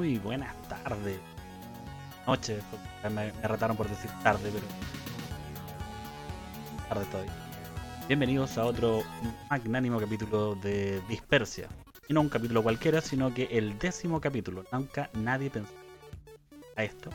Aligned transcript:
muy 0.00 0.16
buenas 0.16 0.54
tardes, 0.66 1.18
noches. 2.26 2.64
Me, 3.04 3.10
me 3.10 3.32
retaron 3.42 3.76
por 3.76 3.86
decir 3.86 4.10
tarde, 4.22 4.50
pero 4.50 4.66
tarde 6.88 7.04
todavía. 7.10 7.32
Bienvenidos 8.08 8.56
a 8.56 8.64
otro 8.64 9.02
magnánimo 9.50 10.00
capítulo 10.00 10.54
de 10.54 11.02
Dispersia. 11.06 11.68
Y 12.08 12.14
no 12.14 12.22
un 12.22 12.30
capítulo 12.30 12.62
cualquiera, 12.62 13.02
sino 13.02 13.34
que 13.34 13.44
el 13.50 13.78
décimo 13.78 14.22
capítulo. 14.22 14.64
Nunca 14.72 15.10
nadie 15.12 15.50
pensó 15.50 15.74
a 16.76 16.84
esto. 16.84 17.10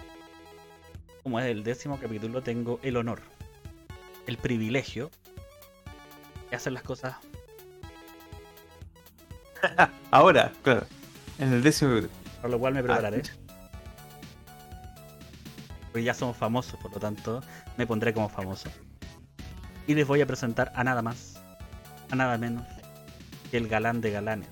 Como 1.23 1.39
es 1.39 1.47
el 1.47 1.63
décimo 1.63 1.99
capítulo, 1.99 2.43
tengo 2.43 2.79
el 2.83 2.97
honor, 2.97 3.19
el 4.27 4.37
privilegio 4.37 5.09
de 6.51 6.57
hacer 6.57 6.71
las 6.71 6.83
cosas 6.83 7.15
Ahora, 10.11 10.51
claro. 10.61 10.85
En 11.39 11.51
el 11.51 11.63
décimo 11.63 11.95
capítulo. 11.95 12.24
Por 12.45 12.51
lo 12.51 12.59
cual 12.59 12.75
me 12.75 12.83
prepararé. 12.83 13.23
Ah, 13.25 13.55
Porque 15.85 16.03
ya 16.03 16.13
somos 16.13 16.37
famosos, 16.37 16.79
por 16.79 16.93
lo 16.93 16.99
tanto, 16.99 17.41
me 17.75 17.87
pondré 17.87 18.13
como 18.13 18.29
famoso. 18.29 18.69
Y 19.87 19.95
les 19.95 20.05
voy 20.05 20.21
a 20.21 20.27
presentar 20.27 20.71
a 20.75 20.83
nada 20.83 21.01
más, 21.01 21.41
a 22.11 22.15
nada 22.15 22.37
menos 22.37 22.63
que 23.49 23.57
el 23.57 23.67
galán 23.67 23.99
de 23.99 24.11
galanes. 24.11 24.49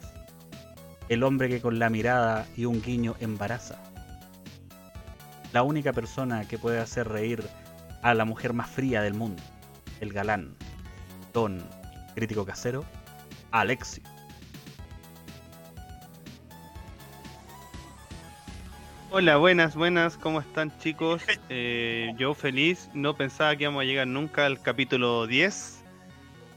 El 1.07 1.21
hombre 1.21 1.49
que 1.49 1.61
con 1.61 1.77
la 1.77 1.91
mirada 1.91 2.47
y 2.57 2.66
un 2.66 2.81
guiño 2.81 3.13
embaraza. 3.19 3.77
La 5.52 5.61
única 5.61 5.94
persona 5.94 6.47
que 6.47 6.57
puede 6.57 6.80
hacer 6.80 7.07
reír 7.07 7.47
a 8.02 8.16
la 8.16 8.25
mujer 8.25 8.53
más 8.53 8.71
fría 8.71 9.03
del 9.03 9.13
mundo. 9.13 9.44
El 9.99 10.13
galán. 10.13 10.55
Don 11.31 11.63
crítico 12.16 12.44
casero, 12.44 12.85
Alexio. 13.52 14.02
Hola, 19.16 19.38
buenas, 19.38 19.75
buenas, 19.75 20.17
¿cómo 20.17 20.39
están 20.39 20.75
chicos? 20.80 21.22
Eh, 21.47 22.14
yo 22.17 22.33
feliz, 22.33 22.89
no 22.95 23.16
pensaba 23.16 23.56
que 23.56 23.61
íbamos 23.64 23.81
a 23.81 23.86
llegar 23.86 24.08
nunca 24.08 24.47
al 24.47 24.59
capítulo 24.59 25.28
10. 25.28 25.83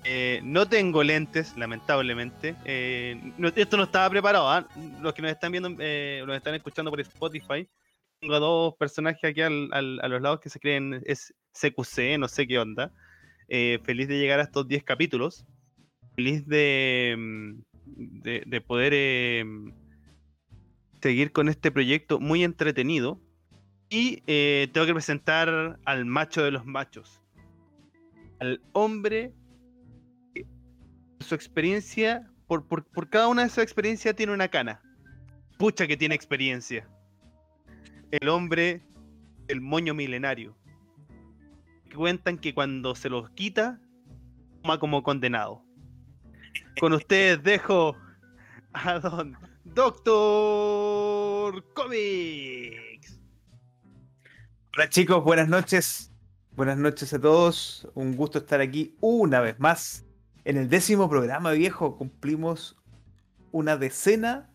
Eh, 0.05 0.41
no 0.43 0.67
tengo 0.67 1.03
lentes, 1.03 1.55
lamentablemente. 1.59 2.55
Eh, 2.65 3.21
esto 3.57 3.77
no 3.77 3.83
estaba 3.83 4.09
preparado. 4.09 4.49
¿ah? 4.49 4.67
Los 5.03 5.13
que 5.13 5.21
nos 5.21 5.33
están 5.33 5.53
viendo, 5.53 5.69
nos 5.69 6.37
están 6.37 6.55
escuchando 6.55 6.91
por 6.91 6.99
Spotify. 7.01 7.69
Tengo 8.21 8.41
dos 8.41 8.75
personajes 8.77 9.23
aquí 9.23 9.43
al- 9.43 9.69
a 9.73 10.09
los 10.09 10.23
lados 10.23 10.41
que 10.41 10.49
se 10.49 10.59
creen 10.59 11.03
es 11.05 11.35
CQC, 11.53 12.17
no 12.19 12.27
sé 12.27 12.47
qué 12.47 12.59
onda. 12.59 12.91
Feliz 13.49 14.09
de 14.09 14.19
llegar 14.19 14.41
a 14.41 14.45
estos 14.45 14.67
10 14.67 14.83
capítulos. 14.83 15.45
Feliz 16.15 16.47
de, 16.47 17.15
mm, 17.19 17.53
de, 18.23 18.43
de 18.47 18.61
poder 18.63 19.45
seguir 21.01 21.33
con 21.33 21.49
este 21.49 21.71
proyecto 21.71 22.21
muy 22.21 22.45
entretenido. 22.45 23.21
Y 23.89 24.23
eh, 24.27 24.69
tengo 24.73 24.87
que 24.87 24.95
presentar 24.95 25.79
al 25.85 26.05
macho 26.05 26.43
de 26.43 26.51
los 26.51 26.67
machos. 26.67 27.23
Al 28.41 28.61
hombre. 28.73 29.33
Su 31.21 31.35
experiencia, 31.35 32.31
por, 32.47 32.67
por, 32.67 32.85
por 32.85 33.09
cada 33.09 33.29
una 33.29 33.43
de 33.43 33.49
sus 33.49 33.59
experiencias 33.59 34.15
tiene 34.15 34.33
una 34.33 34.49
cana. 34.49 34.83
Pucha 35.59 35.87
que 35.87 35.97
tiene 35.97 36.15
experiencia. 36.15 36.89
El 38.11 38.29
hombre, 38.29 38.83
el 39.49 39.61
moño 39.61 39.95
milenario. 39.95 40.57
Cuentan 41.95 42.39
que 42.39 42.53
cuando 42.53 42.95
se 42.95 43.09
los 43.09 43.31
quita, 43.31 43.81
toma 44.63 44.79
como 44.79 45.03
condenado. 45.03 45.63
Con 46.79 46.93
ustedes 46.93 47.43
dejo 47.43 47.97
a 48.75 49.25
Doctor 49.75 51.63
Comics. 51.75 53.19
Hola 54.75 54.89
chicos, 54.89 55.23
buenas 55.25 55.49
noches. 55.49 56.11
Buenas 56.55 56.79
noches 56.79 57.13
a 57.13 57.21
todos. 57.21 57.89
Un 57.95 58.17
gusto 58.17 58.39
estar 58.39 58.61
aquí 58.61 58.97
una 59.01 59.41
vez 59.41 59.59
más. 59.61 60.05
En 60.45 60.57
el 60.57 60.69
décimo 60.69 61.09
programa, 61.11 61.53
viejo, 61.53 61.97
cumplimos 61.99 62.77
una 63.53 63.77
decena 63.77 64.51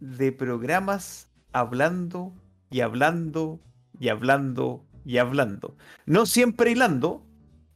de 0.00 0.30
programas 0.32 1.28
hablando 1.52 2.32
y 2.70 2.80
hablando 2.80 3.60
y 3.98 4.08
hablando 4.08 4.84
y 5.04 5.18
hablando. 5.18 5.76
No 6.04 6.26
siempre 6.26 6.70
hilando, 6.70 7.26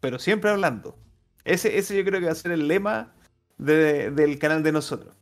pero 0.01 0.19
siempre 0.19 0.51
hablando. 0.51 0.97
Ese, 1.45 1.79
ese 1.79 1.97
yo 1.97 2.05
creo 2.05 2.21
que 2.21 2.27
va 2.27 2.33
a 2.33 2.37
ser 2.37 2.53
el 2.53 2.69
lema 2.69 3.13
de- 3.59 4.11
del 4.11 4.39
canal 4.39 4.63
de 4.63 4.73
nosotros. 4.73 5.17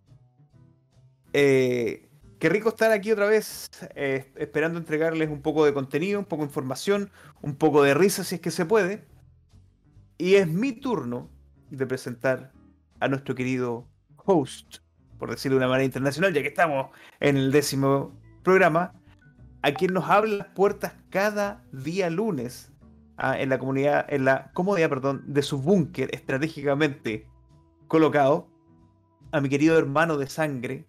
Eh, 1.33 2.09
qué 2.39 2.49
rico 2.49 2.71
estar 2.71 2.91
aquí 2.93 3.13
otra 3.13 3.27
vez, 3.27 3.71
eh, 3.95 4.33
esperando 4.37 4.79
entregarles 4.79 5.29
un 5.29 5.43
poco 5.43 5.65
de 5.65 5.75
contenido, 5.75 6.19
un 6.19 6.25
poco 6.25 6.43
de 6.43 6.49
información, 6.49 7.11
un 7.43 7.57
poco 7.57 7.83
de 7.83 7.95
risa 7.95 8.25
si 8.25 8.37
es 8.37 8.41
que 8.41 8.51
se 8.51 8.65
puede. 8.65 9.07
Y 10.17 10.35
es 10.35 10.49
mi 10.49 10.73
turno 10.73 11.31
de 11.71 11.87
presentar 11.87 12.53
a 13.01 13.09
nuestro 13.09 13.35
querido 13.35 13.89
host, 14.25 14.79
por 15.19 15.31
decirlo 15.31 15.57
de 15.57 15.65
una 15.65 15.69
manera 15.69 15.85
internacional, 15.85 16.33
ya 16.33 16.43
que 16.43 16.49
estamos 16.49 16.91
en 17.21 17.37
el 17.37 17.53
décimo 17.53 18.19
programa, 18.43 18.95
a 19.63 19.73
quien 19.73 19.93
nos 19.93 20.09
abre 20.09 20.31
las 20.31 20.49
puertas 20.49 20.95
cada 21.11 21.65
día 21.73 22.11
lunes 22.11 22.73
ah, 23.17 23.39
en 23.39 23.49
la 23.49 23.59
comunidad, 23.59 24.07
en 24.09 24.25
la 24.25 24.51
comodidad, 24.53 24.89
perdón, 24.89 25.25
de 25.27 25.43
su 25.43 25.61
búnker 25.61 26.15
estratégicamente 26.15 27.27
colocado, 27.89 28.49
a 29.33 29.41
mi 29.41 29.49
querido 29.49 29.77
hermano 29.79 30.17
de 30.17 30.27
sangre, 30.27 30.87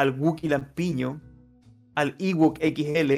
al 0.00 0.18
Wookie 0.18 0.48
Lampiño, 0.48 1.20
al 1.94 2.16
Ewok 2.18 2.58
XL, 2.58 3.12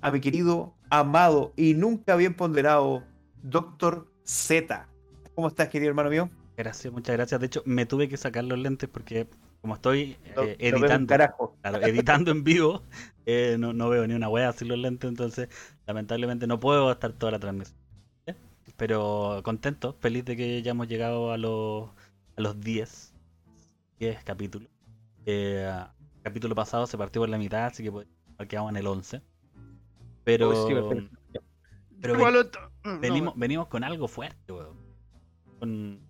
a 0.00 0.10
mi 0.10 0.20
querido, 0.20 0.74
amado 0.90 1.52
y 1.56 1.74
nunca 1.74 2.16
bien 2.16 2.34
ponderado 2.34 3.04
Doctor 3.44 4.10
Z. 4.24 4.88
¿Cómo 5.36 5.46
estás, 5.46 5.68
querido 5.68 5.90
hermano 5.90 6.10
mío? 6.10 6.28
Gracias, 6.56 6.92
muchas 6.92 7.14
gracias. 7.14 7.38
De 7.40 7.46
hecho, 7.46 7.62
me 7.64 7.86
tuve 7.86 8.08
que 8.08 8.16
sacar 8.16 8.42
los 8.42 8.58
lentes 8.58 8.88
porque 8.88 9.28
como 9.60 9.74
estoy 9.74 10.16
eh, 10.24 10.56
No- 10.72 10.78
editando, 10.78 11.14
claro, 11.14 11.54
editando 11.82 12.32
en 12.32 12.42
vivo, 12.42 12.82
eh, 13.26 13.54
no, 13.60 13.72
no 13.72 13.88
veo 13.88 14.04
ni 14.08 14.14
una 14.14 14.28
wea 14.28 14.52
sin 14.52 14.66
los 14.66 14.78
lentes, 14.78 15.08
entonces 15.08 15.48
lamentablemente 15.86 16.48
no 16.48 16.58
puedo 16.58 16.90
estar 16.90 17.12
toda 17.12 17.30
la 17.30 17.38
transmisión. 17.38 17.78
¿eh? 18.26 18.34
Pero 18.76 19.42
contento, 19.44 19.96
feliz 20.00 20.24
de 20.24 20.36
que 20.36 20.60
ya 20.60 20.72
hemos 20.72 20.88
llegado 20.88 21.30
a 21.30 21.38
los, 21.38 21.88
a 22.36 22.40
los 22.40 22.60
10, 22.60 23.12
10 24.00 24.24
capítulos. 24.24 24.68
Eh, 25.30 25.70
capítulo 26.22 26.54
pasado 26.54 26.86
se 26.86 26.96
partió 26.96 27.20
por 27.20 27.28
la 27.28 27.36
mitad, 27.36 27.66
así 27.66 27.82
que 27.82 28.46
quedamos 28.48 28.70
en 28.70 28.78
el 28.78 28.86
11. 28.86 29.20
Pero, 30.24 30.46
sí, 30.66 30.72
pero 32.00 32.14
ven- 32.14 32.24
no, 32.82 33.00
venimos, 33.00 33.34
venimos 33.36 33.66
con 33.68 33.84
algo 33.84 34.08
fuerte, 34.08 34.50
weón. 34.50 34.78
Con 35.60 36.00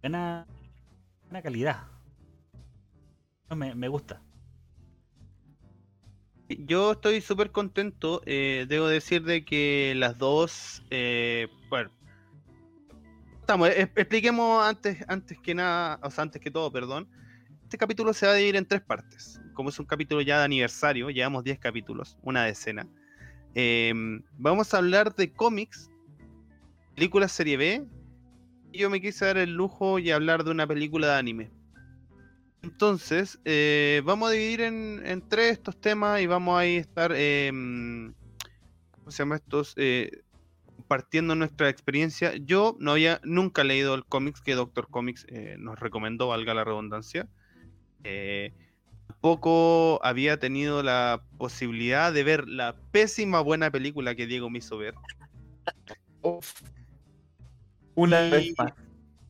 buena, 0.00 0.44
buena 1.26 1.40
calidad. 1.40 1.86
Me 3.76 3.86
gusta. 3.86 4.20
Yo 6.48 6.92
estoy 6.92 7.20
súper 7.20 7.52
contento. 7.52 8.22
eh, 8.26 8.66
debo 8.68 8.88
decir 8.88 9.22
de 9.22 9.44
que 9.44 9.94
las 9.96 10.18
dos, 10.18 10.82
eh, 10.90 11.46
bueno, 11.70 11.92
estamos, 13.38 13.68
eh, 13.68 13.82
expliquemos 13.94 14.66
antes, 14.66 15.04
antes 15.06 15.38
que 15.38 15.54
nada, 15.54 16.00
o 16.02 16.10
sea, 16.10 16.22
antes 16.22 16.42
que 16.42 16.50
todo, 16.50 16.72
perdón. 16.72 17.08
Este 17.72 17.78
capítulo 17.78 18.12
se 18.12 18.26
va 18.26 18.32
a 18.32 18.34
dividir 18.34 18.56
en 18.56 18.66
tres 18.66 18.82
partes. 18.82 19.40
Como 19.54 19.70
es 19.70 19.78
un 19.80 19.86
capítulo 19.86 20.20
ya 20.20 20.36
de 20.40 20.44
aniversario, 20.44 21.08
llevamos 21.08 21.42
10 21.42 21.58
capítulos, 21.58 22.18
una 22.20 22.44
decena. 22.44 22.86
eh, 23.54 23.94
vamos 24.36 24.74
a 24.74 24.76
hablar 24.76 25.14
de 25.14 25.32
cómics, 25.32 25.90
películas 26.94 27.32
serie 27.32 27.56
B. 27.56 27.86
Y 28.72 28.78
yo 28.80 28.90
me 28.90 29.00
quise 29.00 29.24
dar 29.24 29.38
el 29.38 29.54
lujo 29.54 29.98
y 29.98 30.10
hablar 30.10 30.44
de 30.44 30.50
una 30.50 30.66
película 30.66 31.06
de 31.06 31.14
anime. 31.14 31.50
Entonces, 32.60 33.40
eh, 33.46 34.02
vamos 34.04 34.28
a 34.28 34.32
dividir 34.32 34.60
en, 34.60 35.00
en 35.06 35.26
tres 35.26 35.52
estos 35.52 35.80
temas 35.80 36.20
y 36.20 36.26
vamos 36.26 36.60
a 36.60 36.66
estar, 36.66 37.10
eh, 37.16 37.50
¿cómo 38.90 39.10
se 39.10 39.16
llama 39.16 39.36
estos? 39.36 39.72
Eh, 39.78 40.10
compartiendo 40.76 41.34
nuestra 41.36 41.70
experiencia. 41.70 42.36
Yo 42.36 42.76
no 42.80 42.90
había 42.90 43.18
nunca 43.24 43.64
leído 43.64 43.94
el 43.94 44.04
cómics 44.04 44.42
que 44.42 44.54
Doctor 44.54 44.88
Comics 44.90 45.24
eh, 45.30 45.56
nos 45.58 45.80
recomendó, 45.80 46.28
valga 46.28 46.52
la 46.52 46.64
redundancia. 46.64 47.30
Eh, 48.04 48.52
tampoco 49.08 50.00
había 50.04 50.38
tenido 50.38 50.82
la 50.82 51.22
posibilidad 51.38 52.12
de 52.12 52.24
ver 52.24 52.48
la 52.48 52.74
pésima 52.90 53.40
buena 53.40 53.70
película 53.70 54.14
que 54.14 54.26
Diego 54.26 54.50
me 54.50 54.58
hizo 54.58 54.78
ver. 54.78 54.94
Una 57.94 58.26
Y- 58.26 58.30
vez 58.30 58.54
más. 58.58 58.72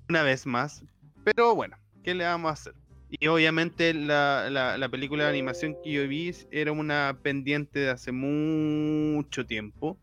una 0.08 0.22
vez 0.22 0.46
más. 0.46 0.84
Pero 1.24 1.54
bueno, 1.54 1.76
¿qué 2.02 2.14
le 2.14 2.24
vamos 2.24 2.50
a 2.50 2.52
hacer? 2.52 2.74
Y 3.10 3.26
obviamente 3.26 3.92
la, 3.92 4.48
la- 4.50 4.78
la 4.78 4.88
película 4.88 5.24
de 5.24 5.30
animación 5.30 5.76
que 5.82 5.92
yo 5.92 6.08
vi 6.08 6.32
era 6.50 6.72
una 6.72 7.18
pendiente 7.22 7.80
de 7.80 7.90
hace 7.90 8.12
mucho 8.12 9.46
tiempo. 9.46 9.98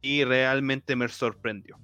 Y 0.00 0.22
realmente 0.24 0.96
me 0.96 1.08
sorprendió. 1.08 1.78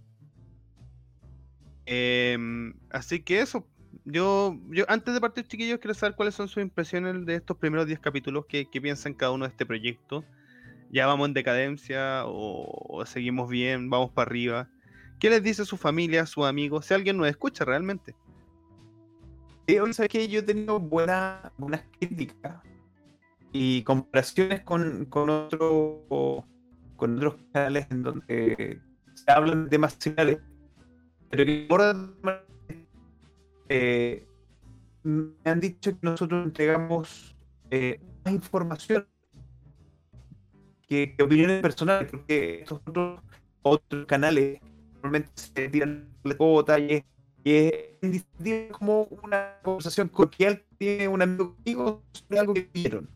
Em, 1.87 2.75
así 2.90 3.20
que 3.20 3.40
eso. 3.40 3.66
Yo, 4.05 4.56
yo 4.70 4.85
antes 4.88 5.14
de 5.14 5.20
partir, 5.20 5.47
chiquillos, 5.47 5.79
quiero 5.79 5.94
saber 5.94 6.17
cuáles 6.17 6.35
son 6.35 6.49
sus 6.49 6.62
impresiones 6.62 7.25
de 7.26 7.37
estos 7.37 7.56
primeros 7.56 7.87
10 7.87 8.00
capítulos, 8.00 8.44
qué, 8.49 8.67
qué 8.70 8.81
piensan 8.81 9.14
cada 9.14 9.32
uno 9.32 9.44
de 9.44 9.50
este 9.50 9.67
proyecto. 9.67 10.25
¿Ya 10.93 11.06
vamos 11.06 11.29
en 11.29 11.35
decadencia 11.35 12.25
o, 12.26 12.67
o 12.99 13.06
seguimos 13.06 13.49
bien, 13.49 13.91
vamos 13.91 14.11
para 14.11 14.29
arriba? 14.29 14.69
¿Qué 15.20 15.31
les 15.31 15.43
dice 15.43 15.64
su 15.64 15.76
familia, 15.76 16.26
sus 16.26 16.47
amigos? 16.47 16.87
Si 16.87 16.94
alguien 16.94 17.17
nos 17.17 17.29
escucha 17.29 17.64
realmente. 17.64 18.14
¿sabes 19.93 20.08
qué? 20.11 20.26
Yo 20.29 20.41
he 20.41 20.43
tenido 20.43 20.81
buena- 20.81 21.52
buenas 21.56 21.82
críticas 21.99 22.61
y 23.52 23.82
comparaciones 23.82 24.62
con, 24.62 25.05
con, 25.06 25.31
otro- 25.31 26.44
con 26.97 27.17
otros 27.17 27.37
canales 27.52 27.87
en 27.91 28.02
donde 28.02 28.81
se 29.14 29.31
hablan 29.31 29.64
de 29.64 29.70
temas 29.70 29.97
similares, 29.99 30.38
pero 31.31 31.44
que 31.44 31.67
abordan 31.69 32.14
eh, 33.70 34.26
me 35.02 35.32
han 35.44 35.61
dicho 35.61 35.93
que 35.93 35.99
nosotros 36.02 36.44
entregamos 36.44 37.34
eh, 37.70 38.00
más 38.25 38.34
información 38.34 39.06
que, 40.87 41.14
que 41.17 41.22
opiniones 41.22 41.62
personales, 41.62 42.11
porque 42.11 42.61
estos 42.61 42.81
otros, 42.84 43.20
otros 43.62 44.06
canales 44.06 44.61
normalmente 44.94 45.31
se 45.34 45.69
tiran 45.69 46.08
la 46.25 46.37
cota 46.37 46.78
y 46.78 46.93
es 46.93 47.05
y 47.44 47.52
es 47.52 47.72
indistintible 48.02 48.69
como 48.69 49.05
una 49.22 49.58
conversación 49.62 50.08
coloquial 50.08 50.61
que 50.61 50.76
tiene 50.76 51.08
un 51.08 51.23
amigo 51.23 51.55
contigo 51.55 52.02
sobre 52.12 52.38
algo 52.38 52.55
que 52.55 52.69
vieron. 52.73 53.08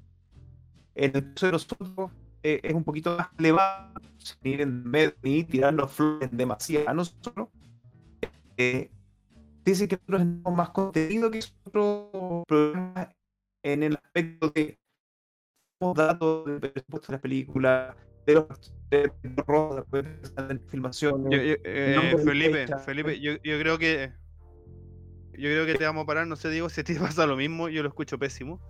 En 0.94 1.14
el 1.14 1.34
caso 1.34 1.46
de 1.46 1.52
nosotros 1.52 2.10
eh, 2.42 2.60
es 2.62 2.74
un 2.74 2.84
poquito 2.84 3.16
más 3.16 3.28
elevado, 3.38 4.00
sin 4.18 4.52
ir 4.52 4.60
en 4.62 4.84
medio 4.84 5.14
ni 5.22 5.44
tirarnos 5.44 5.92
flores 5.92 6.30
demasiado 6.32 6.88
a 6.88 6.94
nosotros. 6.94 7.48
Eh, 8.56 8.90
dice 9.64 9.88
que 9.88 9.96
nosotros 9.96 10.20
tenemos 10.20 10.54
más 10.56 10.70
contenido 10.70 11.30
que 11.30 11.40
otros 11.64 12.44
programas 12.46 13.08
en 13.62 13.82
el 13.82 13.96
aspecto 13.96 14.50
de 14.50 14.78
tenemos 15.78 15.96
datos 15.96 16.46
del 16.46 16.60
presupuesto 16.60 17.08
de 17.08 17.12
la 17.16 17.20
película, 17.20 17.96
de 18.26 18.34
los 18.34 18.46
de 18.90 19.12
los 19.46 19.90
de 19.90 20.02
la 20.36 20.58
filmación. 20.68 21.30
Yo- 21.30 21.38
yo- 21.42 21.54
eh, 21.64 22.16
Felipe. 22.24 22.66
Felipe, 22.84 23.20
yo, 23.20 23.32
yo 23.42 23.58
creo 23.58 23.78
que 23.78 24.12
yo 25.32 25.40
creo 25.50 25.66
que 25.66 25.74
te 25.74 25.84
vamos 25.84 26.04
a 26.04 26.06
parar, 26.06 26.26
no 26.26 26.36
sé, 26.36 26.48
Diego, 26.50 26.68
si 26.68 26.80
a 26.80 26.84
ti 26.84 26.94
te 26.94 27.00
pasa 27.00 27.26
lo 27.26 27.36
mismo, 27.36 27.68
yo 27.68 27.82
lo 27.82 27.88
escucho 27.88 28.18
pésimo. 28.18 28.60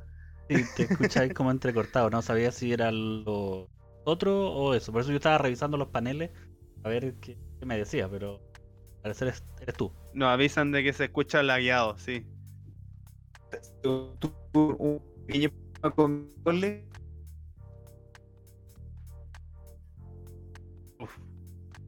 Sí, 0.49 0.65
te 0.75 0.83
escucháis 0.91 1.33
como 1.35 1.51
entrecortado, 1.51 2.11
no 2.11 2.23
sabía 2.23 2.53
si 2.53 2.73
era 2.73 2.91
lo 2.91 3.69
otro 4.05 4.51
o 4.51 4.75
eso. 4.75 4.93
Por 4.93 5.03
eso 5.03 5.11
yo 5.11 5.17
estaba 5.17 5.39
revisando 5.39 5.77
los 5.77 5.89
paneles 5.89 6.31
a 6.83 6.89
ver 6.89 7.15
qué, 7.21 7.37
qué 7.59 7.67
me 7.67 7.77
decía, 7.79 8.09
pero 8.09 8.41
parecer 9.05 9.29
es- 9.29 9.45
eres 9.61 9.77
tú. 9.77 9.93
Nos 10.15 10.29
avisan 10.29 10.73
de 10.73 10.83
que 10.83 10.93
se 10.93 11.05
escucha 11.05 11.43
lagueado, 11.43 11.97
sí. 11.99 12.27
un 13.85 15.01
pequeño 15.27 15.51
problema 15.51 15.95
con 15.95 16.29
Cole, 16.43 16.85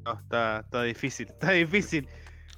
No, 0.04 0.12
está, 0.12 0.60
está 0.60 0.82
difícil, 0.84 1.28
está 1.30 1.50
difícil. 1.52 2.08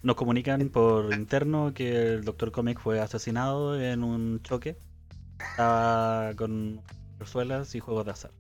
Nos 0.03 0.17
comunican 0.17 0.69
por 0.69 1.13
interno 1.15 1.73
que 1.73 2.15
el 2.15 2.25
Dr. 2.25 2.53
Comic 2.53 2.79
fue 2.79 3.01
asesinado 3.01 3.81
en 3.81 4.03
un 4.05 4.43
choque. 4.43 4.77
Estaba 5.41 6.35
con 6.37 6.83
persuelas 7.17 7.75
y 7.75 7.81
juegos 7.81 8.05
de 8.05 8.11
azar. 8.13 8.33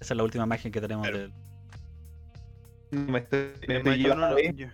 Esa 0.00 0.14
es 0.14 0.16
la 0.16 0.24
última 0.24 0.44
imagen 0.44 0.72
que 0.72 0.80
tenemos 0.80 1.06
Claro. 1.06 1.18
de 1.18 1.24
él. 1.26 1.32
no 1.32 1.41
me 2.92 3.18
estoy, 3.18 3.38
me 3.66 3.74
Es 3.74 3.78
estoy 3.78 3.84
más, 3.84 3.98
yo, 3.98 4.14
no 4.14 4.28
lo, 4.30 4.38
¿eh? 4.38 4.54
yo, 4.56 4.66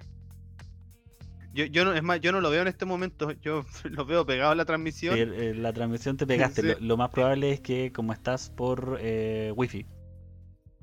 yo- 1.55 1.65
yo 1.67 1.85
no, 1.85 1.93
es 1.95 2.03
más, 2.03 2.21
yo 2.21 2.33
no 2.33 2.41
lo 2.41 2.51
veo 2.51 2.63
en 2.63 2.69
este 2.69 2.85
momento, 2.85 3.31
yo 3.43 3.65
lo 3.85 4.05
veo 4.05 4.27
pegado 4.27 4.53
a 4.53 4.55
la 4.55 4.65
transmisión. 4.65 5.17
Sí, 5.17 5.23
eh, 5.23 5.55
la 5.55 5.73
transmisión 5.73 6.17
te 6.17 6.27
pegaste. 6.27 6.63
Sí. 6.63 6.69
Lo, 6.69 6.81
lo 6.81 6.97
más 6.97 7.11
probable 7.11 7.53
es 7.53 7.61
que 7.61 7.93
como 7.93 8.13
estás 8.13 8.51
por 8.51 8.99
eh, 9.01 9.53
wifi 9.57 9.87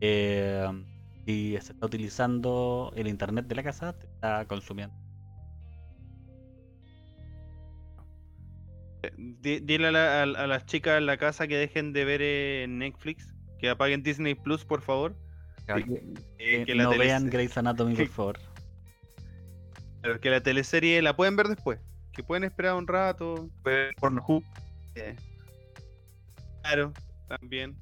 eh, 0.02 0.68
y 1.26 1.52
se 1.62 1.74
está 1.74 1.86
utilizando 1.86 2.92
el 2.96 3.08
internet 3.08 3.48
de 3.48 3.56
la 3.56 3.64
casa, 3.64 3.94
te 3.94 4.06
está 4.08 4.46
consumiendo. 4.48 4.96
Di- 9.18 9.60
Dile 9.60 9.88
a, 9.88 9.92
la- 9.92 10.20
a- 10.22 10.24
a 10.24 10.48
las 10.48 10.66
chicas 10.66 10.98
en 10.98 11.06
la 11.06 11.18
casa 11.18 11.48
que 11.48 11.58
dejen 11.58 11.94
de 11.94 12.06
ver 12.06 12.22
eh, 12.24 12.66
Netflix, 12.68 13.34
que 13.60 13.70
apaguen 13.70 14.04
Disney 14.04 14.36
Plus, 14.36 14.66
por 14.66 14.82
favor. 14.82 15.16
Eh, 15.68 16.14
Eh, 16.38 16.64
que 16.66 16.76
la 16.76 16.84
no 16.84 16.90
tele- 16.92 17.06
vean 17.06 17.30
Grey's 17.30 17.58
Anatomy, 17.58 17.96
por 17.96 18.04
que- 18.06 18.10
favor. 18.12 18.40
Pero 20.02 20.20
que 20.20 20.30
la 20.30 20.42
teleserie 20.42 21.02
la 21.02 21.16
pueden 21.16 21.36
ver 21.36 21.48
después. 21.48 21.80
Que 22.12 22.24
pueden 22.24 22.44
esperar 22.44 22.76
un 22.76 22.88
rato. 22.88 23.50
Pornhub. 24.00 24.44
eh. 24.96 25.16
Claro, 26.62 26.94
también. 27.28 27.76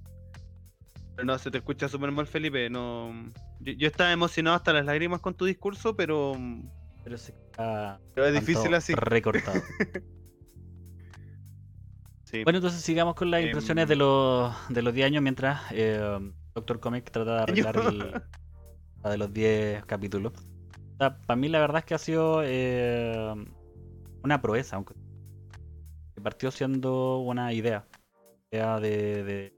Pero 1.15 1.25
no, 1.25 1.37
se 1.37 1.51
te 1.51 1.57
escucha 1.59 1.87
súper 1.89 2.11
mal, 2.11 2.25
Felipe. 2.25 2.69
No, 2.69 3.11
yo, 3.59 3.73
yo 3.73 3.87
estaba 3.87 4.11
emocionado 4.11 4.55
hasta 4.55 4.73
las 4.73 4.85
lágrimas 4.85 5.19
con 5.19 5.35
tu 5.35 5.45
discurso, 5.45 5.95
pero, 5.95 6.35
Pero 7.03 7.17
se 7.17 7.31
está 7.33 7.99
pero 8.15 8.27
es 8.27 8.33
difícil 8.33 8.73
así. 8.73 8.93
recortado. 8.95 9.61
Sí. 12.25 12.43
Bueno, 12.43 12.57
entonces 12.57 12.81
sigamos 12.81 13.13
con 13.13 13.29
las 13.29 13.41
Em, 13.41 13.47
impresiones 13.47 13.87
de 13.87 13.95
los, 13.95 14.55
de 14.69 14.81
los 14.81 14.91
10 14.93 15.05
años 15.05 15.21
mientras 15.21 15.61
eh, 15.71 16.01
Doctor 16.55 16.79
Comic 16.79 17.09
trata 17.11 17.35
de 17.37 17.41
arreglar 17.43 17.77
el- 17.77 18.21
la 19.03 19.09
de 19.09 19.17
los 19.17 19.33
10 19.33 19.85
capítulos. 19.85 20.33
para 20.97 21.35
mí 21.35 21.49
la 21.49 21.59
verdad 21.59 21.79
es 21.79 21.85
que 21.85 21.95
ha 21.95 21.97
sido 21.97 22.41
eh, 22.43 23.33
una 24.23 24.41
proeza, 24.41 24.77
aunque 24.77 24.93
que 26.15 26.21
partió 26.21 26.51
siendo 26.51 27.17
una 27.19 27.51
idea, 27.53 27.87
idea 28.51 28.79
de, 28.79 29.23
de- 29.23 29.53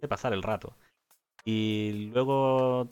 de 0.00 0.08
pasar 0.08 0.32
el 0.32 0.42
rato. 0.42 0.76
Y 1.44 2.10
luego 2.12 2.88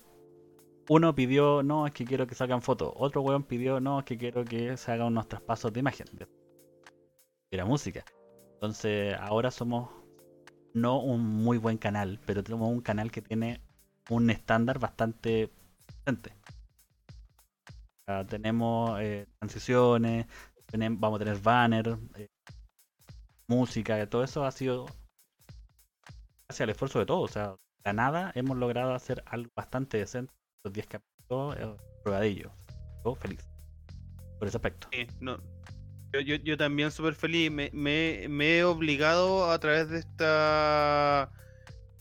uno 0.88 1.14
pidió, 1.14 1.62
no, 1.62 1.86
es 1.86 1.92
que 1.92 2.04
quiero 2.04 2.26
que 2.26 2.34
salgan 2.34 2.62
fotos. 2.62 2.92
Otro 2.96 3.22
weón 3.22 3.44
pidió, 3.44 3.80
no, 3.80 4.00
es 4.00 4.04
que 4.04 4.18
quiero 4.18 4.44
que 4.44 4.76
se 4.76 4.92
hagan 4.92 5.08
unos 5.08 5.28
traspasos 5.28 5.72
de 5.72 5.80
imagen. 5.80 6.06
De, 6.12 6.26
de 7.50 7.56
la 7.56 7.64
música. 7.64 8.04
Entonces 8.54 9.16
ahora 9.20 9.50
somos 9.50 9.88
no 10.76 11.00
un 11.00 11.22
muy 11.22 11.56
buen 11.58 11.78
canal, 11.78 12.20
pero 12.26 12.44
tenemos 12.44 12.70
un 12.70 12.82
canal 12.82 13.10
que 13.10 13.22
tiene 13.22 13.60
un 14.10 14.28
estándar 14.30 14.78
bastante 14.78 15.50
decente. 15.88 16.32
Tenemos 18.28 19.00
eh, 19.00 19.26
transiciones, 19.38 20.26
vamos 20.72 21.20
a 21.20 21.24
tener 21.24 21.40
banner, 21.40 21.98
eh, 22.14 22.28
música, 23.48 24.06
todo 24.08 24.22
eso 24.22 24.44
ha 24.44 24.52
sido 24.52 24.86
gracias 26.46 26.60
al 26.60 26.70
esfuerzo 26.70 26.98
de 26.98 27.06
todos. 27.06 27.30
O 27.30 27.32
sea, 27.32 27.56
de 27.84 27.92
nada 27.92 28.30
hemos 28.34 28.56
logrado 28.58 28.94
hacer 28.94 29.24
algo 29.26 29.50
bastante 29.56 29.96
decente. 29.96 30.32
Los 30.62 30.74
10 30.74 30.86
capítulos, 30.86 31.56
eh, 31.58 31.76
probadillo. 32.04 32.52
Yo 33.04 33.14
feliz 33.14 33.48
por 34.38 34.46
ese 34.46 34.58
aspecto. 34.58 34.88
Sí, 34.92 35.06
no. 35.20 35.55
Yo, 36.20 36.56
también 36.56 36.90
súper 36.90 37.14
feliz. 37.14 37.50
Me, 37.50 38.58
he 38.58 38.64
obligado 38.64 39.50
a 39.50 39.58
través 39.58 39.88
de 39.88 39.98
esta 39.98 41.30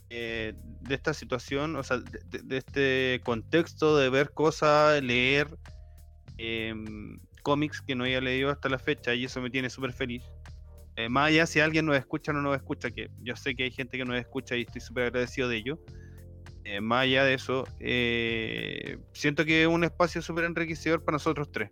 eh, 0.09 0.53
de 0.81 0.95
esta 0.95 1.13
situación, 1.13 1.75
o 1.75 1.83
sea, 1.83 1.97
de 1.97 2.57
este 2.57 3.21
contexto 3.23 3.97
de 3.97 4.09
ver 4.09 4.31
cosas, 4.31 5.01
leer 5.01 5.47
em, 6.37 7.19
cómics 7.41 7.81
que 7.81 7.95
no 7.95 8.03
había 8.03 8.21
leído 8.21 8.49
hasta 8.49 8.69
la 8.69 8.79
fecha 8.79 9.13
y 9.13 9.25
eso 9.25 9.41
me 9.41 9.49
tiene 9.49 9.69
súper 9.69 9.93
feliz. 9.93 10.23
Eh, 10.97 11.09
más 11.09 11.27
allá 11.27 11.45
si 11.45 11.59
alguien 11.59 11.85
nos 11.85 11.97
escucha 11.97 12.31
o 12.31 12.35
no 12.35 12.41
nos 12.41 12.55
escucha, 12.55 12.89
que 12.89 13.09
yo 13.21 13.35
sé 13.35 13.55
que 13.55 13.63
hay 13.63 13.71
gente 13.71 13.97
que 13.97 14.05
nos 14.05 14.17
escucha 14.17 14.55
y 14.55 14.61
estoy 14.61 14.81
súper 14.81 15.05
agradecido 15.05 15.49
de 15.49 15.57
ello. 15.57 15.79
Eh, 16.63 16.81
más 16.81 17.03
allá 17.03 17.23
de 17.25 17.33
eso, 17.33 17.67
eh, 17.79 18.97
siento 19.13 19.45
que 19.45 19.63
es 19.63 19.67
un 19.67 19.83
espacio 19.83 20.21
súper 20.21 20.45
enriquecedor 20.45 21.03
para 21.03 21.15
nosotros 21.15 21.51
tres. 21.51 21.69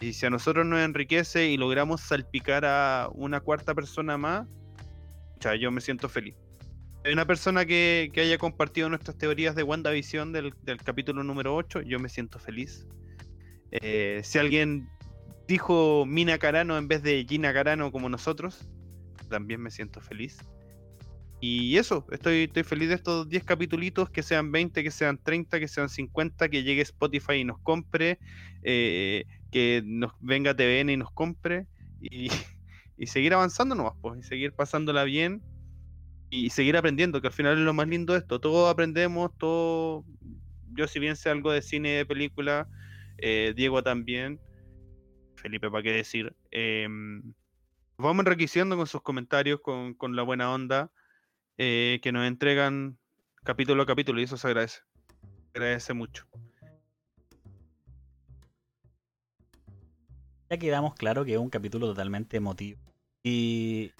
Y 0.00 0.12
si 0.12 0.26
a 0.26 0.30
nosotros 0.30 0.64
nos 0.64 0.80
enriquece 0.80 1.48
y 1.48 1.56
logramos 1.56 2.00
salpicar 2.00 2.64
a 2.64 3.08
una 3.12 3.40
cuarta 3.40 3.74
persona 3.74 4.16
más, 4.16 4.46
ya 5.40 5.54
yo 5.56 5.70
me 5.70 5.80
siento 5.80 6.08
feliz. 6.08 6.36
Hay 7.04 7.12
una 7.12 7.26
persona 7.26 7.64
que, 7.64 8.10
que 8.12 8.20
haya 8.20 8.38
compartido 8.38 8.88
nuestras 8.88 9.16
teorías 9.18 9.54
de 9.54 9.62
WandaVision 9.62 10.32
del, 10.32 10.54
del 10.62 10.78
capítulo 10.78 11.24
número 11.24 11.54
8, 11.54 11.82
yo 11.82 11.98
me 11.98 12.08
siento 12.08 12.38
feliz. 12.38 12.86
Eh, 13.70 14.20
si 14.24 14.38
alguien 14.38 14.88
dijo 15.46 16.04
Mina 16.06 16.38
Carano 16.38 16.76
en 16.76 16.88
vez 16.88 17.02
de 17.02 17.24
Gina 17.28 17.52
Carano 17.52 17.90
como 17.90 18.08
nosotros, 18.08 18.68
también 19.28 19.60
me 19.60 19.70
siento 19.70 20.00
feliz. 20.00 20.38
Y 21.40 21.76
eso, 21.76 22.04
estoy, 22.10 22.44
estoy 22.44 22.64
feliz 22.64 22.88
de 22.88 22.96
estos 22.96 23.28
10 23.28 23.44
capítulos, 23.44 24.10
que 24.10 24.22
sean 24.22 24.50
20, 24.50 24.82
que 24.82 24.90
sean 24.90 25.18
30, 25.22 25.60
que 25.60 25.68
sean 25.68 25.88
50, 25.88 26.48
que 26.48 26.64
llegue 26.64 26.82
Spotify 26.82 27.34
y 27.34 27.44
nos 27.44 27.60
compre, 27.60 28.18
eh, 28.62 29.24
que 29.50 29.82
nos 29.84 30.12
venga 30.20 30.54
TVN 30.54 30.92
y 30.92 30.96
nos 30.96 31.10
compre, 31.12 31.66
y, 32.00 32.28
y 32.96 33.06
seguir 33.06 33.34
avanzando 33.34 33.74
nomás, 33.74 33.94
pues, 34.00 34.20
y 34.20 34.22
seguir 34.22 34.52
pasándola 34.52 35.04
bien, 35.04 35.42
y 36.30 36.50
seguir 36.50 36.76
aprendiendo, 36.76 37.20
que 37.20 37.28
al 37.28 37.32
final 37.32 37.58
es 37.58 37.64
lo 37.64 37.72
más 37.72 37.88
lindo 37.88 38.12
de 38.12 38.20
esto, 38.20 38.40
todos 38.40 38.70
aprendemos, 38.70 39.30
todo, 39.38 40.04
yo 40.72 40.86
si 40.86 40.98
bien 40.98 41.16
sé 41.16 41.30
algo 41.30 41.52
de 41.52 41.62
cine, 41.62 41.90
de 41.90 42.06
película, 42.06 42.68
eh, 43.18 43.52
Diego 43.56 43.82
también, 43.82 44.40
Felipe, 45.36 45.70
¿para 45.70 45.82
qué 45.82 45.92
decir? 45.92 46.34
Em, 46.50 47.22
vamos 47.96 48.26
enriqueciendo 48.26 48.76
con 48.76 48.86
sus 48.86 49.02
comentarios, 49.02 49.60
con, 49.60 49.94
con 49.94 50.16
la 50.16 50.22
buena 50.22 50.52
onda 50.52 50.90
eh, 51.56 52.00
que 52.02 52.12
nos 52.12 52.26
entregan 52.26 52.98
capítulo 53.44 53.82
a 53.82 53.86
capítulo 53.86 54.20
y 54.20 54.24
eso 54.24 54.36
se 54.36 54.46
agradece. 54.46 54.80
Agradece 55.54 55.94
mucho. 55.94 56.26
Ya 60.50 60.56
quedamos 60.56 60.94
claro 60.94 61.24
que 61.24 61.34
es 61.34 61.38
un 61.38 61.50
capítulo 61.50 61.86
totalmente 61.88 62.38
emotivo. 62.38 62.80
Y, 63.22 63.92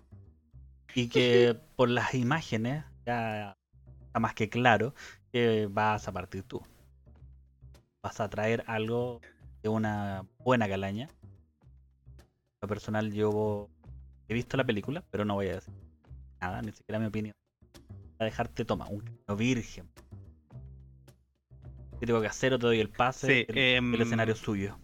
y 0.95 1.09
que 1.09 1.55
por 1.77 1.91
las 1.91 2.15
imágenes 2.15 2.85
ya 3.05 3.57
está 4.01 4.19
más 4.19 4.35
que 4.35 4.49
claro 4.49 4.95
que 5.31 5.69
vas 5.71 6.09
a 6.09 6.13
partir 6.13 6.43
tú. 6.45 6.63
Vas 8.03 8.21
a 8.21 8.31
traer 8.31 8.65
algo 8.67 9.21
de 9.63 9.69
una 9.69 10.25
buena 10.39 10.69
calaña. 10.69 11.09
Lo 12.63 12.69
personal 12.69 13.13
yo 13.13 13.69
he 14.29 14.35
visto 14.35 14.57
la 14.57 14.65
película, 14.65 15.05
pero 15.11 15.25
no 15.25 15.35
voy 15.35 15.49
a 15.49 15.55
decir 15.57 15.75
nada, 16.41 16.63
ni 16.63 16.73
siquiera 16.73 16.99
mi 16.99 17.07
opinión. 17.07 17.35
A 18.19 18.25
dejarte, 18.25 18.65
toma, 18.65 18.89
un 18.89 19.01
camino 19.01 19.37
virgen. 19.37 19.89
¿Qué 22.01 22.07
tengo 22.07 22.21
que 22.21 22.27
hacer 22.29 22.55
o 22.55 22.59
te 22.59 22.67
doy 22.67 22.81
el 22.81 22.89
pase? 22.89 23.27
Sí, 23.27 23.45
el, 23.49 23.59
em, 23.59 23.95
el 23.95 24.03
escenario 24.03 24.35
es 24.35 24.41
suyo. 24.41 24.79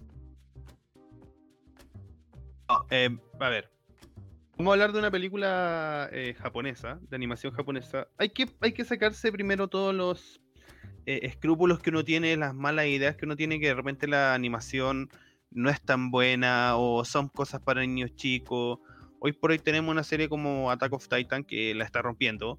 No, 2.69 2.87
eh, 2.91 3.17
a 3.41 3.49
ver. 3.49 3.71
Vamos 4.57 4.71
a 4.71 4.75
hablar 4.75 4.93
de 4.93 5.01
una 5.01 5.11
película 5.11 6.09
eh, 6.13 6.35
japonesa, 6.39 7.01
de 7.11 7.17
animación 7.17 7.53
japonesa. 7.53 8.07
Hay 8.19 8.31
que, 8.31 8.49
hay 8.61 8.73
que 8.73 8.85
sacarse 8.85 9.33
primero 9.33 9.67
todos 9.69 9.93
los 9.95 10.41
eh, 11.07 11.21
escrúpulos 11.23 11.81
que 11.81 11.91
uno 11.91 12.05
tiene, 12.05 12.37
las 12.37 12.55
malas 12.55 12.87
ideas 12.87 13.17
que 13.17 13.27
uno 13.27 13.37
tiene, 13.37 13.59
que 13.59 13.67
de 13.67 13.75
repente 13.75 14.07
la 14.07 14.33
animación 14.33 15.11
no 15.51 15.71
es 15.71 15.81
tan 15.81 16.11
buena 16.11 16.77
o 16.77 17.05
son 17.05 17.29
cosas 17.29 17.61
para 17.63 17.81
niños 17.81 18.15
chicos. 18.15 18.79
Hoy 19.19 19.33
por 19.33 19.51
hoy 19.51 19.59
tenemos 19.59 19.91
una 19.91 20.05
serie 20.05 20.29
como 20.29 20.71
Attack 20.71 20.93
of 20.93 21.09
Titan 21.09 21.45
que 21.45 21.75
la 21.75 21.85
está 21.85 22.01
rompiendo, 22.01 22.59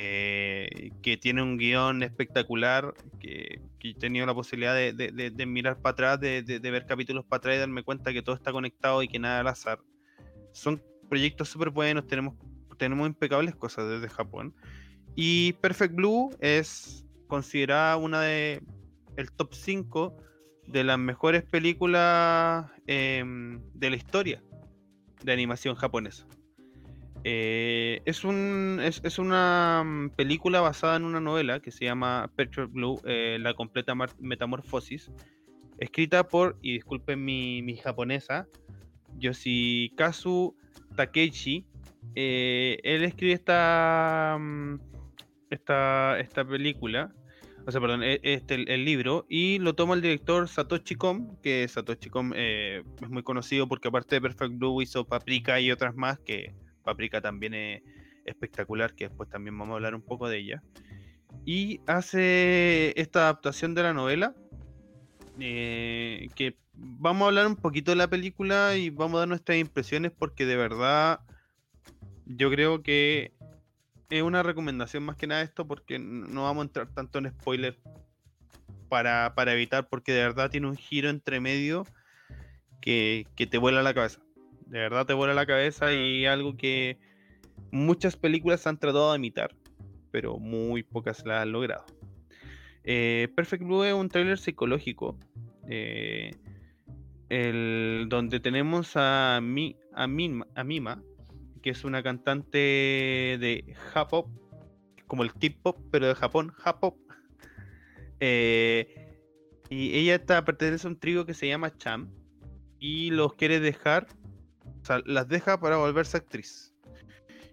eh, 0.00 0.92
que 1.02 1.16
tiene 1.16 1.42
un 1.42 1.58
guion 1.58 2.04
espectacular, 2.04 2.94
que, 3.18 3.60
he 3.80 3.94
tenido 3.94 4.26
la 4.26 4.34
posibilidad 4.34 4.74
de, 4.74 5.46
mirar 5.46 5.80
para 5.80 5.92
atrás, 5.92 6.20
de 6.20 6.70
ver 6.70 6.86
capítulos 6.86 7.24
para 7.24 7.38
atrás 7.38 7.56
y 7.56 7.58
darme 7.58 7.82
cuenta 7.82 8.12
que 8.12 8.22
todo 8.22 8.36
está 8.36 8.52
conectado 8.52 9.02
y 9.02 9.08
que 9.08 9.18
nada 9.18 9.40
al 9.40 9.48
azar. 9.48 9.80
Son 10.52 10.80
proyectos 11.08 11.48
súper 11.48 11.70
buenos, 11.70 12.06
tenemos, 12.06 12.34
tenemos 12.76 13.08
impecables 13.08 13.56
cosas 13.56 13.88
desde 13.88 14.08
Japón. 14.08 14.54
Y 15.16 15.54
Perfect 15.54 15.94
Blue 15.94 16.30
es 16.38 17.04
considerada 17.26 17.96
una 17.96 18.22
de 18.22 18.62
el 19.16 19.32
top 19.32 19.52
5 19.52 20.16
de 20.68 20.84
las 20.84 20.98
mejores 20.98 21.42
películas 21.42 22.70
em, 22.86 23.60
de 23.74 23.90
la 23.90 23.96
historia 23.96 24.42
de 25.24 25.32
animación 25.32 25.74
japonesa. 25.74 26.24
Eh, 27.24 28.00
es, 28.04 28.24
un, 28.24 28.80
es, 28.82 29.00
es 29.02 29.18
una 29.18 29.82
mm, 29.84 30.10
película 30.10 30.60
basada 30.60 30.96
en 30.96 31.04
una 31.04 31.20
novela 31.20 31.60
que 31.60 31.70
se 31.70 31.84
llama 31.84 32.30
Perfect 32.36 32.72
Blue, 32.72 33.00
eh, 33.04 33.38
la 33.40 33.54
completa 33.54 33.94
metamorfosis, 34.18 35.10
escrita 35.78 36.28
por, 36.28 36.56
y 36.62 36.74
disculpen 36.74 37.24
mi, 37.24 37.62
mi 37.62 37.76
japonesa, 37.76 38.46
Yoshikazu 39.18 40.54
Takeichi. 40.96 41.64
Eh, 42.14 42.78
él 42.84 43.04
escribe 43.04 43.32
esta, 43.34 44.36
mm, 44.38 44.76
esta, 45.50 46.18
esta 46.20 46.44
película, 46.44 47.12
o 47.66 47.70
sea, 47.70 47.80
perdón, 47.80 48.02
e- 48.02 48.20
este, 48.22 48.54
el, 48.54 48.68
el 48.70 48.84
libro, 48.84 49.26
y 49.28 49.58
lo 49.58 49.74
toma 49.74 49.94
el 49.94 50.00
director 50.00 50.48
Satoshi 50.48 50.94
Kon, 50.94 51.36
que 51.42 51.66
Satoshi 51.68 52.08
Kon 52.08 52.32
eh, 52.34 52.82
es 53.02 53.10
muy 53.10 53.22
conocido 53.22 53.68
porque 53.68 53.88
aparte 53.88 54.14
de 54.14 54.20
Perfect 54.22 54.54
Blue 54.56 54.80
hizo 54.80 55.04
Paprika 55.04 55.60
y 55.60 55.70
otras 55.70 55.94
más, 55.94 56.18
que 56.20 56.54
Paprika 56.82 57.20
también 57.20 57.54
es 57.54 57.82
espectacular, 58.24 58.94
que 58.94 59.08
después 59.08 59.28
también 59.28 59.58
vamos 59.58 59.74
a 59.74 59.76
hablar 59.76 59.94
un 59.94 60.02
poco 60.02 60.28
de 60.28 60.38
ella. 60.38 60.62
Y 61.44 61.80
hace 61.86 62.98
esta 63.00 63.20
adaptación 63.20 63.74
de 63.74 63.82
la 63.82 63.94
novela, 63.94 64.34
eh, 65.38 66.28
que 66.34 66.56
vamos 66.74 67.24
a 67.24 67.28
hablar 67.28 67.46
un 67.46 67.56
poquito 67.56 67.90
de 67.90 67.96
la 67.96 68.08
película 68.08 68.76
y 68.76 68.90
vamos 68.90 69.16
a 69.16 69.18
dar 69.20 69.28
nuestras 69.28 69.58
impresiones 69.58 70.12
porque 70.12 70.46
de 70.46 70.56
verdad 70.56 71.20
yo 72.26 72.50
creo 72.50 72.82
que 72.82 73.32
es 74.10 74.22
una 74.22 74.42
recomendación 74.42 75.04
más 75.04 75.16
que 75.16 75.26
nada 75.26 75.42
esto 75.42 75.66
porque 75.66 75.98
no 75.98 76.44
vamos 76.44 76.62
a 76.62 76.66
entrar 76.66 76.88
tanto 76.94 77.18
en 77.18 77.30
spoiler 77.30 77.78
para, 78.88 79.34
para 79.34 79.52
evitar 79.52 79.88
porque 79.88 80.12
de 80.12 80.22
verdad 80.22 80.50
tiene 80.50 80.68
un 80.68 80.76
giro 80.76 81.10
entre 81.10 81.40
medio 81.40 81.86
que, 82.80 83.26
que 83.34 83.46
te 83.46 83.58
vuela 83.58 83.82
la 83.82 83.94
cabeza. 83.94 84.20
De 84.68 84.78
verdad 84.78 85.06
te 85.06 85.14
vuela 85.14 85.34
la 85.34 85.46
cabeza 85.46 85.92
y 85.92 86.26
algo 86.26 86.56
que 86.56 86.98
muchas 87.70 88.16
películas 88.16 88.66
han 88.66 88.78
tratado 88.78 89.12
de 89.12 89.18
imitar, 89.18 89.54
pero 90.10 90.38
muy 90.38 90.82
pocas 90.82 91.24
la 91.24 91.42
han 91.42 91.52
logrado. 91.52 91.86
Eh, 92.84 93.28
Perfect 93.34 93.64
Blue 93.64 93.84
es 93.84 93.94
un 93.94 94.08
tráiler 94.08 94.38
psicológico 94.38 95.18
eh, 95.68 96.30
el, 97.28 98.06
donde 98.08 98.40
tenemos 98.40 98.92
a, 98.94 99.40
Mi, 99.42 99.76
a, 99.94 100.06
Mima, 100.06 101.02
que 101.62 101.70
es 101.70 101.84
una 101.84 102.02
cantante 102.02 102.58
de 102.58 103.74
J-pop, 103.92 104.28
como 105.06 105.22
el 105.22 105.32
K-pop, 105.32 105.78
pero 105.90 106.08
de 106.08 106.14
Japón, 106.14 106.50
J-pop. 106.50 106.96
Eh, 108.20 109.16
y 109.70 109.98
ella 109.98 110.16
está, 110.16 110.44
pertenece 110.44 110.86
a 110.86 110.90
un 110.90 110.98
trío 110.98 111.26
que 111.26 111.34
se 111.34 111.46
llama 111.46 111.76
Cham 111.76 112.10
y 112.78 113.10
los 113.10 113.34
quiere 113.34 113.60
dejar, 113.60 114.06
las 115.04 115.28
deja 115.28 115.60
para 115.60 115.76
volverse 115.76 116.16
actriz. 116.16 116.74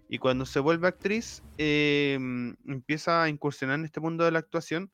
Y 0.07 0.19
cuando 0.19 0.45
se 0.45 0.59
vuelve 0.59 0.87
actriz, 0.87 1.43
eh, 1.57 2.17
empieza 2.67 3.23
a 3.23 3.29
incursionar 3.29 3.79
en 3.79 3.85
este 3.85 3.99
mundo 3.99 4.23
de 4.23 4.31
la 4.31 4.39
actuación, 4.39 4.91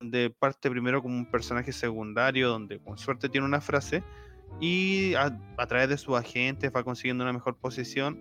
donde 0.00 0.30
parte 0.30 0.70
primero 0.70 1.02
como 1.02 1.16
un 1.16 1.30
personaje 1.30 1.72
secundario, 1.72 2.48
donde 2.48 2.80
con 2.80 2.98
suerte 2.98 3.28
tiene 3.28 3.46
una 3.46 3.60
frase, 3.60 4.02
y 4.60 5.14
a, 5.14 5.38
través 5.66 5.88
de 5.88 5.98
sus 5.98 6.16
agentes 6.16 6.72
va 6.74 6.82
consiguiendo 6.82 7.24
una 7.24 7.32
mejor 7.32 7.56
posición, 7.56 8.18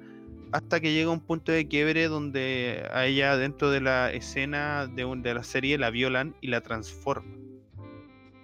hasta 0.52 0.80
que 0.82 0.94
llega 0.94 1.10
un 1.12 1.22
punto 1.22 1.52
de 1.52 1.68
quiebre 1.68 2.08
donde 2.08 2.86
a 2.92 3.06
ella 3.06 3.38
dentro 3.38 3.72
de 3.72 3.80
la 3.80 4.12
escena 4.12 4.88
de, 4.88 5.06
un- 5.06 5.22
de 5.22 5.34
la 5.34 5.44
serie 5.44 5.78
la 5.78 5.92
violan 5.92 6.36
y 6.42 6.48
la 6.48 6.62
transforman. 6.62 7.40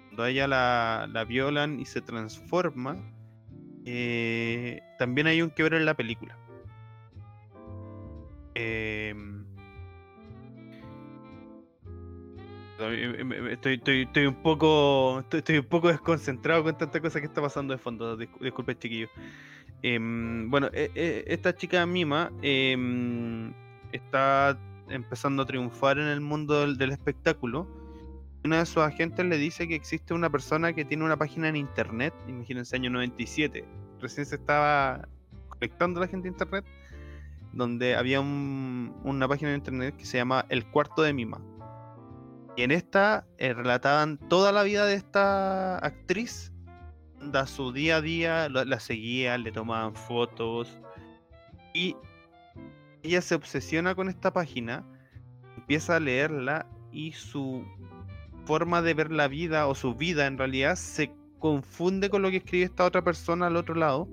Cuando 0.06 0.22
a 0.22 0.30
ella 0.30 0.48
la, 0.48 1.08
la 1.12 1.24
violan 1.24 1.80
y 1.80 1.84
se 1.84 2.00
transforma, 2.00 2.96
eh, 3.90 4.82
también 4.98 5.26
hay 5.26 5.42
un 5.42 5.50
quiebre 5.50 5.76
en 5.78 5.84
la 5.84 5.94
película. 5.94 6.36
Em, 8.54 9.44
Estoy, 13.50 14.26
un 14.26 14.34
poco 14.36 15.24
estoy, 15.32 15.58
un 15.58 15.64
poco 15.64 15.88
desconcentrado 15.88 16.62
con 16.62 16.78
tanta 16.78 17.00
cosa 17.00 17.18
que 17.20 17.26
está 17.26 17.42
pasando 17.42 17.72
de 17.74 17.78
fondo. 17.78 18.16
Discu- 18.16 18.40
Disculpe, 18.40 18.78
chiquillo. 18.78 19.08
Em, 19.82 20.48
bueno, 20.48 20.68
e- 20.72 20.90
e- 20.94 21.24
esta 21.26 21.54
chica 21.54 21.84
Mima 21.86 22.30
em, 22.42 23.52
está 23.92 24.56
empezando 24.88 25.42
a 25.42 25.46
triunfar 25.46 25.98
en 25.98 26.06
el 26.06 26.20
mundo 26.20 26.72
del 26.72 26.90
espectáculo. 26.92 27.66
Una 28.44 28.58
de 28.58 28.66
sus 28.66 28.78
agentes 28.78 29.24
le 29.26 29.36
dice 29.36 29.66
que 29.66 29.74
existe 29.74 30.14
una 30.14 30.30
persona 30.30 30.72
que 30.72 30.84
tiene 30.84 31.04
una 31.04 31.16
página 31.16 31.48
en 31.48 31.56
internet, 31.56 32.14
imagínense 32.28 32.76
año 32.76 32.90
97, 32.90 33.64
recién 34.00 34.26
se 34.26 34.36
estaba 34.36 35.08
conectando 35.48 36.00
la 36.00 36.06
gente 36.06 36.28
a 36.28 36.30
internet, 36.30 36.64
donde 37.52 37.96
había 37.96 38.20
un- 38.20 38.94
una 39.04 39.26
página 39.26 39.50
en 39.50 39.56
internet 39.56 39.96
que 39.96 40.04
se 40.04 40.18
llama 40.18 40.46
El 40.48 40.66
Cuarto 40.66 41.02
de 41.02 41.12
Mima. 41.12 41.40
Y 42.56 42.62
en 42.62 42.70
esta 42.70 43.26
eh, 43.38 43.52
relataban 43.54 44.18
toda 44.28 44.52
la 44.52 44.62
vida 44.62 44.84
de 44.86 44.94
esta 44.94 45.78
actriz, 45.78 46.52
da 47.20 47.46
su 47.46 47.72
día 47.72 47.96
a 47.96 48.00
día, 48.00 48.48
la 48.48 48.80
seguían, 48.80 49.42
le 49.42 49.52
tomaban 49.52 49.94
fotos. 49.94 50.80
Y 51.74 51.96
ella 53.02 53.20
se 53.20 53.34
obsesiona 53.34 53.94
con 53.94 54.08
esta 54.08 54.32
página, 54.32 54.84
empieza 55.56 55.96
a 55.96 56.00
leerla 56.00 56.66
y 56.92 57.12
su 57.12 57.64
forma 58.48 58.80
de 58.80 58.94
ver 58.94 59.12
la 59.12 59.28
vida 59.28 59.66
o 59.66 59.74
su 59.74 59.94
vida 59.94 60.26
en 60.26 60.38
realidad 60.38 60.74
se 60.76 61.10
confunde 61.38 62.08
con 62.08 62.22
lo 62.22 62.30
que 62.30 62.38
escribe 62.38 62.64
esta 62.64 62.86
otra 62.86 63.02
persona 63.02 63.46
al 63.46 63.56
otro 63.56 63.74
lado. 63.74 64.08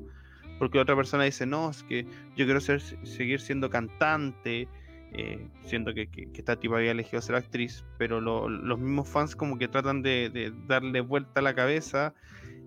Porque 0.60 0.78
otra 0.78 0.94
persona 0.96 1.24
dice, 1.24 1.46
no, 1.46 1.70
es 1.70 1.84
que 1.84 2.04
yo 2.36 2.46
quiero 2.46 2.60
ser, 2.60 2.82
seguir 3.06 3.40
siendo 3.40 3.70
cantante, 3.70 4.68
eh, 5.14 5.48
siendo 5.66 5.94
que, 5.94 6.08
que- 6.08 6.30
que 6.32 6.40
esta 6.40 6.58
tipa 6.58 6.76
había 6.78 6.92
elegido 6.92 7.22
ser 7.22 7.36
actriz, 7.36 7.86
pero 7.98 8.20
lo- 8.20 8.50
los 8.50 8.78
mismos 8.80 9.08
fans 9.08 9.36
como 9.38 9.58
que 9.58 9.68
tratan 9.70 10.02
de, 10.02 10.30
de 10.30 10.54
darle 10.68 11.00
vuelta 11.02 11.40
a 11.40 11.44
la 11.44 11.54
cabeza 11.56 12.14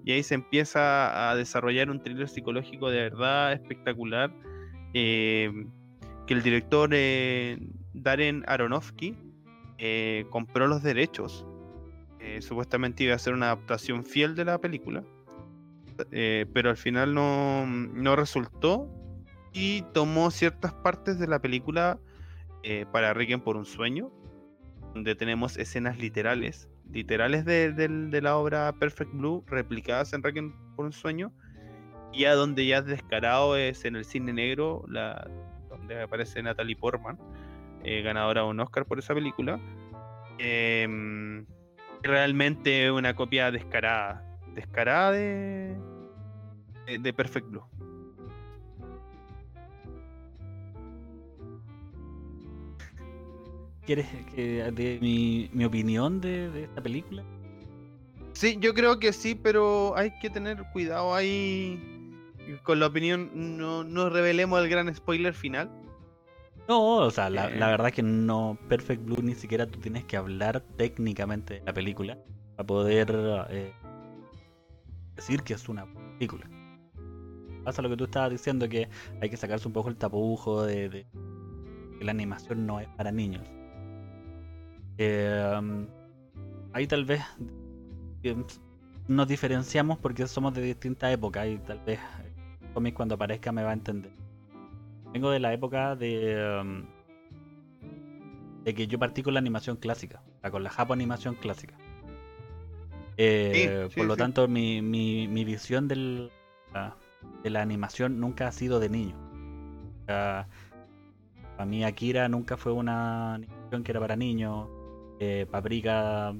y 0.05 0.13
ahí 0.13 0.23
se 0.23 0.35
empieza 0.35 1.31
a 1.31 1.35
desarrollar 1.37 1.91
un 1.91 2.03
thriller 2.03 2.29
psicológico 2.29 2.89
de 2.91 3.01
verdad 3.11 3.53
espectacular 3.53 4.31
eh, 4.95 5.51
que 6.27 6.35
el 6.35 6.43
director 6.43 6.91
eh, 6.93 7.59
Darren 7.93 8.43
Aronofsky 8.47 9.15
eh, 9.79 10.25
compró 10.31 10.67
los 10.67 10.83
derechos. 10.83 11.47
Eh, 12.21 12.43
supuestamente 12.43 13.05
iba 13.05 13.15
a 13.15 13.19
ser 13.19 13.35
una 13.35 13.47
adaptación 13.47 14.05
fiel 14.05 14.35
de 14.35 14.45
la 14.45 14.59
película. 14.59 15.05
eh, 16.13 16.47
pero 16.53 16.71
al 16.71 16.77
final 16.77 17.15
no, 17.15 17.67
no 17.67 18.17
resultó 18.17 18.89
y 19.53 19.83
tomó 19.93 20.31
ciertas 20.31 20.73
partes 20.73 21.19
de 21.19 21.27
la 21.27 21.41
película 21.41 21.99
eh, 22.63 22.87
para 22.93 23.15
Requiem 23.15 23.41
por 23.41 23.57
un 23.57 23.65
sueño, 23.65 24.11
donde 24.95 25.15
tenemos 25.15 25.57
escenas 25.57 25.99
literales, 25.99 26.69
literales 26.91 27.45
de, 27.45 28.21
la 28.23 28.37
obra 28.37 28.73
Perfect 28.79 29.13
Blue, 29.13 29.45
replicadas 29.47 30.13
en 30.13 30.23
Requiem 30.23 30.55
por 30.77 30.87
un 30.87 30.93
sueño, 30.93 31.33
y 32.13 32.25
a 32.25 32.35
donde 32.35 32.67
ya 32.67 32.79
es 32.79 32.87
descarado 32.87 33.57
es 33.57 33.85
en 33.85 33.97
el 33.97 34.05
cine 34.05 34.33
negro, 34.33 34.85
donde 35.69 36.03
aparece 36.03 36.43
Natalie 36.43 36.77
Portman, 36.77 37.19
ganadora 37.85 38.43
de 38.43 38.49
un 38.49 38.61
Oscar 38.61 38.87
por 38.87 38.99
esa 38.99 39.15
película. 39.15 39.61
Em, 40.39 41.47
realmente 42.03 42.91
una 42.91 43.15
copia 43.15 43.51
descarada, 43.51 44.25
descarada 44.55 45.13
de, 45.13 45.77
de, 46.87 46.99
de 46.99 47.13
Perfect 47.13 47.49
Blue. 47.49 47.65
¿Quieres 53.87 54.07
que 54.35 54.71
de 54.71 54.99
mi, 55.01 55.49
mi 55.55 55.65
opinión 55.65 56.21
de, 56.21 56.51
de 56.51 56.65
esta 56.65 56.83
película? 56.83 57.25
Sí, 58.35 58.59
yo 58.61 58.75
creo 58.75 58.99
que 58.99 59.13
sí, 59.13 59.35
pero 59.35 59.97
hay 59.97 60.13
que 60.21 60.29
tener 60.29 60.63
cuidado 60.73 61.15
ahí 61.15 61.83
con 62.63 62.81
la 62.81 62.87
opinión. 62.87 63.31
No, 63.35 63.85
no 63.85 64.11
revelemos 64.11 64.63
el 64.63 64.69
gran 64.69 64.95
spoiler 64.95 65.33
final. 65.33 65.71
No, 66.69 66.97
o 66.99 67.11
sea, 67.11 67.31
la, 67.31 67.49
la 67.49 67.69
Eh. 67.69 67.71
verdad 67.71 67.91
que 67.93 68.03
no, 68.03 68.59
Perfect 68.69 69.03
Blue 69.05 69.23
ni 69.23 69.35
siquiera 69.35 69.67
tú 69.67 69.81
tienes 69.81 70.05
que 70.05 70.17
hablar 70.19 70.61
técnicamente 70.77 71.55
de 71.55 71.63
la 71.65 71.73
película 71.73 72.19
para 72.57 72.67
poder 72.67 73.09
eh, 73.51 73.73
decir 75.17 75.43
que 75.43 75.55
es 75.55 75.69
una 75.69 75.87
película. 76.19 76.47
Pasa 77.65 77.81
lo 77.83 77.89
que 77.89 77.97
tú 77.97 78.05
estabas 78.05 78.31
diciendo, 78.31 78.69
que 78.69 78.89
hay 79.21 79.31
que 79.31 79.37
sacarse 79.37 79.67
un 79.67 79.73
poco 79.73 79.89
el 79.89 79.97
tapujo 79.97 80.63
de, 80.65 80.89
de 80.89 81.07
que 81.99 82.05
la 82.05 82.11
animación 82.13 82.67
no 82.67 82.81
es 82.81 82.89
para 82.89 83.11
niños. 83.13 83.43
Eh, 84.99 85.87
ahí 86.73 86.87
tal 86.87 87.05
vez 87.05 87.23
nos 89.07 89.27
diferenciamos 89.29 89.99
porque 89.99 90.27
somos 90.27 90.53
de 90.55 90.63
distintas 90.63 91.13
épocas 91.15 91.47
y 91.49 91.59
tal 91.59 91.81
vez 91.81 91.99
el 92.63 92.73
cómic 92.73 92.95
cuando 92.95 93.15
aparezca 93.15 93.53
me 93.53 93.63
va 93.63 93.71
a 93.71 93.75
entender. 93.75 94.13
Vengo 95.13 95.31
de 95.31 95.41
la 95.41 95.53
época 95.53 95.97
de, 95.97 96.61
um, 96.63 96.87
de 98.65 98.75
que 98.75 98.87
yo 98.87 98.99
partí 98.99 99.23
con 99.23 99.35
la 99.35 99.41
animación 99.41 99.77
clásica, 99.77 100.23
o 100.39 100.41
sea, 100.41 100.51
con 100.51 100.63
la 100.63 100.71
Japo 100.71 100.93
animación 100.93 101.35
clásica. 101.35 101.77
Eh, 103.17 103.89
Sí, 103.89 103.95
sí, 103.95 103.95
por 103.97 104.07
lo 104.07 104.15
sí. 104.15 104.19
tanto, 104.19 104.47
mi, 104.49 104.81
mi, 104.83 105.27
mi 105.29 105.45
visión 105.45 105.89
del, 105.89 106.31
ah, 106.75 106.97
de 107.43 107.51
la 107.51 107.63
animación 107.63 108.21
nunca 108.21 108.47
ha 108.49 108.53
sido 108.53 108.79
de 108.81 108.89
niño. 108.91 109.17
O 110.03 110.05
sea, 110.07 110.49
para 111.57 111.67
mí 111.67 111.85
Akira 111.85 112.29
nunca 112.29 112.57
fue 112.57 112.73
una 112.73 113.35
animación 113.35 113.83
que 113.85 113.93
era 113.93 114.01
para 114.01 114.17
niños. 114.17 114.69
Eh, 115.21 115.47
Paprika, 115.51 116.35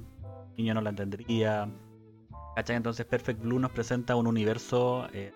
niño 0.57 0.75
no 0.75 0.81
la 0.83 0.91
entendería. 0.91 1.69
¿Cachai? 2.57 2.77
Entonces 2.77 3.07
Perfect 3.07 3.41
Blue 3.41 3.59
nos 3.59 3.73
presenta 3.73 4.17
un 4.17 4.27
universo 4.27 5.09
eh, 5.13 5.33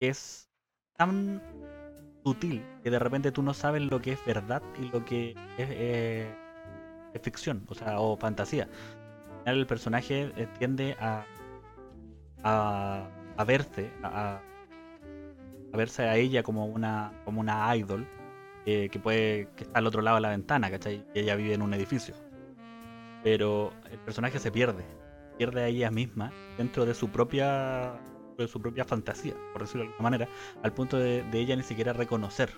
que 0.00 0.08
es 0.08 0.45
tan 0.96 1.42
sutil 2.24 2.64
que 2.82 2.90
de 2.90 2.98
repente 2.98 3.32
tú 3.32 3.42
no 3.42 3.54
sabes 3.54 3.82
lo 3.82 4.00
que 4.00 4.12
es 4.12 4.24
verdad 4.24 4.62
y 4.80 4.88
lo 4.88 5.04
que 5.04 5.30
es, 5.58 5.68
eh, 5.70 6.34
ficción, 7.22 7.64
o 7.68 7.74
sea, 7.74 7.98
o 8.00 8.16
fantasía. 8.16 8.68
El 9.46 9.66
personaje 9.66 10.32
eh, 10.36 10.48
tiende 10.58 10.96
a, 11.00 11.24
a, 12.42 13.08
a 13.36 13.44
verse, 13.44 13.90
a 14.02 14.40
verse 15.72 16.02
a 16.02 16.16
ella 16.16 16.42
como 16.42 16.66
una, 16.66 17.12
como 17.24 17.40
una 17.40 17.74
idol 17.76 18.06
eh, 18.68 18.88
que 18.90 18.98
puede 18.98 19.48
que 19.54 19.62
está 19.62 19.78
al 19.78 19.86
otro 19.86 20.02
lado 20.02 20.16
de 20.16 20.22
la 20.22 20.30
ventana, 20.30 20.70
¿cachai? 20.70 21.04
Y 21.14 21.20
ella 21.20 21.36
vive 21.36 21.54
en 21.54 21.62
un 21.62 21.72
edificio. 21.72 22.16
Pero 23.22 23.72
el 23.90 23.98
personaje 24.00 24.40
se 24.40 24.50
pierde, 24.50 24.84
pierde 25.38 25.62
a 25.62 25.66
ella 25.68 25.90
misma 25.92 26.32
dentro 26.58 26.84
de 26.84 26.94
su 26.94 27.08
propia 27.08 27.94
de 28.36 28.48
su 28.48 28.60
propia 28.60 28.84
fantasía, 28.84 29.34
por 29.52 29.62
decirlo 29.62 29.82
de 29.82 29.88
alguna 29.88 30.02
manera, 30.02 30.28
al 30.62 30.72
punto 30.72 30.98
de, 30.98 31.22
de 31.22 31.38
ella 31.38 31.56
ni 31.56 31.62
siquiera 31.62 31.92
reconocer 31.92 32.50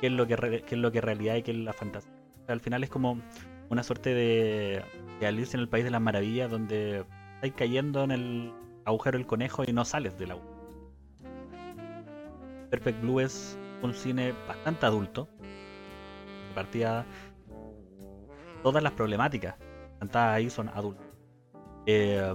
qué 0.00 0.06
es 0.06 0.12
lo 0.12 0.26
que 0.26 0.36
qué 0.66 0.74
es 0.74 0.80
lo 0.80 0.92
que 0.92 1.00
realidad 1.00 1.36
y 1.36 1.42
qué 1.42 1.50
es 1.50 1.58
la 1.58 1.72
fantasía. 1.72 2.12
Al 2.48 2.60
final 2.60 2.82
es 2.82 2.90
como 2.90 3.20
una 3.68 3.82
suerte 3.82 4.14
de, 4.14 4.82
de 5.20 5.26
Alicia 5.26 5.56
en 5.56 5.60
el 5.60 5.68
País 5.68 5.84
de 5.84 5.90
las 5.90 6.00
Maravillas 6.00 6.50
donde 6.50 7.04
estás 7.36 7.52
cayendo 7.56 8.02
en 8.04 8.10
el 8.10 8.52
agujero 8.84 9.18
del 9.18 9.26
conejo 9.26 9.62
y 9.66 9.72
no 9.72 9.84
sales 9.84 10.18
del 10.18 10.32
agujero. 10.32 10.60
Perfect 12.70 13.00
Blue 13.00 13.20
es 13.20 13.58
un 13.82 13.94
cine 13.94 14.34
bastante 14.46 14.86
adulto. 14.86 15.28
Partida, 16.54 17.04
todas 18.62 18.82
las 18.82 18.92
problemáticas 18.92 19.56
plantadas 19.98 20.36
ahí 20.36 20.50
son 20.50 20.68
adultas. 20.68 21.06
Eh, 21.86 22.34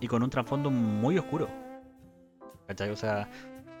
y 0.00 0.06
con 0.06 0.22
un 0.22 0.30
trasfondo 0.30 0.70
muy 0.70 1.18
oscuro. 1.18 1.48
¿Cachai? 2.66 2.90
O 2.90 2.96
sea, 2.96 3.28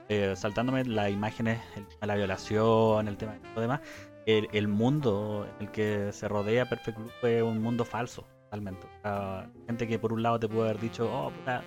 eh, 0.08 0.34
saltándome 0.36 0.84
las 0.84 1.10
imágenes, 1.10 1.60
el 1.76 1.86
tema 1.86 2.00
de 2.00 2.06
la 2.06 2.14
violación, 2.16 3.08
el 3.08 3.16
tema 3.16 3.32
de 3.32 3.40
todo 3.40 3.60
demás, 3.60 3.80
el, 4.26 4.68
mundo 4.68 5.46
en 5.58 5.66
el 5.66 5.72
que 5.72 6.12
se 6.12 6.28
rodea 6.28 6.68
Perfect 6.68 6.98
Blue 6.98 7.10
fue 7.20 7.42
un 7.42 7.62
mundo 7.62 7.84
falso, 7.84 8.26
totalmente. 8.44 8.86
O 8.86 9.02
sea, 9.02 9.50
gente 9.66 9.86
que 9.86 9.98
por 9.98 10.12
un 10.12 10.22
lado 10.22 10.38
te 10.38 10.48
puede 10.48 10.70
haber 10.70 10.80
dicho, 10.80 11.10
oh, 11.10 11.30
puta, 11.30 11.62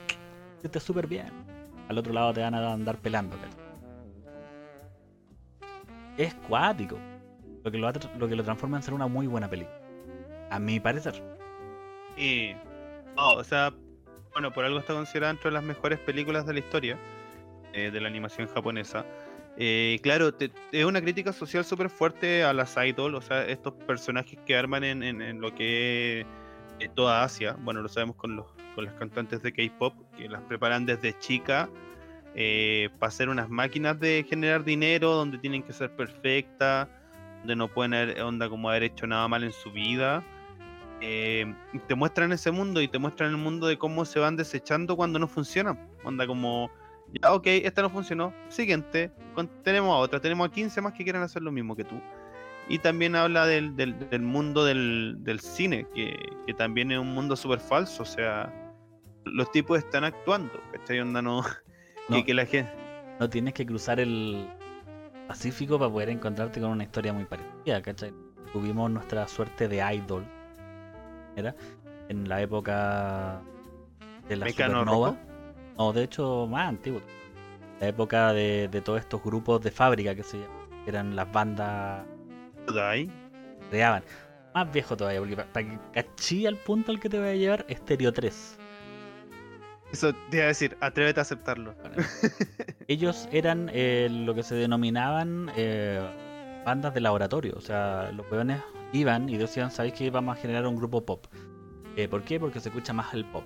hiciste 0.60 0.80
súper 0.80 1.08
bien. 1.08 1.32
Al 1.90 1.98
otro 1.98 2.14
lado 2.14 2.34
te 2.34 2.42
van 2.42 2.56
a 2.56 2.74
andar 2.74 2.98
pelando, 2.98 3.36
¿cachai? 3.38 3.62
Es 6.18 6.34
cuático. 6.48 6.98
Lo 7.64 7.72
que 7.72 7.78
lo, 8.36 8.44
transforma 8.44 8.78
en 8.78 8.84
ser 8.84 8.94
una 8.94 9.08
muy 9.08 9.28
buena 9.28 9.50
película. 9.50 9.80
A 10.50 10.60
mi 10.60 10.80
parecer. 10.80 11.22
Y. 12.18 12.54
no, 13.16 13.34
o 13.34 13.44
sea, 13.44 13.72
bueno, 14.34 14.52
por 14.52 14.66
algo 14.66 14.80
está 14.80 14.94
considerada 14.94 15.32
entre 15.32 15.52
las 15.52 15.64
mejores 15.64 16.00
películas 16.00 16.46
de 16.46 16.54
la 16.54 16.60
historia 16.60 16.98
eh, 17.74 17.92
de 17.92 18.02
la 18.02 18.08
animación 18.08 18.48
japonesa. 18.48 19.06
Eh, 19.58 20.00
claro, 20.02 20.34
te- 20.34 20.52
es 20.72 20.86
una 20.86 21.02
crítica 21.02 21.34
social 21.34 21.66
súper 21.66 21.90
fuerte 21.90 22.44
a 22.44 22.54
las 22.54 22.76
idol, 22.78 23.16
o 23.16 23.22
sea, 23.22 23.46
estos 23.46 23.74
personajes 23.74 24.40
que 24.46 24.56
arman 24.56 24.84
en, 24.84 25.42
lo 25.42 25.54
que 25.54 26.22
es 26.22 26.26
eh, 26.80 26.90
toda 26.96 27.24
Asia. 27.24 27.56
Bueno, 27.60 27.82
lo 27.82 27.90
sabemos 27.90 28.16
con, 28.16 28.36
los, 28.36 28.46
con 28.76 28.86
las 28.86 28.94
cantantes 28.96 29.42
de 29.42 29.52
K-pop, 29.52 29.94
que 30.18 30.30
las 30.30 30.42
preparan 30.44 30.86
desde 30.86 31.18
chica 31.20 31.70
eh, 32.34 32.90
para 33.00 33.12
ser 33.12 33.28
unas 33.28 33.50
máquinas 33.50 34.00
de 34.00 34.26
generar 34.28 34.64
dinero, 34.64 35.12
donde 35.12 35.38
tienen 35.38 35.64
que 35.64 35.74
ser 35.74 35.94
perfectas, 35.96 36.88
donde 37.40 37.58
no 37.58 37.68
pueden 37.68 37.94
haber, 37.94 38.22
onda 38.22 38.48
como 38.48 38.70
haber 38.70 38.84
hecho 38.84 39.06
nada 39.06 39.28
mal 39.28 39.44
en 39.44 39.52
su 39.52 39.72
vida 39.72 40.24
eh, 41.02 41.54
te 41.88 41.96
muestran 41.96 42.32
ese 42.32 42.52
mundo 42.52 42.82
y 42.82 42.88
te 42.88 43.00
muestran 43.00 43.32
el 43.32 43.38
mundo 43.38 43.68
de 43.68 43.78
cómo 43.78 44.06
se 44.06 44.20
van 44.20 44.36
desechando 44.36 44.96
cuando 44.96 45.20
no 45.20 45.28
funcionan. 45.28 45.90
Onda 46.04 46.26
como, 46.28 46.70
ya, 47.22 47.34
ok, 47.34 47.48
esta 47.48 47.82
no 47.82 47.90
funcionó, 47.90 48.34
siguiente, 48.50 49.12
con- 49.36 49.50
tenemos 49.64 49.94
a 49.94 49.98
otra, 50.00 50.20
tenemos 50.20 50.48
a 50.48 50.52
15 50.52 50.80
más 50.82 50.94
que 50.94 51.04
quieren 51.04 51.22
hacer 51.22 51.42
lo 51.42 51.52
mismo 51.52 51.76
que 51.76 51.84
tú. 51.84 52.00
Y 52.70 52.78
también 52.80 53.16
habla 53.16 53.46
del, 53.46 53.76
del- 53.76 54.10
del 54.10 54.22
mundo 54.22 54.64
del, 54.64 55.16
del 55.20 55.40
cine, 55.40 55.88
que, 55.94 56.16
que 56.46 56.54
también 56.54 56.92
es 56.92 57.00
un 57.00 57.14
mundo 57.14 57.36
súper 57.36 57.60
falso, 57.60 58.04
o 58.04 58.06
sea, 58.06 58.54
los 59.26 59.52
tipos 59.52 59.78
están 59.80 60.04
actuando, 60.04 60.54
¿cachai? 60.72 61.00
Onda 61.00 61.22
no... 61.22 61.44
No. 62.10 62.18
Que, 62.18 62.26
que 62.26 62.34
la 62.34 62.46
gente... 62.46 62.72
No 63.20 63.30
tienes 63.30 63.54
que 63.54 63.66
cruzar 63.66 64.00
el 64.00 64.48
Pacífico 65.28 65.78
para 65.80 65.92
poder 65.92 66.10
encontrarte 66.10 66.60
con 66.60 66.72
una 66.72 66.84
historia 66.84 67.14
muy 67.14 67.26
parecida, 67.26 67.82
¿cachai? 67.82 68.12
Tuvimos 68.52 68.90
nuestra 68.92 69.28
suerte 69.28 69.68
de 69.68 69.78
idol, 69.96 70.26
¿era? 71.36 71.56
En 72.10 72.28
la 72.30 72.42
época 72.42 73.42
de 74.28 74.36
la 74.36 74.46
¿Mecano 74.46 74.80
supernova. 74.80 75.10
Rojo? 75.10 75.20
No, 75.78 75.94
de 75.94 76.04
hecho, 76.04 76.48
más 76.48 76.70
antiguo. 76.70 77.02
La 77.80 77.88
época 77.88 78.34
de, 78.34 78.68
de 78.68 78.82
todos 78.82 79.00
estos 79.00 79.24
grupos 79.24 79.62
de 79.62 79.72
fábrica 79.72 80.14
que 80.16 80.24
se 80.24 80.38
llaman, 80.40 80.58
eran 80.86 81.16
las 81.16 81.32
bandas 81.32 82.06
ahí. 82.80 83.08
que 83.08 83.68
creaban. 83.70 84.04
Más 84.54 84.72
viejo 84.72 84.98
todavía, 84.98 85.20
porque 85.20 85.36
para 85.38 85.68
que 85.70 85.80
cachí 85.94 86.46
al 86.46 86.58
punto 86.58 86.92
al 86.92 87.00
que 87.00 87.10
te 87.10 87.18
voy 87.20 87.30
a 87.30 87.36
llevar, 87.36 87.66
Stereo 87.70 88.12
3. 88.12 88.58
Eso 89.94 90.14
te 90.30 90.38
iba 90.38 90.46
a 90.46 90.48
decir, 90.50 90.78
atrévete 90.82 91.20
a 91.20 91.24
aceptarlo. 91.24 91.74
Bueno, 91.82 91.96
ellos 92.88 93.28
eran 93.32 93.70
eh, 93.74 94.08
lo 94.10 94.34
que 94.36 94.44
se 94.44 94.56
denominaban 94.56 95.52
eh, 95.56 96.02
bandas 96.66 96.94
de 96.94 97.02
laboratorio. 97.02 97.54
O 97.58 97.62
sea, 97.62 98.12
los 98.14 98.30
weones 98.32 98.62
iban 98.94 99.30
y 99.30 99.38
decían, 99.38 99.72
¿sabéis 99.72 99.94
que 99.94 100.10
vamos 100.10 100.38
a 100.38 100.42
generar 100.42 100.68
un 100.68 100.76
grupo 100.76 101.06
pop? 101.06 101.26
Eh, 101.96 102.08
¿Por 102.08 102.24
qué? 102.24 102.40
Porque 102.40 102.60
se 102.60 102.70
escucha 102.70 102.94
más 102.94 103.14
el 103.14 103.26
pop. 103.26 103.44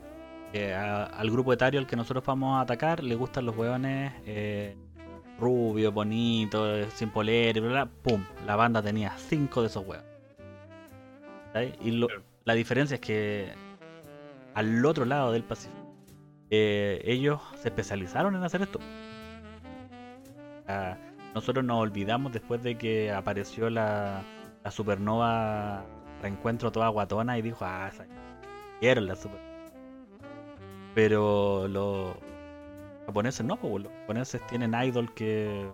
Eh, 0.53 0.73
a- 0.73 1.05
al 1.05 1.29
grupo 1.31 1.51
etario 1.53 1.79
al 1.79 1.87
que 1.87 1.95
nosotros 1.95 2.23
vamos 2.25 2.57
a 2.57 2.61
atacar 2.61 3.03
le 3.03 3.15
gustan 3.15 3.45
los 3.45 3.57
weones 3.57 4.13
eh, 4.25 4.75
rubios, 5.39 5.93
bonitos, 5.93 6.87
sin 6.93 7.09
polera, 7.09 7.57
y 7.57 7.61
bla, 7.61 7.69
bla, 7.71 7.85
¡pum! 8.03 8.23
La 8.45 8.55
banda 8.55 8.81
tenía 8.81 9.13
cinco 9.17 9.61
de 9.61 9.67
esos 9.67 9.85
weones. 9.85 10.07
¿Sabes? 11.53 11.73
Y 11.83 11.91
lo- 11.91 12.07
la 12.45 12.53
diferencia 12.53 12.95
es 12.95 13.01
que 13.01 13.51
al 14.53 14.85
otro 14.85 15.05
lado 15.05 15.31
del 15.31 15.43
Pacífico. 15.43 15.75
Eh, 16.51 17.01
ellos 17.05 17.41
se 17.61 17.69
especializaron 17.69 18.35
en 18.35 18.43
hacer 18.43 18.61
esto. 18.61 18.79
Ah, 20.67 20.95
nosotros 21.33 21.65
nos 21.65 21.77
olvidamos 21.81 22.31
después 22.31 22.61
de 22.63 22.77
que 22.77 23.11
apareció 23.11 23.69
la, 23.69 24.21
la 24.65 24.71
supernova 24.71 25.85
reencuentro 26.23 26.71
toda 26.71 26.89
guatona 26.89 27.37
y 27.37 27.43
dijo, 27.43 27.63
ah, 27.63 27.91
quiero 28.79 29.01
la 29.01 29.15
supernova. 29.15 29.71
Pero 30.95 31.67
los 31.67 32.15
japoneses 33.05 33.45
no, 33.45 33.57
pues 33.57 33.83
los 33.83 33.93
japoneses 33.93 34.41
tienen 34.47 34.73
idol 34.73 35.13
que 35.13 35.69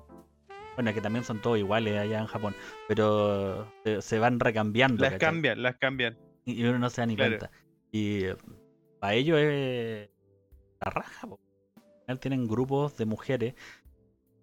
bueno, 0.75 0.93
que 0.93 0.99
también 0.99 1.23
son 1.23 1.41
todos 1.41 1.58
iguales 1.58 1.97
allá 1.97 2.19
en 2.19 2.27
Japón, 2.27 2.54
pero 2.89 3.71
se, 3.99 4.19
van 4.19 4.39
recambiando. 4.39 5.04
Las 5.04 5.15
cambian, 5.15 5.62
las 5.62 5.77
cambian. 5.77 6.17
Y 6.43 6.63
uno 6.63 6.80
no 6.80 6.89
se 6.89 7.01
da 7.01 7.06
ni 7.06 7.15
cuenta. 7.15 7.49
Y 7.91 8.25
eh, 8.25 8.36
para 8.99 9.13
ellos 9.13 9.38
es 9.39 10.10
la 10.82 10.91
raja. 10.91 11.27
Al 12.08 12.19
tienen 12.19 12.47
grupos 12.47 12.97
de 12.97 13.06
mujeres 13.06 13.54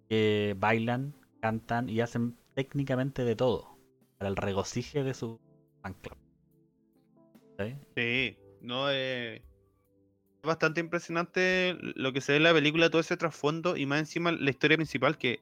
que 0.07 0.55
bailan, 0.57 1.13
cantan 1.39 1.87
y 1.87 2.01
hacen 2.01 2.35
técnicamente 2.55 3.23
de 3.23 3.35
todo 3.35 3.68
para 4.19 4.29
el 4.29 4.35
regocijo 4.35 5.03
de 5.03 5.13
su 5.13 5.39
fan 5.81 5.95
club. 5.95 6.17
¿Sí? 7.95 8.37
no 8.61 8.89
es 8.89 9.41
bastante 10.43 10.79
impresionante 10.79 11.77
lo 11.79 12.13
que 12.13 12.21
se 12.21 12.33
ve 12.33 12.37
en 12.37 12.43
la 12.43 12.53
película, 12.53 12.89
todo 12.89 13.01
ese 13.01 13.17
trasfondo 13.17 13.75
y 13.75 13.85
más 13.85 13.99
encima 13.99 14.31
la 14.31 14.49
historia 14.49 14.77
principal 14.77 15.17
que 15.17 15.39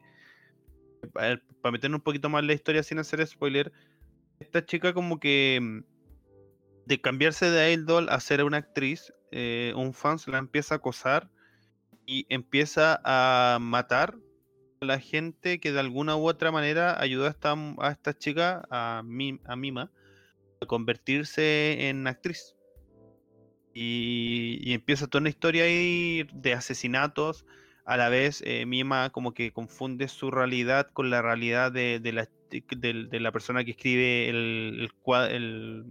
para 1.11 1.71
meternos 1.71 1.99
un 1.99 2.03
poquito 2.03 2.29
más 2.29 2.43
la 2.43 2.53
historia 2.53 2.83
sin 2.83 2.99
hacer 2.99 3.25
spoiler, 3.25 3.71
esta 4.39 4.65
chica 4.65 4.93
como 4.93 5.19
que 5.19 5.59
mm, 5.61 5.79
de 6.85 7.01
cambiarse 7.01 7.49
de 7.49 7.73
idol 7.73 8.09
a 8.09 8.19
ser 8.19 8.43
una 8.43 8.57
actriz, 8.57 9.13
eh, 9.31 9.73
un 9.75 9.93
fan 9.93 10.19
se 10.19 10.31
la 10.31 10.37
empieza 10.37 10.75
a 10.75 10.77
acosar 10.77 11.29
y 12.05 12.25
empieza 12.29 13.01
a 13.03 13.57
matar 13.59 14.17
la 14.81 14.99
gente 14.99 15.59
que 15.59 15.71
de 15.71 15.79
alguna 15.79 16.15
u 16.15 16.27
otra 16.27 16.51
manera 16.51 16.99
ayudó 16.99 17.25
a 17.25 17.29
esta, 17.29 17.53
a 17.79 17.91
esta 17.91 18.17
chica, 18.17 18.67
a, 18.69 18.99
a 18.99 19.55
Mima, 19.55 19.91
a 20.61 20.65
convertirse 20.65 21.89
en 21.89 22.07
actriz. 22.07 22.55
Y, 23.73 24.73
empieza 24.73 25.07
toda 25.07 25.21
una 25.21 25.29
historia 25.29 25.65
ahí 25.65 26.27
de 26.33 26.53
asesinatos, 26.53 27.45
a 27.85 27.95
la 27.95 28.09
vez 28.09 28.41
eh, 28.45 28.65
Mima 28.65 29.11
como 29.11 29.33
que 29.33 29.51
confunde 29.53 30.07
su 30.07 30.29
realidad 30.29 30.89
con 30.91 31.09
la 31.09 31.21
realidad 31.21 31.71
de, 31.71 31.99
la, 32.11 32.27
de, 32.49 33.19
la, 33.19 33.31
persona 33.31 33.63
que 33.63 33.71
escribe 33.71 34.29
el, 34.29 34.89
el, 35.29 35.85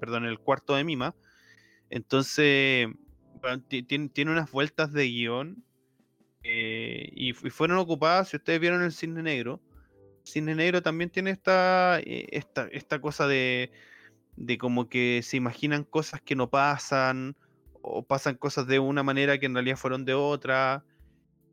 perdón, 0.00 0.24
el 0.24 0.38
cuarto 0.38 0.76
de 0.76 0.84
Mima. 0.84 1.14
Entonces, 1.90 2.88
tiene, 3.68 4.30
unas 4.30 4.50
vueltas 4.50 4.92
de 4.92 5.08
guion 5.08 5.64
eh, 6.44 7.10
y, 7.14 7.32
fueron 7.32 7.78
ocupadas, 7.78 8.28
si 8.28 8.36
ustedes 8.36 8.60
vieron 8.60 8.82
el 8.82 8.92
cine 8.92 9.22
negro, 9.22 9.60
cine 10.24 10.54
negro 10.54 10.82
también 10.82 11.10
tiene 11.10 11.30
esta, 11.30 12.00
eh, 12.00 12.26
esta, 12.30 12.68
esta 12.72 13.00
cosa 13.00 13.26
de, 13.26 13.70
de 14.36 14.58
como 14.58 14.88
que 14.88 15.20
se 15.22 15.36
imaginan 15.36 15.84
cosas 15.84 16.20
que 16.20 16.34
no 16.34 16.50
pasan 16.50 17.36
o 17.82 18.02
pasan 18.02 18.36
cosas 18.36 18.66
de 18.66 18.78
una 18.78 19.02
manera 19.02 19.38
que 19.38 19.46
en 19.46 19.54
realidad 19.54 19.76
fueron 19.76 20.04
de 20.04 20.14
otra. 20.14 20.84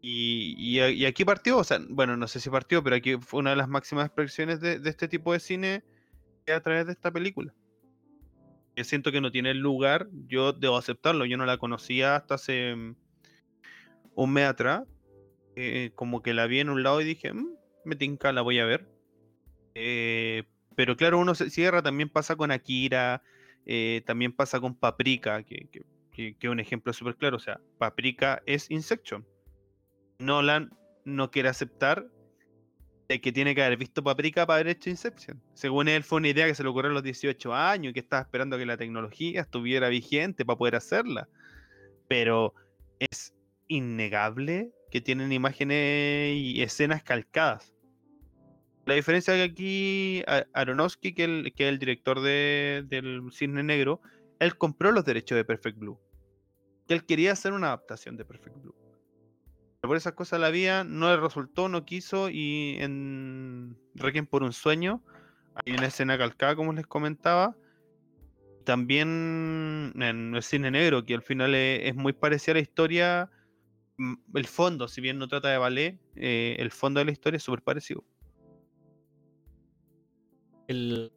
Y, 0.01 0.79
aquí 1.05 1.25
partió, 1.25 1.57
o 1.57 1.63
sea, 1.63 1.79
bueno, 1.89 2.15
no 2.15 2.27
sé 2.27 2.39
si 2.39 2.49
partió, 2.49 2.81
pero 2.83 2.95
aquí 2.95 3.17
fue 3.17 3.41
una 3.41 3.49
de 3.49 3.57
las 3.57 3.67
máximas 3.67 4.05
expresiones 4.05 4.61
de, 4.61 4.79
este 4.85 5.09
tipo 5.09 5.33
de 5.33 5.41
cine 5.41 5.83
a 6.47 6.61
través 6.61 6.85
de 6.85 6.93
esta 6.93 7.11
película. 7.11 7.53
Yo 8.77 8.83
siento 8.85 9.11
que 9.11 9.19
no 9.19 9.29
tiene 9.29 9.53
lugar, 9.53 10.07
yo 10.27 10.53
debo 10.53 10.77
aceptarlo, 10.77 11.25
yo 11.25 11.35
no 11.35 11.45
la 11.45 11.57
conocía 11.57 12.15
hasta 12.15 12.35
hace 12.35 12.95
un 14.23 14.33
mes 14.33 14.45
atrás, 14.45 14.83
eh, 15.55 15.91
como 15.95 16.21
que 16.21 16.33
la 16.33 16.47
vi 16.47 16.59
en 16.59 16.69
un 16.69 16.83
lado 16.83 17.01
y 17.01 17.05
dije, 17.05 17.33
mm, 17.33 17.55
me 17.85 17.95
tinca, 17.95 18.31
la 18.31 18.41
voy 18.41 18.59
a 18.59 18.65
ver. 18.65 18.87
Eh, 19.75 20.43
pero 20.75 20.95
claro, 20.95 21.19
uno 21.19 21.35
se 21.35 21.49
cierra, 21.49 21.81
también 21.81 22.09
pasa 22.09 22.35
con 22.35 22.51
Akira, 22.51 23.21
eh, 23.65 24.01
también 24.05 24.33
pasa 24.33 24.59
con 24.59 24.75
Paprika, 24.75 25.43
que, 25.43 25.69
que, 26.11 26.37
que 26.37 26.49
un 26.49 26.59
ejemplo 26.59 26.93
súper 26.93 27.15
claro, 27.15 27.37
o 27.37 27.39
sea, 27.39 27.59
Paprika 27.77 28.41
es 28.45 28.69
Insection 28.71 29.25
Nolan 30.19 30.69
no 31.05 31.31
quiere 31.31 31.49
aceptar 31.49 32.05
de 33.07 33.21
que 33.21 33.31
tiene 33.31 33.55
que 33.55 33.63
haber 33.63 33.77
visto 33.77 34.03
Paprika 34.03 34.45
para 34.45 34.59
haber 34.59 34.67
hecho 34.67 34.89
Inception. 34.89 35.41
Según 35.55 35.87
él, 35.87 36.03
fue 36.03 36.17
una 36.17 36.27
idea 36.27 36.45
que 36.45 36.53
se 36.53 36.61
le 36.61 36.69
ocurrió 36.69 36.91
a 36.91 36.93
los 36.93 37.03
18 37.03 37.55
años 37.55 37.89
y 37.89 37.93
que 37.93 38.01
estaba 38.01 38.21
esperando 38.21 38.57
que 38.57 38.65
la 38.65 38.77
tecnología 38.77 39.41
estuviera 39.41 39.89
vigente 39.89 40.45
para 40.45 40.57
poder 40.57 40.75
hacerla. 40.75 41.27
Pero 42.07 42.53
es 42.99 43.33
innegable 43.69 44.73
que 44.91 44.99
tienen 44.99 45.31
imágenes 45.31 46.35
y 46.35 46.61
escenas 46.61 47.01
calcadas. 47.03 47.73
La 48.85 48.95
diferencia 48.95 49.33
es 49.33 49.37
que 49.37 49.51
aquí 49.51 50.23
Aronofsky, 50.53 51.13
que, 51.13 51.53
es 51.55 51.67
el 51.67 51.79
director 51.79 52.19
del 52.19 53.29
Cisne 53.31 53.63
Negro, 53.63 54.01
él 54.39 54.57
compró 54.57 54.91
los 54.91 55.05
derechos 55.05 55.37
de 55.37 55.45
Perfect 55.45 55.77
Blue. 55.77 55.97
Él 56.89 57.05
quería 57.05 57.31
hacer 57.31 57.53
una 57.53 57.67
adaptación 57.67 58.17
de 58.17 58.25
Perfect 58.25 58.57
Blue 58.57 58.75
por 59.87 59.97
esas 59.97 60.13
cosas 60.13 60.39
la 60.39 60.49
vida 60.49 60.83
no 60.83 61.09
le 61.09 61.17
resultó, 61.17 61.69
no 61.69 61.85
quiso 61.85 62.29
y 62.29 62.75
en 62.79 63.77
Requiem 63.95 64.25
por 64.25 64.43
un 64.43 64.53
sueño 64.53 65.01
hay 65.65 65.73
una 65.73 65.87
escena 65.87 66.17
calcada 66.17 66.55
como 66.55 66.73
les 66.73 66.85
comentaba. 66.85 67.55
También 68.65 69.93
en 69.95 70.35
el 70.35 70.43
cine 70.43 70.69
negro, 70.69 71.05
que 71.05 71.15
al 71.15 71.23
final 71.23 71.55
es, 71.55 71.95
muy 71.95 72.13
parecida 72.13 72.51
a 72.51 72.55
la 72.55 72.61
historia, 72.61 73.31
el 74.33 74.47
fondo, 74.47 74.87
si 74.87 75.01
bien 75.01 75.17
no 75.17 75.27
trata 75.27 75.49
de 75.49 75.57
ballet, 75.57 75.99
eh, 76.15 76.55
el 76.59 76.71
fondo 76.71 76.99
de 76.99 77.05
la 77.05 77.11
historia 77.11 77.37
es 77.37 77.43
súper 77.43 77.61
parecido. 77.61 78.03
El... 80.67 81.11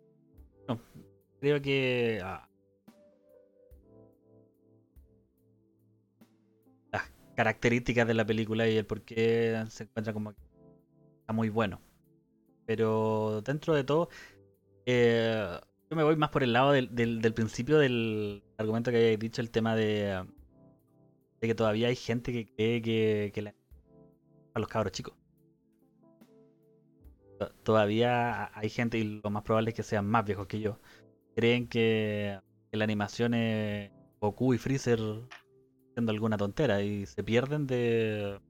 creo 1.41 1.61
que 1.61 2.21
ah, 2.25 2.49
características 7.37 8.07
de 8.07 8.15
la 8.15 8.25
película 8.27 8.69
y 8.69 8.77
el 8.77 8.87
por 8.87 9.03
qué 9.03 9.65
se 9.69 9.85
encuentra 9.85 10.13
como 10.13 10.31
está 10.31 11.33
muy 11.33 11.49
bueno. 11.49 11.81
Pero 12.67 13.43
dentro 13.45 13.75
de 13.75 13.85
todo, 13.85 14.09
eh, 14.87 15.59
yo 15.91 15.97
me 15.97 16.05
voy 16.05 16.17
más 16.17 16.31
por 16.31 16.43
el 16.43 16.53
lado 16.53 16.73
del, 16.73 16.95
del, 16.95 17.35
principio 17.35 17.79
del 17.79 18.43
argumento 18.57 18.91
que 18.91 18.99
habéis 18.99 19.19
dicho, 19.19 19.41
el 19.41 19.51
tema 19.51 19.75
de, 19.75 20.25
de, 21.43 21.49
que 21.49 21.55
todavía 21.55 21.89
hay 21.89 21.97
gente 21.97 22.33
que 22.33 22.47
cree 22.47 22.81
que, 22.81 23.31
que 23.35 23.55
a 24.55 24.59
los 24.59 24.69
cabros 24.69 24.93
chicos. 24.93 25.15
Todavía 27.65 28.57
hay 28.57 28.71
gente, 28.71 28.99
y 28.99 29.21
lo 29.23 29.31
más 29.31 29.43
probable 29.43 29.71
es 29.71 29.77
que 29.77 29.83
sean 29.83 30.07
más 30.07 30.25
viejos 30.25 30.47
que 30.47 30.61
yo, 30.61 30.79
creen 31.35 31.67
que, 31.67 32.39
que 32.71 32.77
la 32.77 32.85
animación 32.85 33.35
es 33.35 33.91
Goku 34.21 34.55
y 34.55 34.59
Freezer 34.59 35.01
haciendo 35.91 36.13
alguna 36.13 36.37
tontera 36.37 36.83
y 36.83 37.05
se 37.07 37.25
pierden 37.25 37.67
de 37.67 38.41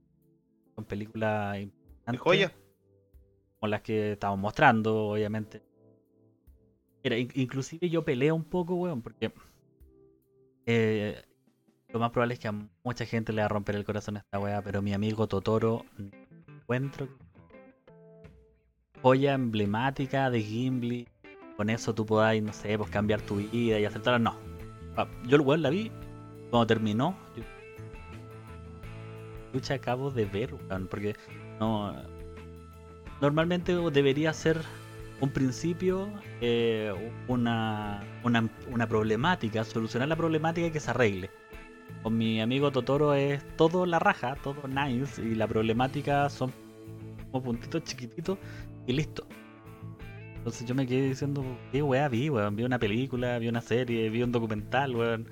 con 0.75 0.85
películas 0.85 1.59
importantes. 1.59 2.21
joya? 2.21 2.53
Como 3.59 3.69
las 3.69 3.81
que 3.81 4.13
estamos 4.13 4.39
mostrando, 4.39 5.07
obviamente. 5.07 5.63
Mira, 7.03 7.17
inclusive 7.17 7.89
yo 7.89 8.05
peleo 8.05 8.35
un 8.35 8.45
poco, 8.45 8.75
weón, 8.75 9.01
porque 9.01 9.33
eh, 10.65 11.21
lo 11.93 11.99
más 11.99 12.11
probable 12.11 12.33
es 12.33 12.39
que 12.39 12.47
a 12.47 12.55
mucha 12.83 13.05
gente 13.05 13.31
le 13.31 13.41
va 13.41 13.45
a 13.45 13.49
romper 13.49 13.75
el 13.75 13.85
corazón 13.85 14.17
a 14.17 14.19
esta 14.21 14.39
weá, 14.39 14.61
pero 14.63 14.81
mi 14.81 14.93
amigo 14.93 15.27
Totoro 15.27 15.85
encuentro 16.49 17.07
joya 19.03 19.33
emblemática 19.33 20.31
de 20.31 20.41
Gimli. 20.41 21.07
Con 21.55 21.69
eso 21.69 21.93
tú 21.93 22.03
podáis, 22.05 22.41
no 22.41 22.51
sé, 22.51 22.75
pues 22.79 22.89
cambiar 22.89 23.21
tu 23.21 23.35
vida 23.35 23.79
y 23.79 23.85
aceptarla. 23.85 24.17
No. 24.17 24.35
Yo 25.27 25.35
el 25.35 25.41
weón 25.41 25.61
la 25.61 25.69
vi 25.69 25.91
cuando 26.49 26.65
terminó, 26.65 27.15
yo 29.53 29.75
acabo 29.75 30.09
de 30.09 30.25
ver, 30.25 30.55
porque 30.89 31.15
no. 31.59 31.95
Normalmente 33.21 33.73
debería 33.91 34.33
ser 34.33 34.59
un 35.21 35.29
principio, 35.29 36.09
eh, 36.41 36.91
una, 37.27 38.03
una, 38.23 38.87
problemática, 38.87 39.63
solucionar 39.63 40.09
la 40.09 40.15
problemática 40.15 40.67
y 40.67 40.71
que 40.71 40.79
se 40.79 40.89
arregle. 40.89 41.29
Con 42.03 42.17
mi 42.17 42.41
amigo 42.41 42.69
Totoro 42.71 43.13
es 43.13 43.41
todo 43.55 43.85
la 43.85 43.97
raja, 43.97 44.35
todo 44.43 44.67
nice, 44.67 45.21
y 45.21 45.35
la 45.35 45.47
problemática 45.47 46.29
son 46.29 46.51
como 47.31 47.45
puntitos 47.45 47.83
chiquititos 47.85 48.37
y 48.85 48.93
listo. 48.93 49.25
Entonces 50.35 50.67
yo 50.67 50.75
me 50.75 50.85
quedé 50.85 51.07
diciendo, 51.07 51.41
¿qué 51.71 51.81
weá 51.81 52.09
vi, 52.09 52.29
weón? 52.29 52.57
Vi 52.57 52.63
una 52.63 52.77
película, 52.77 53.39
vi 53.39 53.47
una 53.47 53.61
serie, 53.61 54.09
vi 54.09 54.21
un 54.21 54.33
documental, 54.33 54.93
weón. 54.93 55.29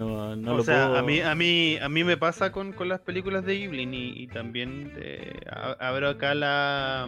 No, 0.00 0.56
o 0.56 0.64
sea, 0.64 0.98
a, 0.98 1.02
mí, 1.02 1.20
a, 1.20 1.34
mí, 1.34 1.76
a 1.76 1.88
mí 1.90 2.04
me 2.04 2.16
pasa 2.16 2.50
con, 2.50 2.74
las 2.88 3.00
películas 3.00 3.44
de 3.44 3.58
Ghibli 3.58 3.82
y, 4.16 4.26
también 4.28 4.92
eh, 4.96 5.38
abro 5.78 6.08
acá 6.08 6.34
la... 6.34 7.06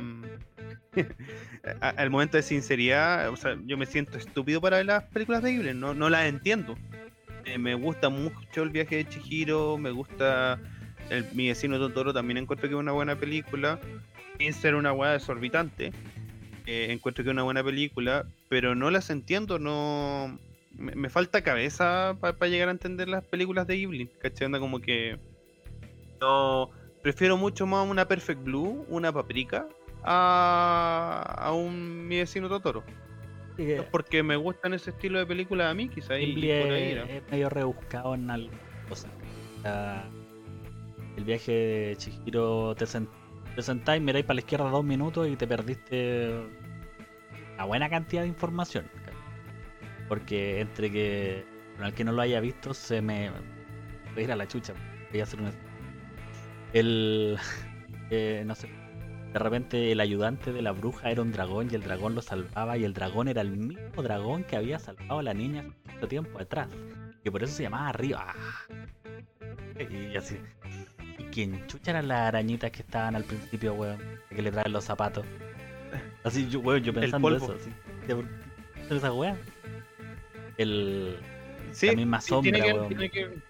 al 1.81 2.11
momento 2.11 2.37
de 2.37 2.43
sinceridad, 2.43 3.31
o 3.31 3.37
sea, 3.37 3.57
yo 3.65 3.79
me 3.79 3.87
siento 3.87 4.19
estúpido 4.19 4.61
para 4.61 4.77
ver 4.77 4.87
las 4.87 5.05
películas 5.05 5.43
de 5.43 5.53
Ghibli, 5.53 5.75
no, 5.75 5.95
no 5.95 6.11
las 6.11 6.27
entiendo. 6.27 6.77
Eh, 7.45 7.59
me 7.59 7.75
gusta 7.75 8.09
mucho 8.09 8.63
el 8.63 8.71
viaje 8.71 8.97
de 8.97 9.09
Chihiro, 9.09 9.77
me 9.79 9.91
gusta 9.91 10.61
el, 11.11 11.27
mi 11.33 11.49
vecino 11.49 11.79
Totoro, 11.79 12.13
también 12.13 12.39
encuentro 12.39 12.69
que 12.69 12.75
es 12.75 12.79
una 12.81 12.93
buena 12.93 13.17
película, 13.17 13.81
sin 14.39 14.53
ser 14.53 14.75
una 14.75 14.93
weá 14.93 15.13
desorbitante. 15.13 15.93
Eh, 16.67 16.89
encuentro 16.91 17.25
que 17.25 17.31
es 17.31 17.33
una 17.33 17.43
buena 17.43 17.65
película, 17.65 18.27
pero 18.49 18.75
no 18.75 18.91
las 18.91 19.11
entiendo, 19.11 19.59
no 19.59 20.39
me, 20.77 21.11
falta 21.11 21.43
cabeza 21.43 22.17
para 22.21 22.47
llegar 22.47 22.69
a 22.69 22.73
entender 22.73 23.09
las 23.09 23.25
películas 23.25 23.67
de 23.67 23.77
Ghibli, 23.77 24.07
¿cachai? 24.21 24.51
Como 24.53 24.81
que 24.81 25.19
no 26.21 26.71
prefiero 27.03 27.37
mucho 27.37 27.67
más 27.67 27.89
una 27.89 28.07
Perfect 28.07 28.45
Blue, 28.45 28.87
una 28.89 29.13
Paprika 29.13 29.67
a, 30.05 31.35
a 31.37 31.53
un 31.53 32.07
mi 32.07 32.19
vecino 32.19 32.49
Totoro. 32.49 32.85
Es 33.59 33.83
porque 33.85 34.23
me 34.23 34.37
gustan 34.37 34.73
ese 34.75 34.91
estilo 34.91 35.19
de 35.19 35.27
película 35.27 35.69
a 35.71 35.75
mí, 35.75 35.89
quizá 35.89 36.19
y, 36.19 36.27
Ghibli 36.35 36.53
y 36.53 36.61
por 36.63 36.73
ahí 36.73 36.83
es, 36.85 36.93
era. 36.97 37.05
es 37.05 37.31
medio 37.31 37.49
rebuscado 37.51 38.15
en 38.15 38.31
algunas 38.31 38.61
cosas. 38.89 39.11
La- 39.63 40.09
el 41.17 41.25
viaje 41.25 41.53
de 41.53 41.97
Chihiro 41.97 42.75
te, 42.75 42.87
sent- 42.87 43.09
te 43.55 43.63
sentáis, 43.63 44.01
miráis 44.03 44.25
para 44.25 44.37
la 44.37 44.41
izquierda 44.41 44.71
dos 44.71 44.85
minutos 44.85 45.29
y 45.29 45.37
te 45.37 45.47
perdiste 45.47 46.35
una 47.55 47.65
buena 47.65 47.91
cantidad 47.91 48.23
de 48.23 48.29
información. 48.29 48.87
Porque 50.09 50.61
entre 50.61 50.91
que 50.91 51.45
bueno, 51.73 51.87
al 51.87 51.95
que 51.95 52.05
no 52.05 52.13
lo 52.13 52.23
haya 52.23 52.41
visto 52.41 52.73
se 52.75 53.03
me 53.03 53.31
voy 54.15 54.23
a 54.23 54.25
ir 54.25 54.33
a 54.33 54.37
la 54.37 54.49
chucha. 54.49 54.73
Voy 55.11 55.21
a 55.21 55.25
hacer 55.25 55.41
un 55.41 55.51
el 56.73 57.39
eh, 58.11 58.43
no 58.47 58.55
sé 58.55 58.69
de 59.33 59.39
repente 59.39 59.93
el 59.93 60.01
ayudante 60.01 60.53
de 60.53 60.61
la 60.61 60.73
bruja 60.73 61.11
era 61.11 61.23
un 61.23 61.33
dragón 61.33 61.69
y 61.71 61.75
el 61.75 61.83
dragón 61.83 62.15
lo 62.15 62.21
salvaba 62.21 62.77
y 62.77 62.85
el 62.85 62.93
dragón 62.93 63.29
era 63.29 63.41
el 63.41 63.51
mismo 63.51 64.03
dragón 64.03 64.45
que 64.45 64.57
había 64.57 64.79
salvado 64.79 65.21
a 65.21 65.23
la 65.23 65.33
niña 65.33 65.61
hace 65.61 65.95
mucho 65.95 66.09
tiempo 66.09 66.39
atrás. 66.39 66.69
Que 67.25 67.33
por 67.33 67.43
eso 67.43 67.55
se 67.55 67.63
llamaba 67.63 67.93
Río. 67.93 68.19
Ah. 68.19 68.35
Y 69.79 70.17
así. 70.17 70.37
¿Y 71.19 71.25
quién 71.25 71.67
chucha 71.67 71.93
eran 71.93 72.09
las 72.09 72.29
arañitas 72.29 72.71
que 72.71 72.83
estaban 72.83 73.17
al 73.17 73.25
principio, 73.25 73.75
weón? 73.75 73.99
Que 74.29 74.43
le 74.43 74.51
traen 74.51 74.73
los 74.73 74.85
zapatos. 74.85 75.25
Así 76.25 76.49
yo, 76.49 76.61
weón, 76.61 76.83
yo 76.83 76.93
pensando 76.93 77.29
polvo. 77.29 77.45
eso, 77.45 77.55
así. 77.55 77.71
¿De 78.89 78.97
esas 78.97 79.13
weas? 79.13 79.39
El. 80.59 81.17
Sí, 81.71 81.87
la 81.87 81.95
misma 81.95 82.21
sí, 82.21 82.35
tiene, 82.43 82.59
sombra, 82.59 82.73
que, 82.73 82.79
weón. 82.79 82.89
tiene 82.89 83.11
que 83.11 83.43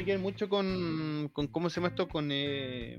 tiene 0.00 0.04
que 0.04 0.12
ver 0.12 0.20
mucho 0.20 0.48
con, 0.48 1.30
con 1.32 1.46
cómo 1.48 1.68
se 1.68 1.76
llama 1.76 1.88
esto 1.88 2.08
con 2.08 2.30
eh, 2.32 2.98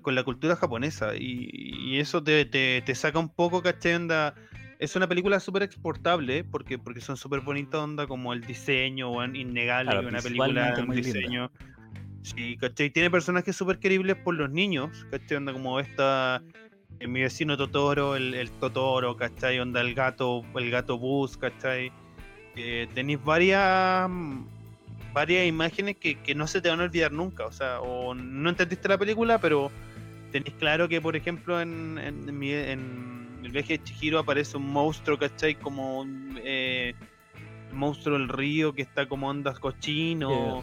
con 0.00 0.14
la 0.14 0.24
cultura 0.24 0.56
japonesa 0.56 1.14
y, 1.16 1.48
y 1.52 1.98
eso 1.98 2.22
te, 2.22 2.44
te, 2.44 2.82
te 2.82 2.94
saca 2.94 3.18
un 3.18 3.28
poco 3.28 3.62
¿cachai? 3.62 3.94
onda 3.94 4.34
es 4.78 4.94
una 4.94 5.08
película 5.08 5.40
súper 5.40 5.62
exportable 5.62 6.44
porque 6.44 6.78
porque 6.78 7.00
son 7.00 7.16
súper 7.16 7.40
bonitas 7.40 7.80
onda 7.80 8.06
como 8.06 8.32
el 8.32 8.42
diseño 8.42 9.10
weón, 9.10 9.36
innegable 9.36 9.90
Claro, 9.90 10.02
que 10.02 10.08
una 10.08 10.22
película 10.22 10.74
un 10.78 10.94
diseño 10.94 11.50
sí 12.22 12.56
¿cachai? 12.56 12.90
tiene 12.90 13.10
personajes 13.10 13.56
súper 13.56 13.78
queribles 13.78 14.16
por 14.16 14.34
los 14.34 14.50
niños 14.50 15.06
¿cachai? 15.10 15.36
onda 15.36 15.52
como 15.52 15.80
esta 15.80 16.42
eh, 17.00 17.06
mi 17.06 17.22
vecino 17.22 17.56
Totoro 17.56 18.16
el, 18.16 18.34
el 18.34 18.50
Totoro 18.50 19.16
¿cachai? 19.16 19.58
onda 19.58 19.80
el 19.80 19.94
gato 19.94 20.44
el 20.56 20.70
gato 20.70 20.98
Bus 20.98 21.36
¿cachai? 21.36 21.92
eh, 22.56 22.88
tenéis 22.94 23.22
varias 23.24 24.10
varias 25.12 25.46
imágenes 25.46 25.96
que, 25.96 26.16
que 26.20 26.34
no 26.34 26.46
se 26.46 26.60
te 26.60 26.68
van 26.68 26.80
a 26.80 26.84
olvidar 26.84 27.12
nunca. 27.12 27.46
O 27.46 27.52
sea, 27.52 27.80
o 27.80 28.14
no 28.14 28.50
entendiste 28.50 28.88
la 28.88 28.98
película, 28.98 29.40
pero 29.40 29.70
tenéis 30.32 30.54
claro 30.58 30.88
que, 30.88 31.00
por 31.00 31.16
ejemplo, 31.16 31.60
en, 31.60 31.98
en, 31.98 32.38
mi- 32.38 32.52
en 32.52 33.38
el 33.44 33.50
viaje 33.52 33.78
de 33.78 33.84
Chihiro 33.84 34.18
aparece 34.18 34.56
un 34.56 34.70
monstruo, 34.72 35.18
¿cachai? 35.18 35.54
Como 35.54 36.04
eh, 36.42 36.94
el 37.70 37.76
monstruo 37.76 38.18
del 38.18 38.28
río 38.28 38.72
que 38.74 38.82
está 38.82 39.08
como 39.08 39.28
ondas 39.28 39.58
cochino. 39.58 40.62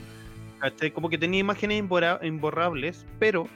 ¿cachai? 0.60 0.92
Como 0.92 1.10
que 1.10 1.18
tenía 1.18 1.40
imágenes 1.42 1.84
imborrables, 2.24 3.06
pero 3.20 3.48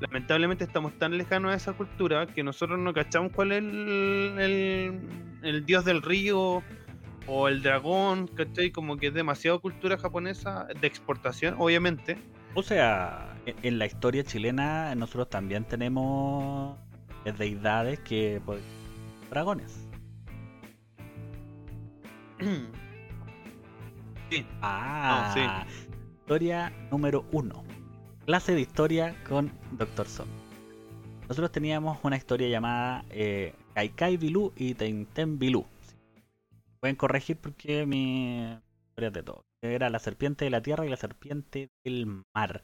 lamentablemente 0.00 0.64
estamos 0.64 0.92
tan 0.98 1.16
lejanos 1.16 1.52
a 1.52 1.54
esa 1.54 1.72
cultura 1.74 2.26
que 2.26 2.42
nosotros 2.42 2.78
no 2.78 2.92
cachamos 2.92 3.30
cuál 3.32 3.52
es 3.52 3.58
el, 3.58 4.34
el, 4.38 5.00
el 5.42 5.66
dios 5.66 5.84
del 5.84 6.02
río 6.02 6.62
o 7.28 7.48
el 7.48 7.62
dragón, 7.62 8.26
¿cachai? 8.28 8.70
Como 8.70 8.96
que 8.96 9.08
es 9.08 9.14
demasiado 9.14 9.60
cultura 9.60 9.96
japonesa 9.98 10.66
de 10.80 10.86
exportación, 10.86 11.54
obviamente. 11.58 12.16
O 12.56 12.62
sea, 12.62 13.36
en- 13.46 13.54
en 13.62 13.78
la 13.78 13.86
historia 13.86 14.24
chilena 14.24 14.94
nosotros 14.94 15.28
también 15.30 15.64
tenemos 15.64 16.76
deidades 17.38 18.00
que. 18.00 18.40
pues, 18.44 18.60
dragones. 19.30 19.86
sí, 24.30 24.46
Ah, 24.62 25.66
historia 26.20 26.72
número 26.90 27.24
uno. 27.32 27.62
Clase 28.24 28.54
de 28.54 28.60
historia 28.62 29.14
con 29.28 29.52
Dr. 29.72 30.06
Son. 30.06 30.28
Nosotros 31.28 31.50
teníamos 31.52 31.98
una 32.02 32.16
historia 32.16 32.48
llamada 32.48 33.04
eh, 33.10 33.54
Kaikai 33.74 34.16
Bilú 34.16 34.52
y 34.56 34.74
Tenten 34.74 35.38
Bilú. 35.38 35.64
Pueden 36.80 36.96
corregir 36.96 37.36
porque 37.36 37.84
mi 37.86 38.42
historia 38.90 39.08
es 39.08 39.12
de 39.12 39.22
todo. 39.22 39.44
Era 39.70 39.90
la 39.90 39.98
serpiente 39.98 40.44
de 40.44 40.50
la 40.50 40.62
tierra 40.62 40.86
y 40.86 40.90
la 40.90 40.96
serpiente 40.96 41.70
del 41.84 42.22
mar. 42.34 42.62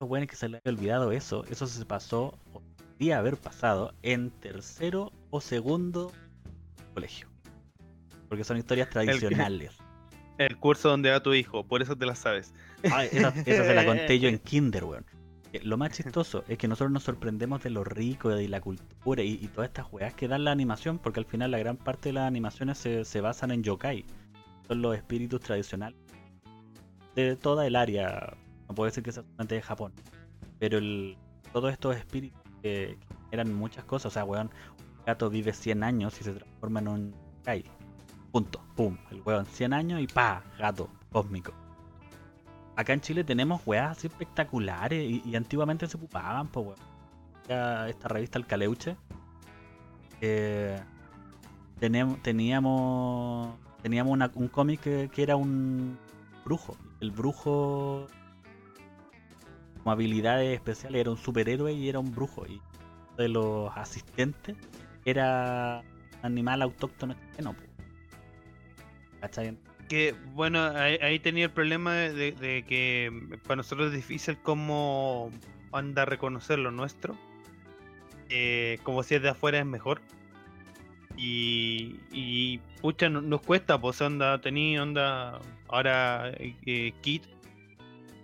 Lo 0.00 0.06
bueno 0.08 0.24
es 0.24 0.30
que 0.30 0.36
se 0.36 0.48
le 0.48 0.58
había 0.58 0.72
olvidado 0.76 1.12
eso. 1.12 1.44
Eso 1.46 1.66
se 1.66 1.84
pasó, 1.86 2.38
o 2.52 2.62
podría 2.88 3.18
haber 3.18 3.36
pasado, 3.36 3.94
en 4.02 4.30
tercero 4.30 5.12
o 5.30 5.40
segundo 5.40 6.12
colegio. 6.94 7.28
Porque 8.28 8.44
son 8.44 8.56
historias 8.58 8.90
tradicionales. 8.90 9.82
el 10.38 10.56
curso 10.58 10.88
donde 10.88 11.10
va 11.10 11.22
tu 11.22 11.34
hijo, 11.34 11.64
por 11.66 11.82
eso 11.82 11.96
te 11.96 12.06
la 12.06 12.14
sabes. 12.16 12.52
Ay, 12.90 13.08
esa, 13.12 13.28
esa 13.46 13.64
se 13.64 13.74
la 13.74 13.84
conté 13.84 14.18
yo 14.18 14.28
en 14.28 14.38
Kinder, 14.40 14.84
weón. 14.84 15.06
Eh, 15.52 15.60
Lo 15.62 15.76
más 15.78 15.92
chistoso 15.92 16.44
es 16.48 16.58
que 16.58 16.66
nosotros 16.68 16.90
nos 16.92 17.04
sorprendemos 17.04 17.62
de 17.62 17.70
lo 17.70 17.84
rico 17.84 18.32
y 18.32 18.42
de 18.42 18.48
la 18.48 18.60
cultura 18.60 19.22
y, 19.22 19.34
y 19.40 19.48
todas 19.48 19.68
estas 19.68 19.86
weas 19.92 20.14
que 20.14 20.26
dan 20.28 20.44
la 20.44 20.50
animación, 20.52 20.98
porque 20.98 21.20
al 21.20 21.26
final 21.26 21.50
la 21.52 21.58
gran 21.58 21.76
parte 21.76 22.08
de 22.10 22.14
las 22.14 22.26
animaciones 22.26 22.78
se, 22.78 23.04
se 23.04 23.20
basan 23.20 23.50
en 23.52 23.62
yokai. 23.62 24.04
Son 24.66 24.82
los 24.82 24.96
espíritus 24.96 25.40
tradicionales 25.40 25.98
de 27.14 27.36
toda 27.36 27.66
el 27.66 27.76
área. 27.76 28.36
No 28.68 28.74
puedo 28.74 28.86
decir 28.86 29.02
que 29.02 29.12
sea 29.12 29.22
solamente 29.22 29.54
de 29.56 29.62
Japón. 29.62 29.92
Pero 30.58 30.78
el, 30.78 31.16
todos 31.52 31.72
estos 31.72 31.96
espíritus 31.96 32.40
que, 32.62 32.98
que 32.98 33.34
eran 33.36 33.52
muchas 33.54 33.84
cosas. 33.84 34.06
O 34.06 34.14
sea, 34.14 34.24
weón, 34.24 34.50
un 34.98 35.04
gato 35.04 35.28
vive 35.30 35.52
100 35.52 35.82
años 35.84 36.20
y 36.20 36.24
se 36.24 36.32
transforma 36.32 36.80
en 36.80 36.88
un 36.88 37.14
yokai. 37.38 37.64
Punto. 38.32 38.60
Pum. 38.74 38.96
El 39.10 39.22
weón 39.22 39.46
100 39.46 39.72
años 39.72 40.00
y 40.00 40.06
pa, 40.06 40.42
gato 40.58 40.88
cósmico. 41.12 41.52
Acá 42.76 42.92
en 42.92 43.00
Chile 43.00 43.22
tenemos 43.22 43.62
weas 43.66 43.96
así 43.96 44.08
espectaculares 44.08 45.08
y, 45.24 45.36
antiguamente 45.36 45.86
se 45.86 45.96
ocupaban, 45.96 46.48
pues 46.48 46.66
weón. 46.66 46.78
Esta 47.88 48.08
revista 48.08 48.38
El 48.38 48.46
Caleuche. 48.46 48.96
eh, 50.20 50.80
teníamos 51.78 52.22
teníamos 53.82 54.12
una- 54.12 54.30
un 54.34 54.48
cómic 54.48 54.80
que 54.80 55.22
era 55.22 55.36
un 55.36 55.98
brujo. 56.44 56.76
El 57.04 57.10
brujo 57.10 58.06
como 59.76 59.92
habilidades 59.92 60.54
especiales 60.54 61.02
era 61.02 61.10
un 61.10 61.18
superhéroe 61.18 61.70
y 61.74 61.90
era 61.90 61.98
un 61.98 62.10
brujo. 62.14 62.46
Y 62.46 62.52
uno 62.52 63.16
de 63.18 63.28
los 63.28 63.76
asistentes 63.76 64.56
era 65.04 65.82
animal 66.22 66.62
autóctono 66.62 67.14
chileno. 67.14 67.54
¿Cachai? 69.20 69.58
Que 69.86 70.14
bueno, 70.32 70.64
ahí, 70.64 71.18
tenía 71.18 71.44
el 71.44 71.50
problema 71.50 71.92
de 71.92 72.64
que 72.66 73.38
para 73.42 73.56
nosotros 73.56 73.88
es 73.88 73.92
difícil 73.92 74.38
como 74.38 75.30
anda 75.72 76.02
a 76.02 76.04
reconocer 76.06 76.58
lo 76.58 76.70
nuestro. 76.70 77.18
Eh, 78.30 78.78
como 78.82 79.02
si 79.02 79.16
es 79.16 79.20
de 79.20 79.28
afuera 79.28 79.58
es 79.58 79.66
mejor. 79.66 80.00
Y, 81.16 82.00
y 82.12 82.58
pucha, 82.80 83.08
no- 83.08 83.20
nos 83.22 83.40
cuesta, 83.42 83.80
pues 83.80 84.00
onda, 84.00 84.40
tenía 84.40 84.82
onda. 84.82 85.40
Ahora 85.68 86.30
eh, 86.38 86.92
Kit, 87.00 87.22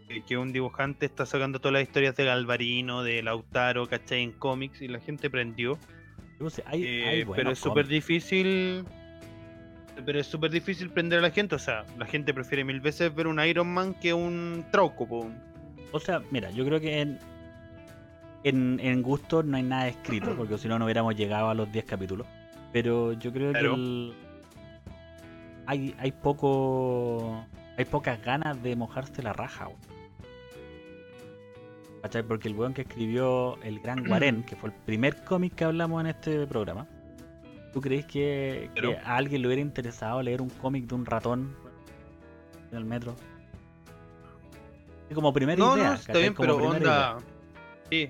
eh, 0.08 0.22
que 0.26 0.36
un 0.36 0.52
dibujante 0.52 1.06
está 1.06 1.24
sacando 1.24 1.60
todas 1.60 1.74
las 1.74 1.82
historias 1.82 2.16
de 2.16 2.24
Galvarino, 2.24 3.02
de 3.02 3.22
Lautaro, 3.22 3.86
¿cachai? 3.88 4.22
En 4.22 4.32
cómics 4.32 4.82
y 4.82 4.88
la 4.88 4.98
gente 5.00 5.30
prendió. 5.30 5.78
Yo 6.40 6.50
sé, 6.50 6.62
hay- 6.66 6.84
Eh, 6.84 7.04
hay 7.08 7.24
pero 7.24 7.50
es 7.52 7.58
súper 7.58 7.86
difícil. 7.86 8.84
Pero 10.04 10.18
es 10.18 10.26
súper 10.26 10.50
difícil 10.50 10.88
prender 10.90 11.18
a 11.18 11.22
la 11.22 11.30
gente. 11.30 11.54
O 11.54 11.58
sea, 11.58 11.84
la 11.98 12.06
gente 12.06 12.32
prefiere 12.34 12.64
mil 12.64 12.80
veces 12.80 13.14
ver 13.14 13.26
un 13.26 13.38
Iron 13.44 13.68
Man 13.72 13.94
que 13.94 14.14
un 14.14 14.64
Trauco. 14.72 15.06
po. 15.06 15.30
O 15.92 16.00
sea, 16.00 16.22
mira, 16.30 16.50
yo 16.50 16.64
creo 16.64 16.80
que 16.80 17.00
en, 17.00 17.18
en, 18.44 18.80
en 18.80 19.02
gusto 19.02 19.42
no 19.42 19.56
hay 19.56 19.62
nada 19.62 19.88
escrito, 19.88 20.34
porque 20.36 20.56
si 20.58 20.68
no, 20.68 20.78
no 20.78 20.86
hubiéramos 20.86 21.14
llegado 21.16 21.50
a 21.50 21.54
los 21.54 21.70
10 21.70 21.84
capítulos. 21.84 22.26
Pero 22.72 23.12
yo 23.14 23.32
creo 23.32 23.52
que 23.52 23.58
el- 23.60 24.14
hay, 25.66 25.94
hay 25.98 26.12
poco. 26.12 27.44
Hay 27.76 27.84
pocas 27.84 28.22
ganas 28.22 28.62
de 28.62 28.76
mojarse 28.76 29.22
la 29.22 29.32
raja. 29.32 29.68
Porque 32.26 32.48
el 32.48 32.54
weón 32.54 32.72
que 32.74 32.82
escribió 32.82 33.58
El 33.62 33.80
Gran 33.80 34.04
Guarén, 34.06 34.42
que 34.46 34.56
fue 34.56 34.70
el 34.70 34.74
primer 34.74 35.22
cómic 35.24 35.54
que 35.54 35.64
hablamos 35.64 36.00
en 36.00 36.06
este 36.08 36.46
programa, 36.46 36.86
¿tú 37.72 37.80
crees 37.80 38.06
que, 38.06 38.70
a 39.04 39.16
alguien 39.16 39.42
le 39.42 39.48
hubiera 39.48 39.62
interesado 39.62 40.22
leer 40.22 40.40
un 40.40 40.48
cómic 40.50 40.86
de 40.86 40.94
un 40.94 41.06
ratón 41.06 41.54
en 42.70 42.78
el 42.78 42.84
metro. 42.84 43.14
Como 45.14 45.32
primera 45.32 45.58
No, 45.58 45.76
idea. 45.76 45.88
no, 45.90 45.94
está 45.94 46.18
bien, 46.18 46.34
pero 46.34 46.56
onda. 46.56 47.18
Sí. 47.90 48.08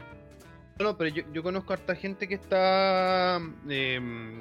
No, 0.81 0.97
pero 0.97 1.15
yo, 1.15 1.43
conozco 1.43 1.75
a 1.75 1.77
harta 1.77 1.95
gente 1.95 2.27
que 2.27 2.35
está. 2.35 3.39
em, 3.69 4.41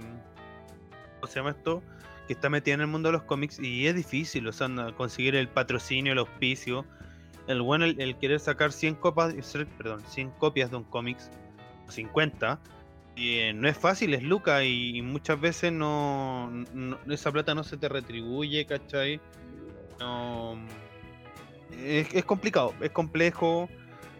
¿Cómo 1.15 1.27
se 1.27 1.35
llama 1.35 1.49
esto? 1.51 1.83
Que 2.27 2.33
está 2.33 2.49
metida 2.49 2.75
en 2.75 2.81
el 2.81 2.87
mundo 2.87 3.09
de 3.09 3.13
los 3.13 3.23
cómics 3.23 3.59
y 3.59 3.87
es 3.87 3.95
difícil, 3.95 4.47
o 4.47 4.53
sea, 4.53 4.69
conseguir 4.95 5.35
el 5.35 5.49
patrocinio, 5.49 6.13
el 6.13 6.19
auspicio. 6.19 6.85
El 7.47 7.61
bueno, 7.61 7.83
el, 7.85 8.15
querer 8.19 8.39
sacar 8.39 8.71
100 8.71 8.95
copas, 8.95 9.33
perdón, 9.77 10.01
100 10.07 10.29
copias 10.31 10.71
de 10.71 10.77
un 10.77 10.83
cómics, 10.83 11.29
o 11.87 11.91
50, 11.91 12.59
y, 13.15 13.39
eh, 13.39 13.53
no 13.53 13.67
es 13.67 13.77
fácil, 13.77 14.13
es 14.13 14.23
Luca 14.23 14.63
y, 14.63 15.01
muchas 15.01 15.41
veces 15.41 15.73
no, 15.73 16.51
esa 17.09 17.31
plata 17.31 17.55
no 17.55 17.63
se 17.63 17.75
te 17.75 17.89
retribuye, 17.89 18.65
¿cachai? 18.65 19.19
No, 19.99 20.57
es 21.83 22.23
complicado, 22.23 22.75
es 22.81 22.91
complejo, 22.91 23.67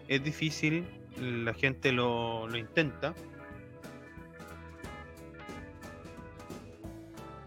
es 0.08 0.24
difícil, 0.24 0.84
la 1.18 1.54
gente 1.54 1.92
lo, 1.92 2.46
lo 2.46 2.56
intenta. 2.56 3.14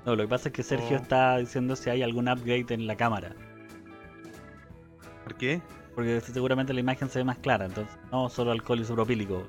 No, 0.05 0.15
lo 0.15 0.23
que 0.23 0.27
pasa 0.29 0.49
es 0.49 0.53
que 0.53 0.63
Sergio 0.63 0.97
Oh. 0.97 1.01
está 1.01 1.37
diciendo 1.37 1.75
si 1.75 1.89
hay 1.89 2.01
algún 2.03 2.27
upgrade 2.27 2.73
en 2.73 2.87
la 2.87 2.95
cámara. 2.97 3.35
¿Por 5.23 5.35
qué? 5.35 5.61
Porque 5.95 6.19
seguramente 6.21 6.73
la 6.73 6.81
imagen 6.81 7.09
se 7.09 7.19
ve 7.19 7.25
más 7.25 7.37
clara. 7.37 7.65
Entonces, 7.65 7.97
no 8.11 8.27
solo 8.29 8.51
alcohol 8.51 8.79
isopropílico. 8.81 9.47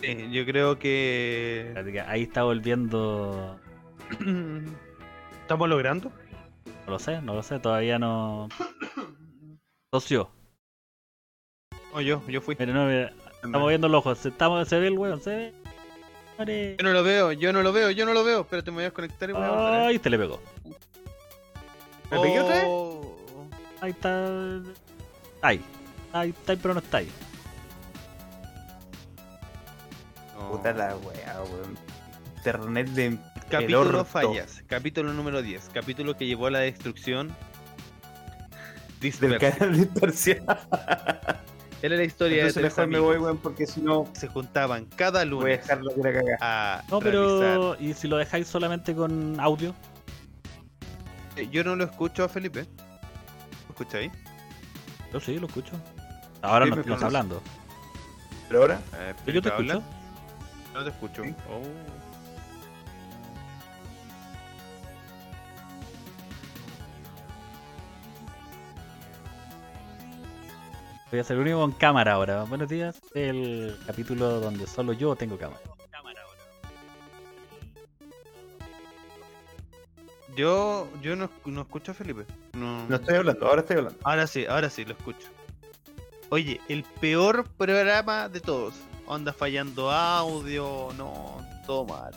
Sí, 0.00 0.30
yo 0.32 0.44
creo 0.46 0.78
que 0.78 1.74
ahí 2.06 2.22
está 2.22 2.42
volviendo. 2.44 3.60
estamos 5.42 5.68
logrando. 5.68 6.10
No 6.86 6.92
lo 6.92 6.98
sé, 6.98 7.20
no 7.20 7.34
lo 7.34 7.42
sé. 7.42 7.58
Todavía 7.60 7.98
no. 7.98 8.48
Socio. 9.92 10.30
O 11.92 12.00
yo, 12.00 12.22
yo 12.26 12.40
fui. 12.40 12.56
Mira, 12.58 12.72
no, 12.72 12.86
mira, 12.86 13.12
estamos 13.42 13.68
viendo 13.68 13.88
los 13.88 13.98
ojos. 13.98 14.24
Estamos, 14.24 14.68
se 14.68 14.78
ve 14.78 14.86
el 14.88 14.98
weón, 14.98 15.20
se 15.20 15.30
ve. 15.30 16.76
Yo 16.78 16.84
no 16.84 16.92
lo 16.92 17.04
veo, 17.04 17.32
yo 17.32 17.52
no 17.52 17.62
lo 17.62 17.72
veo, 17.72 17.90
yo 17.90 18.04
no 18.06 18.14
lo 18.14 18.24
veo. 18.24 18.40
Espérate, 18.40 18.70
me 18.70 18.76
voy 18.76 18.84
a 18.84 18.86
desconectar 18.86 19.30
y 19.30 19.32
voy 19.32 19.42
a 19.42 19.50
volver. 19.50 19.74
¿eh? 19.74 19.86
Ay, 19.86 19.98
te 19.98 20.10
le 20.10 20.18
pegó. 20.18 20.40
¿Me 22.10 22.20
pegué 22.20 22.40
otra 22.40 22.54
vez? 22.54 22.64
Oh. 22.66 23.16
Ahí 23.80 23.90
está. 23.90 24.28
Ahí. 25.42 25.60
Ahí 26.12 26.30
está, 26.30 26.56
pero 26.56 26.74
no 26.74 26.80
está 26.80 26.98
ahí. 26.98 27.08
No. 30.34 30.50
Puta 30.52 30.72
la 30.72 30.96
weá, 30.96 31.42
weón. 31.44 31.78
Internet 32.36 32.88
de. 32.88 33.18
Capítulo 33.48 33.80
orto. 33.80 34.04
fallas, 34.06 34.64
capítulo 34.66 35.12
número 35.12 35.42
10, 35.42 35.70
capítulo 35.74 36.16
que 36.16 36.26
llevó 36.26 36.46
a 36.46 36.50
la 36.52 36.60
destrucción. 36.60 37.28
Del 39.00 39.10
Dispersa. 39.12 39.58
canal 39.58 39.76
dispersión. 39.76 40.38
Era 41.82 41.96
la 41.96 42.04
historia 42.04 42.36
Entonces 42.46 42.54
de 42.56 42.62
mejor 42.62 42.86
me 42.86 42.98
voy, 43.00 43.16
weón, 43.18 43.38
porque 43.38 43.66
si 43.66 43.80
no 43.80 44.06
Se 44.12 44.28
juntaban 44.28 44.84
cada 44.86 45.24
voy 45.24 45.28
a 45.28 45.30
lunes 45.30 45.60
dejar 45.62 45.82
la 45.82 45.92
cagada. 46.12 46.36
a 46.40 46.82
No, 46.88 47.00
realizar- 47.00 47.38
pero. 47.40 47.76
¿Y 47.80 47.92
si 47.94 48.06
lo 48.08 48.16
dejáis 48.18 48.46
solamente 48.46 48.94
con 48.94 49.38
audio? 49.40 49.74
Eh, 51.36 51.48
Yo 51.50 51.64
no 51.64 51.74
lo 51.76 51.84
escucho 51.84 52.24
a 52.24 52.28
Felipe. 52.28 52.66
¿Lo 53.66 53.70
escucháis? 53.70 54.12
Yo 55.12 55.18
sí, 55.20 55.38
lo 55.38 55.46
escucho. 55.48 55.72
Ahora 56.40 56.66
no 56.66 56.82
conoce. 56.82 57.04
hablando. 57.04 57.42
Pero 58.48 58.62
ahora, 58.62 58.80
Eh, 58.98 59.14
Pero 59.24 59.34
yo 59.36 59.42
te 59.42 59.48
escucho. 59.48 59.82
No 60.74 60.84
te 60.84 60.90
escucho. 60.90 61.24
Sí. 61.24 61.34
Oh. 61.50 61.62
Voy 71.12 71.20
a 71.20 71.24
ser 71.24 71.36
el 71.36 71.42
único 71.42 71.60
con 71.60 71.72
cámara 71.72 72.14
ahora. 72.14 72.42
Buenos 72.44 72.68
días. 72.68 73.00
El 73.14 73.76
capítulo 73.86 74.40
donde 74.40 74.66
solo 74.66 74.92
yo 74.94 75.14
tengo 75.14 75.36
cámara. 75.36 75.60
Yo, 80.34 80.88
yo 81.02 81.14
no, 81.14 81.30
no 81.44 81.60
escucho 81.60 81.92
a 81.92 81.94
Felipe. 81.94 82.24
No. 82.54 82.88
no 82.88 82.96
estoy 82.96 83.16
hablando, 83.16 83.46
ahora 83.46 83.60
estoy 83.60 83.76
hablando. 83.76 83.98
Ahora 84.02 84.26
sí, 84.26 84.46
ahora 84.46 84.70
sí 84.70 84.84
lo 84.86 84.92
escucho. 84.92 85.28
Oye, 86.30 86.58
el 86.68 86.84
peor 86.84 87.46
programa 87.58 88.30
de 88.30 88.40
todos. 88.40 88.74
Onda 89.04 89.34
fallando 89.34 89.90
audio, 89.90 90.88
no, 90.96 91.36
todo 91.66 91.84
mal. 91.84 92.12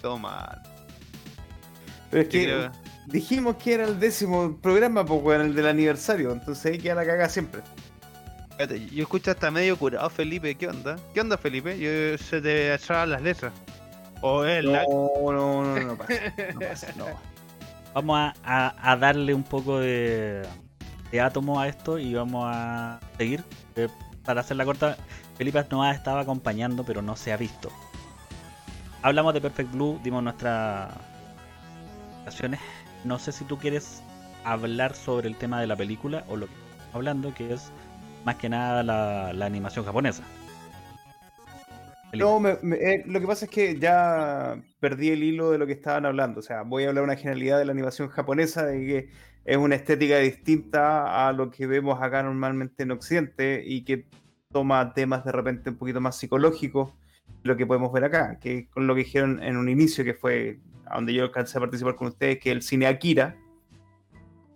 Todo 0.00 0.16
mal. 0.18 0.62
Pero 2.10 2.22
es 2.22 2.28
que 2.30 2.44
creo- 2.44 2.72
dijimos 3.06 3.56
que 3.56 3.74
era 3.74 3.84
el 3.84 4.00
décimo 4.00 4.56
programa, 4.62 5.04
pues, 5.04 5.22
weón, 5.22 5.42
el 5.42 5.54
del 5.54 5.66
aniversario. 5.66 6.32
Entonces 6.32 6.64
ahí 6.72 6.78
queda 6.78 6.94
la 6.94 7.04
cagada 7.04 7.28
siempre. 7.28 7.60
Espérate, 8.58 8.86
yo 8.86 9.02
escucho 9.02 9.30
hasta 9.30 9.50
medio 9.50 9.76
curado, 9.76 10.08
Felipe. 10.08 10.54
¿Qué 10.54 10.66
onda? 10.68 10.96
¿Qué 11.12 11.20
onda, 11.20 11.36
Felipe? 11.36 11.78
Yo 11.78 12.16
se 12.16 12.40
te 12.40 12.72
echaban 12.74 13.10
las 13.10 13.20
letras. 13.20 13.52
O 14.22 14.44
el 14.44 14.72
No, 14.72 14.82
no, 15.30 15.62
no, 15.62 15.80
no 15.80 15.96
pasa. 15.98 16.14
No 16.54 16.60
pasa, 16.60 16.86
no. 16.96 17.04
Vamos 17.92 18.18
a, 18.18 18.34
a- 18.44 18.92
a 18.92 18.96
darle 18.96 19.34
un 19.34 19.42
poco 19.42 19.78
de, 19.80 20.42
de 21.12 21.20
átomo 21.20 21.60
a 21.60 21.68
esto 21.68 21.98
y 21.98 22.14
vamos 22.14 22.44
a 22.50 22.98
seguir. 23.18 23.44
Eh, 23.74 23.88
para 24.24 24.40
hacer 24.40 24.56
la 24.56 24.64
corta, 24.64 24.96
Felipe 25.36 25.62
nos 25.70 25.94
estaba 25.94 26.20
acompañando, 26.22 26.82
pero 26.82 27.02
no 27.02 27.14
se 27.14 27.32
ha 27.32 27.36
visto. 27.36 27.70
Hablamos 29.02 29.34
de 29.34 29.40
Perfect 29.42 29.70
Blue, 29.72 30.00
dimos 30.02 30.22
nuestras 30.22 30.90
acciones. 32.26 32.60
No 33.04 33.18
sé 33.18 33.32
si 33.32 33.44
tú 33.44 33.58
quieres 33.58 34.02
hablar 34.44 34.94
sobre 34.94 35.28
el 35.28 35.36
tema 35.36 35.60
de 35.60 35.66
la 35.66 35.76
película 35.76 36.24
o 36.28 36.36
lo 36.36 36.46
que 36.46 36.52
estamos 36.54 36.94
hablando, 36.94 37.34
que 37.34 37.52
es 37.52 37.70
más 38.26 38.34
que 38.36 38.48
nada 38.48 38.82
la, 38.82 39.46
animación 39.46 39.84
japonesa. 39.84 40.24
No, 42.12 42.40
me- 42.40 42.58
me- 42.62 42.76
eh, 42.76 43.04
lo 43.06 43.20
que 43.20 43.26
pasa 43.26 43.44
es 43.44 43.50
que 43.52 43.78
ya 43.78 44.60
perdí 44.80 45.10
el 45.10 45.22
hilo 45.22 45.52
de 45.52 45.58
lo 45.58 45.66
que 45.66 45.74
estaban 45.74 46.04
hablando. 46.06 46.40
O 46.40 46.42
sea, 46.42 46.62
voy 46.62 46.84
a 46.84 46.88
hablar 46.88 47.04
una 47.04 47.14
generalidad 47.14 47.58
de 47.58 47.66
la 47.66 47.72
animación 47.72 48.08
japonesa, 48.08 48.66
de 48.66 48.84
que 48.84 49.08
es 49.44 49.56
una 49.56 49.76
estética 49.76 50.18
distinta 50.18 51.28
a 51.28 51.32
lo 51.32 51.52
que 51.52 51.68
vemos 51.68 52.02
acá 52.02 52.24
normalmente 52.24 52.82
en 52.82 52.90
Occidente 52.90 53.62
y 53.64 53.84
que 53.84 54.06
toma 54.50 54.92
temas 54.92 55.24
de 55.24 55.30
repente 55.30 55.70
un 55.70 55.76
poquito 55.76 56.00
más 56.00 56.16
psicológicos, 56.18 56.92
lo 57.44 57.56
que 57.56 57.64
podemos 57.64 57.92
ver 57.92 58.04
acá, 58.04 58.40
que 58.40 58.68
con 58.70 58.88
lo 58.88 58.94
que 58.96 59.04
dijeron 59.04 59.40
en 59.40 59.56
un 59.56 59.68
inicio, 59.68 60.04
que 60.04 60.14
fue 60.14 60.58
a 60.86 60.96
donde 60.96 61.14
yo 61.14 61.22
alcancé 61.22 61.58
a 61.58 61.60
participar 61.60 61.94
con 61.94 62.08
ustedes, 62.08 62.40
que 62.40 62.50
el 62.50 62.62
cine 62.62 62.86
Akira, 62.88 63.36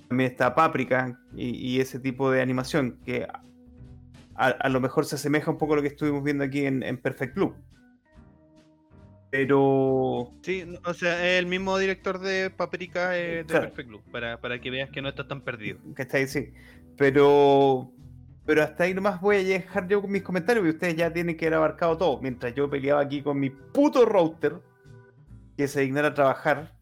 también 0.08 0.30
está 0.32 0.56
Paprika 0.56 1.16
y, 1.36 1.50
y 1.50 1.80
ese 1.80 2.00
tipo 2.00 2.32
de 2.32 2.42
animación, 2.42 2.98
que 3.04 3.28
a, 4.40 4.48
a 4.48 4.68
lo 4.70 4.80
mejor 4.80 5.04
se 5.04 5.16
asemeja 5.16 5.50
un 5.50 5.58
poco 5.58 5.74
a 5.74 5.76
lo 5.76 5.82
que 5.82 5.88
estuvimos 5.88 6.24
viendo 6.24 6.44
aquí 6.44 6.64
en, 6.64 6.82
en 6.82 6.96
Perfect 6.96 7.34
Blue. 7.34 7.54
Pero 9.30 10.32
Sí, 10.42 10.64
o 10.84 10.94
sea, 10.94 11.24
es 11.24 11.38
el 11.38 11.46
mismo 11.46 11.76
director 11.76 12.18
de 12.18 12.50
Paprika 12.50 13.16
eh, 13.16 13.36
de 13.36 13.44
Claro. 13.44 13.66
Perfect 13.66 13.88
Blue, 13.88 14.02
para, 14.10 14.40
para 14.40 14.60
que 14.60 14.70
veas 14.70 14.90
que 14.90 15.02
no 15.02 15.10
estás 15.10 15.28
tan 15.28 15.42
perdido. 15.42 15.78
¿Cachai? 15.94 16.26
Sí. 16.26 16.52
Pero, 16.96 17.92
pero 18.46 18.62
hasta 18.62 18.84
ahí 18.84 18.94
nomás 18.94 19.20
voy 19.20 19.36
a 19.36 19.44
dejar 19.44 19.86
yo 19.88 20.00
con 20.00 20.10
mis 20.10 20.22
comentarios, 20.22 20.62
porque 20.62 20.74
ustedes 20.76 20.96
ya 20.96 21.12
tienen 21.12 21.36
que 21.36 21.46
haber 21.46 21.58
abarcado 21.58 21.98
todo. 21.98 22.20
Mientras 22.22 22.54
yo 22.54 22.68
peleaba 22.70 23.02
aquí 23.02 23.22
con 23.22 23.38
mi 23.38 23.50
puto 23.50 24.06
router, 24.06 24.54
que 25.56 25.68
se 25.68 25.82
dignara 25.82 26.08
a 26.08 26.14
trabajar, 26.14 26.74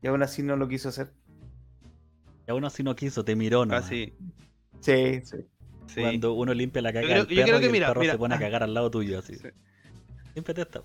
y 0.00 0.06
aún 0.06 0.22
así 0.22 0.42
no 0.42 0.56
lo 0.56 0.68
quiso 0.68 0.88
hacer. 0.88 1.12
Y 2.46 2.50
aún 2.52 2.64
así 2.64 2.82
no 2.82 2.94
quiso, 2.94 3.24
te 3.24 3.34
miró, 3.36 3.66
¿no? 3.66 3.72
Casi. 3.72 4.16
Sí, 4.80 5.20
sí. 5.24 5.36
Ah, 5.82 5.92
Sí. 5.94 6.00
Cuando 6.00 6.32
uno 6.34 6.54
limpia 6.54 6.80
la 6.82 6.92
caca 6.92 7.06
creo- 7.06 7.24
del 7.24 7.36
yo 7.36 7.42
perro 7.42 7.46
creo 7.46 7.58
que 7.58 7.64
y 7.64 7.66
el 7.66 7.72
mira, 7.72 7.86
perro 7.88 8.00
mira. 8.00 8.12
se 8.12 8.18
pone 8.18 8.34
a 8.34 8.38
cagar 8.38 8.62
al 8.62 8.72
lado 8.74 8.90
tuyo, 8.90 9.18
así. 9.18 9.34
Sí. 9.36 9.48
Siempre 10.32 10.54
te 10.54 10.62
está. 10.62 10.82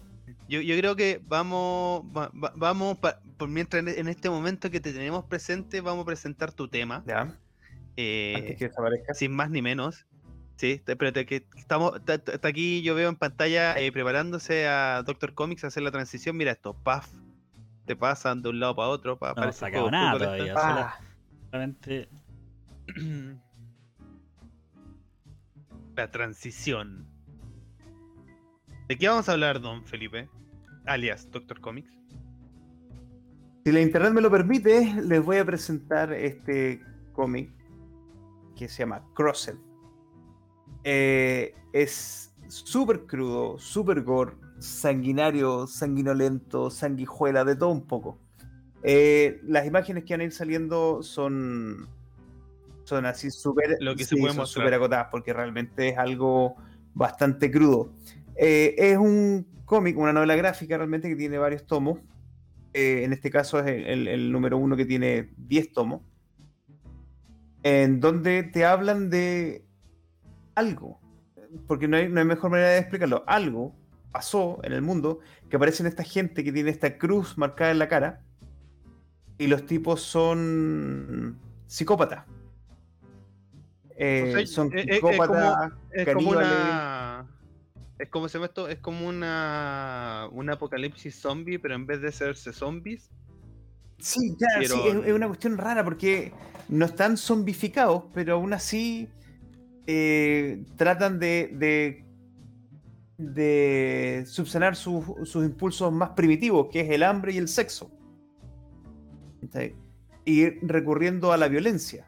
Yo, 0.49 0.59
yo 0.61 0.77
creo 0.77 0.95
que 0.95 1.21
vamos, 1.25 2.03
va- 2.15 2.29
va- 2.29 2.53
vamos 2.55 2.97
pa- 2.97 3.19
por 3.37 3.47
mientras 3.47 3.85
en- 3.87 4.07
este 4.07 4.29
momento 4.29 4.69
que 4.69 4.79
te 4.81 4.91
tenemos 4.91 5.23
presente, 5.25 5.79
vamos 5.81 6.03
a 6.03 6.05
presentar 6.05 6.51
tu 6.51 6.67
tema. 6.67 7.03
Ya. 7.07 7.33
eh, 7.99 8.33
Antes 8.35 8.57
que 8.57 8.67
desaparezca. 8.67 9.13
sin 9.15 9.31
más 9.33 9.49
ni 9.49 9.61
menos. 9.63 10.05
Sí, 10.57 10.79
te- 10.85 10.91
espérate, 10.91 11.25
que 11.25 11.45
estamos, 11.55 11.93
está 12.07 12.47
aquí 12.47 12.81
yo 12.83 12.93
veo 12.95 13.09
en 13.09 13.15
pantalla 13.15 13.73
eh, 13.79 13.91
preparándose 13.91 14.67
a 14.67 15.01
Doctor 15.03 15.33
Comics 15.33 15.63
a 15.63 15.67
hacer 15.67 15.81
la 15.83 15.91
transición. 15.91 16.35
Mira 16.37 16.51
esto, 16.51 16.73
paf, 16.75 17.07
te 17.85 17.95
pasan 17.95 18.41
de 18.43 18.49
un 18.49 18.59
lado 18.59 18.75
para 18.75 18.89
otro. 18.89 19.17
Pa, 19.17 19.33
No 19.35 19.51
sacado 19.51 19.85
de 19.85 19.91
nada 19.91 20.17
todavía. 20.17 20.53
Ah, 20.57 20.99
solamente 21.49 22.07
La 25.97 26.11
transición. 26.11 27.07
¿De 28.87 28.99
qué 28.99 29.07
vamos 29.07 29.27
a 29.27 29.31
hablar, 29.31 29.59
don 29.59 29.83
Felipe? 29.83 30.29
Alias 30.85 31.27
Doctor 31.31 31.59
Comics. 31.59 31.91
si 33.65 33.71
la 33.71 33.81
internet 33.81 34.13
me 34.13 34.21
lo 34.21 34.29
permite, 34.29 34.93
les 35.01 35.25
voy 35.25 35.37
a 35.37 35.45
presentar 35.45 36.13
este 36.13 36.83
cómic 37.13 37.49
que 38.55 38.67
se 38.67 38.83
llama 38.83 39.03
Crossed. 39.15 39.55
Eh, 40.83 41.55
es 41.73 42.31
súper 42.47 43.07
crudo, 43.07 43.57
súper 43.57 44.03
gore, 44.03 44.35
sanguinario, 44.59 45.65
sanguinolento, 45.65 46.69
sanguijuela, 46.69 47.43
de 47.43 47.55
todo 47.55 47.69
un 47.69 47.87
poco. 47.87 48.19
Eh, 48.83 49.41
las 49.47 49.65
imágenes 49.65 50.03
que 50.03 50.13
van 50.13 50.21
a 50.21 50.25
ir 50.25 50.31
saliendo 50.31 51.01
son 51.01 51.89
son 52.87 53.05
así 53.05 53.29
súper 53.31 53.77
Lo 53.79 53.95
que 53.95 54.03
se 54.03 54.15
sí, 54.15 54.21
puede 54.21 54.33
son 54.33 54.41
mostrar. 54.41 54.63
súper 54.63 54.73
acotadas 54.75 55.07
porque 55.11 55.33
realmente 55.33 55.89
es 55.89 55.97
algo 55.97 56.55
bastante 56.93 57.51
crudo. 57.51 57.93
Eh, 58.35 58.75
es 58.77 58.97
un 58.97 59.45
cómic, 59.65 59.97
una 59.97 60.13
novela 60.13 60.35
gráfica 60.35 60.77
realmente 60.77 61.09
que 61.09 61.15
tiene 61.15 61.37
varios 61.37 61.65
tomos. 61.65 61.99
Eh, 62.73 63.03
en 63.03 63.11
este 63.11 63.29
caso 63.29 63.59
es 63.59 63.65
el, 63.67 64.31
número 64.31 64.57
uno 64.57 64.77
que 64.77 64.85
tiene 64.85 65.31
10 65.37 65.73
tomos. 65.73 66.01
En 67.63 67.99
donde 67.99 68.43
te 68.43 68.65
hablan 68.65 69.09
de 69.09 69.65
algo. 70.55 70.99
Porque 71.67 71.87
no 71.87 71.97
hay, 71.97 72.07
no 72.07 72.19
hay 72.19 72.25
mejor 72.25 72.51
manera 72.51 72.69
de 72.69 72.79
explicarlo. 72.79 73.23
Algo 73.27 73.75
pasó 74.11 74.59
en 74.63 74.73
el 74.73 74.81
mundo 74.81 75.19
que 75.49 75.57
aparecen 75.57 75.87
esta 75.87 76.03
gente 76.03 76.43
que 76.43 76.51
tiene 76.51 76.69
esta 76.69 76.97
cruz 76.97 77.37
marcada 77.37 77.71
en 77.71 77.79
la 77.79 77.89
cara. 77.89 78.21
Y 79.37 79.47
los 79.47 79.65
tipos 79.65 80.01
son 80.01 81.37
psicópatas. 81.67 82.25
Eh, 83.99 84.45
son 84.45 84.67
es- 84.77 84.83
es- 84.85 84.87
es 84.89 84.95
psicópatas. 84.95 85.71
Es 85.91 86.05
como 86.05 86.17
caníbales. 86.31 86.51
una. 86.51 87.27
Es 87.99 88.09
como 88.09 88.29
se 88.29 88.37
llama 88.37 88.45
esto, 88.45 88.67
es 88.69 88.77
como 88.77 89.07
una 89.07 90.27
un 90.31 90.49
apocalipsis 90.51 91.15
zombie, 91.19 91.57
pero 91.57 91.73
en 91.73 91.87
vez 91.87 91.99
de 92.01 92.09
hacerse 92.09 92.53
zombies, 92.53 93.09
Sí, 93.99 94.35
ya, 94.39 94.47
sí, 94.67 94.79
es, 94.85 94.95
es 95.07 95.13
una 95.13 95.25
cuestión 95.25 95.57
rara 95.57 95.83
porque 95.83 96.31
no 96.69 96.85
están 96.85 97.17
zombificados, 97.17 98.03
pero 98.13 98.35
aún 98.35 98.53
así 98.53 99.09
eh, 99.87 100.63
tratan 100.75 101.17
de, 101.17 101.49
de, 101.53 102.05
de 103.17 104.23
subsanar 104.27 104.75
sus, 104.75 105.03
sus 105.23 105.43
impulsos 105.43 105.91
más 105.91 106.09
primitivos, 106.11 106.67
que 106.71 106.81
es 106.81 106.91
el 106.91 107.01
hambre 107.01 107.33
y 107.33 107.37
el 107.37 107.47
sexo. 107.47 107.89
Y 110.25 110.49
recurriendo 110.67 111.31
a 111.31 111.37
la 111.37 111.47
violencia. 111.47 112.05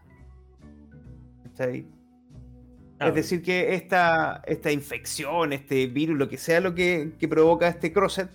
Es 3.00 3.16
decir, 3.16 3.42
que 3.42 3.76
esta, 3.76 4.42
esta 4.46 4.72
infección, 4.72 5.54
este 5.54 5.88
virus, 5.88 6.18
lo 6.18 6.28
que 6.28 6.38
sea 6.38 6.60
lo 6.60 6.76
que, 6.76 7.14
que 7.18 7.28
provoca 7.28 7.68
este 7.68 7.94
crosset, 7.94 8.30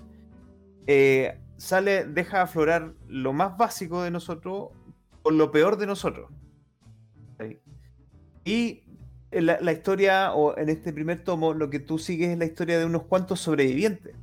eh, 0.86 1.38
sale, 1.56 2.04
deja 2.04 2.42
aflorar 2.42 2.94
lo 3.08 3.32
más 3.32 3.58
básico 3.58 4.02
de 4.02 4.10
nosotros 4.10 4.68
con 5.22 5.36
lo 5.36 5.50
peor 5.50 5.76
de 5.76 5.86
nosotros. 5.86 6.30
¿Sí? 7.38 7.58
Y 8.44 8.82
la, 9.30 9.58
la 9.60 9.72
historia, 9.72 10.32
o 10.32 10.56
en 10.56 10.70
este 10.70 10.92
primer 10.92 11.24
tomo, 11.24 11.52
lo 11.52 11.68
que 11.68 11.78
tú 11.78 11.98
sigues 11.98 12.30
es 12.30 12.38
la 12.38 12.46
historia 12.46 12.78
de 12.78 12.86
unos 12.86 13.02
cuantos 13.02 13.40
sobrevivientes. 13.40 14.14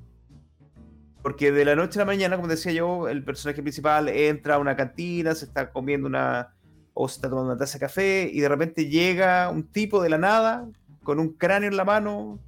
Porque 1.21 1.51
de 1.51 1.65
la 1.65 1.75
noche 1.75 1.99
a 1.99 2.01
la 2.01 2.05
mañana, 2.05 2.35
como 2.35 2.47
decía 2.47 2.71
yo, 2.71 3.07
el 3.07 3.23
personaje 3.23 3.61
principal 3.61 4.09
entra 4.09 4.55
a 4.55 4.59
una 4.59 4.75
cantina, 4.75 5.35
se 5.35 5.45
está 5.45 5.71
comiendo 5.71 6.07
una. 6.07 6.55
O 6.93 7.07
se 7.07 7.15
está 7.15 7.29
tomando 7.29 7.51
una 7.51 7.57
taza 7.59 7.73
de 7.73 7.79
café, 7.79 8.29
y 8.31 8.39
de 8.41 8.49
repente 8.49 8.87
llega 8.87 9.49
un 9.49 9.63
tipo 9.63 10.01
de 10.01 10.09
la 10.09 10.17
nada, 10.17 10.67
con 11.03 11.19
un 11.19 11.29
cráneo 11.33 11.69
en 11.69 11.77
la 11.77 11.85
mano, 11.85 12.39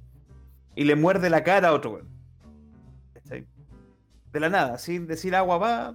y 0.76 0.84
le 0.84 0.96
muerde 0.96 1.30
la 1.30 1.42
cara 1.44 1.68
a 1.68 1.72
otro 1.72 1.92
weón. 1.92 2.08
De 4.32 4.40
la 4.40 4.48
nada, 4.50 4.78
sin 4.78 5.06
decir 5.06 5.34
agua 5.36 5.58
va, 5.58 5.94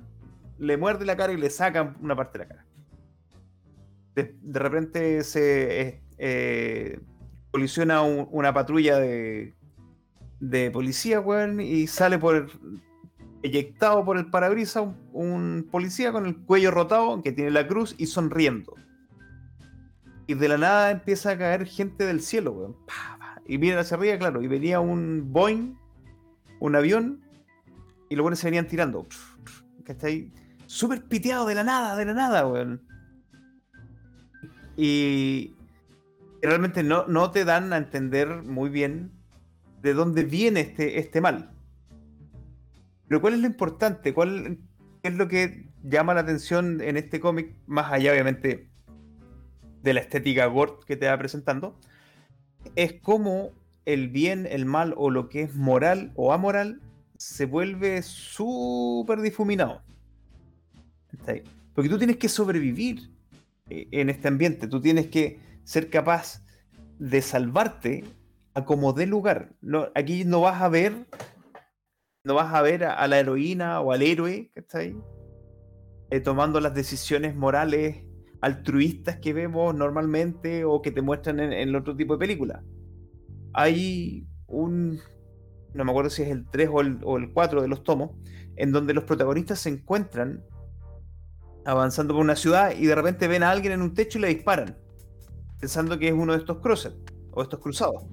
le 0.58 0.78
muerde 0.78 1.06
la 1.06 1.18
cara 1.18 1.34
y 1.34 1.38
le 1.38 1.50
sacan 1.50 1.97
una 2.02 2.16
parte 2.16 2.39
de 2.39 2.45
la 2.45 2.50
cara. 2.50 2.66
De, 4.16 4.60
repente 4.60 5.24
se 5.24 5.82
eh, 5.82 6.02
eh, 6.18 7.00
colisiona 7.52 8.02
un- 8.02 8.28
una 8.32 8.54
patrulla 8.54 8.97
de, 8.97 9.54
de 10.39 10.72
policía, 10.72 11.20
weón, 11.20 11.60
y 11.62 11.88
sale 11.88 12.18
por 12.18 12.50
eyectado 13.44 14.04
por 14.04 14.18
el 14.18 14.30
parabrisas 14.30 14.88
un, 15.14 15.68
policía 15.72 16.12
con 16.12 16.26
el 16.26 16.38
cuello 16.38 16.72
rotado 16.72 17.22
que 17.22 17.32
tiene 17.32 17.52
la 17.52 17.68
cruz 17.68 17.96
y 17.98 18.08
sonriendo. 18.08 18.76
Y 20.28 20.36
de 20.36 20.48
la 20.48 20.58
nada 20.58 20.92
empieza 20.92 21.32
a 21.32 21.38
caer 21.38 21.66
gente 21.66 22.06
del 22.06 22.22
cielo, 22.22 22.52
weón. 22.52 22.76
Y 23.48 23.58
miran 23.58 23.80
hacia 23.80 23.98
arriba, 23.98 24.18
claro, 24.18 24.44
y 24.44 24.48
venía 24.48 24.80
un 24.80 25.34
Boeing, 25.34 25.76
un 26.60 26.76
avión, 26.76 27.22
y 28.10 28.16
los 28.16 28.24
buenos 28.24 28.40
se 28.40 28.48
venían 28.48 28.68
tirando. 28.68 29.08
Ahí 30.04 30.32
súper 30.68 31.04
piteado 31.04 31.48
de 31.48 31.56
la 31.56 31.64
nada, 31.64 31.96
de 31.96 32.06
la 32.06 32.14
nada, 32.14 32.46
weón. 32.46 32.82
Y 34.78 35.56
realmente 36.44 36.84
no, 36.84 37.08
no 37.08 37.32
te 37.32 37.44
dan 37.44 37.74
a 37.74 37.78
entender 37.78 38.44
muy 38.44 38.70
bien 38.70 39.12
de 39.82 39.94
dónde 39.94 40.24
viene 40.24 40.62
este, 40.62 41.00
este 41.00 41.22
mal. 41.22 41.52
Pero 43.10 43.20
¿cuál 43.22 43.34
es 43.34 43.39
lo 43.41 43.47
importante? 43.47 44.14
¿Cuál 44.14 44.60
es 45.03 45.14
lo 45.14 45.28
que 45.28 45.68
llama 45.84 46.14
la 46.14 46.22
atención 46.22 46.80
en 46.80 46.95
este 46.95 47.20
cómic? 47.20 47.55
Más 47.66 47.91
allá, 47.91 48.14
obviamente, 48.14 48.70
de 49.84 49.93
la 49.93 49.99
estética 49.99 50.45
gore 50.45 50.74
que 50.86 50.95
te 50.95 51.07
va 51.07 51.18
presentando. 51.18 51.78
Es 52.76 52.93
cómo 53.01 53.51
el 53.86 54.10
bien, 54.10 54.47
el 54.49 54.66
mal 54.66 54.93
o 54.95 55.10
lo 55.10 55.28
que 55.28 55.41
es 55.41 55.55
moral 55.55 56.12
o 56.16 56.32
amoral 56.32 56.82
se 57.18 57.45
vuelve 57.45 58.01
súper 58.03 59.22
difuminado. 59.22 59.82
Porque 61.74 61.89
tú 61.89 61.97
tienes 61.97 62.18
que 62.18 62.30
sobrevivir 62.30 63.10
eh, 63.70 63.88
en 63.91 64.10
este 64.10 64.28
ambiente. 64.28 64.68
Tú 64.68 64.82
tienes 64.82 65.07
que 65.07 65.39
ser 65.64 65.89
capaz 65.89 66.43
de 66.99 67.22
salvarte 67.22 68.03
a 68.53 68.66
como 68.66 68.93
dé 68.93 69.07
lugar. 69.07 69.53
Aquí 69.95 70.26
no 70.26 70.41
vas 70.41 70.62
a 70.62 70.70
ver, 70.70 71.07
no 72.24 72.34
vas 72.34 72.53
a 72.53 72.61
ver 72.61 72.84
a, 72.84 73.07
la 73.07 73.20
heroína 73.20 73.82
o 73.82 73.91
al 73.91 74.01
héroe, 74.01 74.51
¿cachai? 74.53 74.95
Eh, 76.09 76.20
tomando 76.20 76.59
las 76.59 76.74
decisiones 76.74 77.36
morales 77.36 78.03
altruistas 78.41 79.17
que 79.17 79.34
vemos 79.34 79.76
normalmente 79.76 80.65
o 80.65 80.82
que 80.82 80.91
te 80.91 81.01
muestran 81.01 81.39
en, 81.39 81.53
el 81.53 81.76
otro 81.76 81.95
tipo 81.95 82.13
de 82.13 82.20
películas. 82.20 82.63
Hay 83.53 84.28
un, 84.47 84.99
no 85.74 85.86
me 85.86 85.91
acuerdo 85.91 86.09
si 86.09 86.24
es 86.24 86.30
el 86.30 86.47
3 86.49 86.70
o 86.72 86.82
el, 86.82 86.99
o 87.03 87.17
el 87.17 87.32
4 87.32 87.61
de 87.61 87.67
los 87.67 87.84
tomos, 87.84 88.11
en 88.55 88.72
donde 88.72 88.93
los 88.93 89.03
protagonistas 89.05 89.59
se 89.59 89.70
encuentran 89.70 90.43
avanzando 91.65 92.13
por 92.13 92.24
una 92.24 92.36
ciudad 92.36 92.74
y 92.78 92.86
de 92.86 92.95
repente 92.95 93.28
ven 93.28 93.43
a 93.43 93.51
alguien 93.51 93.74
en 93.74 93.82
un 93.82 93.93
techo 93.93 94.17
y 94.17 94.22
le 94.22 94.28
disparan, 94.30 94.78
pensando 95.59 95.97
que 95.99 96.07
es 96.07 96.13
uno 96.13 96.34
de 96.34 96.39
estos 96.39 96.59
cruces 96.59 96.93
o 97.32 97.41
estos 97.41 97.59
cruzados. 97.59 98.03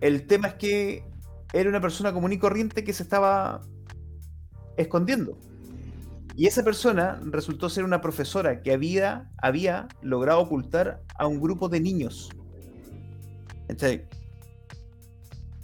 El 0.00 0.26
tema 0.26 0.48
es 0.48 0.54
que 0.54 1.11
era 1.52 1.68
una 1.68 1.80
persona 1.80 2.12
común 2.12 2.32
y 2.32 2.38
corriente 2.38 2.84
que 2.84 2.92
se 2.92 3.02
estaba 3.02 3.62
escondiendo. 4.76 5.38
Y 6.34 6.46
esa 6.46 6.62
persona 6.62 7.20
resultó 7.24 7.68
ser 7.68 7.84
una 7.84 8.00
profesora 8.00 8.62
que 8.62 8.72
había, 8.72 9.30
había 9.36 9.88
logrado 10.00 10.40
ocultar 10.40 11.02
a 11.18 11.26
un 11.26 11.40
grupo 11.40 11.68
de 11.68 11.80
niños. 11.80 12.30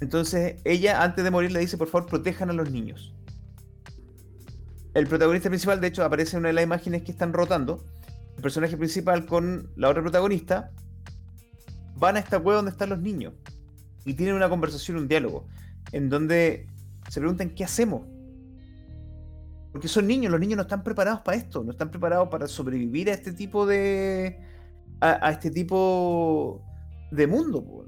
Entonces 0.01 0.57
ella 0.65 1.03
antes 1.03 1.25
de 1.25 1.31
morir 1.31 1.53
le 1.53 1.61
dice, 1.61 1.79
por 1.79 1.89
favor, 1.89 2.09
protejan 2.09 2.51
a 2.51 2.53
los 2.53 2.71
niños. 2.71 3.15
El 4.95 5.07
protagonista 5.07 5.49
principal, 5.49 5.81
de 5.81 5.89
hecho, 5.89 6.05
aparece 6.05 6.37
en 6.37 6.41
una 6.41 6.49
de 6.49 6.55
las 6.55 6.65
imágenes 6.65 7.03
que 7.03 7.13
están 7.13 7.33
rotando. 7.33 7.85
El 8.37 8.43
personaje 8.43 8.77
principal 8.77 9.27
con 9.27 9.71
la 9.77 9.89
otra 9.89 10.03
protagonista 10.03 10.71
van 11.97 12.17
a 12.17 12.21
esta 12.21 12.39
cueva 12.41 12.57
donde 12.57 12.71
están 12.71 12.91
los 12.91 13.01
niños 13.01 13.35
y 14.05 14.15
tienen 14.15 14.35
una 14.35 14.49
conversación, 14.49 14.97
un 14.97 15.09
diálogo, 15.09 15.47
en 15.93 16.09
donde 16.09 16.69
se 17.09 17.21
preguntan 17.21 17.51
qué 17.51 17.65
hacemos. 17.65 18.07
Porque 19.73 19.89
son 19.89 20.07
niños, 20.07 20.31
los 20.31 20.41
niños 20.41 20.57
no 20.57 20.63
están 20.63 20.83
preparados 20.83 21.21
para 21.21 21.37
esto, 21.37 21.63
no 21.63 21.73
están 21.73 21.91
preparados 21.91 22.29
para 22.29 22.47
sobrevivir 22.47 23.11
a 23.11 23.13
este 23.13 23.33
tipo 23.33 23.67
de. 23.67 24.41
a, 25.01 25.27
a 25.27 25.31
este 25.31 25.51
tipo 25.51 26.63
de 27.11 27.27
mundo. 27.27 27.65
po. 27.65 27.85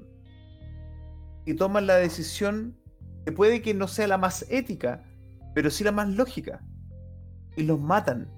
Y 1.45 1.55
toman 1.55 1.87
la 1.87 1.95
decisión 1.95 2.77
que 3.25 3.31
puede 3.31 3.61
que 3.61 3.73
no 3.73 3.87
sea 3.87 4.07
la 4.07 4.17
más 4.17 4.45
ética, 4.49 5.03
pero 5.53 5.69
sí 5.69 5.83
la 5.83 5.91
más 5.91 6.09
lógica. 6.09 6.63
Y 7.55 7.63
los 7.63 7.79
matan, 7.79 8.29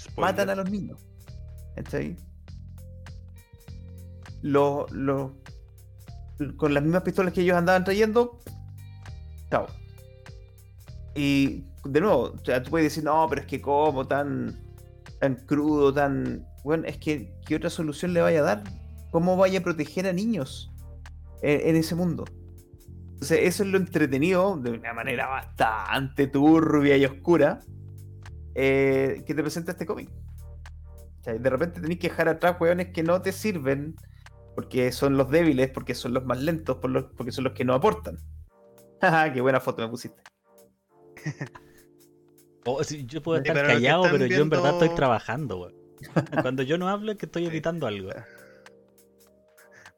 spoiler. 0.00 0.32
matan 0.32 0.50
a 0.50 0.54
los 0.56 0.70
niños. 0.70 1.06
¿Está 1.76 1.98
ahí? 1.98 2.16
Los, 4.42 4.90
los, 4.90 5.32
con 6.56 6.74
las 6.74 6.82
mismas 6.82 7.02
pistolas 7.02 7.32
que 7.32 7.42
ellos 7.42 7.56
andaban 7.56 7.84
trayendo, 7.84 8.40
Y 11.14 11.64
de 11.84 12.00
nuevo, 12.00 12.34
o 12.34 12.44
sea, 12.44 12.62
tú 12.62 12.70
puedes 12.70 12.86
decir, 12.86 13.04
no, 13.04 13.26
pero 13.28 13.40
es 13.42 13.46
que 13.46 13.60
como 13.60 14.06
tan, 14.06 14.58
tan 15.20 15.34
crudo, 15.36 15.92
tan... 15.92 16.46
Bueno, 16.64 16.84
es 16.86 16.98
que, 16.98 17.32
¿qué 17.46 17.56
otra 17.56 17.70
solución 17.70 18.12
le 18.12 18.20
vaya 18.20 18.40
a 18.40 18.42
dar? 18.42 18.64
¿Cómo 19.10 19.36
vaya 19.36 19.60
a 19.60 19.62
proteger 19.62 20.06
a 20.06 20.12
niños 20.12 20.70
en, 21.42 21.68
en 21.70 21.76
ese 21.76 21.94
mundo? 21.94 22.24
Entonces, 23.14 23.40
eso 23.42 23.64
es 23.64 23.70
lo 23.70 23.78
entretenido, 23.78 24.56
de 24.58 24.70
una 24.70 24.92
manera 24.92 25.26
bastante 25.26 26.28
turbia 26.28 26.96
y 26.96 27.04
oscura, 27.04 27.60
eh, 28.54 29.24
que 29.26 29.34
te 29.34 29.42
presenta 29.42 29.72
este 29.72 29.86
cómic. 29.86 30.10
O 31.20 31.24
sea, 31.24 31.34
de 31.34 31.50
repente 31.50 31.80
tenés 31.80 31.98
que 31.98 32.10
dejar 32.10 32.28
atrás 32.28 32.56
hueones 32.60 32.88
que 32.92 33.02
no 33.02 33.20
te 33.20 33.32
sirven, 33.32 33.96
porque 34.54 34.92
son 34.92 35.16
los 35.16 35.30
débiles, 35.30 35.70
porque 35.70 35.94
son 35.94 36.14
los 36.14 36.24
más 36.26 36.40
lentos, 36.40 36.76
por 36.76 36.90
los- 36.90 37.06
porque 37.16 37.32
son 37.32 37.44
los 37.44 37.54
que 37.54 37.64
no 37.64 37.74
aportan. 37.74 38.18
Qué 39.34 39.40
buena 39.40 39.60
foto 39.60 39.82
me 39.82 39.88
pusiste. 39.88 40.22
Oh, 42.70 42.84
sí, 42.84 43.06
yo 43.06 43.22
puedo 43.22 43.38
estar 43.38 43.54
pero 43.56 43.68
callado, 43.68 44.02
pero 44.10 44.26
yo 44.26 44.42
en 44.42 44.50
verdad 44.50 44.72
estoy 44.72 44.90
trabajando. 44.94 45.72
Cuando 46.42 46.62
yo 46.62 46.76
no 46.76 46.86
hablo 46.88 47.12
es 47.12 47.16
que 47.18 47.24
estoy 47.24 47.46
editando 47.46 47.86
algo. 47.86 48.10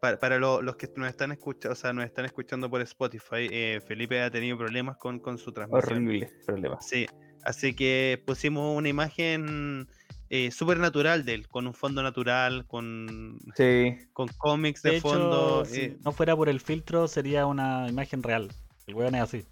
Para, 0.01 0.20
para 0.20 0.38
lo- 0.38 0.62
los 0.62 0.76
que 0.76 0.88
nos 0.94 1.09
están 1.09 1.32
escuchando, 1.32 1.72
o 1.72 1.74
sea, 1.74 1.92
nos 1.92 2.05
están 2.05 2.26
escuchando 2.26 2.70
por 2.70 2.80
Spotify, 2.82 3.48
eh, 3.51 3.80
Felipe 3.84 4.22
ha 4.22 4.30
tenido 4.30 4.57
problemas 4.57 4.98
con, 4.98 5.18
con 5.18 5.36
su 5.36 5.51
transmisión. 5.53 6.05
Horrible 6.07 6.32
problema. 6.46 6.80
Sí, 6.80 7.07
así 7.44 7.74
que 7.74 8.22
pusimos 8.24 8.76
una 8.78 8.88
imagen 8.88 9.88
eh, 10.28 10.53
súper 10.53 10.78
natural 10.78 11.24
de 11.24 11.34
él, 11.34 11.48
con 11.48 11.66
un 11.66 11.74
fondo 11.74 12.05
natural, 12.05 12.66
con, 12.68 13.36
Sí. 13.57 13.96
con 14.12 14.28
cómics 14.38 14.82
de, 14.82 14.90
De 14.92 14.96
hecho, 14.98 15.09
fondo. 15.09 15.64
si 15.64 15.80
eh, 15.80 15.98
no 16.05 16.12
fuera 16.12 16.36
por 16.36 16.48
el 16.48 16.61
filtro, 16.61 17.09
sería 17.09 17.46
una 17.46 17.88
imagen 17.88 18.22
real. 18.22 18.48
El 18.91 18.97
weón 18.97 19.14
es 19.14 19.22
así. 19.22 19.45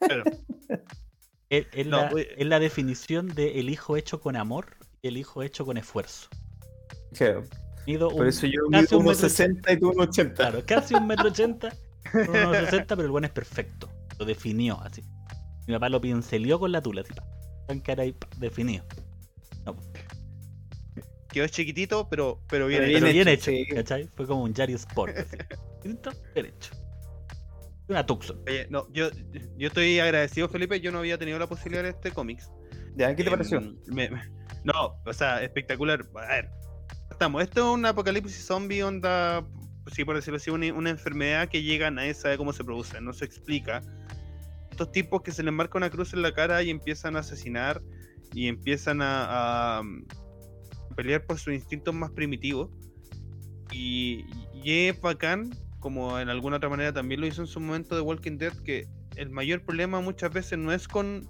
claro. 0.00 0.24
Es, 1.50 1.66
es 1.74 1.86
No, 1.86 1.98
la, 1.98 2.10
oye. 2.14 2.28
es 2.38 2.46
la 2.46 2.58
definición 2.58 3.28
de 3.34 3.60
el 3.60 3.68
hijo 3.68 3.98
hecho 3.98 4.22
con 4.22 4.36
amor 4.36 4.74
y 5.02 5.08
el 5.08 5.18
hijo 5.18 5.42
hecho 5.42 5.66
con 5.66 5.76
esfuerzo. 5.76 6.30
Claro. 7.12 7.44
Mido 7.86 8.08
Por 8.08 8.22
un- 8.22 8.28
eso 8.28 8.46
yo 8.46 8.62
mido 8.70 8.98
un 8.98 9.04
metro 9.04 9.28
1,60 9.28 9.74
y 9.76 9.78
tú 9.78 9.92
1,80. 9.92 10.32
Claro, 10.34 10.62
casi 10.64 10.94
un 10.94 11.06
metro 11.06 11.28
ochenta, 11.28 11.68
con 12.10 12.30
unos 12.30 12.56
60, 12.56 12.96
pero 12.96 13.04
el 13.04 13.10
buen 13.10 13.24
es 13.26 13.32
perfecto. 13.32 13.90
Lo 14.18 14.24
definió 14.24 14.80
así. 14.80 15.02
Mi 15.66 15.74
papá 15.74 15.90
lo 15.90 16.00
pincelió 16.00 16.58
con 16.58 16.72
la 16.72 16.80
tula, 16.80 17.02
así, 17.02 17.12
pa, 17.12 17.22
en 17.68 17.80
cara 17.80 18.06
y 18.06 18.16
definido. 18.38 18.86
Quedó 21.30 21.46
chiquitito, 21.48 22.08
pero, 22.08 22.40
pero 22.48 22.66
bien. 22.66 22.80
Pero 22.80 22.92
hecho. 22.96 23.00
Pero 23.04 23.12
bien 23.12 23.28
hecho, 23.28 23.50
hecho, 23.50 23.64
sí. 23.68 23.74
¿cachai? 23.74 24.08
Fue 24.16 24.26
como 24.26 24.42
un 24.44 24.54
Yari 24.54 24.72
Sport. 24.72 25.18
Así. 25.18 25.36
Bien 26.34 26.46
hecho. 26.46 26.70
Una 27.88 28.06
Tucson. 28.06 28.40
Oye, 28.46 28.66
no, 28.70 28.86
yo, 28.92 29.10
yo 29.58 29.68
estoy 29.68 29.98
agradecido, 29.98 30.48
Felipe. 30.48 30.80
Yo 30.80 30.92
no 30.92 30.98
había 30.98 31.18
tenido 31.18 31.38
la 31.38 31.48
posibilidad 31.48 31.82
de 31.82 31.90
este 31.90 32.12
cómics. 32.12 32.50
¿Ya? 32.96 33.14
¿Qué 33.14 33.22
te 33.24 33.28
Em, 33.30 33.36
pareció? 33.36 33.60
me- 33.86 34.10
me- 34.10 34.30
no, 34.64 34.94
o 35.04 35.12
sea, 35.12 35.42
espectacular. 35.42 36.06
A 36.14 36.26
ver, 36.28 36.50
estamos. 37.10 37.42
Esto 37.42 37.60
es 37.72 37.74
un 37.78 37.84
apocalipsis 37.86 38.44
zombie, 38.46 38.82
onda, 38.82 39.44
sí, 39.92 40.04
por 40.04 40.14
decirlo 40.16 40.36
así, 40.36 40.50
una, 40.50 40.72
una 40.72 40.90
enfermedad 40.90 41.48
que 41.48 41.62
llega, 41.62 41.90
nadie 41.90 42.14
sabe 42.14 42.36
cómo 42.38 42.52
se 42.52 42.64
produce, 42.64 43.00
no 43.00 43.12
se 43.12 43.24
explica. 43.24 43.82
Estos 44.70 44.92
tipos 44.92 45.22
que 45.22 45.32
se 45.32 45.42
les 45.42 45.52
marca 45.52 45.76
una 45.76 45.90
cruz 45.90 46.14
en 46.14 46.22
la 46.22 46.32
cara 46.32 46.62
y 46.62 46.70
empiezan 46.70 47.16
a 47.16 47.20
asesinar 47.20 47.82
y 48.32 48.46
empiezan 48.48 49.02
a, 49.02 49.78
a 49.80 49.82
pelear 50.96 51.26
por 51.26 51.38
sus 51.38 51.52
instintos 51.52 51.92
más 51.94 52.10
primitivos. 52.12 52.70
Y, 53.70 54.24
y 54.54 54.86
es 54.88 55.00
bacán, 55.00 55.50
como 55.82 56.20
en 56.20 56.28
alguna 56.28 56.56
otra 56.56 56.68
manera 56.70 56.92
también 56.92 57.20
lo 57.20 57.26
hizo 57.26 57.42
en 57.42 57.48
su 57.48 57.60
momento 57.60 57.96
de 57.96 58.00
Walking 58.00 58.38
Dead, 58.38 58.54
que 58.64 58.86
el 59.16 59.28
mayor 59.30 59.64
problema 59.64 60.00
muchas 60.00 60.32
veces 60.32 60.58
no 60.58 60.72
es 60.72 60.88
con 60.88 61.28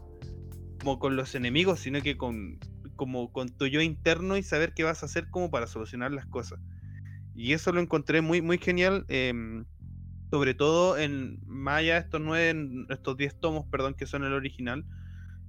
como 0.78 0.98
con 0.98 1.16
los 1.16 1.34
enemigos, 1.34 1.80
sino 1.80 2.00
que 2.02 2.16
con 2.16 2.58
como 2.94 3.32
con 3.32 3.48
tu 3.48 3.66
yo 3.66 3.80
interno 3.80 4.36
y 4.36 4.42
saber 4.42 4.74
qué 4.74 4.84
vas 4.84 5.02
a 5.02 5.06
hacer 5.06 5.30
como 5.30 5.50
para 5.50 5.66
solucionar 5.66 6.12
las 6.12 6.26
cosas. 6.26 6.60
Y 7.34 7.54
eso 7.54 7.72
lo 7.72 7.80
encontré 7.80 8.20
muy, 8.20 8.42
muy 8.42 8.58
genial, 8.58 9.06
em, 9.08 9.64
sobre 10.30 10.52
todo 10.54 10.98
en 10.98 11.40
Maya, 11.46 11.96
estos 11.96 12.20
nueve, 12.20 12.84
estos 12.90 13.16
diez 13.16 13.34
tomos, 13.40 13.64
perdón, 13.70 13.94
que 13.94 14.06
son 14.06 14.22
el 14.22 14.34
original. 14.34 14.84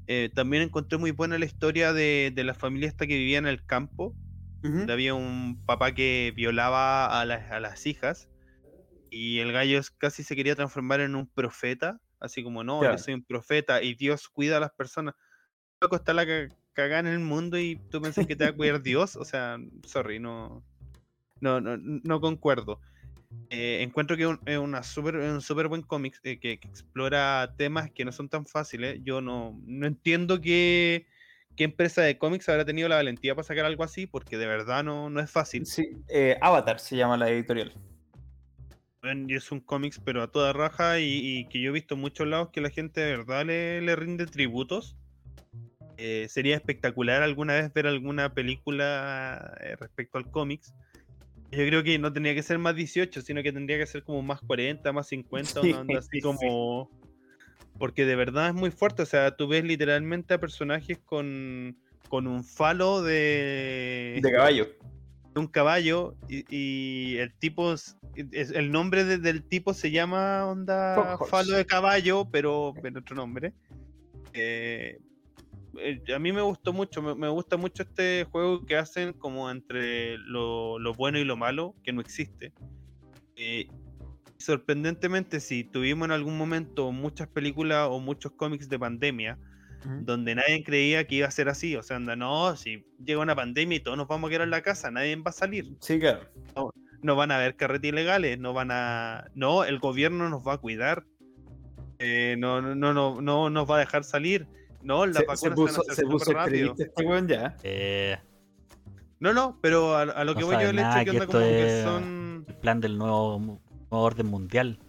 Eh, 0.07 0.29
también 0.33 0.63
encontré 0.63 0.97
muy 0.97 1.11
buena 1.11 1.37
la 1.37 1.45
historia 1.45 1.91
de, 1.91 2.31
de 2.33 2.43
la 2.45 2.53
familia 2.53 2.87
esta 2.87 3.05
que 3.05 3.17
vivía 3.17 3.37
en 3.37 3.47
el 3.47 3.65
campo, 3.65 4.15
donde 4.61 4.93
había 4.93 5.13
un 5.13 5.61
papá 5.65 5.93
que 5.93 6.31
violaba 6.37 7.19
a 7.19 7.25
las, 7.25 7.51
a 7.51 7.59
las 7.59 7.85
hijas 7.85 8.29
y 9.13 9.39
el 9.39 9.51
gallo 9.51 9.79
casi 9.99 10.23
se 10.23 10.35
quería 10.35 10.55
transformar 10.55 10.99
en 11.01 11.15
un 11.15 11.27
profeta, 11.27 11.99
así 12.19 12.43
como 12.43 12.63
no, 12.63 12.79
Claro. 12.81 12.97
yo 12.97 13.03
soy 13.03 13.13
un 13.13 13.23
profeta 13.23 13.81
y 13.83 13.93
Dios 13.93 14.27
cuida 14.27 14.57
a 14.57 14.59
las 14.59 14.71
personas. 14.71 15.13
Loco, 15.81 15.97
está 15.97 16.13
la 16.13 16.25
ca- 16.25 16.49
cagada 16.73 17.01
en 17.01 17.07
el 17.07 17.19
mundo 17.19 17.59
y 17.59 17.79
tú 17.91 18.01
piensas 18.01 18.25
que 18.25 18.35
te 18.35 18.43
va 18.45 18.49
a 18.49 18.55
cuidar 18.55 18.81
Dios, 18.83 19.15
o 19.15 19.23
sea, 19.25 19.57
sorry, 19.85 20.19
no, 20.19 20.63
no, 21.41 21.61
no, 21.61 21.77
no 21.77 22.21
concuerdo. 22.21 22.79
Eh, 23.49 23.83
encuentro 23.83 24.17
que 24.17 24.25
un- 24.25 24.39
es 24.47 24.57
una 24.57 24.81
super, 24.81 25.15
un 25.17 25.41
súper 25.41 25.67
buen 25.67 25.83
cómic 25.83 26.19
eh, 26.23 26.39
que, 26.39 26.57
que 26.59 26.67
explora 26.67 27.53
temas 27.57 27.91
que 27.91 28.03
no 28.05 28.11
son 28.11 28.29
tan 28.29 28.47
fáciles. 28.47 28.99
Yo 29.03 29.21
no, 29.21 29.59
no 29.65 29.85
entiendo 29.85 30.41
qué, 30.41 31.05
qué 31.55 31.65
empresa 31.65 32.01
de 32.01 32.17
cómics 32.17 32.49
habrá 32.49 32.65
tenido 32.65 32.89
la 32.89 32.95
valentía 32.95 33.35
para 33.35 33.43
sacar 33.45 33.65
algo 33.65 33.83
así, 33.83 34.07
porque 34.07 34.39
de 34.39 34.47
verdad 34.47 34.83
no, 34.83 35.11
no 35.11 35.19
es 35.19 35.29
fácil. 35.29 35.67
Sí, 35.67 35.87
eh, 36.09 36.35
Avatar 36.41 36.79
se 36.79 36.95
llama 36.97 37.15
la 37.15 37.29
editorial. 37.29 37.71
Bueno, 39.03 39.27
es 39.35 39.51
un 39.51 39.59
cómics, 39.59 39.99
pero 39.99 40.23
a 40.23 40.31
toda 40.31 40.53
raja, 40.53 41.01
y, 41.01 41.19
y 41.21 41.45
que 41.49 41.59
yo 41.59 41.71
he 41.71 41.73
visto 41.73 41.95
en 41.95 42.01
muchos 42.01 42.25
lados 42.25 42.51
que 42.51 42.61
la 42.61 42.69
gente 42.69 43.01
de 43.01 43.17
verdad 43.17 43.45
le, 43.45 43.81
le 43.81 43.97
rinde 43.97 44.25
tributos. 44.27 44.95
Eh, 45.97 46.27
sería 46.29 46.55
espectacular 46.55 47.21
alguna 47.21 47.55
vez 47.55 47.71
ver 47.73 47.85
alguna 47.85 48.33
película 48.33 49.57
eh, 49.59 49.75
respecto 49.75 50.17
al 50.17 50.31
cómics. 50.31 50.73
Yo 51.51 51.67
creo 51.67 51.83
que 51.83 51.99
no 51.99 52.13
tendría 52.13 52.33
que 52.33 52.43
ser 52.43 52.59
más 52.59 52.75
18, 52.75 53.21
sino 53.21 53.43
que 53.43 53.51
tendría 53.51 53.77
que 53.77 53.85
ser 53.85 54.03
como 54.03 54.21
más 54.21 54.39
40, 54.39 54.93
más 54.93 55.07
50, 55.09 55.61
Sí, 55.61 55.69
una 55.69 55.81
onda 55.81 55.99
así 55.99 56.09
sí. 56.13 56.21
como... 56.21 56.89
Porque 57.77 58.05
de 58.05 58.15
verdad 58.15 58.47
es 58.47 58.53
muy 58.53 58.71
fuerte, 58.71 59.01
o 59.01 59.05
sea, 59.05 59.35
tú 59.35 59.49
ves 59.49 59.65
literalmente 59.65 60.33
a 60.33 60.39
personajes 60.39 60.99
con, 60.99 61.75
con 62.07 62.27
un 62.27 62.43
falo 62.45 63.01
de, 63.01 64.19
De 64.21 64.31
caballo. 64.31 64.67
De 65.33 65.39
un 65.39 65.47
caballo 65.47 66.15
y, 66.27 66.45
y 66.55 67.17
el 67.17 67.33
tipo 67.39 67.73
es- 67.73 67.97
el 68.51 68.71
nombre 68.71 69.03
de- 69.03 69.17
del 69.17 69.43
tipo 69.43 69.73
se 69.73 69.89
llama 69.91 70.45
onda 70.45 70.95
falo 71.29 71.53
de 71.57 71.65
caballo 71.65 72.27
pero 72.31 72.73
en 72.83 72.97
otro 72.97 73.15
nombre. 73.15 73.53
Eh, 74.33 74.99
eh, 75.79 76.01
a 76.15 76.19
mí 76.19 76.31
me 76.31 76.41
gustó 76.41 76.71
mucho 76.73 77.01
me, 77.01 77.15
me 77.15 77.29
gusta 77.29 77.57
mucho 77.57 77.83
este 77.83 78.25
juego 78.31 78.63
que 78.65 78.77
hacen 78.77 79.13
como 79.13 79.49
entre 79.49 80.17
lo, 80.19 80.77
lo 80.79 80.93
bueno 80.93 81.17
y 81.17 81.23
lo 81.23 81.35
malo 81.35 81.75
que 81.83 81.91
no 81.93 82.01
existe. 82.01 82.53
Eh, 83.35 83.67
sorprendentemente 84.37 85.39
si 85.39 85.63
tuvimos 85.63 86.05
en 86.05 86.11
algún 86.11 86.37
momento 86.37 86.91
muchas 86.91 87.27
películas 87.27 87.87
o 87.89 87.99
muchos 87.99 88.33
cómics 88.33 88.69
de 88.69 88.77
pandemia 88.77 89.39
donde 90.01 90.35
nadie 90.35 90.63
creía 90.63 91.05
que 91.05 91.15
iba 91.15 91.27
a 91.27 91.31
ser 91.31 91.49
así. 91.49 91.75
O 91.75 91.83
sea, 91.83 91.97
anda, 91.97 92.15
no, 92.15 92.55
si 92.55 92.85
llega 93.03 93.21
una 93.21 93.35
pandemia 93.35 93.77
y 93.77 93.79
todos 93.81 93.97
nos 93.97 94.07
vamos 94.07 94.27
a 94.27 94.31
quedar 94.31 94.43
en 94.43 94.51
la 94.51 94.61
casa, 94.61 94.91
nadie 94.91 95.15
va 95.17 95.29
a 95.29 95.33
salir. 95.33 95.75
Sí, 95.79 95.99
claro. 95.99 96.21
No 97.01 97.15
van 97.17 97.31
a 97.31 97.35
haber 97.35 97.55
carretes 97.57 97.89
ilegales, 97.89 98.39
no 98.39 98.53
van 98.53 98.69
a. 98.71 99.25
No, 99.35 99.65
el 99.65 99.79
gobierno 99.79 100.29
nos 100.29 100.45
va 100.47 100.53
a 100.53 100.57
cuidar. 100.57 101.03
eh, 101.99 102.35
no, 102.37 102.61
no, 102.61 102.75
no, 102.75 102.93
no, 102.93 103.21
no 103.21 103.49
nos 103.49 103.69
va 103.69 103.75
a 103.77 103.79
dejar 103.79 104.03
salir. 104.03 104.47
No, 104.81 105.05
las 105.05 105.17
Se, 105.17 105.25
vacunas 105.25 105.39
se 105.39 105.49
van 105.49 105.53
a 105.53 105.55
puso, 105.55 105.81
hacer 105.81 105.95
se 105.95 106.03
puso 106.03 106.25
súper 106.25 106.37
rápido. 106.37 106.67
extremista 106.67 106.83
este 106.83 107.05
weón 107.05 107.27
ya. 107.27 107.55
Eh, 107.63 108.17
No, 109.19 109.33
no, 109.33 109.57
pero 109.61 109.95
a, 109.95 110.01
a 110.01 110.23
lo 110.25 110.33
No 110.33 110.37
que 110.39 110.43
voy 110.45 110.55
yo 110.55 110.61
hecho 110.61 110.73
nada 110.73 110.99
que 110.99 111.05
que 111.05 111.11
onda 111.11 111.23
esto 111.23 111.37
como 111.37 111.49
que 111.49 111.77
es- 111.79 111.83
son. 111.85 112.45
el 112.47 112.55
plan 112.55 112.81
del 112.81 112.97
nuevo, 112.97 113.39
nuevo 113.39 113.59
orden 113.91 114.25
mundial. 114.27 114.79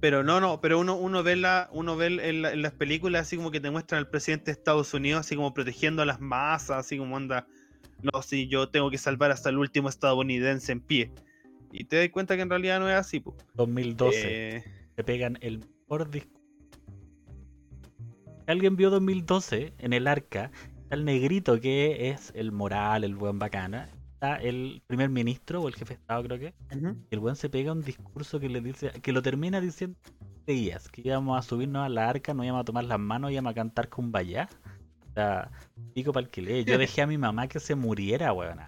Pero 0.00 0.24
no, 0.24 0.40
no, 0.40 0.60
pero 0.62 0.78
uno, 0.80 0.96
uno 0.96 1.22
ve 1.22 1.36
la, 1.36 1.68
uno 1.72 1.94
ve 1.96 2.06
en, 2.06 2.42
la- 2.42 2.52
en 2.52 2.62
las 2.62 2.72
películas 2.72 3.22
así 3.22 3.36
como 3.36 3.50
que 3.50 3.60
te 3.60 3.70
muestran 3.70 3.98
al 3.98 4.08
presidente 4.08 4.46
de 4.46 4.52
Estados 4.52 4.94
Unidos 4.94 5.20
así 5.20 5.36
como 5.36 5.52
protegiendo 5.52 6.00
a 6.02 6.06
las 6.06 6.20
masas, 6.20 6.78
así 6.86 6.96
como 6.96 7.16
anda, 7.16 7.46
no, 8.02 8.22
si 8.22 8.48
yo 8.48 8.70
tengo 8.70 8.90
que 8.90 8.96
salvar 8.98 9.30
hasta 9.30 9.50
el 9.50 9.58
último 9.58 9.88
estadounidense 9.90 10.72
en 10.72 10.80
pie. 10.80 11.12
Y 11.70 11.84
te 11.84 11.96
das 11.98 12.08
cuenta 12.08 12.34
que 12.36 12.42
en 12.42 12.50
realidad 12.50 12.80
no 12.80 12.88
es 12.88 12.96
así, 12.96 13.20
po. 13.20 13.36
2012. 13.54 14.56
Eh, 14.56 14.64
Te 14.96 15.04
pegan 15.04 15.38
el 15.42 15.58
mejor 15.58 16.10
discurso. 16.10 16.40
¿Alguien 18.46 18.76
vio 18.76 18.90
2012 18.90 19.74
en 19.78 19.92
el 19.92 20.06
arca? 20.06 20.50
El 20.90 21.04
negrito 21.04 21.60
que 21.60 22.08
es 22.10 22.32
el 22.34 22.50
moral, 22.50 23.04
el 23.04 23.14
buen 23.14 23.38
bacana. 23.38 23.88
Está 24.22 24.36
el 24.36 24.82
primer 24.86 25.08
ministro 25.08 25.62
o 25.62 25.68
el 25.68 25.74
jefe 25.74 25.94
de 25.94 26.00
estado, 26.00 26.22
creo 26.24 26.38
que. 26.38 26.54
El 27.10 27.20
buen 27.20 27.36
se 27.36 27.48
pega 27.48 27.72
un 27.72 27.80
discurso 27.80 28.38
que 28.38 28.50
le 28.50 28.60
dice, 28.60 28.90
que 29.00 29.12
lo 29.12 29.22
termina 29.22 29.62
diciendo 29.62 29.98
días, 30.46 30.90
que 30.90 31.00
íbamos 31.02 31.38
a 31.38 31.42
subirnos 31.42 31.86
a 31.86 31.88
la 31.88 32.06
arca, 32.10 32.34
nos 32.34 32.44
íbamos 32.44 32.60
a 32.60 32.64
tomar 32.66 32.84
las 32.84 32.98
manos, 32.98 33.30
íbamos 33.32 33.52
a 33.52 33.54
cantar 33.54 33.88
con 33.88 34.12
vaya. 34.12 34.46
O 35.08 35.12
sea, 35.14 35.50
pico 35.94 36.12
para 36.12 36.26
el 36.26 36.30
que 36.30 36.42
lee. 36.42 36.64
Yo 36.64 36.76
dejé 36.78 37.00
a 37.00 37.06
mi 37.06 37.16
mamá 37.16 37.48
que 37.48 37.60
se 37.60 37.74
muriera, 37.74 38.30
weón. 38.34 38.58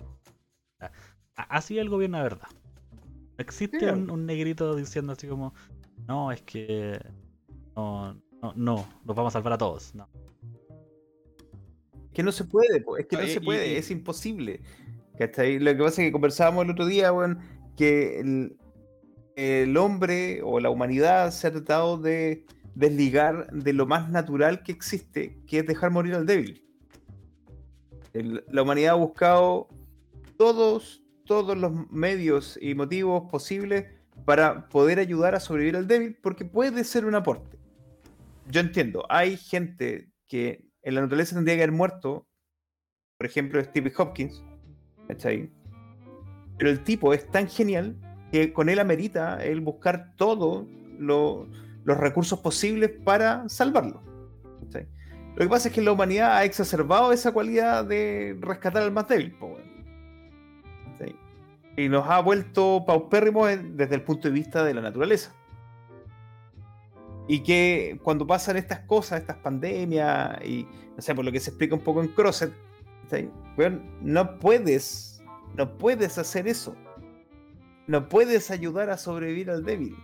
Así 1.37 1.77
es 1.77 1.83
el 1.83 1.91
gobierno 1.91 2.17
de 2.17 2.23
verdad. 2.23 2.49
No 3.37 3.37
existe 3.39 3.79
Sí. 3.81 3.85
un, 3.85 4.11
un 4.11 4.25
negrito 4.25 4.75
diciendo 4.75 5.13
así 5.13 5.27
como, 5.27 5.53
no, 6.09 6.33
es 6.33 6.41
que 6.41 6.99
no, 7.77 8.15
no, 8.41 8.55
no, 8.57 8.89
nos 9.05 9.17
vamos 9.17 9.33
a 9.35 9.39
salvar 9.39 9.53
a 9.53 9.59
todos. 9.59 9.95
No. 9.95 10.09
Que 12.15 12.23
no 12.23 12.33
se 12.33 12.45
puede, 12.45 12.79
es 12.99 13.07
que 13.07 13.17
no 13.17 13.23
Oye, 13.23 13.35
se 13.35 13.41
puede, 13.43 13.73
y- 13.73 13.77
es 13.77 13.91
imposible. 13.91 14.61
¿Cachai? 15.19 15.59
Lo 15.59 15.73
que 15.73 15.83
pasa 15.83 16.03
es 16.03 16.09
que 16.09 16.13
conversábamos 16.13 16.65
el 16.65 16.71
otro 16.71 16.87
día, 16.87 17.13
weón, 17.13 17.39
que 17.77 18.21
el, 18.21 18.57
el 19.37 19.77
hombre 19.77 20.41
o 20.43 20.59
la 20.61 20.71
humanidad 20.71 21.31
se 21.31 21.47
ha 21.47 21.53
tratado 21.53 21.99
de 21.99 22.45
desligar 22.75 23.51
de 23.53 23.73
lo 23.73 23.87
más 23.87 24.09
natural 24.11 24.63
que 24.63 24.73
existe, 24.73 25.39
que 25.47 25.59
es 25.59 25.67
dejar 25.67 25.91
morir 25.91 26.15
al 26.15 26.27
débil. 26.27 26.65
El- 28.15 28.45
la 28.49 28.63
humanidad 28.63 28.93
ha 28.93 28.99
buscado 28.99 29.69
todos, 30.39 31.03
todos 31.27 31.57
los 31.57 31.91
medios 31.91 32.59
y 32.61 32.75
motivos 32.75 33.31
posibles 33.31 33.87
para 34.25 34.69
poder 34.69 34.99
ayudar 34.99 35.35
a 35.35 35.41
sobrevivir 35.41 35.77
al 35.77 35.87
débil, 35.87 36.17
porque 36.23 36.45
puede 36.45 36.85
ser 36.85 37.05
un 37.05 37.15
aporte. 37.15 37.59
Yo 38.51 38.61
entiendo, 38.61 39.05
hay 39.09 39.37
gente 39.37 40.11
que 40.27 40.67
en 40.83 40.95
la 40.95 41.03
naturaleza 41.03 41.35
tendría 41.35 41.57
que 41.57 41.63
haber 41.63 41.73
muerto, 41.77 42.27
por 43.19 43.27
ejemplo, 43.27 43.63
Steve 43.63 43.93
Hopkins, 43.97 44.43
¿cachai? 45.13 45.51
Pero 46.59 46.71
el 46.71 46.83
tipo 46.85 47.13
es 47.13 47.29
tan 47.29 47.49
genial 47.49 47.97
que 48.31 48.53
con 48.53 48.69
él 48.69 48.79
amerita 48.79 49.43
el 49.45 49.61
buscar 49.61 50.15
todos 50.17 50.67
los 50.99 51.49
recursos 51.85 52.39
posibles 52.39 52.91
para 53.05 53.49
salvarlo. 53.49 54.03
¿cachai? 54.65 54.87
Lo 55.35 55.45
que 55.45 55.49
pasa 55.49 55.69
es 55.69 55.75
que 55.75 55.83
la 55.83 55.93
humanidad 55.93 56.37
ha 56.37 56.45
exacerbado 56.45 57.13
esa 57.13 57.33
cualidad 57.33 57.85
de 57.85 58.37
rescatar 58.41 58.83
al 58.83 58.93
más 58.93 59.09
débil. 59.09 59.35
Y 61.75 61.89
nos 61.89 62.07
ha 62.07 62.21
vuelto 62.21 62.85
paupérrimos 62.87 63.49
desde 63.63 63.95
el 63.95 64.03
punto 64.03 64.29
de 64.29 64.35
vista 64.35 64.63
de 64.63 64.75
la 64.75 64.83
naturaleza. 64.83 65.35
Y 67.27 67.41
que 67.41 67.99
cuando 68.03 68.27
pasan 68.27 68.59
estas 68.59 68.81
cosas, 68.81 69.21
estas 69.21 69.39
pandemias, 69.39 70.37
y 70.45 70.67
no 70.95 71.01
sé, 71.01 71.15
por 71.15 71.25
lo 71.25 71.33
que 71.33 71.41
se 71.41 71.49
explica 71.49 71.75
un 71.75 71.81
poco 71.81 72.03
en 72.03 72.09
Crosset, 72.09 72.53
¿cachai? 73.13 73.31
Weón, 73.57 73.83
no 74.01 74.39
puedes, 74.39 75.23
no 75.57 75.77
puedes 75.77 76.17
hacer 76.19 76.49
eso. 76.49 76.75
No 77.87 78.09
puedes 78.09 78.51
ayudar 78.51 78.89
a 78.91 78.97
sobrevivir 78.97 79.51
al 79.51 79.65
débil. 79.65 79.97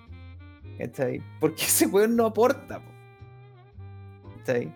¿cachai? 0.79 1.23
Porque 1.41 1.63
ese 1.65 1.87
weón 1.87 2.17
no 2.17 2.27
aporta. 2.27 2.81
po. 2.81 2.91
¿cachai? 4.39 4.73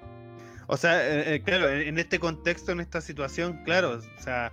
O 0.67 0.77
sea, 0.77 1.07
eh, 1.07 1.35
eh, 1.35 1.43
claro, 1.43 1.69
en 1.69 1.99
este 1.99 2.19
contexto, 2.19 2.73
en 2.73 2.81
esta 2.81 3.01
situación, 3.03 3.61
claro, 3.65 3.99
o 3.99 4.23
sea, 4.23 4.51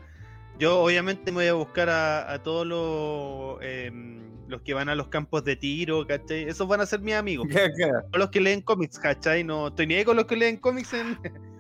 yo 0.58 0.80
obviamente 0.82 1.32
me 1.32 1.38
voy 1.38 1.48
a 1.48 1.54
buscar 1.54 1.90
a, 1.90 2.34
a 2.34 2.44
todos 2.44 2.68
los, 2.68 3.58
em, 3.62 4.20
los 4.50 4.62
que 4.64 4.74
van 4.74 4.90
a 4.90 4.96
los 4.96 5.08
campos 5.08 5.46
de 5.46 5.56
tiro, 5.56 6.06
¿cachai? 6.06 6.44
Esos 6.44 6.68
van 6.68 6.82
a 6.82 6.86
ser 6.86 7.00
mis 7.00 7.14
amigos. 7.16 7.48
Ya, 7.52 7.68
ya. 7.78 8.04
O 8.14 8.18
los 8.18 8.30
que 8.32 8.42
leen 8.42 8.62
cómics, 8.62 9.00
¿cachai? 9.00 9.44
No 9.46 9.68
estoy 9.70 9.88
ni 9.88 9.94
ahí 9.96 10.04
con 10.04 10.18
los 10.18 10.26
que 10.26 10.36
leen 10.36 10.58
cómics 10.58 10.94
en- 10.94 11.18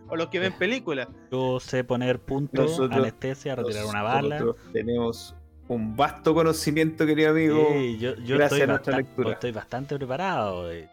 o 0.09 0.15
los 0.15 0.27
que 0.27 0.39
ven 0.39 0.53
películas. 0.53 1.07
Yo 1.31 1.59
sé 1.59 1.83
poner 1.83 2.19
punto, 2.19 2.61
Nosotros- 2.63 2.97
anestesia, 2.99 3.55
retirar 3.55 3.85
una 3.85 4.01
bala. 4.03 4.39
Nosotros 4.39 4.71
tenemos 4.73 5.35
un 5.67 5.95
vasto 5.95 6.33
conocimiento, 6.33 7.05
querido 7.05 7.31
amigo. 7.31 7.67
Sí, 7.73 7.97
yo, 7.99 8.15
yo 8.15 8.37
gracias 8.37 8.51
estoy, 8.53 8.61
a 8.61 8.67
nuestra 8.67 8.97
lectura. 8.97 9.31
estoy 9.33 9.51
bastante 9.51 9.95
preparado. 9.97 10.71
eh. 10.71 10.89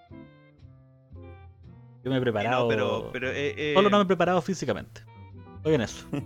Yo 2.04 2.10
me 2.10 2.18
he 2.18 2.20
preparado. 2.20 2.62
No, 2.64 2.68
pero, 2.68 3.10
pero 3.12 3.30
eh, 3.30 3.54
eh, 3.56 3.72
Solo 3.74 3.90
no 3.90 3.98
me 3.98 4.04
he 4.04 4.06
preparado 4.06 4.40
físicamente. 4.42 5.02
Estoy 5.56 5.74
en 5.74 5.80
eso. 5.80 6.06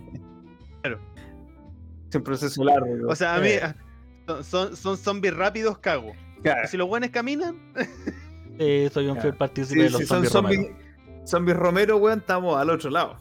Es 2.09 2.15
un 2.15 2.23
proceso 2.23 2.63
largo. 2.63 3.07
O 3.07 3.15
sea, 3.15 3.35
a 3.35 3.39
mí 3.39 3.47
Eh, 3.49 3.61
ah, 3.63 3.73
son, 4.27 4.43
son, 4.43 4.75
son 4.75 4.97
zombies 4.97 5.33
rápidos, 5.33 5.77
cago. 5.77 6.11
claro. 6.43 6.67
Si 6.67 6.75
los 6.75 6.87
buenos 6.87 7.09
caminan, 7.09 7.55
Sí, 8.59 8.89
soy 8.91 9.07
un 9.07 9.17
fiel 9.21 9.33
partícipe 9.35 9.75
Sí, 9.79 9.83
de 9.85 9.89
los 9.91 10.01
si 10.01 10.07
son 10.07 10.25
zombies 10.25 10.67
zombies, 11.25 11.57
Romero, 11.57 11.97
weón, 11.97 12.19
estamos 12.19 12.57
al 12.57 12.69
otro 12.69 12.89
lado. 12.89 13.17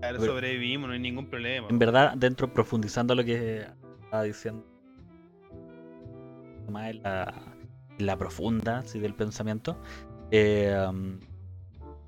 claro, 0.00 0.24
sobrevivimos, 0.24 0.88
no 0.88 0.94
hay 0.94 1.00
ningún 1.00 1.26
problema. 1.26 1.68
En 1.68 1.78
verdad, 1.78 2.14
dentro, 2.16 2.52
profundizando 2.52 3.14
lo 3.14 3.24
que 3.24 3.66
estaba 4.04 4.22
diciendo, 4.22 4.64
más 6.70 6.90
en 6.90 7.02
la, 7.02 7.34
en 7.98 8.06
la 8.06 8.16
profunda 8.16 8.82
sí, 8.84 9.00
del 9.00 9.14
pensamiento, 9.14 9.76
eh, 10.30 10.74
um, 10.88 11.18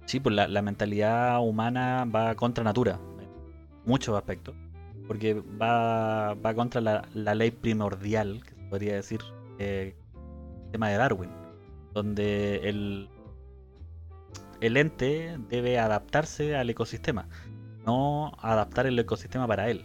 sí, 0.06 0.20
pues 0.20 0.34
la, 0.34 0.48
la 0.48 0.62
mentalidad 0.62 1.40
humana 1.40 2.04
va 2.04 2.34
contra 2.34 2.64
natura, 2.64 2.98
en 3.18 3.28
muchos 3.84 4.16
aspectos, 4.16 4.54
porque 5.06 5.34
va, 5.34 6.34
va 6.34 6.54
contra 6.54 6.80
la, 6.80 7.08
la 7.14 7.34
ley 7.34 7.50
primordial, 7.50 8.42
que 8.42 8.54
se 8.54 8.62
podría 8.68 8.94
decir, 8.94 9.20
eh, 9.58 9.94
el 10.66 10.70
tema 10.70 10.88
de 10.88 10.96
Darwin, 10.96 11.30
donde 11.92 12.68
el, 12.68 13.08
el 14.62 14.76
ente 14.76 15.36
debe 15.48 15.78
adaptarse 15.78 16.56
al 16.56 16.70
ecosistema 16.70 17.28
no 17.86 18.32
adaptar 18.40 18.86
el 18.86 18.98
ecosistema 18.98 19.46
para 19.46 19.68
él. 19.70 19.84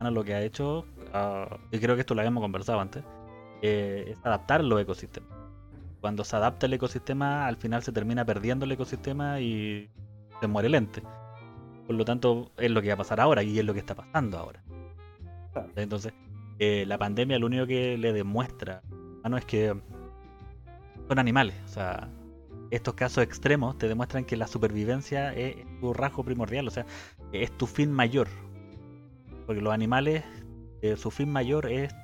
Lo 0.00 0.24
que 0.24 0.34
ha 0.34 0.42
hecho, 0.42 0.84
ah, 1.12 1.58
y 1.70 1.78
creo 1.78 1.94
que 1.94 2.00
esto 2.00 2.14
lo 2.14 2.22
habíamos 2.22 2.42
conversado 2.42 2.80
antes, 2.80 3.04
eh, 3.62 4.06
es 4.08 4.18
adaptar 4.24 4.64
los 4.64 4.80
ecosistemas. 4.80 5.30
Cuando 6.00 6.24
se 6.24 6.34
adapta 6.34 6.66
el 6.66 6.72
ecosistema, 6.72 7.46
al 7.46 7.56
final 7.56 7.84
se 7.84 7.92
termina 7.92 8.24
perdiendo 8.24 8.64
el 8.64 8.72
ecosistema 8.72 9.38
y 9.38 9.88
se 10.40 10.48
muere 10.48 10.66
el 10.66 10.74
ente. 10.74 11.02
Por 11.86 11.94
lo 11.94 12.04
tanto, 12.04 12.50
es 12.56 12.68
lo 12.72 12.82
que 12.82 12.88
va 12.88 12.94
a 12.94 12.96
pasar 12.96 13.20
ahora 13.20 13.44
y 13.44 13.56
es 13.60 13.64
lo 13.64 13.72
que 13.74 13.78
está 13.78 13.94
pasando 13.94 14.38
ahora. 14.38 14.60
Entonces, 15.76 16.12
eh, 16.58 16.84
la 16.88 16.98
pandemia 16.98 17.38
lo 17.38 17.46
único 17.46 17.66
que 17.68 17.96
le 17.96 18.12
demuestra 18.12 18.82
no 19.22 19.36
es 19.36 19.44
que 19.44 19.68
son 21.08 21.18
animales. 21.20 21.54
O 21.64 21.68
sea, 21.68 22.08
estos 22.72 22.94
casos 22.94 23.22
extremos 23.22 23.76
te 23.76 23.86
demuestran 23.86 24.24
que 24.24 24.34
la 24.34 24.46
supervivencia 24.46 25.34
es 25.34 25.56
tu 25.80 25.92
rasgo 25.92 26.24
primordial. 26.24 26.66
O 26.66 26.70
sea, 26.70 26.86
es 27.32 27.50
tu 27.58 27.66
fin 27.66 27.92
mayor. 27.92 28.28
Porque 29.46 29.60
los 29.60 29.74
animales, 29.74 30.24
eh, 30.80 30.96
su 30.96 31.10
fin 31.10 31.30
mayor 31.30 31.70
es 31.70 31.94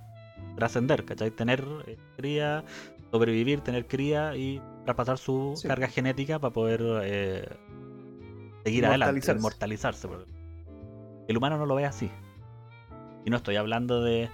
trascender, 0.56 1.06
¿cachai? 1.06 1.30
Tener 1.30 1.64
eh, 1.86 1.96
cría, 2.18 2.64
sobrevivir, 3.10 3.62
tener 3.62 3.86
cría 3.86 4.36
y 4.36 4.60
traspasar 4.84 5.16
su 5.16 5.54
Sí. 5.56 5.66
carga 5.66 5.88
genética 5.88 6.38
para 6.38 6.52
poder 6.52 6.82
eh, 7.02 7.48
seguir 8.64 8.84
adelante, 8.84 9.32
Inmortalizarse. 9.32 10.06
El 11.28 11.36
humano 11.36 11.56
no 11.56 11.64
lo 11.64 11.76
ve 11.76 11.86
así. 11.86 12.10
Y 13.24 13.30
no 13.30 13.38
estoy 13.38 13.56
hablando 13.56 14.02
de 14.02 14.28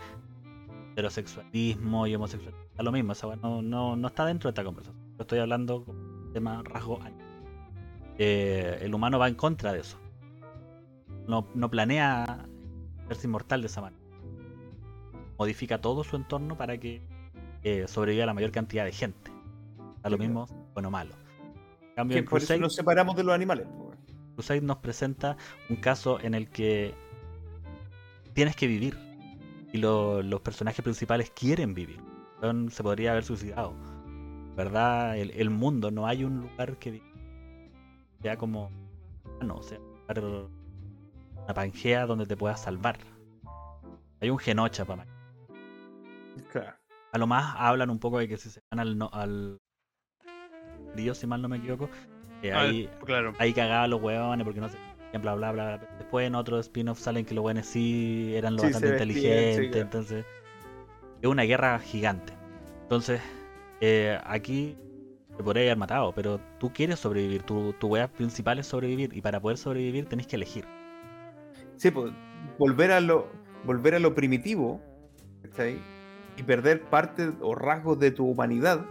heterosexualismo 0.93 2.09
y 2.09 2.14
homosexualidad. 2.16 2.61
Lo 2.78 2.91
mismo, 2.91 3.12
weá 3.22 3.37
no, 3.37 3.62
no, 3.62 3.95
no 3.95 4.09
está 4.09 4.26
dentro 4.26 4.49
de 4.49 4.51
esta 4.51 4.64
conversación. 4.64 5.01
Yo 5.16 5.22
estoy 5.22 5.39
hablando 5.39 5.85
tema 6.35 6.62
rasgo. 6.62 7.01
Eh, 8.18 8.78
el 8.82 8.95
humano 8.95 9.18
va 9.18 9.28
en 9.28 9.35
contra 9.35 9.72
de 9.72 9.80
eso. 9.80 9.99
No, 11.26 11.47
no 11.55 11.70
planea 11.70 12.47
verse 13.09 13.26
inmortal 13.26 13.61
de 13.62 13.66
esa 13.68 13.80
manera. 13.80 14.03
Modifica 15.39 15.80
todo 15.80 16.05
su 16.05 16.16
entorno 16.16 16.57
para 16.57 16.78
que 16.78 17.03
eh, 17.62 17.87
sobreviva 17.89 18.26
la 18.26 18.35
mayor 18.35 18.51
cantidad 18.53 18.85
de 18.85 18.93
gente. 18.93 19.30
Da 20.03 20.11
lo 20.11 20.18
mismo, 20.18 20.47
bueno 20.74 20.89
o 20.89 20.91
malo. 20.93 21.14
En 21.91 21.95
cambio, 21.97 22.18
en 22.18 22.24
Crusade, 22.24 22.61
nos 22.61 22.74
separamos 22.74 23.16
de 23.16 23.24
los 23.24 23.35
animales. 23.35 23.66
Crusade 24.35 24.61
nos 24.61 24.78
presenta 24.78 25.37
un 25.70 25.76
caso 25.76 26.20
en 26.20 26.35
el 26.35 26.49
que 26.51 26.95
tienes 28.35 28.55
que 28.55 28.66
vivir. 28.66 28.99
Y 29.72 29.78
lo- 29.78 30.22
los 30.22 30.41
personajes 30.41 30.82
principales 30.85 31.30
quieren 31.30 31.74
vivir. 31.74 32.01
Se 32.70 32.82
podría 32.82 33.12
haber 33.12 33.24
suicidado. 33.24 33.74
¿Verdad? 34.57 35.16
El, 35.18 35.30
el 35.32 35.50
mundo, 35.50 35.90
no 35.90 36.07
hay 36.07 36.24
un 36.24 36.40
lugar 36.42 36.76
que 36.78 37.02
sea 38.22 38.36
como. 38.36 38.70
ah, 39.40 39.44
No, 39.44 39.62
sea 39.62 39.78
un 39.80 40.14
lugar- 40.14 40.48
una 41.44 41.55
pangea 41.55 42.07
donde 42.07 42.26
te 42.26 42.36
puedas 42.36 42.61
salvar. 42.62 42.98
Hay 44.20 44.30
un 44.30 44.38
genocha 44.38 44.84
para 44.84 45.05
Claro. 46.52 46.76
A 47.12 47.18
lo 47.18 47.26
más 47.26 47.55
hablan 47.59 47.90
un 47.90 47.98
poco 47.98 48.18
de 48.18 48.28
que 48.28 48.36
si 48.36 48.48
se 48.50 48.61
van 48.70 48.80
al, 48.80 48.96
no- 48.98 49.11
al 49.12 49.59
río, 50.94 51.14
si 51.14 51.26
mal 51.26 51.42
no 51.42 51.48
me 51.48 51.59
equivoco, 51.59 51.88
eh, 52.42 52.52
Ah, 52.52 52.61
ahí, 52.62 52.88
claro. 53.05 53.32
ahí 53.38 53.52
cagaban 53.52 53.90
los 53.90 54.00
huevones 54.02 54.44
porque 54.44 54.61
no 54.61 54.68
sé, 54.68 54.78
bla 55.20 55.34
bla 55.34 55.52
bla. 55.52 55.76
bla. 55.76 55.88
Después 55.98 56.26
en 56.26 56.34
otros 56.34 56.66
spin-offs 56.66 57.02
salen 57.02 57.24
que 57.24 57.34
los 57.34 57.44
hueones 57.44 57.66
sí 57.66 58.32
eran 58.34 58.55
lo 58.57 58.62
Sí, 58.62 58.66
bastante 58.66 58.88
se 58.88 58.96
sí, 58.96 59.02
inteligentes, 59.02 59.70
claro. 59.70 59.84
entonces 59.84 60.26
es 61.22 61.28
una 61.28 61.42
guerra 61.42 61.78
gigante. 61.78 62.32
Entonces, 62.82 63.20
eh, 63.81 64.18
aquí 64.25 64.77
te 65.37 65.43
podría 65.43 65.64
haber 65.64 65.79
matado, 65.79 66.12
pero 66.14 66.41
tú 66.59 66.72
quieres 66.72 67.01
sobrevivir, 67.01 67.43
tu, 67.43 67.72
tu 67.75 67.89
wea 67.89 68.09
principal 68.09 68.59
es 68.59 68.66
sobrevivir, 68.66 69.11
y 69.16 69.20
para 69.20 69.41
poder 69.41 69.59
sobrevivir 69.59 70.07
tenés 70.07 70.27
que 70.27 70.37
elegir. 70.37 70.64
Sí, 71.77 71.91
pues, 71.91 72.12
volver 72.59 72.93
a 72.93 73.01
lo, 73.01 73.27
volver 73.64 73.95
a 73.95 73.99
lo 73.99 74.14
primitivo. 74.14 74.81
Y 76.37 76.43
perder 76.43 76.83
parte 76.83 77.31
o 77.41 77.55
rasgos 77.55 77.99
de 78.01 78.11
tu 78.11 78.27
humanidad. 78.27 78.85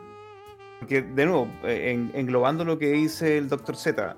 Porque, 0.79 1.01
de 1.01 1.25
nuevo, 1.25 1.47
eh, 1.63 1.91
en- 1.91 2.11
englobando 2.13 2.63
lo 2.63 2.77
que 2.77 2.91
dice 2.91 3.37
el 3.37 3.49
Dr. 3.49 3.75
Z, 3.75 4.15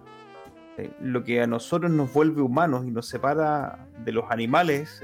lo 0.99 1.23
que 1.23 1.41
a 1.41 1.47
nosotros 1.47 1.91
nos 1.91 2.11
vuelve 2.13 2.41
humanos 2.41 2.85
y 2.85 2.91
nos 2.91 3.07
separa 3.07 3.87
de 4.03 4.11
los 4.11 4.25
animales 4.29 5.03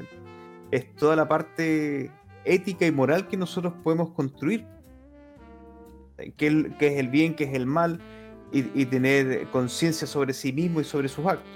es 0.72 0.94
toda 0.96 1.16
la 1.16 1.28
parte 1.28 2.12
ética 2.46 2.86
y 2.86 2.92
moral 2.92 3.28
que 3.28 3.38
nosotros 3.38 3.74
podemos 3.84 4.12
construir. 4.12 4.66
¿Qué, 6.38 6.48
es- 6.80 6.98
el 6.98 7.08
bien, 7.10 7.36
qué 7.36 7.46
es 7.46 7.54
el 7.54 7.66
mal? 7.66 8.00
Y, 8.54 8.86
tener 8.86 9.48
conciencia 9.48 10.06
sobre 10.06 10.34
sí 10.34 10.52
mismo 10.52 10.82
y 10.82 10.84
sobre 10.84 11.08
sus 11.08 11.26
actos. 11.26 11.48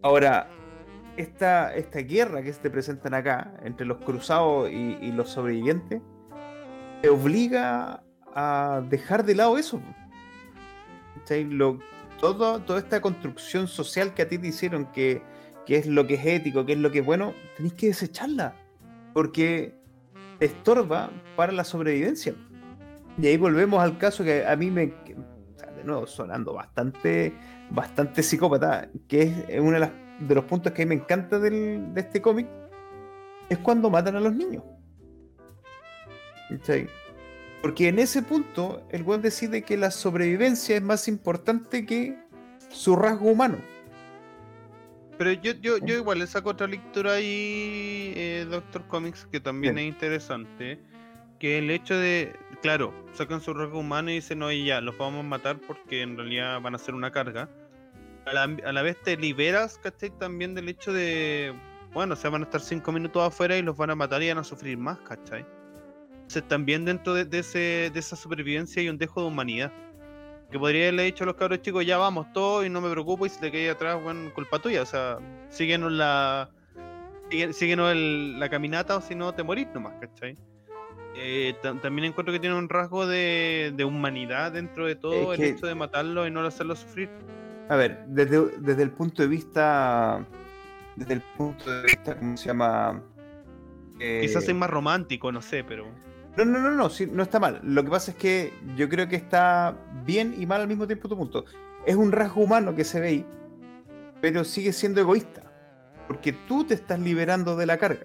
Ahora, 0.00 0.48
esta, 1.18 1.74
esta 1.74 1.98
guerra 1.98 2.42
que 2.42 2.52
se 2.54 2.70
presentan 2.70 3.12
acá 3.12 3.52
entre 3.62 3.86
los 3.86 3.98
cruzados 3.98 4.70
y, 4.70 5.12
los 5.12 5.28
sobrevivientes 5.28 6.00
te 7.02 7.08
obliga 7.10 8.02
a 8.34 8.82
dejar 8.88 9.26
de 9.26 9.34
lado 9.34 9.58
eso. 9.58 9.80
Todo, 12.18 12.60
toda 12.60 12.78
esta 12.78 13.02
construcción 13.02 13.68
social 13.68 14.14
que 14.14 14.22
a 14.22 14.28
ti 14.28 14.38
te 14.38 14.48
hicieron, 14.48 14.86
que, 14.86 15.20
que 15.66 15.76
es 15.76 15.86
lo 15.86 16.06
que 16.06 16.14
es 16.14 16.24
ético, 16.24 16.64
que 16.64 16.72
es 16.72 16.78
lo 16.78 16.90
que 16.90 17.00
es 17.00 17.04
bueno, 17.04 17.34
tenés 17.56 17.74
que 17.74 17.88
desecharla. 17.88 18.54
Porque 19.12 19.74
te 20.38 20.46
estorba 20.46 21.10
para 21.34 21.52
la 21.52 21.64
sobrevivencia. 21.64 22.34
Y 23.18 23.26
ahí 23.26 23.36
volvemos 23.36 23.82
al 23.82 23.96
caso 23.98 24.22
que 24.24 24.44
a 24.46 24.54
mí 24.56 24.70
me. 24.70 24.92
sea, 25.56 25.70
nuevo 25.84 26.06
sonando 26.06 26.52
bastante, 26.54 27.32
bastante 27.70 28.22
psicópata, 28.22 28.88
que 29.08 29.22
es 29.48 29.60
uno 29.60 29.72
de, 29.72 29.80
las- 29.80 29.90
de 30.20 30.34
los 30.34 30.44
puntos 30.44 30.72
que 30.72 30.82
a 30.82 30.86
mí 30.86 30.90
me 30.96 31.02
encanta 31.02 31.38
del- 31.38 31.94
de 31.94 32.00
este 32.00 32.20
cómic, 32.20 32.46
es 33.48 33.58
cuando 33.58 33.88
matan 33.90 34.16
a 34.16 34.20
los 34.20 34.34
niños. 34.34 34.62
¿Cachai? 36.48 36.88
Porque 37.62 37.88
en 37.88 37.98
ese 37.98 38.22
punto 38.22 38.86
el 38.90 39.02
weón 39.02 39.22
decide 39.22 39.62
que 39.62 39.76
la 39.76 39.90
sobrevivencia 39.90 40.76
es 40.76 40.82
más 40.82 41.08
importante 41.08 41.84
que 41.86 42.18
su 42.68 42.94
rasgo 42.96 43.30
humano. 43.30 43.56
Pero 45.18 45.32
yo, 45.32 45.52
yo, 45.62 45.78
yo 45.78 45.94
igual 45.96 46.18
le 46.18 46.26
saco 46.26 46.50
otra 46.50 46.66
lectura 46.66 47.14
ahí, 47.14 48.12
eh, 48.14 48.46
Doctor 48.48 48.86
Comics, 48.86 49.26
que 49.26 49.40
también 49.40 49.74
Bien. 49.76 49.86
es 49.88 49.94
interesante. 49.94 50.78
Que 51.38 51.58
el 51.58 51.70
hecho 51.70 51.96
de, 51.96 52.34
claro, 52.62 52.92
sacan 53.12 53.40
su 53.40 53.54
rasgo 53.54 53.78
humano 53.80 54.10
y 54.10 54.14
dicen, 54.14 54.42
oye, 54.42 54.64
ya, 54.64 54.80
los 54.80 54.96
vamos 54.98 55.20
a 55.20 55.28
matar 55.28 55.58
porque 55.66 56.02
en 56.02 56.16
realidad 56.16 56.60
van 56.60 56.74
a 56.74 56.78
ser 56.78 56.94
una 56.94 57.10
carga. 57.10 57.48
A 58.26 58.32
la, 58.32 58.42
a 58.42 58.72
la 58.72 58.82
vez 58.82 59.00
te 59.02 59.16
liberas, 59.16 59.78
¿cachai? 59.78 60.10
También 60.18 60.54
del 60.54 60.68
hecho 60.68 60.92
de, 60.92 61.54
bueno, 61.92 62.14
o 62.14 62.16
sea, 62.16 62.30
van 62.30 62.42
a 62.42 62.44
estar 62.44 62.60
cinco 62.60 62.90
minutos 62.92 63.22
afuera 63.22 63.56
y 63.56 63.62
los 63.62 63.76
van 63.76 63.90
a 63.90 63.94
matar 63.94 64.22
y 64.22 64.28
van 64.28 64.38
a 64.38 64.44
sufrir 64.44 64.76
más, 64.78 64.98
¿cachai? 65.00 65.46
Entonces 66.12 66.48
también 66.48 66.84
dentro 66.84 67.14
de, 67.14 67.24
de 67.24 67.38
ese, 67.38 67.90
de 67.92 67.98
esa 68.00 68.16
supervivencia 68.16 68.80
hay 68.82 68.88
un 68.88 68.98
dejo 68.98 69.20
de 69.22 69.28
humanidad. 69.28 69.72
Que 70.50 70.58
podría 70.58 70.82
haberle 70.84 71.04
dicho 71.04 71.24
a 71.24 71.26
los 71.26 71.36
cabros 71.36 71.60
chicos, 71.62 71.84
ya 71.86 71.98
vamos 71.98 72.32
todos 72.32 72.64
y 72.66 72.70
no 72.70 72.80
me 72.80 72.90
preocupo 72.90 73.26
y 73.26 73.28
si 73.28 73.40
te 73.40 73.50
quedas 73.50 73.76
atrás, 73.76 74.00
bueno, 74.02 74.32
culpa 74.34 74.58
tuya. 74.60 74.82
O 74.82 74.86
sea, 74.86 75.18
síguenos 75.48 75.92
la, 75.92 76.50
síguenos 77.52 77.92
el- 77.92 78.38
la 78.38 78.48
caminata 78.48 78.96
o 78.96 79.00
si 79.00 79.14
no 79.14 79.34
te 79.34 79.42
morís 79.42 79.68
nomás, 79.74 79.94
¿cachai? 80.00 80.36
Eh, 81.18 81.54
tam- 81.62 81.80
también 81.80 82.04
encuentro 82.06 82.32
que 82.32 82.38
tiene 82.40 82.56
un 82.56 82.68
rasgo 82.68 83.06
de, 83.06 83.72
de 83.74 83.84
humanidad 83.84 84.52
dentro 84.52 84.86
de 84.86 84.96
todo 84.96 85.32
Es 85.32 85.38
el 85.38 85.44
que- 85.44 85.50
hecho 85.52 85.66
de 85.66 85.74
matarlo 85.74 86.26
y 86.26 86.30
no 86.30 86.40
hacerlo 86.46 86.76
sufrir. 86.76 87.08
A 87.68 87.76
ver, 87.76 88.04
desde, 88.06 88.48
desde 88.58 88.82
el 88.82 88.90
punto 88.90 89.22
de 89.22 89.28
vista. 89.28 90.24
Desde 90.94 91.14
el 91.14 91.20
punto 91.36 91.70
de 91.70 91.82
vista, 91.82 92.16
¿cómo 92.16 92.36
se 92.36 92.46
llama? 92.46 93.02
Eh, 93.98 94.20
Quizás 94.22 94.48
es 94.48 94.54
más 94.54 94.70
romántico, 94.70 95.30
no 95.32 95.42
sé, 95.42 95.64
pero... 95.64 95.86
No, 96.36 96.44
no, 96.44 96.58
no, 96.58 96.70
no, 96.70 96.88
sí, 96.90 97.06
no 97.10 97.22
está 97.22 97.40
mal. 97.40 97.60
Lo 97.62 97.82
que 97.82 97.90
pasa 97.90 98.10
es 98.10 98.16
que 98.18 98.52
yo 98.76 98.88
creo 98.88 99.08
que 99.08 99.16
está 99.16 99.74
bien 100.04 100.34
y 100.38 100.44
mal 100.46 100.60
al 100.60 100.68
mismo 100.68 100.86
tiempo 100.86 101.08
tu 101.08 101.16
punto. 101.16 101.44
Es 101.86 101.96
un 101.96 102.12
rasgo 102.12 102.42
humano 102.42 102.74
que 102.74 102.84
se 102.84 103.00
ve 103.00 103.08
ahí, 103.08 103.26
pero 104.20 104.44
sigue 104.44 104.72
siendo 104.72 105.00
egoísta. 105.00 105.42
Porque 106.06 106.32
tú 106.32 106.64
te 106.64 106.74
estás 106.74 107.00
liberando 107.00 107.56
de 107.56 107.66
la 107.66 107.78
carga. 107.78 108.04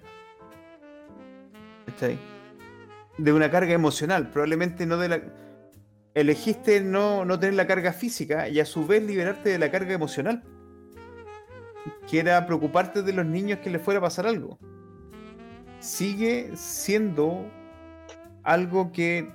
¿Cachai? 1.86 2.18
De 3.18 3.32
una 3.32 3.50
carga 3.50 3.72
emocional, 3.72 4.30
probablemente 4.30 4.86
no 4.86 4.96
de 4.96 5.08
la. 5.08 5.20
Elegiste 6.14 6.80
no, 6.80 7.24
no 7.24 7.38
tener 7.38 7.54
la 7.54 7.66
carga 7.66 7.92
física 7.92 8.48
y 8.48 8.60
a 8.60 8.66
su 8.66 8.86
vez 8.86 9.02
liberarte 9.02 9.48
de 9.50 9.58
la 9.58 9.70
carga 9.70 9.94
emocional. 9.94 10.42
Que 12.08 12.20
era 12.20 12.46
preocuparte 12.46 13.02
de 13.02 13.12
los 13.12 13.24
niños 13.24 13.60
que 13.60 13.70
les 13.70 13.80
fuera 13.82 13.98
a 13.98 14.02
pasar 14.02 14.26
algo. 14.26 14.58
Sigue 15.80 16.50
siendo 16.54 17.50
algo 18.42 18.92
que 18.92 19.28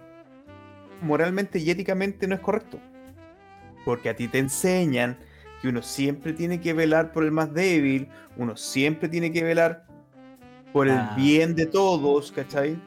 moralmente 1.01 1.59
y 1.59 1.69
éticamente 1.69 2.27
no 2.27 2.35
es 2.35 2.41
correcto. 2.41 2.79
Porque 3.85 4.09
a 4.09 4.15
ti 4.15 4.27
te 4.27 4.39
enseñan 4.39 5.17
que 5.61 5.69
uno 5.69 5.81
siempre 5.81 6.33
tiene 6.33 6.61
que 6.61 6.73
velar 6.73 7.11
por 7.11 7.23
el 7.23 7.31
más 7.31 7.53
débil, 7.53 8.09
uno 8.37 8.55
siempre 8.55 9.09
tiene 9.09 9.31
que 9.31 9.43
velar 9.43 9.85
por 10.73 10.87
el 10.87 10.97
Ah. 10.97 11.13
bien 11.17 11.55
de 11.55 11.65
todos, 11.65 12.31
¿cachai? 12.31 12.77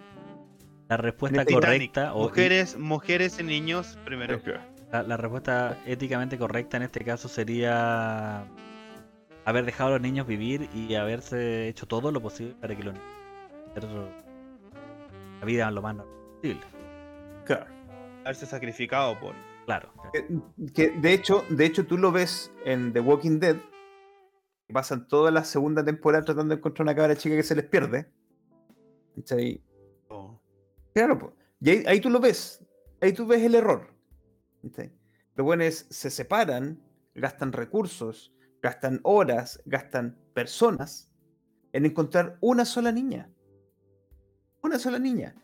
La 0.91 0.97
respuesta 0.97 1.45
Titanic, 1.45 1.93
correcta 1.95 2.15
o 2.15 2.25
mujeres, 2.25 2.77
mujeres 2.77 3.39
y 3.39 3.45
niños 3.45 3.97
primero. 4.05 4.41
la, 4.93 5.05
la 5.05 5.17
respuesta 5.17 5.79
éticamente 5.87 6.37
correcta 6.37 6.77
en 6.77 6.83
este 6.83 7.05
caso 7.05 7.29
sería 7.29 8.45
haber 9.45 9.65
dejado 9.65 9.91
a 9.91 9.93
los 9.93 10.01
niños 10.01 10.27
vivir 10.27 10.69
y 10.75 10.97
haberse 10.97 11.69
hecho 11.69 11.87
todo 11.87 12.11
lo 12.11 12.21
posible 12.21 12.57
para 12.61 12.77
que 12.77 12.83
los 12.83 12.95
niños 12.95 13.09
hacer 13.71 13.85
la 15.41 15.47
vida 15.47 15.71
lo 15.71 15.81
más 15.81 15.95
normal 15.95 16.21
posible. 16.35 16.67
Claro. 17.45 17.67
Haberse 18.25 18.47
sacrificado 18.47 19.19
por... 19.21 19.35
Claro. 19.67 19.93
Que, 20.13 20.27
que, 20.75 20.91
de 20.91 21.13
hecho, 21.13 21.45
de 21.51 21.67
hecho 21.67 21.87
tú 21.87 21.99
lo 21.99 22.11
ves 22.11 22.53
en 22.65 22.93
The 22.93 22.99
Walking 23.01 23.39
Dead. 23.39 23.57
que 24.67 24.75
Pasan 24.75 25.07
toda 25.07 25.31
la 25.31 25.45
segunda 25.45 25.85
temporada 25.85 26.25
tratando 26.25 26.53
de 26.53 26.59
encontrar 26.59 26.85
una 26.85 26.97
cabra 26.97 27.15
chica 27.15 27.37
que 27.37 27.45
se 27.45 27.55
les 27.55 27.65
pierde. 27.65 28.11
¿Cachai? 29.15 29.63
Claro, 30.95 31.37
y 31.61 31.71
ahí, 31.71 31.85
ahí 31.87 32.01
tú 32.01 32.11
lo 32.11 32.21
ves. 32.21 32.65
Ahí 33.01 33.13
tú 33.13 33.27
ves 33.27 33.43
el 33.43 33.55
error. 33.55 33.95
¿cachai? 34.63 34.93
Los 35.37 35.45
buenos 35.45 35.87
se 35.89 36.11
separan, 36.11 36.83
gastan 37.15 37.53
recursos, 37.53 38.35
gastan 38.63 39.01
horas, 39.03 39.63
gastan 39.65 40.19
personas 40.35 41.13
en 41.73 41.87
encontrar 41.87 42.37
una 42.41 42.65
sola 42.65 42.93
niña. 42.93 43.31
Una 44.63 44.79
sola 44.79 44.99
niña. 44.99 45.35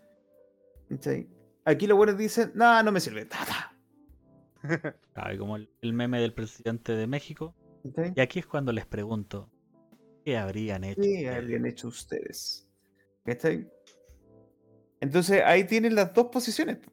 Aquí 1.65 1.87
los 1.87 1.97
buenos 1.97 2.19
dicen, 2.19 2.53
no, 2.55 2.83
no 2.83 2.93
me 2.93 3.01
sirve. 3.01 3.25
Ta, 3.25 3.39
ta". 3.45 3.73
Claro, 5.15 5.35
y 5.35 5.39
como 5.39 5.57
el, 5.57 5.71
el 5.81 5.93
meme 5.93 6.21
del 6.21 6.35
presidente 6.35 6.93
de 6.93 7.07
México. 7.07 7.55
Y 8.15 8.21
aquí 8.21 8.41
es 8.41 8.47
cuando 8.47 8.73
les 8.73 8.85
pregunto, 8.85 9.51
¿qué 10.25 10.37
habrían 10.37 10.85
hecho? 10.85 11.01
¿Qué 11.01 11.29
habrían 11.31 11.67
hecho 11.67 11.89
ustedes? 11.89 12.69
¿Cachai? 13.25 13.71
Entonces 15.01 15.43
ahí 15.45 15.65
tienen 15.65 15.95
las 15.95 16.13
dos 16.15 16.27
posiciones. 16.27 16.79
po. 16.79 16.91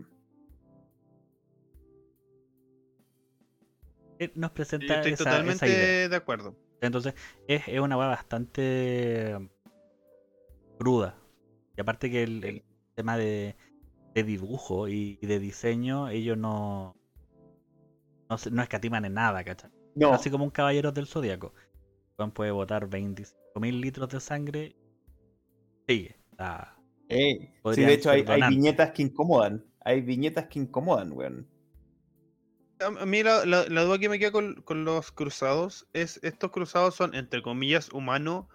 Eh, 4.19 4.31
Nos 4.35 4.51
Yo 4.51 4.53
presenta 4.53 4.93
estoy 4.95 5.13
esa, 5.13 5.23
totalmente 5.25 5.65
esa 5.65 5.67
idea. 5.67 5.93
de 6.09 6.15
acuerdo. 6.15 6.55
Entonces, 6.81 7.13
es, 7.47 7.67
es 7.67 7.79
una 7.79 7.97
weá 7.97 8.07
bastante 8.07 9.37
cruda. 10.77 11.17
Y 11.77 11.81
aparte 11.81 12.09
que 12.11 12.23
el, 12.23 12.43
el 12.43 12.63
tema 12.95 13.17
de, 13.17 13.55
de 14.13 14.23
dibujo 14.23 14.87
y, 14.87 15.17
y 15.21 15.25
de 15.27 15.39
diseño, 15.39 16.09
ellos 16.09 16.37
no, 16.37 16.95
no, 18.29 18.37
no 18.51 18.61
escatiman 18.61 19.05
en 19.05 19.13
nada, 19.15 19.43
¿cachai? 19.43 19.71
No, 19.95 20.13
Así 20.13 20.29
como 20.29 20.43
un 20.43 20.51
caballero 20.51 20.91
del 20.91 21.07
zodiaco. 21.07 21.53
Juan 22.15 22.31
puede 22.31 22.51
botar 22.51 22.87
25.000 22.89 23.79
litros 23.79 24.09
de 24.09 24.19
sangre. 24.19 24.75
Sigue. 25.87 26.17
Ah, 26.37 26.75
eh, 27.13 27.53
sí, 27.73 27.81
de 27.81 27.93
hecho 27.93 28.09
hay, 28.09 28.23
viñetas 28.49 28.91
que 28.91 29.03
incomodan. 29.03 29.65
Hay 29.85 30.01
viñetas 30.01 30.47
que 30.47 30.59
incomodan, 30.59 31.11
weón. 31.13 31.47
A 32.79 33.05
mí 33.05 33.23
la, 33.23 33.45
la- 33.45 33.65
la 33.69 33.83
duda 33.83 33.97
que 33.99 34.09
me 34.09 34.19
queda 34.19 34.31
con, 34.31 34.61
con 34.63 34.83
los 34.83 35.11
cruzados 35.11 35.87
es, 35.93 36.19
estos 36.23 36.51
cruzados 36.51 36.95
son, 36.95 37.15
entre 37.15 37.41
comillas, 37.41 37.89
humanos, 37.93 38.45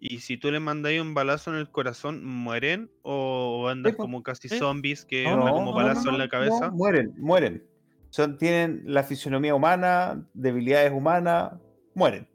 y 0.00 0.20
si 0.20 0.36
tú 0.38 0.50
le 0.50 0.60
mandas 0.60 0.92
un 1.00 1.14
balazo 1.14 1.50
en 1.52 1.58
el 1.58 1.70
corazón, 1.70 2.24
¿mueren? 2.24 2.90
¿O 3.02 3.68
andan 3.68 3.94
po. 3.94 4.02
como 4.02 4.22
casi 4.22 4.48
zombies 4.48 5.04
que 5.04 5.24
No, 5.24 5.34
andan 5.34 5.52
como 5.54 5.70
no, 5.70 5.76
balazo 5.76 6.06
no, 6.06 6.12
en 6.12 6.18
la 6.18 6.24
no, 6.24 6.30
cabeza? 6.30 6.70
mueren, 6.70 7.14
mueren. 7.18 7.64
Son, 8.08 8.38
tienen 8.38 8.82
la 8.86 9.04
fisionomía 9.04 9.54
humana, 9.54 10.26
debilidades 10.34 10.90
humanas, 10.92 11.52
mueren. 11.94 12.28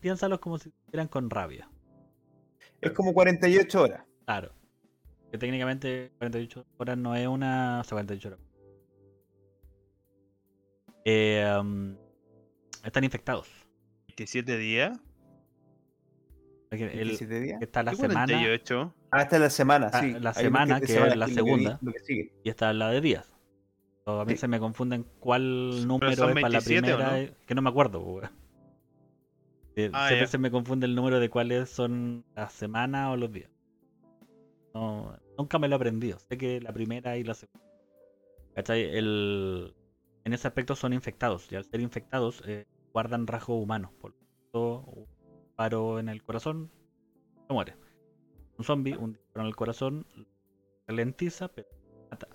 piénsalos 0.00 0.38
como 0.38 0.58
si 0.58 0.70
estuvieran 0.70 1.08
con 1.08 1.28
rabia. 1.28 1.68
Es 2.80 2.92
como 2.92 3.12
48 3.12 3.82
horas. 3.82 4.04
Claro. 4.24 4.52
Que 5.32 5.38
técnicamente 5.38 6.12
48 6.18 6.66
horas 6.76 6.98
no 6.98 7.16
es 7.16 7.26
una. 7.26 7.80
O 7.80 7.84
sea, 7.84 7.96
48 7.96 8.28
horas. 8.28 8.40
Eh, 11.04 11.56
um, 11.58 11.96
están 12.84 13.02
infectados. 13.04 13.48
27 14.08 14.56
días. 14.58 14.98
El- 16.70 17.08
17 17.08 17.40
días. 17.40 17.62
está 17.62 17.82
la 17.82 17.90
¿Qué 17.92 17.96
semana 17.98 18.24
48? 18.26 18.94
Hasta 19.10 19.38
la 19.38 19.50
semana, 19.50 19.90
Ah, 19.92 20.00
sí. 20.00 20.12
la 20.18 20.32
semana, 20.32 20.78
que 20.80 20.86
es 20.86 20.92
semana, 20.92 21.16
la 21.16 21.26
es 21.26 21.34
segunda. 21.34 21.78
lo 21.82 21.92
que 21.92 21.98
sigue. 22.00 22.32
y 22.44 22.48
está 22.48 22.72
la 22.72 22.90
de 22.90 23.00
días. 23.02 23.30
O 24.04 24.20
a 24.20 24.24
mí 24.24 24.32
Sí. 24.32 24.38
se 24.38 24.48
me 24.48 24.58
confunden 24.58 25.04
cuál 25.20 25.86
número 25.86 26.10
es 26.12 26.18
para 26.18 26.48
la 26.48 26.60
27 26.60 26.92
o 26.92 26.96
primera. 26.96 27.10
no? 27.10 27.16
eh, 27.16 27.34
Que 27.46 27.54
no 27.54 27.62
me 27.62 27.68
acuerdo, 27.70 28.00
weón. 28.00 28.30
Eh, 29.76 29.90
Ah, 29.92 30.08
Siempre 30.08 30.26
se 30.28 30.38
me 30.38 30.50
confunde 30.50 30.86
el 30.86 30.94
número 30.94 31.20
de 31.20 31.28
cuáles 31.30 31.68
son 31.70 32.24
las 32.34 32.52
semanas 32.52 33.12
o 33.12 33.16
los 33.16 33.30
días. 33.32 33.50
No, 34.74 35.14
nunca 35.38 35.58
me 35.58 35.68
lo 35.68 35.74
he 35.74 35.76
aprendido. 35.76 36.18
Sé 36.18 36.36
que 36.38 36.60
la 36.60 36.72
primera 36.72 37.16
y 37.16 37.24
la 37.24 37.34
segunda. 37.34 37.66
¿Cachai? 38.54 38.82
El, 38.82 39.74
en 40.24 40.32
ese 40.32 40.46
aspecto 40.48 40.76
son 40.76 40.92
infectados. 40.92 41.50
Y 41.50 41.56
al 41.56 41.64
ser 41.64 41.80
infectados, 41.80 42.42
eh, 42.46 42.66
guardan 42.92 43.26
rasgos 43.26 43.62
humanos. 43.62 43.92
Por 44.00 44.10
lo 44.12 44.16
tanto, 44.18 44.84
un 44.90 45.06
paro 45.56 45.98
en 45.98 46.08
el 46.08 46.22
corazón, 46.22 46.70
se 47.48 47.52
muere. 47.52 47.76
Un 48.58 48.64
zombie, 48.64 48.96
un 48.96 49.12
disparo 49.14 49.40
en 49.40 49.46
el 49.46 49.56
corazón, 49.56 50.06
ralentiza, 50.86 51.48
pero 51.48 51.68
mata. 52.10 52.28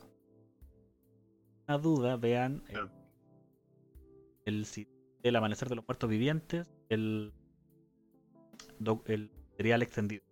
Una 1.67 1.77
duda, 1.77 2.17
vean 2.17 2.63
eh, 2.69 2.77
el, 4.45 4.65
si- 4.65 4.87
el 5.23 5.35
amanecer 5.35 5.69
de 5.69 5.75
los 5.75 5.87
muertos 5.87 6.09
vivientes, 6.09 6.73
el, 6.89 7.33
el 9.05 9.31
material 9.51 9.81
extendido. 9.83 10.23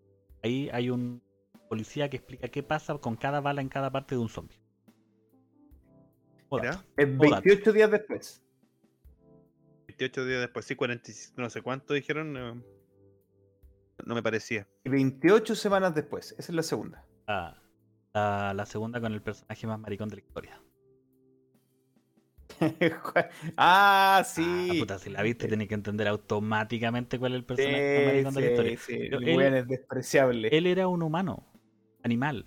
Ahí 0.43 0.69
hay 0.71 0.89
un 0.89 1.21
policía 1.67 2.09
que 2.09 2.17
explica 2.17 2.47
qué 2.47 2.63
pasa 2.63 2.97
con 2.97 3.15
cada 3.15 3.41
bala 3.41 3.61
en 3.61 3.69
cada 3.69 3.91
parte 3.91 4.15
de 4.15 4.21
un 4.21 4.29
zombie. 4.29 4.57
Es 6.97 7.17
28 7.17 7.73
días 7.73 7.91
después. 7.91 8.41
28 9.87 10.25
días 10.25 10.39
después, 10.41 10.65
sí, 10.65 10.75
40, 10.75 11.11
y- 11.11 11.13
no 11.37 11.49
sé 11.49 11.61
cuánto 11.61 11.93
dijeron. 11.93 12.31
No, 12.33 12.55
no 14.05 14.15
me 14.15 14.23
parecía. 14.23 14.67
Y 14.83 14.89
28 14.89 15.55
semanas 15.55 15.93
después. 15.95 16.31
Esa 16.37 16.51
es 16.51 16.55
la 16.55 16.63
segunda. 16.63 17.05
La, 17.27 17.61
la- 18.13 18.53
la 18.53 18.65
segunda 18.65 19.01
con 19.01 19.13
el 19.13 19.21
personaje 19.21 19.67
más 19.67 19.79
maricón 19.79 20.07
de 20.09 20.15
la 20.17 20.21
historia. 20.21 20.61
ah, 22.59 22.69
Ah, 23.57 24.23
sí. 24.25 24.77
puta, 24.79 24.97
si 24.99 25.09
la 25.09 25.21
viste, 25.23 25.47
tenés 25.47 25.67
que 25.67 25.73
entender 25.75 26.07
automáticamente 26.07 27.19
cuál 27.19 27.33
es 27.33 27.35
el 27.37 27.41
Sí, 27.41 27.47
personaje 27.47 27.95
más 27.97 28.05
maricón 28.05 28.33
de 28.35 28.41
la 28.41 28.47
historia. 28.47 28.77
sí. 28.77 28.97
Pero 29.09 29.19
él- 29.19 29.53
es 29.55 29.67
despreciable. 29.67 30.49
Él 30.51 30.67
era 30.67 30.87
un 30.87 31.01
humano, 31.03 31.45
animal. 32.05 32.45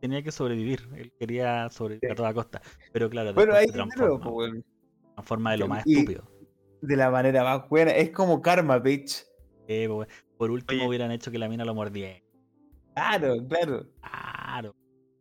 Tenía 0.00 0.22
que 0.22 0.30
sobrevivir. 0.32 0.88
Él 0.96 1.12
quería 1.18 1.68
sobrevivir 1.70 2.08
Sí. 2.10 2.12
a 2.12 2.14
toda 2.16 2.34
costa. 2.34 2.60
Pero 2.92 3.08
claro, 3.08 3.32
bueno, 3.32 3.54
ahí 3.54 3.66
se 3.66 3.72
transforma. 3.72 4.62
transforma 5.14 5.50
de 5.52 5.56
lo 5.58 5.68
más 5.68 5.86
Y- 5.86 5.94
estúpido. 6.00 6.30
de 6.82 6.96
la 6.96 7.10
manera 7.10 7.42
más 7.42 7.68
buena. 7.68 7.92
Es 7.92 8.10
como 8.10 8.42
karma, 8.42 8.78
bitch. 8.78 9.24
Eh, 9.68 9.88
po, 9.88 10.06
por 10.36 10.50
último 10.50 10.80
Oye. 10.80 10.88
hubieran 10.88 11.10
hecho 11.10 11.30
que 11.30 11.38
la 11.38 11.48
mina 11.48 11.64
lo 11.64 11.74
mordiera. 11.74 12.20
Claro, 12.94 13.36
claro. 13.48 13.86
Claro. 14.00 14.74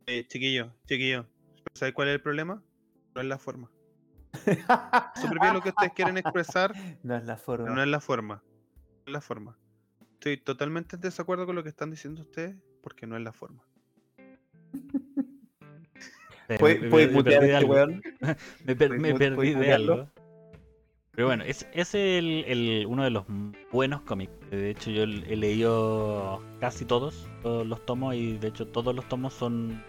Eh, 0.07 0.27
chiquillo, 0.27 0.71
chiquillo. 0.87 1.25
¿Sabes 1.73 1.93
cuál 1.93 2.09
es 2.09 2.15
el 2.15 2.21
problema? 2.21 2.61
No 3.15 3.21
es 3.21 3.27
la 3.27 3.37
forma. 3.37 3.71
Súper 5.15 5.39
bien 5.39 5.53
lo 5.53 5.61
que 5.61 5.69
ustedes 5.69 5.93
quieren 5.93 6.17
expresar, 6.17 6.73
no 7.03 7.15
es 7.15 7.25
la 7.25 7.35
pero 7.35 7.45
forma. 7.45 7.69
no 7.75 7.81
es 7.81 7.87
la 7.87 7.99
forma. 8.01 8.43
No 8.45 9.03
es 9.07 9.13
la 9.13 9.21
forma. 9.21 9.57
Estoy 10.13 10.37
totalmente 10.37 10.95
en 10.97 11.01
desacuerdo 11.01 11.45
con 11.45 11.55
lo 11.55 11.63
que 11.63 11.69
están 11.69 11.89
diciendo 11.91 12.21
ustedes, 12.21 12.55
porque 12.83 13.07
no 13.07 13.15
es 13.17 13.23
la 13.23 13.31
forma. 13.31 13.63
¿Puedes 16.59 17.11
mutear 17.11 17.43
este 17.43 17.55
algo. 17.55 17.73
weón? 17.73 18.01
Me, 18.65 18.75
per- 18.75 18.87
¿Puedes 18.89 19.01
me 19.01 19.11
mu- 19.13 19.17
perdí 19.17 19.49
de 19.49 19.55
mutearlo? 19.55 19.93
algo. 19.93 20.09
Pero 21.11 21.27
bueno, 21.27 21.43
es, 21.45 21.65
es 21.73 21.95
el, 21.95 22.43
el- 22.45 22.85
uno 22.87 23.03
de 23.03 23.09
los 23.09 23.23
buenos 23.71 24.01
cómics. 24.01 24.33
De 24.51 24.69
hecho, 24.69 24.91
yo 24.91 25.03
he 25.03 25.35
leído 25.35 26.41
casi 26.59 26.83
todos, 26.85 27.27
todos 27.41 27.65
los 27.65 27.85
tomos, 27.85 28.15
y 28.15 28.37
de 28.37 28.49
hecho 28.49 28.67
todos 28.67 28.93
los 28.93 29.07
tomos 29.07 29.33
son... 29.33 29.81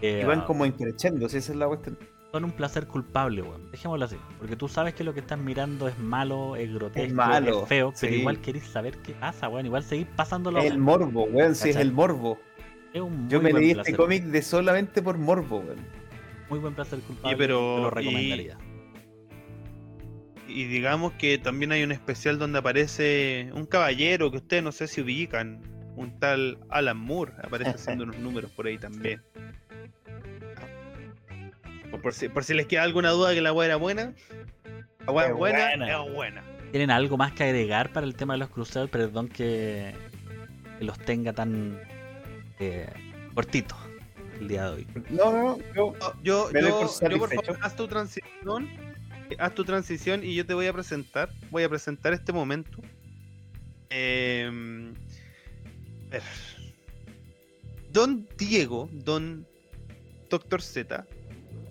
eh, 0.00 0.20
Y 0.22 0.24
van 0.26 0.40
como 0.42 0.64
increchendo, 0.64 1.28
si 1.28 1.36
esa 1.36 1.52
es 1.52 1.58
la 1.58 1.68
cuestión. 1.68 1.98
son 2.32 2.44
un 2.44 2.52
placer 2.52 2.86
culpable, 2.86 3.42
weón. 3.42 3.70
Dejémoslo 3.70 4.06
así. 4.06 4.16
Porque 4.38 4.56
tú 4.56 4.66
sabes 4.66 4.94
que 4.94 5.04
lo 5.04 5.12
que 5.12 5.20
estás 5.20 5.38
mirando 5.38 5.86
es 5.88 5.98
malo, 5.98 6.56
es 6.56 6.72
grotesco, 6.72 7.06
es, 7.08 7.12
malo, 7.12 7.66
feo, 7.66 7.92
pero 8.00 8.14
igual 8.14 8.40
querés 8.40 8.64
saber 8.66 8.96
qué 9.02 9.12
pasa, 9.12 9.48
weón. 9.50 9.66
Igual 9.66 9.82
seguís 9.84 10.06
pasándolo. 10.16 10.58
Es 10.58 10.70
el 10.72 10.78
morbo, 10.78 11.24
weón, 11.24 11.54
sí, 11.54 11.68
es 11.68 11.76
el 11.76 11.92
morbo. 11.92 12.38
Es 12.92 13.00
un 13.00 13.28
Yo 13.30 13.40
me 13.40 13.52
leí 13.52 13.70
este 13.70 13.94
cómic 13.94 14.24
de 14.24 14.42
solamente 14.42 15.00
por 15.02 15.16
morbo, 15.18 15.58
weón. 15.60 15.86
Muy 16.50 16.58
buen 16.58 16.74
placer 16.74 16.98
culpable. 17.00 17.36
pero- 17.36 17.76
te 17.76 17.82
lo 17.82 17.86
y- 17.88 17.90
recomendaría. 17.90 18.58
Y 20.48 20.64
digamos 20.64 21.12
que 21.14 21.38
también 21.38 21.72
hay 21.72 21.82
un 21.82 21.92
especial 21.92 22.38
donde 22.38 22.58
aparece 22.58 23.50
un 23.54 23.64
caballero 23.64 24.30
que 24.30 24.36
ustedes 24.38 24.62
no 24.62 24.72
sé 24.72 24.86
si 24.86 25.00
ubican, 25.00 25.62
un 25.96 26.18
tal 26.18 26.58
Alan 26.68 26.98
Moore, 26.98 27.32
aparece 27.42 27.70
haciendo 27.70 28.04
unos 28.04 28.18
números 28.18 28.50
por 28.50 28.66
ahí 28.66 28.76
también. 28.76 29.22
Por, 32.02 32.12
si, 32.14 32.28
por 32.28 32.42
si 32.44 32.54
les 32.54 32.66
queda 32.66 32.82
alguna 32.82 33.10
duda 33.10 33.32
que 33.34 33.40
la 33.40 33.52
weá 33.52 33.66
era 33.66 33.76
buena, 33.76 34.12
la 35.06 35.12
weá 35.12 35.26
Es 35.26 35.30
es 35.32 35.36
buena, 35.38 35.58
buena. 35.76 36.04
es 36.04 36.12
buena. 36.14 36.42
¿Tienen 36.70 36.90
algo 36.90 37.16
más 37.16 37.32
que 37.32 37.44
agregar 37.44 37.92
para 37.92 38.06
el 38.06 38.14
tema 38.16 38.34
de 38.34 38.38
los 38.40 38.48
cruzados? 38.48 38.90
Perdón 38.90 39.28
que, 39.28 39.92
que 40.78 40.84
los 40.84 40.98
tenga 40.98 41.32
tan 41.32 41.78
eh, 42.62 42.86
cortitos 43.34 43.76
el 44.40 44.48
día 44.48 44.64
de 44.66 44.70
hoy. 44.76 44.86
No, 45.10 45.32
no, 45.32 45.42
no. 45.42 45.58
yo- 45.74 45.94
Yo, 46.22 46.50
yo, 46.50 46.50
por 46.52 46.62
yo, 46.62 46.70
por 46.78 46.88
satisfecho. 46.88 47.42
favor, 47.42 47.58
haz 47.62 47.76
tu 47.76 47.88
transición. 47.88 48.68
Haz 49.38 49.54
tu 49.54 49.64
transición 49.64 50.22
y 50.24 50.34
yo 50.34 50.44
te 50.44 50.52
voy 50.54 50.66
a 50.66 50.72
presentar. 50.72 51.30
Voy 51.50 51.62
a 51.62 51.68
presentar 51.68 52.12
este 52.12 52.32
momento. 52.32 52.78
Em, 53.90 54.94
a 56.08 56.10
ver. 56.10 56.22
Don 57.90 58.26
Diego, 58.38 58.88
Don 58.92 59.46
Doctor 60.30 60.62
Z, 60.62 61.06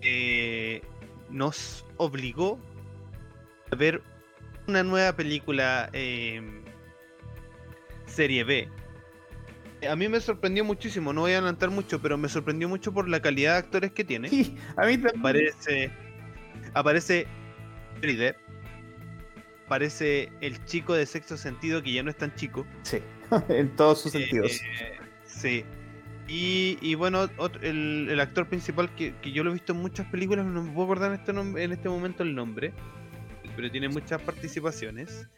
eh, 0.02 0.82
nos 1.30 1.84
obligó 1.96 2.58
a 3.70 3.76
ver 3.76 4.02
una 4.68 4.82
nueva 4.84 5.14
película 5.16 5.88
em, 5.92 6.62
serie 8.06 8.44
B. 8.44 8.68
A 9.88 9.96
mí 9.96 10.08
me 10.08 10.20
sorprendió 10.20 10.64
muchísimo, 10.64 11.12
no 11.12 11.22
voy 11.22 11.32
a 11.32 11.38
adelantar 11.38 11.70
mucho, 11.70 12.00
pero 12.00 12.16
me 12.16 12.28
sorprendió 12.28 12.68
mucho 12.68 12.92
por 12.92 13.08
la 13.08 13.20
calidad 13.20 13.52
de 13.54 13.58
actores 13.58 13.92
que 13.92 14.04
tiene. 14.04 14.28
Sí, 14.30 14.56
a 14.76 14.86
mí 14.86 14.92
también. 14.98 15.18
Aparece. 15.20 15.90
Aparece. 16.74 17.26
Johnny. 18.00 18.16
Aparece 19.66 20.30
el 20.40 20.62
chico 20.66 20.94
de 20.94 21.06
sexto 21.06 21.36
sentido 21.36 21.82
que 21.82 21.92
ya 21.92 22.02
no 22.02 22.10
es 22.10 22.16
tan 22.16 22.34
chico. 22.34 22.66
Sí, 22.82 22.98
en 23.48 23.74
todos 23.76 24.02
sus 24.02 24.14
Eh, 24.14 24.18
sentidos. 24.20 24.60
sí. 25.24 25.64
Y, 26.28 26.78
y 26.80 26.94
bueno, 26.94 27.28
otro- 27.36 27.60
el, 27.62 28.08
el 28.10 28.20
actor 28.20 28.48
principal 28.48 28.94
que, 28.94 29.14
que 29.20 29.32
yo 29.32 29.42
lo 29.44 29.50
he 29.50 29.54
visto 29.54 29.72
en 29.72 29.80
muchas 29.80 30.06
películas, 30.06 30.46
no 30.46 30.62
me 30.62 30.70
puedo 30.72 30.84
acordar 30.84 31.12
en 31.12 31.18
este, 31.20 31.62
en 31.64 31.72
este 31.72 31.88
momento 31.88 32.22
el 32.22 32.34
nombre, 32.34 32.72
pero 33.56 33.70
tiene 33.70 33.88
muchas 33.88 34.20
participaciones. 34.22 35.28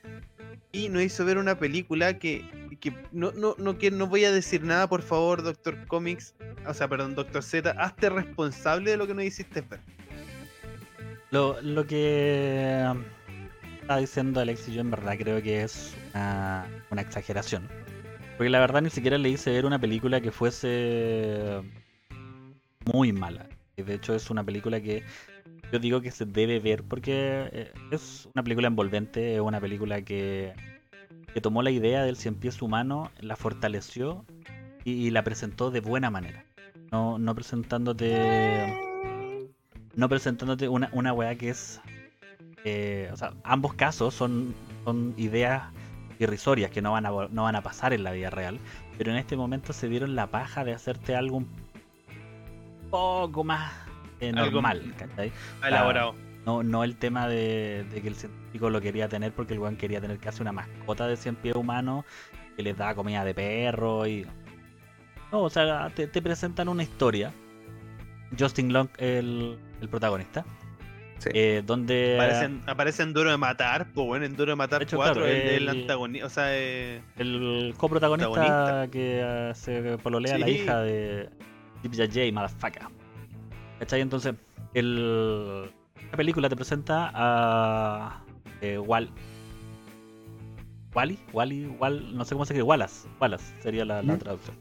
Y 0.73 0.89
nos 0.89 1.03
hizo 1.03 1.25
ver 1.25 1.39
una 1.39 1.59
película 1.59 2.19
que, 2.19 2.45
que 2.77 2.95
no, 3.13 3.33
no, 3.33 3.55
no, 3.59 3.79
que 3.79 3.91
no 3.91 4.07
voy 4.07 4.25
a 4.25 4.33
decir 4.33 4.63
nada, 4.63 4.89
por 4.89 5.03
favor, 5.03 5.43
Doctor 5.43 5.87
Comics, 5.87 6.35
o 6.67 6.75
sea, 6.75 6.89
perdón, 6.89 7.15
Doctor 7.15 7.43
Z, 7.43 7.71
hazte 7.79 8.11
responsable 8.11 8.93
de 8.93 8.97
lo 8.97 9.07
que 9.07 9.15
nos 9.15 9.25
hiciste 9.25 9.61
ver. 9.63 9.81
Lo, 11.31 11.61
lo 11.63 11.87
que 11.87 12.85
um, 12.91 13.03
está 13.81 13.97
diciendo 13.99 14.41
Alexis, 14.41 14.75
yo 14.75 14.81
en 14.81 14.91
verdad 14.91 15.17
creo 15.19 15.43
que 15.43 15.63
es 15.63 15.95
una, 16.15 16.67
una 16.91 17.03
exageración. 17.03 17.69
Porque 18.37 18.51
la 18.51 18.61
verdad 18.61 18.83
ni 18.83 18.91
siquiera 18.91 19.19
le 19.19 19.29
hice 19.29 19.51
ver 19.51 19.67
una 19.67 19.79
película 19.79 20.21
que 20.21 20.31
fuese 20.31 21.61
muy 22.93 23.13
mala. 23.13 23.49
Y 23.77 23.83
De 23.83 23.95
hecho 23.95 24.15
es 24.15 24.31
una 24.31 24.45
película 24.45 24.81
que 24.81 25.03
yo 25.73 25.79
digo 25.79 26.01
que 26.01 26.11
se 26.11 26.25
debe 26.25 26.61
ver 26.61 26.85
porque 26.85 27.49
eh, 27.53 27.73
es 27.91 28.29
una 28.35 28.43
película 28.43 28.69
envolvente, 28.69 29.35
es 29.35 29.41
una 29.41 29.61
película 29.61 30.03
que, 30.03 30.53
que 31.35 31.41
tomó 31.41 31.63
la 31.63 31.71
idea 31.71 32.03
del 32.05 32.17
cien 32.17 32.37
pies 32.37 32.63
humano, 32.63 33.11
la 33.21 33.37
fortaleció 33.37 34.25
y, 34.85 34.93
y 34.93 35.11
la 35.11 35.25
presentó 35.25 35.71
de 35.71 35.81
buena 35.81 36.11
manera. 36.11 36.45
No, 36.93 37.19
no 37.19 37.35
presentándote 37.35 38.81
no 39.97 40.09
presentándote 40.09 40.69
una, 40.69 40.89
una 40.93 41.13
weá 41.13 41.37
que 41.37 41.51
es. 41.51 41.81
eh, 42.65 43.11
o 43.13 43.17
sea, 43.17 43.33
ambos 43.45 43.75
casos 43.75 44.15
son, 44.15 44.55
son 44.85 45.15
ideas 45.17 45.65
irrisorias 46.19 46.71
que 46.71 46.81
no 46.83 46.93
van, 46.93 47.07
a, 47.07 47.11
no 47.11 47.43
van 47.43 47.57
a 47.57 47.63
pasar 47.63 47.93
en 47.93 48.05
la 48.05 48.13
vida 48.13 48.31
real. 48.31 48.59
Pero 48.97 49.11
en 49.11 49.17
este 49.17 49.37
momento 49.37 49.73
se 49.73 49.89
dieron 49.89 50.15
la 50.15 50.29
paja 50.29 50.65
de 50.65 50.73
hacerte 50.73 51.17
algo 51.17 51.39
un 51.39 51.49
poco 52.91 53.43
más 53.45 53.73
eh, 54.21 54.33
normal, 54.33 54.95
¿cachai? 54.97 55.33
Elaborado. 55.67 56.15
No, 56.47 56.63
no 56.63 56.85
el 56.85 56.97
tema 56.97 57.27
de, 57.29 57.85
de 57.91 58.03
que 58.03 58.09
el 58.09 58.15
científico 58.17 58.69
lo 58.71 58.81
quería 58.81 59.09
tener 59.09 59.33
porque 59.33 59.55
el 59.55 59.61
weón 59.61 59.77
quería 59.77 60.01
tener 60.01 60.19
casi 60.19 60.43
una 60.43 60.53
mascota 60.53 61.07
de 61.07 61.17
cien 61.17 61.37
pies 61.37 61.55
humano 61.57 62.05
que 62.57 62.63
les 62.63 62.77
daba 62.77 62.95
comida 62.95 63.25
de 63.25 63.35
perro 63.35 64.07
y. 64.07 64.27
No, 65.33 65.41
o 65.43 65.51
sea, 65.51 65.91
te, 65.95 66.07
te 66.07 66.21
presentan 66.23 66.69
una 66.69 66.83
historia. 66.83 67.33
Justin 68.39 68.73
Long, 68.73 68.89
el, 68.99 69.59
el 69.81 69.89
protagonista. 69.89 70.45
Sí. 71.19 71.31
eh, 71.33 71.63
donde 71.65 72.17
Aparecen, 72.17 72.61
aparece 72.67 73.03
en 73.03 73.13
Duro 73.15 73.31
de 73.31 73.37
Matar, 73.39 73.87
pues 73.95 74.07
bueno, 74.07 74.27
en 74.27 74.37
Duro 74.37 74.51
de 74.53 74.57
Matar 74.57 74.81
De 74.81 74.85
hecho, 74.85 74.97
4, 74.97 75.15
claro, 75.15 75.27
el, 75.29 75.49
el 75.63 75.69
antagonista, 75.69 76.27
o 76.27 76.29
sea, 76.29 76.47
eh, 76.51 77.01
el 77.17 77.73
coprotagonista 77.79 78.31
Protagonista. 78.31 78.91
que 78.91 79.21
eh, 79.23 79.53
se 79.55 79.97
pololea 79.99 80.37
la 80.37 80.49
hija 80.51 80.81
de 80.81 81.31
Deep 81.83 81.95
J, 81.95 82.33
motherfucker. 82.33 82.83
¿Cachai? 83.79 84.01
Entonces, 84.03 84.35
el, 84.75 85.71
la 86.11 86.17
película 86.17 86.49
te 86.49 86.57
presenta 86.57 87.11
a 87.15 88.25
eh, 88.61 88.79
Wal. 88.79 89.11
Wally, 90.95 91.19
Wally, 91.33 91.67
Wal, 91.79 92.17
no 92.17 92.25
sé 92.25 92.35
cómo 92.35 92.45
se 92.45 92.53
escribe, 92.53 92.69
Wallace, 92.69 93.09
Wallace 93.21 93.63
sería 93.63 93.85
la, 93.85 94.03
la 94.03 94.17
traducción. 94.17 94.57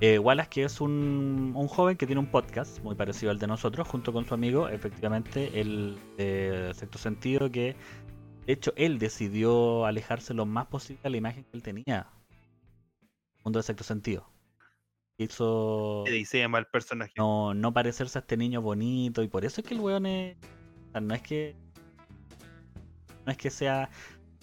Eh, 0.00 0.18
Wallace, 0.18 0.48
que 0.50 0.64
es 0.64 0.80
un, 0.80 1.52
un 1.56 1.68
joven 1.68 1.96
que 1.96 2.06
tiene 2.06 2.20
un 2.20 2.30
podcast 2.30 2.80
muy 2.82 2.94
parecido 2.94 3.30
al 3.30 3.38
de 3.38 3.46
nosotros, 3.46 3.88
junto 3.88 4.12
con 4.12 4.24
su 4.24 4.34
amigo, 4.34 4.68
efectivamente, 4.68 5.60
el 5.60 5.98
de 6.16 6.72
sexto 6.74 6.98
sentido, 6.98 7.50
que 7.50 7.76
de 8.46 8.52
hecho 8.52 8.72
él 8.76 8.98
decidió 8.98 9.84
alejarse 9.86 10.34
lo 10.34 10.46
más 10.46 10.66
posible 10.66 11.00
de 11.02 11.10
la 11.10 11.16
imagen 11.16 11.44
que 11.44 11.56
él 11.56 11.62
tenía. 11.62 12.06
Mundo 13.44 13.58
de 13.58 13.62
sexto 13.62 13.84
sentido. 13.84 14.28
Hizo 15.16 16.04
se 16.06 16.38
llama 16.38 16.58
el 16.58 16.66
personaje. 16.66 17.12
no, 17.16 17.54
no 17.54 17.72
parecerse 17.72 18.18
a 18.18 18.20
este 18.20 18.36
niño 18.36 18.60
bonito 18.60 19.22
y 19.22 19.28
por 19.28 19.44
eso 19.44 19.60
es 19.60 19.66
que 19.66 19.74
el 19.74 19.80
weón 19.80 20.06
es... 20.06 20.36
no 21.00 21.14
es 21.14 21.22
que... 21.22 21.54
No 23.26 23.32
es 23.32 23.38
que 23.38 23.50
sea 23.50 23.88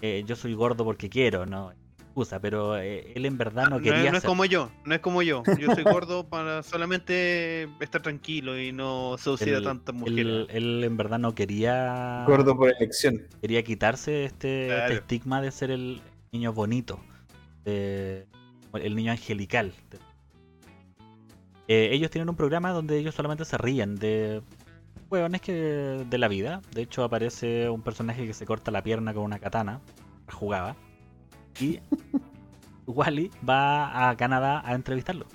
eh, 0.01 0.23
yo 0.25 0.35
soy 0.35 0.53
gordo 0.55 0.83
porque 0.83 1.07
quiero, 1.09 1.45
no. 1.45 1.71
excusa, 1.99 2.39
pero 2.41 2.77
eh, 2.79 3.13
él 3.15 3.25
en 3.27 3.37
verdad 3.37 3.65
no 3.69 3.77
No, 3.77 3.81
quería 3.83 4.09
no 4.09 4.17
es 4.17 4.23
ser- 4.23 4.29
como 4.29 4.43
yo, 4.45 4.71
no 4.83 4.95
es 4.95 5.01
como 5.01 5.21
yo. 5.21 5.43
Yo 5.59 5.73
soy 5.75 5.83
gordo 5.83 6.27
para 6.27 6.63
solamente 6.63 7.69
estar 7.79 8.01
tranquilo 8.01 8.59
y 8.59 8.71
no 8.71 9.15
seducir 9.19 9.53
a 9.55 9.61
tantas 9.61 9.93
él, 9.93 9.99
mujeres. 10.01 10.47
él 10.49 10.83
en 10.83 10.97
verdad 10.97 11.19
no 11.19 11.35
quería 11.35 12.23
Gordo 12.27 12.57
por 12.57 12.69
elección. 12.75 13.21
quería 13.41 13.63
quitarse 13.63 14.25
este, 14.25 14.75
este 14.75 14.93
estigma 14.95 15.39
de 15.41 15.51
ser 15.51 15.69
el 15.69 16.01
niño 16.31 16.51
bonito, 16.51 16.99
de- 17.63 18.25
el 18.73 18.95
niño 18.95 19.11
angelical. 19.11 19.71
Eh, 21.67 21.89
ellos 21.91 22.09
tienen 22.09 22.27
un 22.27 22.35
programa 22.35 22.71
donde 22.71 22.97
ellos 22.97 23.13
solamente 23.15 23.45
se 23.45 23.57
ríen 23.57 23.95
de 23.95 24.41
hueones 25.11 25.41
que 25.41 25.53
de 26.09 26.17
la 26.17 26.27
vida. 26.27 26.61
De 26.73 26.81
hecho 26.83 27.03
aparece 27.03 27.69
un 27.69 27.81
personaje 27.81 28.25
que 28.25 28.33
se 28.33 28.45
corta 28.45 28.71
la 28.71 28.81
pierna 28.81 29.13
con 29.13 29.23
una 29.23 29.39
katana, 29.39 29.81
la 30.27 30.33
jugaba, 30.33 30.75
y 31.59 31.79
Wally 32.87 33.29
va 33.47 34.09
a 34.09 34.15
Canadá 34.17 34.61
a 34.65 34.73
entrevistarlo. 34.73 35.25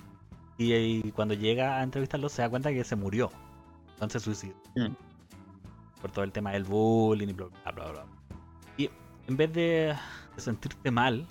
Y, 0.57 0.73
y 0.73 1.11
cuando 1.11 1.35
llega 1.35 1.77
a 1.77 1.83
entrevistarlo 1.83 2.29
se 2.29 2.41
da 2.41 2.49
cuenta 2.49 2.71
que 2.71 2.83
se 2.83 2.95
murió. 2.95 3.29
Entonces 3.93 4.23
suicida 4.23 4.53
Mm. 4.75 4.93
por 6.01 6.11
todo 6.11 6.23
el 6.23 6.31
tema 6.31 6.51
del 6.51 6.63
bullying 6.63 7.29
y 7.29 7.33
bla 7.33 7.47
bla 7.63 7.71
bla. 7.71 7.91
bla. 7.91 8.05
Y 8.77 8.89
en 9.27 9.37
vez 9.37 9.51
de, 9.53 9.95
sentirte 10.37 10.91
mal, 10.91 11.25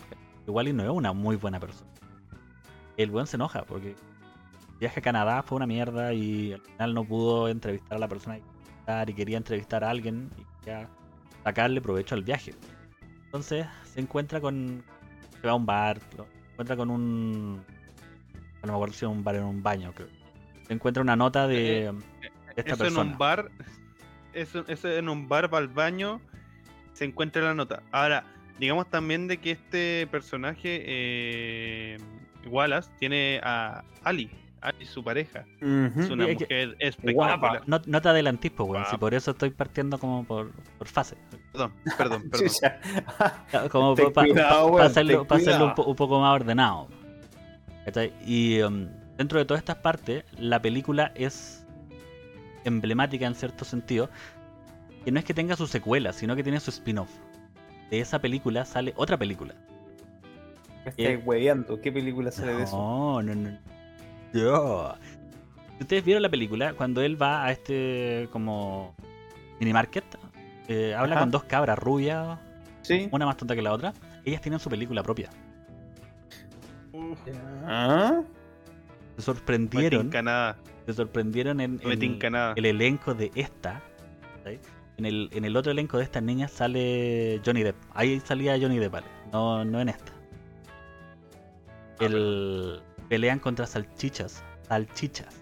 Wally 0.46 0.72
no 0.72 0.82
es 0.84 0.90
una 0.90 1.12
muy 1.12 1.36
buena 1.36 1.60
persona. 1.60 1.90
El 2.96 3.10
buen 3.10 3.26
se 3.26 3.36
enoja 3.36 3.62
porque 3.64 3.94
viaje 4.78 5.00
a 5.00 5.02
Canadá 5.02 5.42
fue 5.42 5.56
una 5.56 5.66
mierda 5.66 6.12
y 6.12 6.52
al 6.52 6.60
final 6.60 6.94
no 6.94 7.04
pudo 7.04 7.48
entrevistar 7.48 7.96
a 7.96 8.00
la 8.00 8.08
persona 8.08 8.36
que 8.36 8.42
quería 8.42 8.58
entrevistar 8.58 9.08
y 9.10 9.14
quería 9.14 9.36
entrevistar 9.38 9.84
a 9.84 9.90
alguien 9.90 10.30
y 10.38 10.44
quería 10.64 10.88
sacarle 11.44 11.80
provecho 11.80 12.14
al 12.14 12.22
viaje. 12.22 12.54
Entonces 13.26 13.66
se 13.84 14.00
encuentra 14.00 14.40
con. 14.40 14.82
Se 15.40 15.46
va 15.46 15.52
a 15.52 15.56
un 15.56 15.66
bar, 15.66 15.98
lo- 16.16 16.24
se 16.24 16.52
encuentra 16.52 16.76
con 16.76 16.90
un. 16.90 17.56
No 18.62 18.68
me 18.68 18.72
acuerdo 18.72 18.94
si 18.94 19.04
era 19.04 19.10
un 19.12 19.22
bar 19.24 19.36
en 19.36 19.44
un 19.44 19.62
baño, 19.62 19.92
creo. 19.94 20.08
Se 20.66 20.72
encuentra 20.72 21.02
una 21.02 21.14
nota 21.16 21.46
de, 21.46 21.92
de 21.92 21.92
esta 22.56 22.72
Eso 22.74 22.76
persona. 22.78 23.02
en 23.02 23.12
un 23.12 23.18
bar, 23.18 23.50
eso, 24.32 24.64
eso 24.66 24.88
en 24.88 25.08
un 25.08 25.28
bar 25.28 25.52
va 25.52 25.58
al 25.58 25.68
baño, 25.68 26.20
se 26.92 27.04
encuentra 27.04 27.42
la 27.42 27.54
nota. 27.54 27.82
Ahora, 27.92 28.24
digamos 28.58 28.88
también 28.90 29.28
de 29.28 29.38
que 29.38 29.52
este 29.52 30.08
personaje, 30.10 30.82
eh, 30.86 31.96
Wallace, 32.48 32.90
tiene 32.98 33.40
a 33.44 33.84
Ali, 34.02 34.30
Ali 34.66 34.84
su 34.84 35.04
pareja. 35.04 35.44
Es 35.60 36.10
una 36.10 36.26
que- 36.26 36.32
mujer 36.34 36.76
espectacular. 36.80 37.38
Guapa. 37.38 37.62
No, 37.66 37.80
no 37.86 38.02
te 38.02 38.08
adelantís, 38.08 38.50
pues, 38.50 38.68
weón. 38.68 38.84
Si 38.84 38.90
Guapo. 38.90 38.98
por 39.00 39.14
eso 39.14 39.30
estoy 39.30 39.50
partiendo 39.50 39.96
como 39.98 40.24
por, 40.24 40.50
por 40.78 40.88
fase. 40.88 41.16
Perdón, 41.52 41.72
perdón, 41.96 42.30
perdón. 42.30 43.70
Como 43.70 43.94
para 43.94 44.86
hacerlo, 44.86 45.18
ten 45.20 45.26
pa 45.28 45.36
hacerlo 45.36 45.64
un, 45.66 45.70
cuidado. 45.70 45.74
po- 45.76 45.84
un 45.84 45.96
poco 45.96 46.20
más 46.20 46.34
ordenado. 46.34 46.88
Y 48.26 48.60
um, 48.62 48.88
dentro 49.16 49.38
de 49.38 49.44
todas 49.44 49.60
estas 49.60 49.76
partes, 49.76 50.24
la 50.38 50.60
película 50.60 51.12
es 51.14 51.64
emblemática 52.64 53.26
en 53.26 53.34
cierto 53.36 53.64
sentido. 53.64 54.10
Que 55.04 55.12
no 55.12 55.20
es 55.20 55.24
que 55.24 55.34
tenga 55.34 55.54
su 55.54 55.68
secuela, 55.68 56.12
sino 56.12 56.34
que 56.34 56.42
tiene 56.42 56.58
su 56.58 56.70
spin-off. 56.70 57.10
De 57.90 58.00
esa 58.00 58.18
película 58.18 58.64
sale 58.64 58.92
otra 58.96 59.16
película. 59.16 59.54
Me 60.84 60.90
estáis 60.90 61.20
hueveando. 61.24 61.80
¿Qué 61.80 61.92
película 61.92 62.32
sale 62.32 62.54
de 62.54 62.64
eso? 62.64 62.76
No, 62.76 63.22
no, 63.22 63.32
no. 63.36 63.58
Si 64.32 64.40
Ustedes 65.82 66.04
vieron 66.04 66.22
la 66.22 66.28
película 66.30 66.72
cuando 66.74 67.02
él 67.02 67.20
va 67.20 67.44
a 67.44 67.52
este 67.52 68.28
como 68.32 68.94
mini 69.60 69.72
market. 69.72 70.04
eh, 70.68 70.94
habla 70.94 71.14
Ajá. 71.14 71.20
con 71.22 71.30
dos 71.30 71.44
cabras 71.44 71.78
rubias, 71.78 72.38
Sí. 72.82 73.08
una 73.12 73.24
más 73.26 73.36
tonta 73.36 73.54
que 73.54 73.62
la 73.62 73.72
otra. 73.72 73.92
Ellas 74.24 74.40
tienen 74.40 74.58
su 74.58 74.68
película 74.68 75.02
propia. 75.02 75.30
Ah, 77.66 78.22
Se 79.16 79.22
sorprendieron, 79.22 80.10
se 80.86 80.92
sorprendieron 80.92 81.60
en, 81.60 81.76
no 81.76 81.90
el 82.56 82.64
elenco 82.66 83.14
de 83.14 83.30
esta. 83.34 83.82
En 84.98 85.04
el, 85.04 85.28
en 85.32 85.44
el 85.44 85.56
otro 85.56 85.72
elenco 85.72 85.98
de 85.98 86.04
estas 86.04 86.22
niñas 86.22 86.50
sale 86.52 87.40
Johnny 87.44 87.62
Depp. 87.62 87.76
Ahí 87.92 88.20
salía 88.20 88.58
Johnny 88.60 88.78
Depp, 88.78 88.92
vale. 88.92 89.06
No, 89.32 89.64
no 89.64 89.80
en 89.80 89.88
esta. 89.90 90.12
El, 92.00 92.80
pelean 93.08 93.38
contra 93.38 93.66
salchichas. 93.66 94.42
Salchichas. 94.68 95.34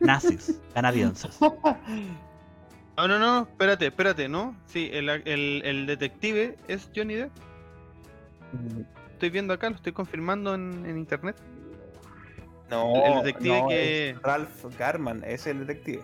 Nazis, 0.00 0.60
canadienses. 0.74 1.38
No, 1.40 3.08
no, 3.08 3.18
no, 3.18 3.42
espérate, 3.42 3.86
espérate, 3.86 4.28
¿no? 4.28 4.56
Sí, 4.66 4.90
el, 4.92 5.08
el, 5.08 5.62
el 5.64 5.86
detective 5.86 6.56
es 6.68 6.88
Johnny 6.94 7.14
Depp. 7.14 7.30
Estoy 9.12 9.30
viendo 9.30 9.52
acá, 9.54 9.68
lo 9.70 9.76
estoy 9.76 9.92
confirmando 9.92 10.54
en, 10.54 10.84
en 10.86 10.96
internet. 10.98 11.36
No, 12.70 12.92
El 13.04 13.22
detective 13.22 13.60
no, 13.62 13.68
que- 13.68 14.10
es 14.10 14.22
Ralph 14.22 14.64
Garman, 14.78 15.22
es 15.24 15.46
el 15.46 15.66
detective. 15.66 16.02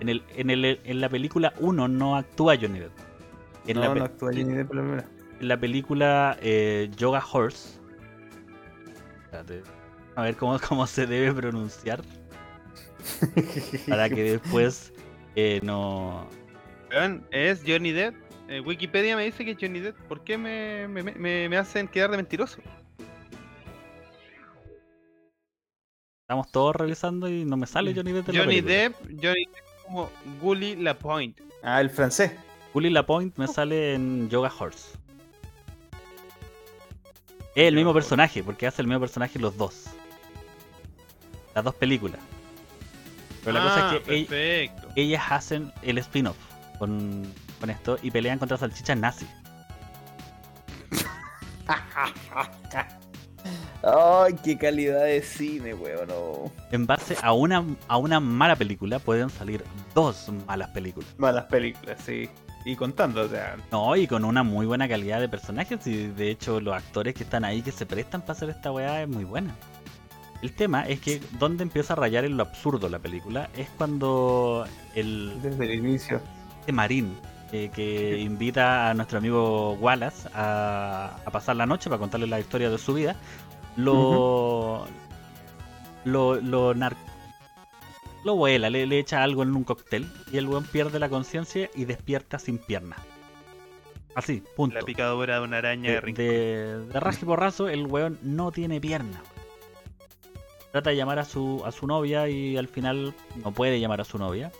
En, 0.00 0.08
el, 0.08 0.22
en, 0.36 0.50
el, 0.50 0.80
en 0.84 1.00
la 1.00 1.08
película 1.08 1.52
1 1.58 1.88
no 1.88 2.16
actúa 2.16 2.56
Johnny 2.60 2.78
Depp. 2.78 2.92
En, 3.66 3.76
no, 3.76 3.80
la, 3.82 3.92
pe- 3.92 3.98
no 3.98 4.04
actúa 4.04 4.30
Johnny 4.32 4.54
Depp 4.54 4.72
la 4.74 4.82
primera. 4.82 5.04
En 5.40 5.48
la 5.48 5.58
película 5.58 6.36
eh, 6.40 6.90
Yoga 6.96 7.22
Horse. 7.32 7.78
Espérate, 9.24 9.62
A 10.14 10.22
ver 10.22 10.36
cómo, 10.36 10.58
cómo 10.68 10.86
se 10.86 11.06
debe 11.06 11.32
pronunciar. 11.32 12.02
Para 13.88 14.08
que 14.08 14.32
después 14.32 14.92
eh, 15.36 15.60
no. 15.62 16.28
Vean, 16.90 17.26
es 17.30 17.62
Johnny 17.66 17.92
Depp. 17.92 18.14
Eh, 18.48 18.60
Wikipedia 18.60 19.14
me 19.16 19.24
dice 19.24 19.44
que 19.44 19.52
es 19.52 19.58
Johnny 19.60 19.80
Depp. 19.80 19.96
¿Por 20.08 20.24
qué 20.24 20.38
me, 20.38 20.88
me, 20.88 21.02
me, 21.02 21.48
me 21.48 21.56
hacen 21.56 21.86
quedar 21.88 22.10
de 22.10 22.16
mentiroso? 22.16 22.60
Estamos 26.22 26.50
todos 26.50 26.76
revisando 26.76 27.28
y 27.28 27.44
no 27.44 27.56
me 27.56 27.66
sale 27.66 27.94
Johnny 27.94 28.12
Depp. 28.12 28.28
en 28.30 28.36
la 28.36 28.44
Johnny 28.44 28.62
película. 28.62 28.74
Depp, 28.74 28.96
Johnny 29.22 29.44
Depp 29.46 29.64
como 29.86 30.10
Gully 30.40 30.76
Lapointe. 30.76 31.42
Ah, 31.62 31.80
el 31.80 31.90
francés. 31.90 32.32
Julie 32.72 32.90
Lapointe 32.90 33.40
me 33.40 33.48
sale 33.48 33.94
en 33.94 34.28
Yoga 34.28 34.52
Horse. 34.58 34.97
Es 37.54 37.68
el 37.68 37.74
mismo 37.74 37.92
personaje, 37.92 38.42
porque 38.44 38.66
hace 38.66 38.82
el 38.82 38.88
mismo 38.88 39.00
personaje 39.00 39.38
los 39.38 39.56
dos. 39.56 39.86
Las 41.54 41.64
dos 41.64 41.74
películas. 41.74 42.20
Pero 43.44 43.58
la 43.58 43.62
cosa 43.64 43.90
Ah, 43.90 43.94
es 43.96 44.02
que 44.02 44.12
ell- 44.14 44.26
perfecto. 44.28 44.88
ellas 44.96 45.22
hacen 45.30 45.72
el 45.82 45.98
spin-off 45.98 46.36
con, 46.78 47.32
con 47.60 47.70
esto 47.70 47.98
y 48.02 48.10
pelean 48.10 48.38
contra 48.38 48.56
salchichas 48.58 48.96
nazi. 48.96 49.26
Ay, 53.82 54.34
qué 54.42 54.58
calidad 54.58 55.04
de 55.04 55.22
cine, 55.22 55.72
weón. 55.74 56.08
No. 56.08 56.52
En 56.72 56.86
base 56.86 57.16
a 57.22 57.32
una, 57.32 57.64
a 57.86 57.96
una 57.96 58.18
mala 58.20 58.56
película 58.56 58.98
pueden 58.98 59.30
salir 59.30 59.64
dos 59.94 60.28
malas 60.46 60.70
películas. 60.70 61.08
Malas 61.18 61.44
películas, 61.44 61.98
sí. 62.04 62.28
Y 62.70 62.76
contando, 62.76 63.22
o 63.22 63.28
sea. 63.28 63.56
No, 63.72 63.96
y 63.96 64.06
con 64.06 64.24
una 64.26 64.42
muy 64.42 64.66
buena 64.66 64.86
calidad 64.86 65.20
de 65.20 65.28
personajes 65.28 65.86
y 65.86 66.08
de 66.08 66.30
hecho 66.30 66.60
los 66.60 66.74
actores 66.74 67.14
que 67.14 67.22
están 67.24 67.44
ahí 67.44 67.62
que 67.62 67.72
se 67.72 67.86
prestan 67.86 68.20
para 68.20 68.32
hacer 68.34 68.50
esta 68.50 68.70
weá 68.70 69.02
es 69.02 69.08
muy 69.08 69.24
buena. 69.24 69.54
El 70.42 70.52
tema 70.52 70.82
es 70.86 71.00
que 71.00 71.20
donde 71.38 71.62
empieza 71.62 71.94
a 71.94 71.96
rayar 71.96 72.26
en 72.26 72.36
lo 72.36 72.42
absurdo 72.42 72.88
la 72.90 72.98
película 72.98 73.48
es 73.56 73.68
cuando 73.78 74.66
el 74.94 75.32
Desde 75.42 75.64
el 75.64 75.74
inicio. 75.78 76.20
este 76.60 76.72
marín 76.72 77.16
eh, 77.52 77.70
que 77.74 78.18
invita 78.18 78.90
a 78.90 78.94
nuestro 78.94 79.16
amigo 79.16 79.72
Wallace 79.80 80.28
a, 80.34 81.16
a 81.24 81.30
pasar 81.30 81.56
la 81.56 81.64
noche 81.64 81.88
para 81.88 81.98
contarle 81.98 82.26
la 82.26 82.38
historia 82.38 82.68
de 82.68 82.76
su 82.76 82.92
vida, 82.92 83.16
lo, 83.76 84.84
lo, 86.04 86.34
lo, 86.40 86.74
nar- 86.74 86.96
lo 88.24 88.34
vuela, 88.36 88.70
le, 88.70 88.86
le 88.86 88.98
echa 88.98 89.22
algo 89.22 89.42
en 89.42 89.54
un 89.54 89.64
cóctel 89.64 90.06
y 90.32 90.38
el 90.38 90.46
weón 90.46 90.64
pierde 90.64 90.98
la 90.98 91.08
conciencia 91.08 91.70
y 91.74 91.84
despierta 91.84 92.38
sin 92.38 92.58
pierna. 92.58 92.96
Así, 94.14 94.42
punto. 94.56 94.74
La 94.74 94.84
picadura 94.84 95.38
de 95.38 95.44
una 95.44 95.58
araña 95.58 95.92
de, 95.92 96.12
De, 96.12 96.86
de, 96.86 97.00
raje 97.00 97.20
y 97.22 97.24
porrazo, 97.24 97.68
el 97.68 97.86
weón 97.86 98.18
no 98.22 98.50
tiene 98.50 98.80
pierna. 98.80 99.22
Trata 100.72 100.90
de 100.90 100.96
llamar 100.96 101.20
a 101.20 101.24
su, 101.24 101.62
a 101.64 101.70
su 101.70 101.86
novia 101.86 102.28
y 102.28 102.56
al 102.56 102.68
final 102.68 103.14
no 103.36 103.52
puede 103.52 103.78
llamar 103.78 104.00
a 104.00 104.04
su 104.04 104.18
novia. 104.18 104.50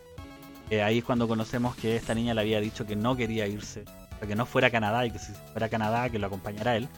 Eh, 0.71 0.83
ahí 0.83 0.99
es 0.99 1.05
cuando 1.05 1.27
conocemos 1.27 1.75
que 1.77 1.97
esta 1.97 2.15
niña 2.15 2.35
le 2.35 2.43
había 2.43 2.61
dicho 2.61 2.87
que 2.87 2.95
no 2.95 3.17
quería 3.17 3.47
irse, 3.47 3.83
o 3.83 4.19
sea, 4.19 4.29
que 4.29 4.37
no 4.37 4.47
fuera 4.47 4.69
a 4.69 4.71
Canadá 4.71 5.07
y 5.07 5.11
que 5.11 5.19
si 5.19 5.33
fuera 5.53 5.67
a 5.67 5.71
Canadá 5.71 6.09
que 6.09 6.19
lo 6.19 6.27
acompañara 6.27 6.77
él. 6.77 6.89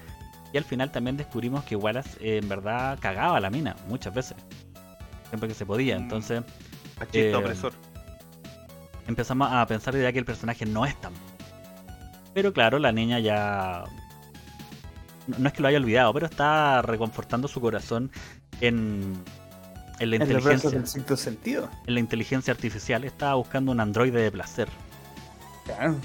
Y 0.53 0.59
al 0.59 0.65
final 0.65 0.91
también 0.91 1.17
descubrimos 1.17 1.65
que 1.65 1.77
Wallace 1.77 2.19
eh, 2.21 2.39
en 2.43 2.49
verdad 2.49 2.99
cagaba 3.01 3.37
a 3.37 3.41
la 3.41 3.51
mina 3.51 3.77
muchas 3.89 4.13
veces. 4.13 4.37
Siempre 5.31 5.49
que 5.49 5.55
se 5.55 5.65
podía. 5.65 5.99
Mm. 5.99 6.03
Entonces 6.03 6.43
Machista 6.99 7.19
eh, 7.19 7.35
opresor. 7.35 7.73
empezamos 9.07 9.49
a 9.51 9.67
pensar 9.67 9.97
ya 9.97 10.13
que 10.13 10.19
el 10.19 10.25
personaje 10.25 10.67
no 10.67 10.85
es 10.85 11.01
tan. 11.01 11.13
Pero 12.35 12.53
claro, 12.53 12.79
la 12.79 12.93
niña 12.93 13.19
ya. 13.19 13.85
No 15.39 15.47
es 15.49 15.53
que 15.55 15.63
lo 15.63 15.69
haya 15.69 15.79
olvidado, 15.79 16.13
pero 16.13 16.27
está 16.27 16.83
reconfortando 16.83 17.47
su 17.49 17.61
corazón 17.61 18.11
en, 18.61 19.15
en 20.01 20.11
la 20.11 20.17
En 20.17 20.23
inteligencia. 20.23 20.71
del 20.71 20.87
sexto 20.87 21.17
sentido. 21.17 21.69
En 21.87 21.95
la 21.95 22.01
inteligencia 22.01 22.53
artificial. 22.53 23.05
Estaba 23.05 23.35
buscando 23.35 23.73
un 23.73 23.81
androide 23.81 24.21
de 24.23 24.31
placer. 24.33 24.69
Claro. 25.65 25.97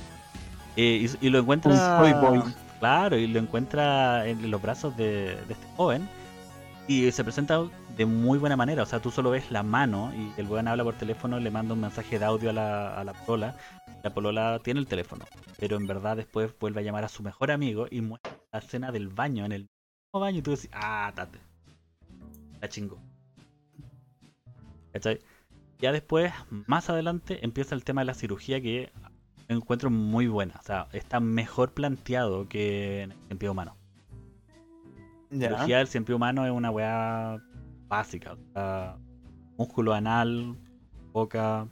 Eh, 0.78 1.08
y, 1.22 1.28
y 1.28 1.30
lo 1.30 1.40
encuentra. 1.40 1.72
Un 1.72 1.78
soy 1.78 2.14
boy. 2.14 2.54
Claro, 2.80 3.18
y 3.18 3.28
lo 3.28 3.40
encuentra 3.40 4.28
en 4.28 4.52
los 4.52 4.62
brazos 4.62 4.96
de, 4.98 5.38
de 5.48 5.54
este 5.54 5.68
joven. 5.76 6.08
Y 6.88 7.12
se 7.12 7.24
presenta 7.24 7.64
de 7.96 8.06
muy 8.06 8.38
buena 8.38 8.58
manera. 8.58 8.84
O 8.84 8.86
sea, 8.86 9.02
tú 9.02 9.12
solo 9.12 9.32
ves 9.32 9.52
la 9.52 9.64
mano 9.64 10.12
y 10.16 10.40
el 10.40 10.48
weón 10.48 10.68
habla 10.68 10.84
por 10.84 10.96
teléfono, 10.96 11.40
le 11.40 11.52
manda 11.52 11.74
un 11.74 11.82
mensaje 11.82 12.20
de 12.20 12.26
audio 12.26 12.50
a 12.50 12.54
la, 12.54 13.00
a 13.00 13.04
la 13.04 13.14
polola. 13.14 13.56
La 14.04 14.14
polola 14.14 14.60
tiene 14.64 14.80
el 14.80 14.88
teléfono. 14.88 15.26
Pero 15.60 15.78
en 15.78 15.88
verdad 15.88 16.18
después 16.18 16.54
vuelve 16.60 16.82
a 16.82 16.84
llamar 16.84 17.04
a 17.06 17.10
su 17.10 17.24
mejor 17.24 17.52
amigo 17.52 17.88
y 17.90 18.02
muestra 18.02 18.38
la 18.52 18.60
escena 18.60 18.92
del 18.92 19.08
baño, 19.08 19.46
en 19.46 19.52
el 19.52 19.62
mismo 19.62 20.20
baño. 20.20 20.40
Y 20.40 20.42
tú 20.42 20.52
decís, 20.52 20.70
ah, 20.74 21.12
tate. 21.16 21.40
La 22.62 22.70
chingó. 22.70 23.00
¿Cachai? 24.92 25.20
Ya 25.80 25.92
después, 25.92 26.34
más 26.50 26.90
adelante, 26.90 27.44
empieza 27.44 27.76
el 27.76 27.84
tema 27.84 28.02
de 28.02 28.06
la 28.06 28.14
cirugía 28.14 28.62
que 28.62 28.92
encuentro 29.48 29.90
muy 29.90 30.28
buena. 30.28 30.56
O 30.60 30.64
sea, 30.64 30.88
está 30.94 31.20
mejor 31.20 31.74
planteado 31.74 32.48
que 32.48 33.04
en 33.04 33.14
el 33.30 33.38
pies 33.38 33.52
humano. 33.52 33.76
La 35.30 35.50
cirugía 35.50 35.78
del 35.80 35.88
pies 35.88 36.10
humano 36.10 36.46
es 36.46 36.52
una 36.52 36.72
weá 36.72 37.42
básica. 37.88 38.34
O 38.34 38.38
sea, 38.54 38.98
músculo 39.58 39.94
anal, 39.94 40.56
boca. 41.12 41.68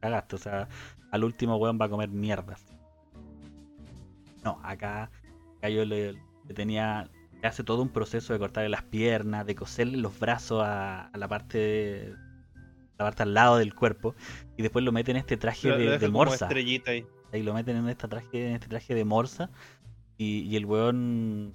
Cagaste. 0.00 0.36
O 0.36 0.38
sea, 0.38 0.68
al 1.10 1.24
último 1.24 1.56
weón 1.56 1.78
va 1.80 1.86
a 1.86 1.88
comer 1.88 2.08
mierdas. 2.08 2.64
No, 4.44 4.60
acá, 4.62 5.10
acá 5.58 5.68
yo 5.68 5.84
le, 5.84 6.12
le 6.12 6.54
tenía. 6.54 7.08
Le 7.40 7.46
hace 7.48 7.62
todo 7.62 7.82
un 7.82 7.88
proceso 7.90 8.32
de 8.32 8.38
cortarle 8.40 8.68
las 8.68 8.82
piernas, 8.82 9.46
de 9.46 9.54
coserle 9.54 9.96
los 9.98 10.18
brazos 10.18 10.62
a, 10.64 11.06
a 11.06 11.16
la 11.18 11.28
parte 11.28 11.58
de- 11.58 12.14
la 12.98 13.04
parte 13.04 13.22
al 13.22 13.32
lado 13.32 13.58
del 13.58 13.76
cuerpo 13.76 14.16
y 14.56 14.62
después 14.62 14.84
lo 14.84 14.90
mete 14.90 15.12
en 15.12 15.18
este 15.18 15.36
traje 15.36 15.68
Lo- 15.68 15.98
de, 15.98 16.08
morsa 16.08 16.46
estrellita 16.46 16.90
ahí. 16.90 17.06
y 17.32 17.42
lo 17.44 17.54
meten 17.54 17.76
en 17.76 17.88
este 17.88 18.08
traje, 18.08 18.48
en 18.48 18.54
este 18.54 18.66
traje 18.66 18.92
de 18.92 19.04
morsa. 19.04 19.50
Y, 20.16 20.40
y 20.40 20.56
el 20.56 20.66
weón, 20.66 21.54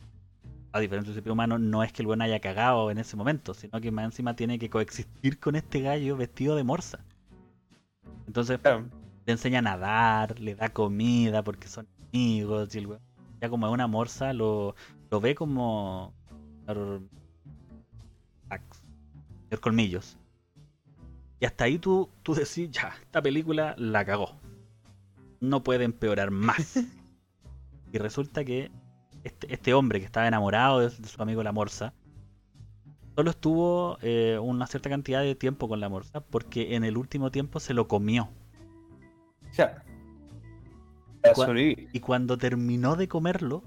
a 0.74 0.80
diferencia 0.80 1.14
del 1.14 1.24
ser 1.24 1.32
humano, 1.32 1.60
no 1.60 1.84
es 1.84 1.94
que 1.94 2.02
el 2.02 2.08
weón 2.08 2.24
haya 2.24 2.40
cagado 2.40 2.90
en 2.90 2.98
ese 2.98 3.16
momento, 3.16 3.54
sino 3.54 3.80
que 3.80 3.92
más 3.92 4.06
encima 4.06 4.36
tiene 4.36 4.58
que 4.58 4.72
coexistir 4.72 5.40
con 5.40 5.56
este 5.56 5.82
gallo 5.82 6.18
vestido 6.18 6.56
de 6.56 6.64
morsa. 6.64 7.06
Entonces 8.26 8.60
Claro. 8.60 8.90
le 9.26 9.34
enseña 9.34 9.60
a 9.60 9.62
nadar, 9.62 10.40
le 10.40 10.56
da 10.56 10.70
comida 10.70 11.44
porque 11.44 11.68
son 11.68 11.88
amigos. 12.10 12.74
Y 12.74 12.80
el 12.80 12.88
weón, 12.88 13.02
ya 13.40 13.50
como 13.50 13.68
es 13.68 13.74
una 13.74 13.86
morsa, 13.88 14.34
lo, 14.34 14.76
lo 15.12 15.22
ve 15.22 15.36
como. 15.36 16.14
Señor 16.68 17.04
colmillos. 19.62 20.18
Y 21.40 21.46
hasta 21.46 21.66
ahí 21.66 21.78
tú, 21.78 22.10
tú 22.24 22.34
decís, 22.34 22.72
ya, 22.72 22.96
esta 23.00 23.22
película 23.22 23.76
la 23.78 24.04
cagó. 24.06 24.40
No 25.40 25.62
puede 25.62 25.84
empeorar 25.84 26.32
más. 26.32 26.78
y 27.92 27.98
resulta 28.00 28.44
que 28.44 28.72
este, 29.24 29.54
este 29.54 29.74
hombre 29.74 30.00
que 30.00 30.06
estaba 30.06 30.28
enamorado 30.28 30.80
de, 30.80 30.90
de 30.90 31.08
su 31.08 31.22
amigo 31.22 31.44
la 31.44 31.52
morsa, 31.52 31.94
solo 33.16 33.30
estuvo 33.30 33.98
eh, 34.02 34.40
una 34.42 34.68
cierta 34.68 34.90
cantidad 34.90 35.22
de 35.22 35.36
tiempo 35.36 35.68
con 35.68 35.80
la 35.80 35.90
morsa 35.90 36.22
porque 36.22 36.76
en 36.76 36.84
el 36.84 36.98
último 36.98 37.32
tiempo 37.32 37.60
se 37.60 37.74
lo 37.74 37.88
comió. 37.88 38.30
Ya. 39.54 39.84
Para 41.22 41.36
Cua-. 41.36 41.90
Y 41.94 42.00
cuando 42.00 42.38
terminó 42.38 42.96
de 42.96 43.08
comerlo, 43.08 43.64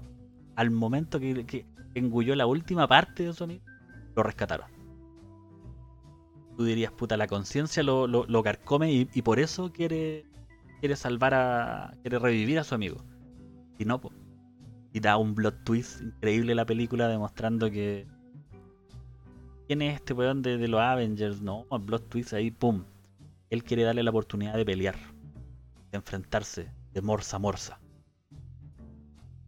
al 0.55 0.69
momento 0.71 1.19
que, 1.19 1.45
que 1.45 1.65
engulló 1.95 2.35
la 2.35 2.45
última 2.45 2.87
parte 2.87 3.23
de 3.23 3.33
su 3.33 3.43
amigo, 3.43 3.63
lo 4.15 4.23
rescataron. 4.23 4.67
Tú 6.57 6.63
dirías, 6.63 6.91
puta, 6.91 7.17
la 7.17 7.27
conciencia 7.27 7.83
lo, 7.83 8.07
lo, 8.07 8.25
lo 8.25 8.43
carcome 8.43 8.91
y, 8.91 9.09
y 9.13 9.21
por 9.21 9.39
eso 9.39 9.71
quiere, 9.71 10.25
quiere 10.79 10.95
salvar 10.95 11.35
a. 11.35 11.93
quiere 12.01 12.17
revivir 12.17 12.57
a 12.57 12.63
su 12.63 12.73
amigo. 12.73 12.97
Y 13.77 13.85
no, 13.85 14.01
po. 14.01 14.11
Y 14.93 14.99
da 14.99 15.17
un 15.17 15.35
plot 15.35 15.63
twist 15.63 16.01
increíble 16.01 16.55
la 16.55 16.65
película 16.65 17.07
demostrando 17.07 17.69
que. 17.69 18.07
¿Quién 19.67 19.81
es 19.81 19.95
este 19.95 20.13
weón 20.13 20.41
de, 20.41 20.57
de 20.57 20.67
los 20.67 20.79
Avengers? 20.79 21.41
No, 21.41 21.65
un 21.69 21.85
plot 21.85 22.09
twist 22.09 22.33
ahí, 22.33 22.51
pum. 22.51 22.83
Él 23.49 23.63
quiere 23.63 23.83
darle 23.83 24.03
la 24.03 24.09
oportunidad 24.11 24.55
de 24.55 24.65
pelear, 24.65 24.95
de 25.91 25.97
enfrentarse, 25.97 26.71
de 26.93 27.01
morsa 27.01 27.35
a 27.35 27.39
morsa. 27.39 27.79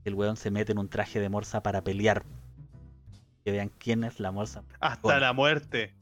El 0.04 0.16
weón 0.16 0.36
se 0.38 0.52
mete 0.52 0.72
en 0.72 0.78
un 0.78 0.90
traje 0.90 1.20
de 1.20 1.30
morsa 1.30 1.62
para 1.64 1.84
pelear. 1.84 2.24
Que 3.46 3.52
vean 3.52 3.72
quién 3.78 4.04
es 4.04 4.20
la 4.20 4.32
morsa. 4.32 4.64
Hasta 4.80 5.02
Bueno. 5.02 5.20
la 5.22 5.34
muerte. 5.34 5.94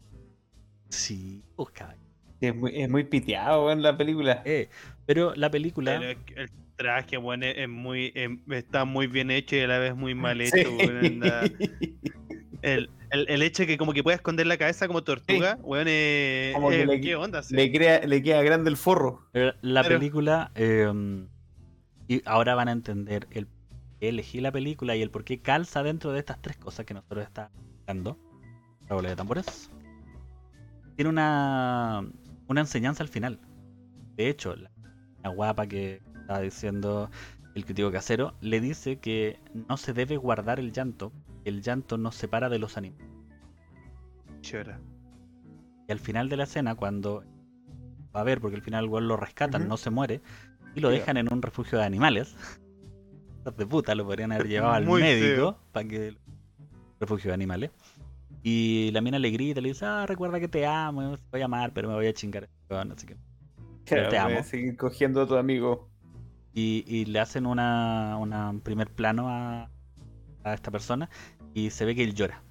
Sí, 0.89 1.43
pues, 1.55 1.69
caballo. 1.71 2.01
Es 2.39 2.55
muy, 2.55 2.71
es 2.75 2.89
muy 2.89 3.03
piteado 3.03 3.71
en 3.71 3.81
la 3.81 3.97
película. 3.97 4.41
Eh, 4.45 4.69
pero 5.05 5.33
la 5.35 5.49
película. 5.49 5.95
El, 5.95 6.17
el 6.35 6.49
traje, 6.77 7.17
bueno, 7.17 7.45
es 7.45 7.57
es 7.57 7.67
muy, 7.69 8.11
em, 8.15 8.41
está 8.51 8.85
muy 8.85 9.07
bien 9.07 9.31
hecho 9.31 9.55
y 9.55 9.59
a 9.61 9.67
la 9.67 9.79
vez 9.79 9.95
muy 9.95 10.15
mal 10.15 10.39
hecho. 10.41 10.55
Sí. 10.57 10.65
weón, 10.77 11.05
anda. 11.05 11.41
El, 12.63 12.89
el, 13.11 13.25
el 13.29 13.41
hecho 13.43 13.63
de 13.63 13.67
que 13.67 13.77
como 13.77 13.93
que 13.93 14.01
pueda 14.03 14.15
esconder 14.15 14.47
la 14.47 14.57
cabeza 14.57 14.87
como 14.87 15.03
tortuga, 15.03 15.57
weón, 15.61 15.85
eh, 15.87 16.51
Como 16.55 16.69
que 16.69 16.81
eh, 16.81 16.85
le- 16.87 17.01
¿qué 17.01 17.15
onda? 17.15 17.43
sí? 17.43 17.55
le, 17.55 17.71
crea, 17.71 17.99
le 18.05 18.21
queda 18.23 18.41
grande 18.41 18.69
el 18.71 18.77
forro. 18.77 19.27
la 19.61 19.83
película. 19.83 20.51
eh, 20.55 20.91
y 22.07 22.21
ahora 22.25 22.55
van 22.55 22.67
a 22.69 22.71
entender 22.71 23.27
el 23.31 23.45
por 23.47 23.99
qué 23.99 24.09
elegí 24.09 24.39
la 24.41 24.51
película 24.51 24.95
y 24.95 25.01
el 25.03 25.11
por 25.11 25.23
qué 25.23 25.39
calza 25.39 25.83
dentro 25.83 26.11
de 26.13 26.19
estas 26.19 26.41
tres 26.41 26.57
cosas 26.57 26.85
que 26.85 26.93
nosotros 26.95 27.25
estamos 27.25 27.51
hablando. 27.85 28.17
Redoble 28.87 29.09
de 29.09 29.15
tambores. 29.15 29.69
Tiene 30.95 31.09
una, 31.09 32.03
una 32.47 32.61
enseñanza 32.61 33.03
al 33.03 33.09
final. 33.09 33.39
De 34.15 34.29
hecho, 34.29 34.55
la, 34.55 34.71
la 35.23 35.29
guapa 35.29 35.67
que 35.67 36.01
estaba 36.27 36.41
diciendo 36.41 37.09
el 37.55 37.63
crítico 37.63 37.89
casero 37.89 38.33
le 38.41 38.59
dice 38.59 38.97
que 38.97 39.39
no 39.69 39.77
se 39.77 39.93
debe 39.93 40.17
guardar 40.17 40.59
el 40.59 40.73
llanto. 40.73 41.13
El 41.45 41.61
llanto 41.61 41.97
nos 41.97 42.15
separa 42.15 42.49
de 42.49 42.59
los 42.59 42.75
animales. 42.75 43.07
Chora. 44.41 44.77
Y 45.87 45.91
al 45.93 45.99
final 45.99 46.27
de 46.27 46.35
la 46.35 46.43
escena, 46.43 46.75
cuando 46.75 47.23
va 48.13 48.19
a 48.19 48.23
ver, 48.25 48.41
porque 48.41 48.57
al 48.57 48.61
final 48.61 48.83
el 48.83 48.89
weón 48.89 49.07
lo 49.07 49.15
rescatan, 49.15 49.69
no 49.69 49.77
se 49.77 49.89
muere, 49.89 50.19
y 50.75 50.81
lo 50.81 50.89
dejan 50.89 51.15
en 51.15 51.31
un 51.31 51.41
refugio 51.41 51.77
de 51.79 51.85
animales. 51.85 52.35
De 53.57 53.65
puta, 53.65 53.95
lo 53.95 54.03
podrían 54.03 54.33
haber 54.33 54.49
llevado 54.49 54.73
al 54.73 54.83
Muy 54.85 55.01
médico 55.01 55.57
para 55.71 55.87
que. 55.87 56.17
Refugio 56.99 57.29
de 57.29 57.33
animales. 57.33 57.71
Y 58.43 58.91
la 58.91 58.99
mina 58.99 59.17
le 59.19 59.29
grita, 59.29 59.61
le 59.61 59.69
dice, 59.69 59.85
ah, 59.85 60.05
recuerda 60.05 60.37
que 60.41 60.49
te 60.49 60.65
amo, 60.65 61.15
te 61.15 61.23
voy 61.31 61.41
a 61.41 61.45
amar, 61.45 61.71
pero 61.73 61.87
me 61.87 61.93
voy 61.93 62.07
a 62.07 62.13
chingar. 62.13 62.49
weón", 62.69 62.91
Así 62.91 63.07
que 63.07 63.15
Claro, 63.85 64.09
te 64.09 64.19
voy 64.21 64.33
a 64.33 64.35
amo. 64.39 64.43
seguir 64.43 64.75
cogiendo 64.75 65.21
a 65.21 65.27
tu 65.27 65.37
amigo. 65.37 65.89
Y, 66.57 66.83
y 66.87 67.05
le 67.05 67.19
hacen 67.19 67.45
una, 67.45 68.17
una- 68.19 68.49
un 68.49 68.61
primer 68.61 68.89
plano 68.89 69.29
a, 69.29 69.69
a 70.43 70.53
esta 70.55 70.71
persona 70.71 71.07
y 71.53 71.69
se 71.69 71.85
ve 71.85 71.93
que 71.93 72.03
él 72.03 72.15
llora. 72.15 72.41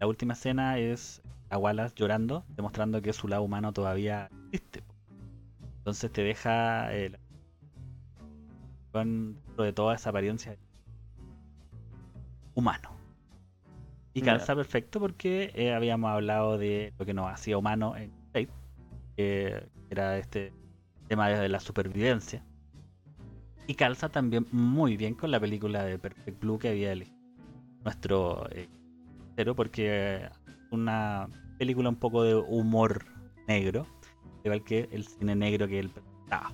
La 0.00 0.08
última 0.08 0.32
escena 0.32 0.78
es 0.78 1.22
a 1.48 1.58
Wallace 1.58 1.94
llorando, 1.94 2.44
demostrando 2.56 3.00
que 3.00 3.12
su 3.12 3.28
lado 3.28 3.44
humano 3.44 3.72
todavía 3.72 4.30
existe. 4.50 4.82
Entonces 5.78 6.10
te 6.10 6.22
deja 6.24 6.92
eh, 6.92 7.12
con 8.90 9.34
dentro 9.46 9.64
de 9.64 9.72
toda 9.72 9.94
esa 9.94 10.10
apariencia 10.10 10.56
humano. 12.54 12.90
Y 14.12 14.22
calza 14.22 14.56
perfecto 14.56 14.98
porque 14.98 15.52
eh, 15.54 15.72
habíamos 15.72 16.10
hablado 16.10 16.58
de 16.58 16.92
lo 16.98 17.06
que 17.06 17.14
nos 17.14 17.30
hacía 17.32 17.56
humano 17.56 17.96
en 17.96 18.10
Blade, 18.32 18.48
que 19.16 19.68
era 19.88 20.18
este 20.18 20.52
tema 21.08 21.28
de 21.28 21.48
la 21.48 21.60
supervivencia. 21.60 22.44
Y 23.66 23.74
calza 23.74 24.08
también 24.08 24.46
muy 24.50 24.96
bien 24.96 25.14
con 25.14 25.30
la 25.30 25.40
película 25.40 25.84
de 25.84 25.98
Perfect 25.98 26.40
Blue 26.40 26.58
que 26.58 26.68
había 26.70 26.92
elegido 26.92 27.16
nuestro 27.84 28.46
eh, 28.50 28.68
cero, 29.36 29.54
porque 29.54 30.24
es 30.24 30.30
una 30.70 31.28
película 31.58 31.88
un 31.88 31.96
poco 31.96 32.22
de 32.22 32.34
humor 32.34 33.04
negro, 33.48 33.86
igual 34.44 34.62
que 34.64 34.88
el 34.92 35.06
cine 35.06 35.34
negro 35.34 35.66
que 35.68 35.78
él 35.78 35.90
presentaba. 35.90 36.52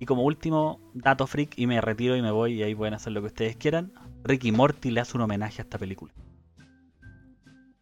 Y 0.00 0.06
como 0.06 0.22
último 0.24 0.80
dato 0.92 1.26
freak, 1.26 1.58
y 1.58 1.66
me 1.66 1.80
retiro 1.80 2.16
y 2.16 2.22
me 2.22 2.30
voy, 2.30 2.54
y 2.54 2.62
ahí 2.62 2.74
pueden 2.74 2.94
hacer 2.94 3.12
lo 3.12 3.20
que 3.20 3.28
ustedes 3.28 3.56
quieran, 3.56 3.92
Ricky 4.24 4.52
Morty 4.52 4.90
le 4.90 5.00
hace 5.00 5.16
un 5.16 5.22
homenaje 5.22 5.62
a 5.62 5.64
esta 5.64 5.78
película. 5.78 6.12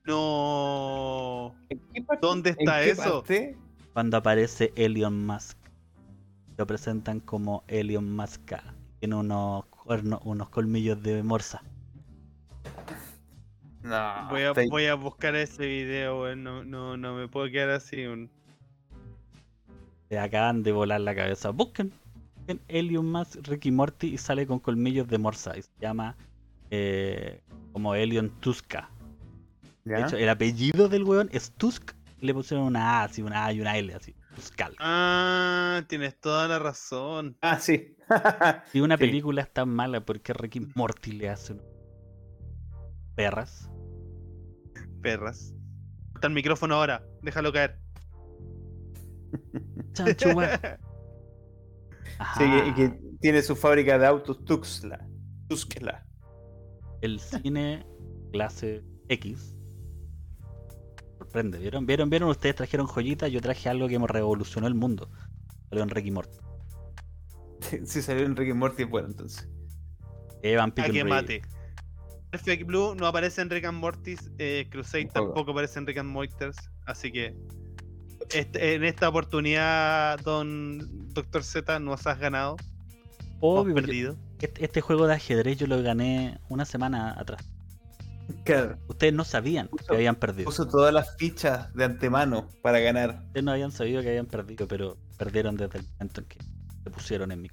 No. 0.05 1.55
¿En 1.69 1.81
qué 1.93 2.03
parte- 2.03 2.27
¿Dónde 2.27 2.51
está 2.51 2.83
eso? 2.83 3.21
parte? 3.23 3.57
Cuando 3.93 4.17
aparece 4.17 4.73
Elon 4.77 5.25
Musk, 5.27 5.57
lo 6.57 6.67
presentan 6.67 7.21
como 7.21 7.65
Elon 7.69 8.15
Musk. 8.15 8.53
Tiene 9.01 9.15
unos, 9.17 9.65
cuernos- 9.67 10.21
unos 10.25 10.49
colmillos 10.51 11.03
de 11.03 11.23
morsa. 11.23 11.63
No. 13.83 14.29
Voy 14.31 14.43
a, 14.43 14.53
voy 14.53 14.91
buscar 15.01 15.35
ese 15.35 15.67
video, 15.67 16.23
weón. 16.23 16.45
No, 16.45 16.63
no, 16.65 16.97
no 16.97 17.15
me 17.15 17.27
puedo 17.29 17.51
quedar 17.51 17.71
así. 17.71 18.05
un- 18.07 18.31
Se 20.09 20.19
acaban 20.19 20.63
de 20.63 20.73
volar 20.73 21.01
la 21.01 21.15
cabeza. 21.15 21.51
Busquen, 21.51 21.93
busquen 22.37 22.61
Elon 22.69 23.11
Musk, 23.11 23.47
Ricky 23.49 23.71
Morty 23.73 24.15
y 24.15 24.19
sale 24.19 24.47
con 24.47 24.61
colmillos 24.61 25.09
de 25.09 25.19
morsa. 25.19 25.57
Y 25.59 25.63
se 25.63 25.71
llama 25.81 26.17
eh, 26.71 27.41
como 27.73 27.95
Elion 27.95 28.31
Tuska. 28.41 28.89
¿Ya? 29.85 29.97
De 29.97 30.03
hecho, 30.03 30.17
el 30.17 30.29
apellido 30.29 30.89
del 30.89 31.03
weón 31.03 31.29
es 31.33 31.51
Tusk. 31.53 31.93
Le 32.21 32.33
pusieron 32.33 32.67
una 32.67 33.01
A, 33.01 33.05
así, 33.05 33.21
una 33.21 33.47
A 33.47 33.53
y 33.53 33.61
una 33.61 33.77
L, 33.77 33.93
así. 33.95 34.15
Ah, 34.79 35.83
tienes 35.89 36.19
toda 36.21 36.49
la 36.49 36.59
razón. 36.59 37.37
Ah, 37.41 37.59
sí. 37.59 37.97
Si 38.73 38.81
una 38.81 38.97
Sí. 38.97 39.01
película 39.05 39.43
es 39.43 39.53
tan 39.53 39.69
mala, 39.69 40.05
¿por 40.05 40.21
qué 40.21 40.33
Ricky 40.33 40.61
Morty 40.75 41.13
le 41.13 41.29
hace 41.31 41.55
un- 41.55 41.63
perras? 43.15 43.71
Perras. 45.03 45.55
Está 46.15 46.27
el 46.29 46.35
micrófono 46.35 46.75
ahora, 46.77 47.05
déjalo 47.23 47.53
caer. 47.53 47.79
Chancho. 49.93 50.29
Sí, 52.39 52.45
que, 52.45 52.75
que 52.77 53.01
tiene 53.21 53.43
su 53.43 53.57
fábrica 53.57 53.99
de 53.99 54.07
autos 54.07 54.45
Tuxla. 54.45 55.09
Tuxla. 55.49 56.07
El 57.01 57.19
cine 57.19 57.85
clase 58.33 58.85
X. 59.09 59.57
Sorprende. 61.33 61.59
¿Vieron? 61.59 61.87
¿Vieron? 61.87 62.11
¿Vieron? 62.11 62.29
Ustedes 62.29 62.55
trajeron 62.57 62.87
joyitas, 62.87 63.31
yo 63.33 63.41
traje 63.41 63.67
algo 63.71 63.89
que 63.89 63.99
me 63.99 64.07
revolucionó 64.07 64.67
el 64.67 64.75
mundo. 64.75 65.09
Salió 65.71 65.83
en 65.83 65.89
Ricky 65.91 66.11
Morty. 66.11 66.39
Si 67.87 68.03
salió 68.03 68.27
Enrique 68.27 68.53
Morty, 68.53 68.85
bueno, 68.85 69.09
entonces. 69.09 69.49
Evan 70.43 70.71
A 70.71 70.75
Pickle 70.75 70.93
que 70.93 71.03
Rick. 71.05 71.09
mate. 71.11 71.43
Perfect 72.31 72.67
Blue 72.67 72.95
no 72.95 73.07
aparece 73.07 73.41
en 73.41 73.49
Rick 73.51 73.65
and 73.65 73.79
Morty's. 73.79 74.31
eh, 74.39 74.67
Crusade 74.71 75.05
Tampoco. 75.07 75.27
tampoco 75.35 75.51
aparece 75.53 75.79
en 75.79 75.87
Rick 75.87 75.99
and 75.99 76.11
Morty's. 76.11 76.57
Así 76.87 77.11
que 77.13 77.35
este- 78.31 78.75
en 78.75 78.85
esta 78.85 79.09
oportunidad, 79.09 80.19
don 80.21 81.09
Doctor 81.15 81.45
Z, 81.45 81.79
nos 81.79 82.07
has 82.07 82.19
ganado. 82.19 82.57
Obvio, 83.41 83.73
porque 83.75 83.87
perdido. 83.87 84.17
este, 84.41 84.65
este 84.65 84.81
juego 84.83 85.07
de 85.07 85.15
ajedrez 85.15 85.57
yo 85.59 85.67
lo 85.67 85.81
gané 85.83 86.39
una 86.51 86.65
semana 86.67 87.15
atrás. 87.19 87.52
Claro. 88.45 88.79
Ustedes 88.89 89.13
no 89.13 89.25
sabían 89.25 89.69
que 89.89 89.95
habían 89.95 90.17
perdido. 90.17 90.47
Puso 90.47 90.67
todas 90.67 90.93
las 90.93 91.17
fichas 91.17 91.73
de 91.75 91.85
antemano 91.85 92.49
para 92.63 92.81
ganar. 92.81 93.21
Ustedes 93.27 93.45
no 93.45 93.53
habían 93.53 93.73
sabido 93.73 94.03
que 94.03 94.09
habían 94.09 94.27
perdido, 94.27 94.67
pero 94.67 94.97
perdieron 95.19 95.57
desde 95.57 95.79
el 95.79 95.85
momento 95.95 96.21
en 96.23 96.27
que 96.27 96.39
se 96.85 96.91
pusieron 96.91 97.31
en 97.33 97.43
mi. 97.43 97.49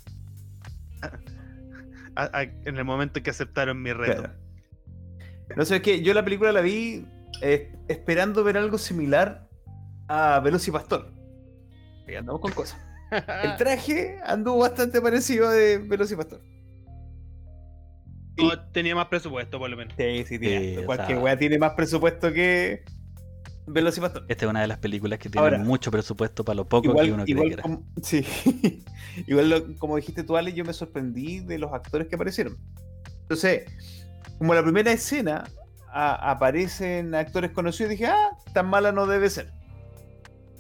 A- 2.16 2.30
a- 2.40 2.44
en 2.44 2.78
el 2.78 2.84
momento 2.86 3.20
en 3.20 3.24
que 3.24 3.30
aceptaron 3.30 3.82
mi 3.82 3.94
reto. 3.94 4.22
Claro. 4.24 4.34
No 5.56 5.66
sé, 5.66 5.78
es 5.78 5.82
que 5.82 6.02
yo 6.02 6.14
la 6.14 6.24
película 6.24 6.52
la 6.52 6.62
vi 6.62 7.06
eh, 7.42 7.72
esperando 7.88 8.44
ver 8.44 8.58
algo 8.58 8.78
similar 8.78 9.48
a 10.08 10.40
Velocipastor. 10.40 11.12
Y 12.08 12.16
andamos 12.16 12.42
con 12.42 12.52
cosas. 12.52 12.80
El 13.44 13.56
traje 13.58 14.20
anduvo 14.26 14.60
bastante 14.60 15.02
parecido 15.02 15.48
a 15.48 15.54
de 15.54 15.78
Velocipastor. 15.80 16.42
No, 18.44 18.60
tenía 18.72 18.96
más 18.96 19.08
presupuesto, 19.08 19.60
por 19.60 19.70
lo 19.70 19.78
menos. 19.78 19.94
Sí, 19.98 20.24
sí, 20.26 20.40
tiene. 20.40 20.76
Sí, 20.76 20.78
o 20.78 20.86
Cualquier 20.86 21.18
sea- 21.18 21.20
wea 21.24 21.38
tiene 21.38 21.58
más 21.60 21.74
presupuesto 21.74 22.32
que 22.34 22.84
Velocipastor. 23.68 24.26
Esta 24.28 24.46
es 24.46 24.50
una 24.50 24.62
de 24.62 24.68
las 24.68 24.80
películas 24.80 25.20
que 25.20 25.30
tiene 25.30 25.46
Ahora, 25.46 25.60
mucho 25.60 25.92
presupuesto 25.92 26.44
para 26.44 26.56
lo 26.56 26.68
poco 26.68 26.82
que 26.84 26.88
Igual, 26.90 27.12
uno 27.12 27.24
cree 27.24 27.32
igual 27.34 27.48
que 27.50 27.54
era. 27.54 27.62
como, 27.64 27.84
sí. 28.04 28.26
igual 29.28 29.50
lo- 29.50 29.76
como 29.78 29.96
dijiste 29.96 30.24
tú, 30.24 30.38
Ale, 30.38 30.54
yo 30.54 30.66
me 30.66 30.74
sorprendí 30.74 31.40
de 31.42 31.60
los 31.60 31.72
actores 31.72 32.08
que 32.08 32.16
aparecieron. 32.16 32.58
Entonces, 33.22 33.66
como 34.40 34.56
la 34.56 34.64
primera 34.64 34.92
escena 34.92 35.44
a- 35.92 36.32
aparecen 36.32 37.14
actores 37.14 37.52
conocidos, 37.52 37.92
dije, 37.92 38.08
ah, 38.08 38.32
tan 38.54 38.68
mala 38.70 38.92
no 38.92 39.06
debe 39.06 39.30
ser. 39.30 39.52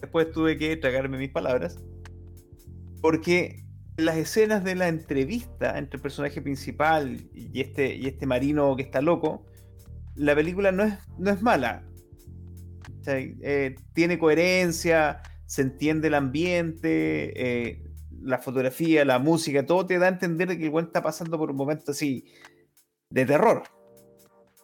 Después 0.01 0.31
tuve 0.31 0.57
que 0.57 0.77
tragarme 0.77 1.17
mis 1.17 1.29
palabras. 1.31 1.77
Porque 3.01 3.63
las 3.99 4.17
escenas 4.17 4.63
de 4.63 4.75
la 4.75 4.87
entrevista 4.87 5.77
entre 5.77 5.97
el 5.97 6.01
personaje 6.01 6.41
principal 6.41 7.29
y 7.33 7.61
este, 7.61 7.95
y 7.95 8.07
este 8.07 8.25
marino 8.25 8.75
que 8.75 8.83
está 8.83 9.01
loco, 9.01 9.45
la 10.15 10.35
película 10.35 10.71
no 10.71 10.83
es, 10.83 10.95
no 11.17 11.31
es 11.31 11.41
mala. 11.41 11.83
Eh, 13.07 13.75
tiene 13.93 14.19
coherencia, 14.19 15.21
se 15.45 15.63
entiende 15.63 16.09
el 16.09 16.13
ambiente, 16.13 17.33
eh, 17.35 17.83
la 18.21 18.37
fotografía, 18.37 19.05
la 19.05 19.19
música, 19.19 19.65
todo 19.65 19.85
te 19.85 19.97
da 19.97 20.07
a 20.07 20.09
entender 20.09 20.57
que 20.57 20.67
el 20.67 20.77
está 20.77 21.01
pasando 21.01 21.37
por 21.37 21.51
un 21.51 21.57
momento 21.57 21.91
así 21.91 22.25
de 23.09 23.25
terror. 23.25 23.63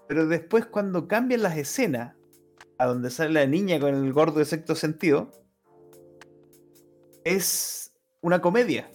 Pero 0.07 0.27
después 0.27 0.65
cuando 0.65 1.07
cambian 1.07 1.41
las 1.41 1.57
escenas, 1.57 2.15
a 2.77 2.85
donde 2.85 3.09
sale 3.09 3.31
la 3.31 3.45
niña 3.47 3.79
con 3.79 3.95
el 3.95 4.11
gordo 4.13 4.39
de 4.39 4.45
sexto 4.45 4.75
sentido, 4.75 5.31
es 7.23 7.93
una 8.21 8.41
comedia. 8.41 8.89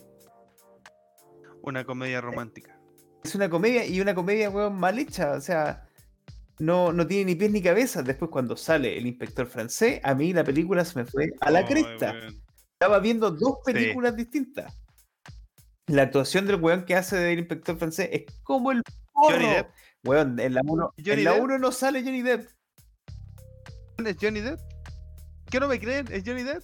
Una 1.62 1.84
comedia 1.84 2.20
romántica. 2.20 2.78
Es 3.22 3.34
una 3.34 3.50
comedia 3.50 3.84
y 3.86 4.00
una 4.00 4.14
comedia, 4.14 4.48
weón, 4.50 4.76
mal 4.78 4.98
hecha. 4.98 5.32
O 5.32 5.40
sea, 5.40 5.86
no, 6.58 6.92
no 6.92 7.06
tiene 7.06 7.26
ni 7.26 7.34
pies 7.34 7.50
ni 7.50 7.62
cabeza. 7.62 8.02
Después, 8.02 8.30
cuando 8.30 8.56
sale 8.56 8.96
el 8.96 9.06
inspector 9.06 9.46
francés, 9.46 10.00
a 10.02 10.14
mí 10.14 10.32
la 10.32 10.44
película 10.44 10.84
se 10.84 10.98
me 10.98 11.04
fue 11.04 11.30
a 11.40 11.50
la 11.50 11.66
cresta. 11.66 12.12
weón. 12.12 12.42
Estaba 12.72 12.98
viendo 12.98 13.30
dos 13.30 13.58
Sí. 13.66 13.72
películas 13.72 14.16
distintas. 14.16 14.72
La 15.86 16.02
actuación 16.02 16.46
del 16.46 16.56
weón 16.56 16.84
que 16.84 16.94
hace 16.94 17.16
del 17.16 17.40
inspector 17.40 17.76
francés 17.76 18.08
es 18.12 18.22
como 18.42 18.72
el 18.72 18.82
Johnny. 19.12 19.44
Depp. 19.46 19.68
Weón, 20.04 20.40
en 20.40 20.54
la 20.54 20.62
1 20.64 20.94
Johnny 20.96 21.10
en 21.18 21.24
la 21.24 21.32
Depp. 21.34 21.42
uno 21.44 21.58
no 21.58 21.72
sale 21.72 22.02
Johnny 22.02 22.22
Depp. 22.22 22.48
¿Es 23.98 24.16
Johnny 24.18 24.40
Depp? 24.40 24.58
¿Qué 25.50 25.60
no 25.60 25.68
me 25.68 25.78
creen? 25.78 26.06
¿Es 26.10 26.22
Johnny 26.24 26.42
Depp? 26.42 26.62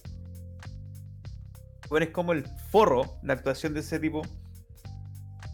Weón, 1.91 2.03
es 2.03 2.09
como 2.09 2.33
el 2.33 2.45
forro, 2.71 3.19
la 3.21 3.33
actuación 3.33 3.73
de 3.75 3.81
ese 3.81 3.99
tipo. 3.99 4.21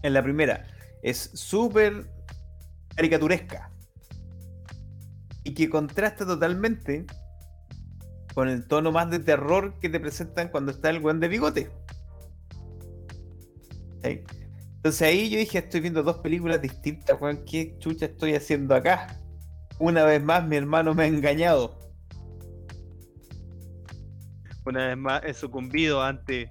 En 0.04 0.14
la 0.14 0.22
primera. 0.22 0.68
Es 1.02 1.32
súper 1.34 2.06
caricaturesca. 2.96 3.72
Y 5.44 5.54
que 5.54 5.70
contrasta 5.70 6.26
totalmente 6.26 7.06
con 8.34 8.50
el 8.50 8.66
tono 8.68 8.92
más 8.92 9.10
de 9.10 9.20
terror 9.20 9.80
que 9.80 9.90
te 9.90 10.00
presentan 10.00 10.50
cuando 10.50 10.72
está 10.72 10.90
el 10.90 11.00
weón 11.00 11.20
de 11.20 11.28
bigote. 11.28 11.72
Entonces 14.04 15.02
ahí 15.02 15.30
yo 15.30 15.38
dije, 15.38 15.60
estoy 15.60 15.80
viendo 15.80 16.04
dos 16.04 16.18
películas 16.18 16.62
distintas, 16.62 17.20
weón. 17.22 17.46
¿Qué 17.46 17.78
chucha 17.80 18.06
estoy 18.08 18.36
haciendo 18.36 18.76
acá? 18.76 19.18
Una 19.80 20.04
vez 20.04 20.22
más, 20.22 20.46
mi 20.46 20.58
hermano 20.58 20.94
me 20.94 21.04
ha 21.04 21.08
engañado. 21.08 21.80
Una 24.66 24.88
vez 24.88 24.98
más 24.98 25.24
he 25.26 25.34
sucumbido 25.34 26.02
ante 26.02 26.50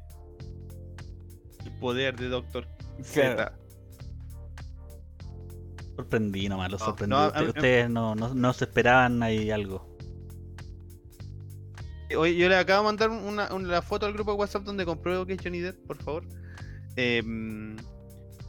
el 1.65 1.79
poder 1.81 2.19
de 2.19 2.29
Doctor 2.29 2.67
Z. 3.01 3.53
Sorprendí 5.97 6.49
nomás, 6.49 6.71
lo 6.71 6.79
No, 6.79 6.85
sorprendí. 6.85 7.15
no, 7.17 7.33
mí- 7.41 7.47
Ustedes 7.49 7.91
no, 7.91 8.15
no, 8.15 8.35
no 8.35 8.53
se 8.53 8.65
esperaban 8.65 9.23
ahí 9.23 9.51
algo. 9.51 9.89
Oye, 12.17 12.37
yo 12.37 12.49
le 12.49 12.57
acabo 12.57 12.83
de 12.83 12.85
mandar 12.87 13.11
una, 13.11 13.53
una- 13.55 13.69
la 13.69 13.83
foto 13.83 14.05
al 14.07 14.13
grupo 14.13 14.33
de 14.33 14.39
WhatsApp 14.39 14.65
donde 14.65 14.85
compruebo 14.85 15.25
que 15.25 15.33
es 15.35 15.41
Johnny 15.43 15.61
Depp, 15.61 15.87
por 15.87 15.97
favor. 15.97 16.25
Em, 16.97 17.77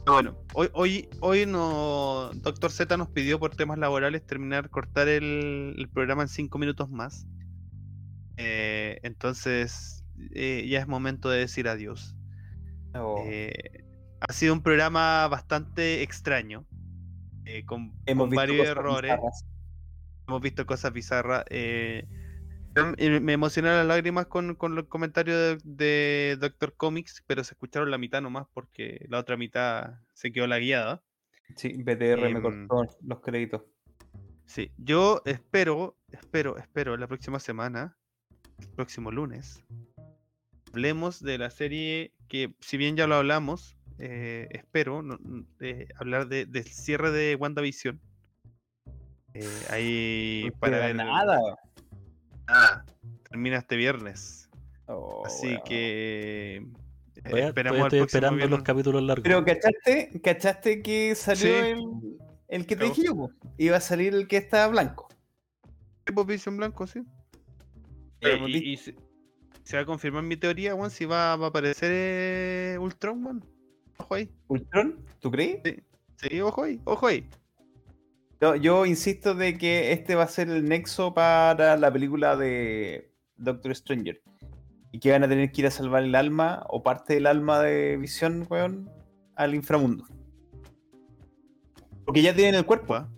bueno, 0.06 0.36
hoy, 0.52 0.68
hoy, 0.74 1.08
hoy 1.20 1.46
no, 1.46 2.30
Doctor 2.34 2.70
Z 2.70 2.94
nos 2.98 3.08
pidió 3.08 3.38
por 3.38 3.54
temas 3.56 3.78
laborales 3.78 4.26
terminar, 4.26 4.68
cortar 4.68 5.08
el, 5.08 5.74
el 5.78 5.88
programa 5.88 6.22
en 6.22 6.28
cinco 6.28 6.58
minutos 6.58 6.90
más. 6.90 7.26
Eh, 8.36 8.98
entonces, 9.02 10.04
eh, 10.34 10.66
ya 10.68 10.80
es 10.80 10.86
momento 10.88 11.30
de 11.30 11.38
decir 11.38 11.66
adiós. 11.68 12.14
Oh, 12.94 13.24
Eh, 13.26 13.83
ha 14.28 14.32
sido 14.32 14.54
un 14.54 14.62
programa 14.62 15.28
bastante 15.28 16.02
extraño, 16.02 16.66
eh, 17.44 17.64
con, 17.64 17.92
hemos 18.06 18.28
con 18.28 18.34
varios 18.36 18.66
errores 18.66 19.12
bizarras. 19.12 19.44
hemos 20.28 20.40
visto 20.40 20.66
cosas 20.66 20.92
bizarras. 20.92 21.44
eh, 21.50 22.06
me 22.76 23.32
emocioné 23.32 23.68
las 23.68 23.86
lágrimas 23.86 24.26
con, 24.26 24.56
con 24.56 24.74
los 24.74 24.86
comentarios 24.88 25.62
de, 25.62 25.74
de 25.76 26.36
Doctor 26.40 26.74
Comics, 26.76 27.22
pero 27.26 27.44
se 27.44 27.54
escucharon 27.54 27.90
la 27.90 27.98
mitad 27.98 28.20
nomás 28.20 28.46
porque 28.52 29.06
la 29.08 29.18
otra 29.20 29.36
mitad 29.36 30.00
se 30.12 30.32
quedó 30.32 30.46
la 30.48 30.58
guiada. 30.58 31.02
Sí, 31.56 31.74
BTR 31.82 32.30
me 32.30 32.40
Em, 32.40 32.68
cortó 32.68 32.84
los 33.02 33.20
créditos. 33.20 33.62
Sí, 34.46 34.72
yo 34.76 35.22
espero, 35.24 35.96
espero, 36.10 36.58
espero 36.58 36.96
la 36.96 37.06
próxima 37.06 37.38
semana, 37.40 37.96
el 38.58 38.68
próximo 38.70 39.10
lunes, 39.12 39.64
hablemos 40.72 41.22
de 41.22 41.38
la 41.38 41.50
serie 41.50 42.12
que, 42.28 42.54
si 42.60 42.76
bien 42.76 42.96
ya 42.96 43.06
lo 43.06 43.16
hablamos, 43.16 43.76
eh, 43.98 44.48
espero 44.50 45.02
no- 45.02 45.18
eh, 45.60 45.88
hablar 45.96 46.28
de- 46.28 46.46
del 46.46 46.64
cierre 46.64 47.10
de 47.10 47.36
WandaVision. 47.36 48.00
Eh, 49.34 49.48
ahí 49.70 50.42
No 50.52 50.58
para 50.60 50.78
ver. 50.78 50.96
nada. 50.96 51.38
nada, 52.46 52.84
termina 53.28 53.58
este 53.58 53.76
viernes. 53.76 54.48
Oh, 54.86 55.24
Así 55.26 55.56
que 55.64 56.56
eh, 56.56 57.22
Todavía, 57.22 57.46
esperamos 57.48 57.80
estoy 57.84 57.98
esperando 58.00 58.46
los 58.46 58.62
capítulos 58.62 59.02
largos. 59.02 59.22
Pero 59.24 59.44
¿cachaste, 59.44 60.20
¿cachaste 60.22 60.82
que 60.82 61.14
salió 61.14 61.40
Sí. 61.42 61.48
el, 61.48 62.18
el 62.48 62.66
que 62.66 62.76
te 62.76 62.84
dije 62.84 63.02
yo? 63.06 63.30
Iba 63.56 63.78
a 63.78 63.80
salir 63.80 64.14
el 64.14 64.28
que 64.28 64.36
está 64.36 64.66
blanco. 64.68 65.08
Tipo 66.04 66.24
Vision 66.26 66.58
Blanco, 66.58 66.86
sí. 66.86 67.00
Pero 68.20 68.46
Eh, 68.46 68.50
y, 68.50 68.72
y 68.72 68.76
se, 68.76 68.94
se 69.62 69.76
va 69.76 69.82
a 69.82 69.86
confirmar 69.86 70.22
mi 70.22 70.36
teoría, 70.36 70.74
Juan, 70.74 70.90
si 70.90 71.06
va, 71.06 71.34
va 71.36 71.46
a 71.46 71.48
aparecer 71.48 71.90
eh, 71.92 72.76
Ultron, 72.78 73.22
Juan. 73.22 73.44
Ojo 73.98 74.14
ahí. 74.14 74.30
¿Ultron? 74.48 74.98
¿Tú 75.20 75.30
crees? 75.30 75.60
Sí, 76.16 76.40
ojo 76.40 76.64
ahí, 76.64 76.80
ojo 76.84 77.06
ahí. 77.06 77.28
Yo, 78.40 78.56
yo 78.56 78.86
insisto 78.86 79.34
de 79.34 79.56
que 79.56 79.92
este 79.92 80.14
va 80.14 80.24
a 80.24 80.28
ser 80.28 80.48
el 80.50 80.68
nexo 80.68 81.14
para 81.14 81.76
la 81.76 81.92
película 81.92 82.36
de 82.36 83.10
Doctor 83.36 83.74
Stranger. 83.74 84.20
y 84.92 85.00
que 85.00 85.10
van 85.10 85.24
a 85.24 85.28
tener 85.28 85.50
que 85.50 85.62
ir 85.62 85.66
a 85.66 85.70
salvar 85.70 86.04
el 86.04 86.14
alma 86.14 86.64
o 86.68 86.82
parte 86.82 87.14
del 87.14 87.26
alma 87.26 87.60
de 87.60 87.96
visión, 87.96 88.46
weón, 88.48 88.90
al 89.34 89.54
inframundo. 89.54 90.04
Porque 92.04 92.22
ya 92.22 92.34
tienen 92.34 92.54
el 92.54 92.64
cuerpo. 92.64 92.94
Opa. 92.94 93.08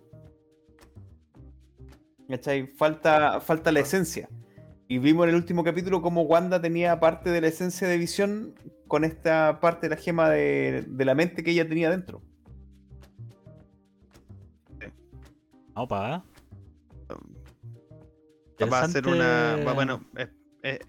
¿Cachai? 2.28 2.66
Falta, 2.66 3.40
falta 3.40 3.70
la 3.72 3.80
esencia. 3.80 4.28
Y 4.88 4.98
vimos 4.98 5.24
en 5.24 5.30
el 5.30 5.36
último 5.36 5.64
capítulo 5.64 6.00
cómo 6.02 6.22
Wanda 6.22 6.60
tenía 6.60 6.98
parte 6.98 7.30
de 7.30 7.40
la 7.40 7.48
esencia 7.48 7.88
de 7.88 7.98
visión 7.98 8.54
con 8.88 9.04
esta 9.04 9.60
parte 9.60 9.88
de 9.88 9.96
la 9.96 10.00
gema 10.00 10.30
de, 10.30 10.84
de 10.86 11.04
la 11.04 11.14
mente 11.14 11.42
que 11.42 11.50
ella 11.50 11.68
tenía 11.68 11.90
dentro. 11.90 12.22
Opa. 15.74 16.24
Va 18.62 18.80
a 18.80 18.88
ser 18.88 19.06
una. 19.06 19.56
Bueno, 19.74 20.02
eh, 20.62 20.80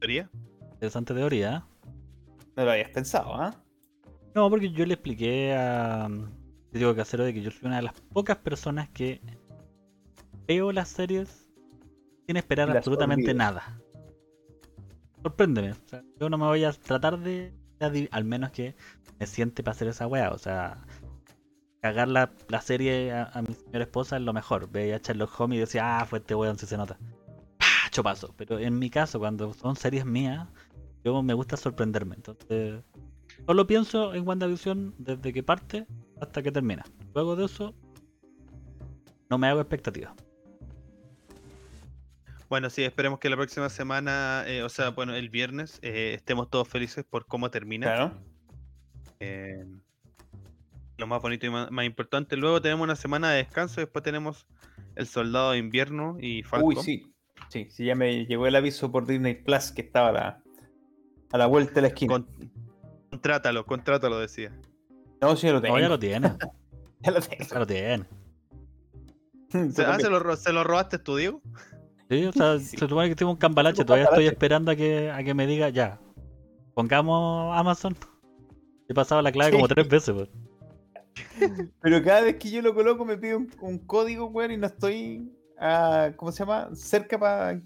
teoría. 0.00 0.28
Interesante 0.72 1.14
teoría. 1.14 1.64
No 2.56 2.64
lo 2.64 2.72
habías 2.72 2.90
pensado, 2.90 3.34
¿ah? 3.34 3.54
No, 4.34 4.50
porque 4.50 4.70
yo 4.72 4.84
le 4.84 4.94
expliqué 4.94 5.54
a 5.54 6.08
Diego 6.72 6.94
Casero 6.96 7.24
de 7.24 7.32
que 7.32 7.42
yo 7.42 7.50
soy 7.50 7.66
una 7.68 7.76
de 7.76 7.82
las 7.82 8.00
pocas 8.12 8.38
personas 8.38 8.88
que 8.90 9.20
veo 10.48 10.72
las 10.72 10.88
series 10.88 11.48
sin 12.26 12.36
esperar 12.36 12.68
las 12.68 12.78
absolutamente 12.78 13.34
nada. 13.34 13.80
Sorpréndeme. 15.22 15.72
O 15.72 15.88
sea, 15.88 16.02
yo 16.20 16.28
no 16.28 16.38
me 16.38 16.46
voy 16.46 16.64
a 16.64 16.72
tratar 16.72 17.18
de, 17.18 17.52
al 18.10 18.24
menos 18.24 18.50
que 18.50 18.74
me 19.18 19.26
siente 19.26 19.62
para 19.62 19.72
hacer 19.72 19.88
esa 19.88 20.06
weá. 20.06 20.30
O 20.30 20.38
sea, 20.38 20.84
cagar 21.80 22.08
la, 22.08 22.32
la 22.48 22.60
serie 22.60 23.12
a, 23.12 23.24
a 23.32 23.42
mi 23.42 23.54
señora 23.54 23.84
esposa 23.84 24.16
es 24.16 24.22
lo 24.22 24.32
mejor. 24.32 24.70
Veía 24.70 24.96
a 24.96 24.98
Sherlock 24.98 25.38
Holmes 25.40 25.56
y 25.56 25.60
decía, 25.60 26.00
ah, 26.00 26.04
fue 26.04 26.18
este 26.18 26.34
weón, 26.34 26.58
si 26.58 26.66
se 26.66 26.76
nota. 26.76 26.98
¡Pah! 27.58 27.90
Chopazo. 27.90 28.34
Pero 28.36 28.58
en 28.58 28.78
mi 28.78 28.90
caso, 28.90 29.18
cuando 29.18 29.52
son 29.54 29.76
series 29.76 30.04
mías, 30.04 30.48
yo 31.04 31.22
me 31.22 31.34
gusta 31.34 31.56
sorprenderme. 31.56 32.16
Entonces, 32.16 32.82
Solo 33.46 33.66
pienso 33.66 34.14
en 34.14 34.26
WandaVision 34.26 34.94
desde 34.98 35.32
que 35.32 35.42
parte 35.42 35.86
hasta 36.20 36.42
que 36.42 36.52
termina. 36.52 36.84
Luego 37.14 37.34
de 37.34 37.46
eso, 37.46 37.74
no 39.28 39.38
me 39.38 39.48
hago 39.48 39.60
expectativas. 39.60 40.14
Bueno, 42.52 42.68
sí, 42.68 42.84
esperemos 42.84 43.18
que 43.18 43.30
la 43.30 43.36
próxima 43.36 43.70
semana, 43.70 44.44
eh, 44.46 44.62
o 44.62 44.68
sea, 44.68 44.90
bueno, 44.90 45.14
el 45.14 45.30
viernes, 45.30 45.78
eh, 45.80 46.12
estemos 46.14 46.50
todos 46.50 46.68
felices 46.68 47.02
por 47.02 47.24
cómo 47.24 47.50
termina. 47.50 47.86
Claro. 47.86 48.12
Eh, 49.20 49.64
lo 50.98 51.06
más 51.06 51.22
bonito 51.22 51.46
y 51.46 51.48
más, 51.48 51.70
más 51.70 51.86
importante. 51.86 52.36
Luego 52.36 52.60
tenemos 52.60 52.84
una 52.84 52.94
semana 52.94 53.30
de 53.30 53.38
descanso, 53.38 53.80
después 53.80 54.02
tenemos 54.02 54.46
El 54.96 55.06
Soldado 55.06 55.52
de 55.52 55.58
Invierno 55.60 56.18
y 56.20 56.42
Falcon. 56.42 56.76
Uy, 56.76 56.76
sí. 56.76 57.14
Sí, 57.48 57.68
sí, 57.70 57.86
ya 57.86 57.94
me 57.94 58.26
llegó 58.26 58.46
el 58.46 58.54
aviso 58.54 58.92
por 58.92 59.06
Disney 59.06 59.32
Plus 59.32 59.72
que 59.72 59.80
estaba 59.80 60.10
a 60.10 60.12
la, 60.12 60.42
a 61.32 61.38
la 61.38 61.46
vuelta 61.46 61.72
de 61.76 61.80
la 61.80 61.88
esquina. 61.88 62.12
Con- 62.12 62.28
contrátalo, 63.08 63.64
contrátalo, 63.64 64.18
decía. 64.18 64.52
No, 65.22 65.34
sí, 65.36 65.46
ya 65.46 65.54
lo 65.54 65.62
tengo. 65.62 65.74
No, 65.76 65.80
ya 65.82 65.88
lo 65.88 65.98
tiene. 65.98 66.30
Ya 67.00 67.12
lo 67.12 67.20
tengo. 67.22 67.44
Ya 67.50 67.58
lo 67.58 67.66
tiene. 67.66 68.04
Se- 69.72 69.86
ah, 69.86 69.98
¿se 69.98 70.10
lo, 70.10 70.18
ro- 70.18 70.36
se 70.36 70.52
lo 70.52 70.64
robaste 70.64 70.98
tú, 70.98 71.16
Diego? 71.16 71.40
Sí, 72.12 72.24
o 72.26 72.32
sea, 72.32 72.58
Sí. 72.58 72.76
se 72.76 72.88
supone 72.88 73.08
que 73.08 73.16
tengo 73.16 73.32
un 73.32 73.38
cambalache. 73.38 73.84
Todavía 73.84 74.04
estoy 74.06 74.26
esperando 74.26 74.70
a 74.70 74.76
que, 74.76 75.10
a 75.10 75.22
que 75.24 75.34
me 75.34 75.46
diga 75.46 75.68
ya. 75.70 75.98
Pongamos 76.74 77.56
Amazon. 77.56 77.96
He 78.88 78.94
pasado 78.94 79.22
la 79.22 79.32
clave 79.32 79.50
Sí. 79.52 79.56
como 79.56 79.68
tres 79.68 79.88
veces. 79.88 80.14
pues. 80.14 80.28
Pero 81.80 82.02
cada 82.02 82.22
vez 82.22 82.36
que 82.36 82.50
yo 82.50 82.62
lo 82.62 82.74
coloco 82.74 83.04
me 83.04 83.16
pide 83.18 83.36
un, 83.36 83.50
un 83.60 83.78
código, 83.78 84.26
weón, 84.26 84.50
y 84.52 84.56
no 84.56 84.66
estoy, 84.66 85.30
ah, 85.58 86.10
¿cómo 86.16 86.32
se 86.32 86.40
llama? 86.40 86.68
Cerca 86.74 87.18
para 87.18 87.60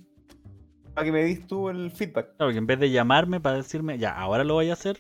que 1.05 1.13
me 1.13 1.25
dis 1.25 1.47
tú 1.47 1.69
el 1.69 1.91
feedback. 1.91 2.37
Claro, 2.37 2.53
que 2.53 2.59
en 2.59 2.67
vez 2.67 2.79
de 2.81 2.91
llamarme 2.91 3.41
para 3.41 3.57
decirme 3.57 3.99
ya, 3.99 4.13
ahora 4.19 4.45
lo 4.45 4.55
voy 4.55 4.71
a 4.71 4.73
hacer, 4.73 4.99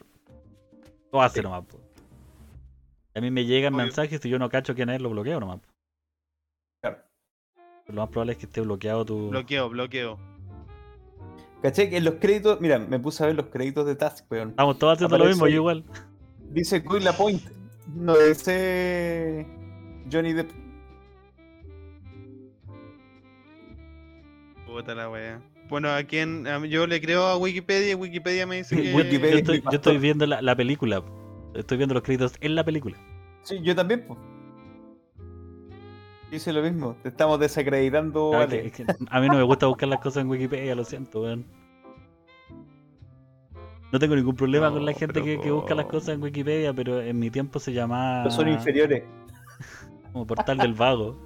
lo 1.12 1.22
hace 1.22 1.38
Sí. 1.38 1.42
nomás. 1.42 1.64
A 3.14 3.20
mí 3.20 3.30
me 3.30 3.44
llegan 3.46 3.74
Obvio. 3.74 3.84
mensajes 3.86 4.24
y 4.24 4.28
yo 4.28 4.38
no 4.38 4.48
cacho 4.50 4.74
quién 4.74 4.90
es, 4.90 5.00
lo 5.00 5.08
bloqueo 5.10 5.40
nomás. 5.40 5.60
Lo 7.88 7.94
más 7.94 8.08
probable 8.08 8.32
es 8.32 8.38
que 8.38 8.46
esté 8.46 8.60
bloqueado 8.60 9.04
tu. 9.04 9.30
Bloqueo, 9.30 9.68
bloqueo. 9.68 10.18
¿Cachai? 11.62 11.88
Que 11.90 11.96
en 11.96 12.04
los 12.04 12.14
créditos, 12.14 12.60
mira, 12.60 12.78
me 12.78 12.98
puse 12.98 13.22
a 13.22 13.26
ver 13.26 13.36
los 13.36 13.46
créditos 13.46 13.86
de 13.86 13.94
Task, 13.94 14.30
weón. 14.30 14.50
Estamos 14.50 14.78
todos 14.78 14.94
haciendo 14.94 15.18
lo 15.18 15.24
mismo, 15.24 15.46
yo 15.46 15.56
igual. 15.56 15.84
Dice 16.50 16.82
Coy 16.84 17.02
Point. 17.16 17.42
No 17.94 18.16
dice 18.18 19.46
Johnny 20.10 20.32
Depp. 20.32 20.50
Puta 24.66 24.94
la 24.94 25.08
wea. 25.08 25.40
Bueno, 25.68 25.90
a 25.90 26.02
quien 26.04 26.44
yo 26.68 26.86
le 26.86 27.00
creo 27.00 27.24
a 27.24 27.36
Wikipedia 27.36 27.92
y 27.92 27.94
Wikipedia 27.94 28.46
me 28.46 28.56
dice 28.56 28.76
que. 28.82 28.94
Wikipedia. 28.94 29.30
Yo 29.30 29.38
estoy, 29.38 29.60
yo 29.60 29.70
estoy 29.70 29.98
viendo 29.98 30.26
la, 30.26 30.42
la 30.42 30.56
película. 30.56 31.02
Estoy 31.54 31.78
viendo 31.78 31.94
los 31.94 32.02
créditos 32.02 32.34
en 32.40 32.54
la 32.54 32.64
película. 32.64 32.96
Sí, 33.42 33.60
yo 33.62 33.74
también, 33.74 34.04
pues. 34.06 34.18
Dice 36.30 36.52
lo 36.52 36.62
mismo. 36.62 36.96
Te 37.02 37.08
estamos 37.10 37.38
desacreditando, 37.38 38.32
Ah, 38.34 38.38
vale. 38.38 38.70
que- 38.70 38.84
que 38.84 38.92
a 39.10 39.20
mí 39.20 39.28
no 39.28 39.36
me 39.36 39.42
gusta 39.44 39.66
buscar 39.66 39.88
las 39.88 40.00
cosas 40.00 40.22
en 40.22 40.28
Wikipedia, 40.30 40.74
lo 40.74 40.84
siento, 40.84 41.22
weón. 41.22 41.44
No 43.92 43.98
tengo 44.00 44.16
ningún 44.16 44.34
problema 44.34 44.70
con 44.70 44.84
la 44.84 44.92
gente 44.92 45.22
que, 45.22 45.40
que 45.40 45.50
busca 45.52 45.74
las 45.74 45.86
cosas 45.86 46.10
en 46.16 46.22
Wikipedia, 46.22 46.74
pero 46.74 47.00
en 47.00 47.18
mi 47.18 47.30
tiempo 47.30 47.60
se 47.60 47.72
llamaba 47.72 48.24
No 48.24 48.30
son 48.30 48.48
inferiores. 48.48 49.04
como 50.12 50.26
portal 50.26 50.58
del 50.58 50.74
vago. 50.74 51.16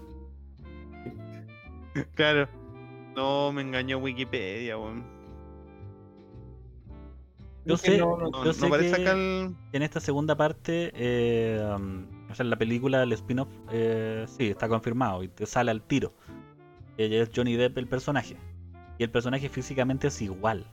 Claro. 2.15 2.47
No, 3.17 3.51
me 3.53 3.63
engañó 3.63 3.99
Wikipedia, 3.99 4.77
weón. 4.79 5.05
Yo 7.65 7.77
sé, 7.77 7.99
no, 7.99 8.17
no- 8.19 8.31
Yo 8.31 8.45
no 8.45 8.53
sé 8.53 8.69
parece 8.69 8.97
que- 8.97 9.03
acá 9.03 9.13
el. 9.13 9.55
En 9.73 9.83
esta 9.83 10.01
segunda 10.01 10.37
parte, 10.37 10.93
eh, 10.95 11.75
um, 11.77 12.07
o 12.31 12.35
sea, 12.35 12.45
en 12.45 12.51
la 12.51 12.57
película, 12.57 13.03
el 13.03 13.13
spin-off, 13.13 13.49
eh, 13.73 14.25
sí, 14.29 14.49
está 14.49 14.69
confirmado 14.69 15.23
y 15.23 15.29
te 15.29 15.47
sale 15.47 15.71
al 15.71 15.83
tiro. 15.83 16.13
Que 16.97 17.21
es 17.21 17.31
Johnny 17.35 17.57
Depp 17.57 17.79
el 17.79 17.87
personaje. 17.89 18.37
Y 18.99 19.03
el 19.05 19.11
personaje 19.11 19.49
físicamente 19.49 20.09
es 20.09 20.21
igual. 20.23 20.67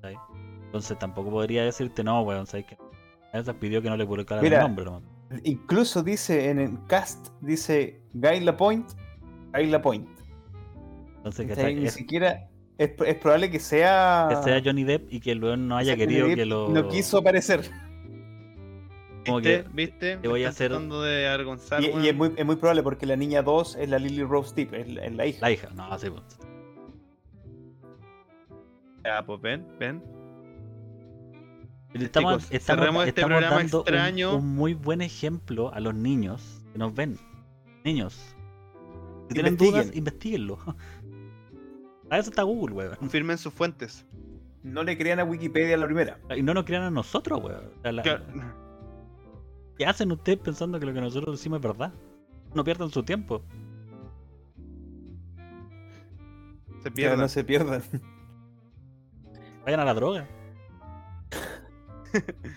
¿sabes? 0.00 0.16
Entonces 0.66 0.98
tampoco 0.98 1.30
podría 1.30 1.64
decirte, 1.64 2.02
no, 2.04 2.22
weón, 2.22 2.46
¿sabes 2.46 2.66
qué? 2.66 2.78
Esa 3.32 3.54
pidió 3.54 3.82
que 3.82 3.88
no 3.88 3.96
le 3.96 4.06
colocara 4.06 4.40
el 4.40 4.50
nombre, 4.60 4.84
nomás. 4.84 5.02
Incluso 5.44 6.02
dice 6.02 6.50
en 6.50 6.58
el 6.58 6.78
cast, 6.86 7.28
dice 7.40 8.00
Guy 8.12 8.40
Lapointe, 8.40 8.94
Guy 9.54 9.66
Lapointe. 9.66 10.10
Entonces, 11.16 11.46
¿Cachai? 11.48 11.64
¿cachai? 11.64 11.74
Ni 11.76 11.86
Es- 11.86 11.94
siquiera. 11.94 12.48
Es, 12.78 12.90
es 13.06 13.14
probable 13.16 13.50
que 13.50 13.60
sea. 13.60 14.26
que 14.30 14.36
sea 14.42 14.60
Johnny 14.64 14.82
Depp 14.84 15.12
y 15.12 15.20
que 15.20 15.34
luego 15.34 15.56
no 15.56 15.76
haya 15.76 15.94
querido 15.96 16.26
que 16.28 16.44
lo. 16.46 16.68
No 16.68 16.88
quiso 16.88 17.18
aparecer. 17.18 17.70
Como 19.24 19.38
¿Viste? 19.38 19.62
que 19.64 19.68
¿Viste? 19.72 20.16
te 20.18 20.28
voy 20.28 20.44
a 20.44 20.48
hacer- 20.50 20.70
tratando 20.70 21.02
de 21.02 21.28
avergonzar, 21.28 21.82
Y, 21.82 21.86
es, 22.08 22.14
muy, 22.14 22.32
es 22.36 22.44
muy 22.46 22.56
probable 22.56 22.82
porque 22.82 23.06
la 23.06 23.16
niña 23.16 23.42
2 23.42 23.76
es 23.76 23.88
la 23.88 23.98
Lily 23.98 24.24
Rose 24.24 24.54
Depp, 24.54 24.74
es 24.74 24.88
la, 24.88 25.04
es 25.04 25.12
la 25.14 25.26
hija. 25.26 25.38
La 25.40 25.50
hija, 25.52 25.68
no, 25.74 25.98
sí, 25.98 26.10
pues. 26.10 26.22
Ya, 29.04 29.24
pues 29.24 29.40
ven, 29.40 29.66
ven. 29.78 30.02
Estamos, 31.94 32.44
Chicos, 32.44 32.52
estamos, 32.54 33.06
este 33.06 33.20
estamos 33.20 33.42
dando 33.42 33.80
un- 33.82 33.88
extraño. 33.88 34.36
Un, 34.36 34.54
muy 34.54 34.74
buen 34.74 35.02
ejemplo 35.02 35.72
a 35.74 35.80
los 35.80 35.94
niños 35.94 36.64
que 36.72 36.78
nos 36.78 36.94
ven. 36.94 37.18
Niños. 37.84 38.34
Si 39.28 39.34
tienen 39.34 39.56
dudas, 39.56 39.90
investiguenlo. 39.94 40.58
A 42.10 42.18
eso 42.18 42.28
está 42.30 42.42
Google, 42.42 42.74
weón. 42.74 42.96
Confirmen 42.96 43.38
sus 43.38 43.52
fuentes. 43.54 44.04
No 44.62 44.82
le 44.84 44.96
crean 44.98 45.18
a 45.18 45.24
Wikipedia 45.24 45.76
la 45.78 45.86
primera. 45.86 46.18
Y 46.36 46.42
no 46.42 46.52
nos 46.54 46.64
crean 46.64 46.82
a 46.82 46.90
nosotros, 46.90 47.42
weón. 47.42 47.70
O 47.78 47.82
sea, 47.82 47.92
la- 47.92 48.02
Claro. 48.02 48.24
¿Qué 49.78 49.86
hacen 49.86 50.12
ustedes 50.12 50.38
pensando 50.38 50.78
que 50.78 50.86
lo 50.86 50.92
que 50.92 51.00
nosotros 51.00 51.38
decimos 51.38 51.58
es 51.58 51.62
verdad? 51.62 51.92
No 52.54 52.62
pierdan 52.64 52.90
su 52.90 53.02
tiempo. 53.02 53.42
Se 56.82 56.90
Claro, 56.90 56.94
pierden. 56.94 57.20
no 57.20 57.28
se 57.28 57.44
pierdan. 57.44 57.82
Vayan 59.64 59.80
a 59.80 59.84
la 59.84 59.94
droga. 59.94 60.28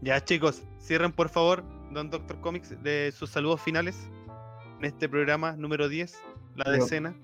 Ya, 0.00 0.24
chicos, 0.24 0.62
cierren 0.78 1.10
por 1.10 1.28
favor, 1.28 1.64
Don 1.92 2.08
Doctor 2.08 2.40
Comics, 2.40 2.80
de 2.84 3.10
sus 3.10 3.30
saludos 3.30 3.60
finales 3.60 4.08
en 4.78 4.84
este 4.84 5.08
programa 5.08 5.56
número 5.56 5.88
10, 5.88 6.16
la 6.54 6.64
Pero- 6.66 6.76
decena. 6.76 7.16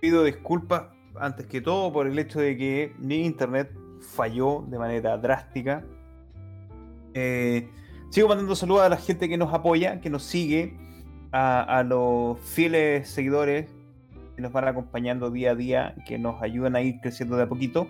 Pido 0.00 0.22
disculpas 0.22 0.84
antes 1.18 1.46
que 1.46 1.60
todo 1.60 1.92
por 1.92 2.06
el 2.06 2.16
hecho 2.16 2.38
de 2.38 2.56
que 2.56 2.94
mi 3.00 3.26
internet 3.26 3.76
falló 4.00 4.64
de 4.68 4.78
manera 4.78 5.18
drástica. 5.18 5.84
Eh, 7.14 7.68
sigo 8.10 8.28
mandando 8.28 8.54
saludos 8.56 8.82
a 8.82 8.88
la 8.88 8.96
gente 8.96 9.28
que 9.28 9.36
nos 9.36 9.52
apoya, 9.52 10.00
que 10.00 10.10
nos 10.10 10.22
sigue, 10.22 10.76
a, 11.32 11.84
los 11.86 12.38
fieles 12.40 13.08
seguidores 13.08 13.68
que 14.34 14.42
nos 14.42 14.52
van 14.52 14.68
acompañando 14.68 15.30
día 15.30 15.50
a 15.50 15.54
día, 15.54 15.94
que 16.06 16.18
nos 16.18 16.40
ayudan 16.42 16.76
a 16.76 16.80
ir 16.80 17.00
creciendo 17.00 17.36
de 17.36 17.42
a 17.42 17.48
poquito. 17.48 17.88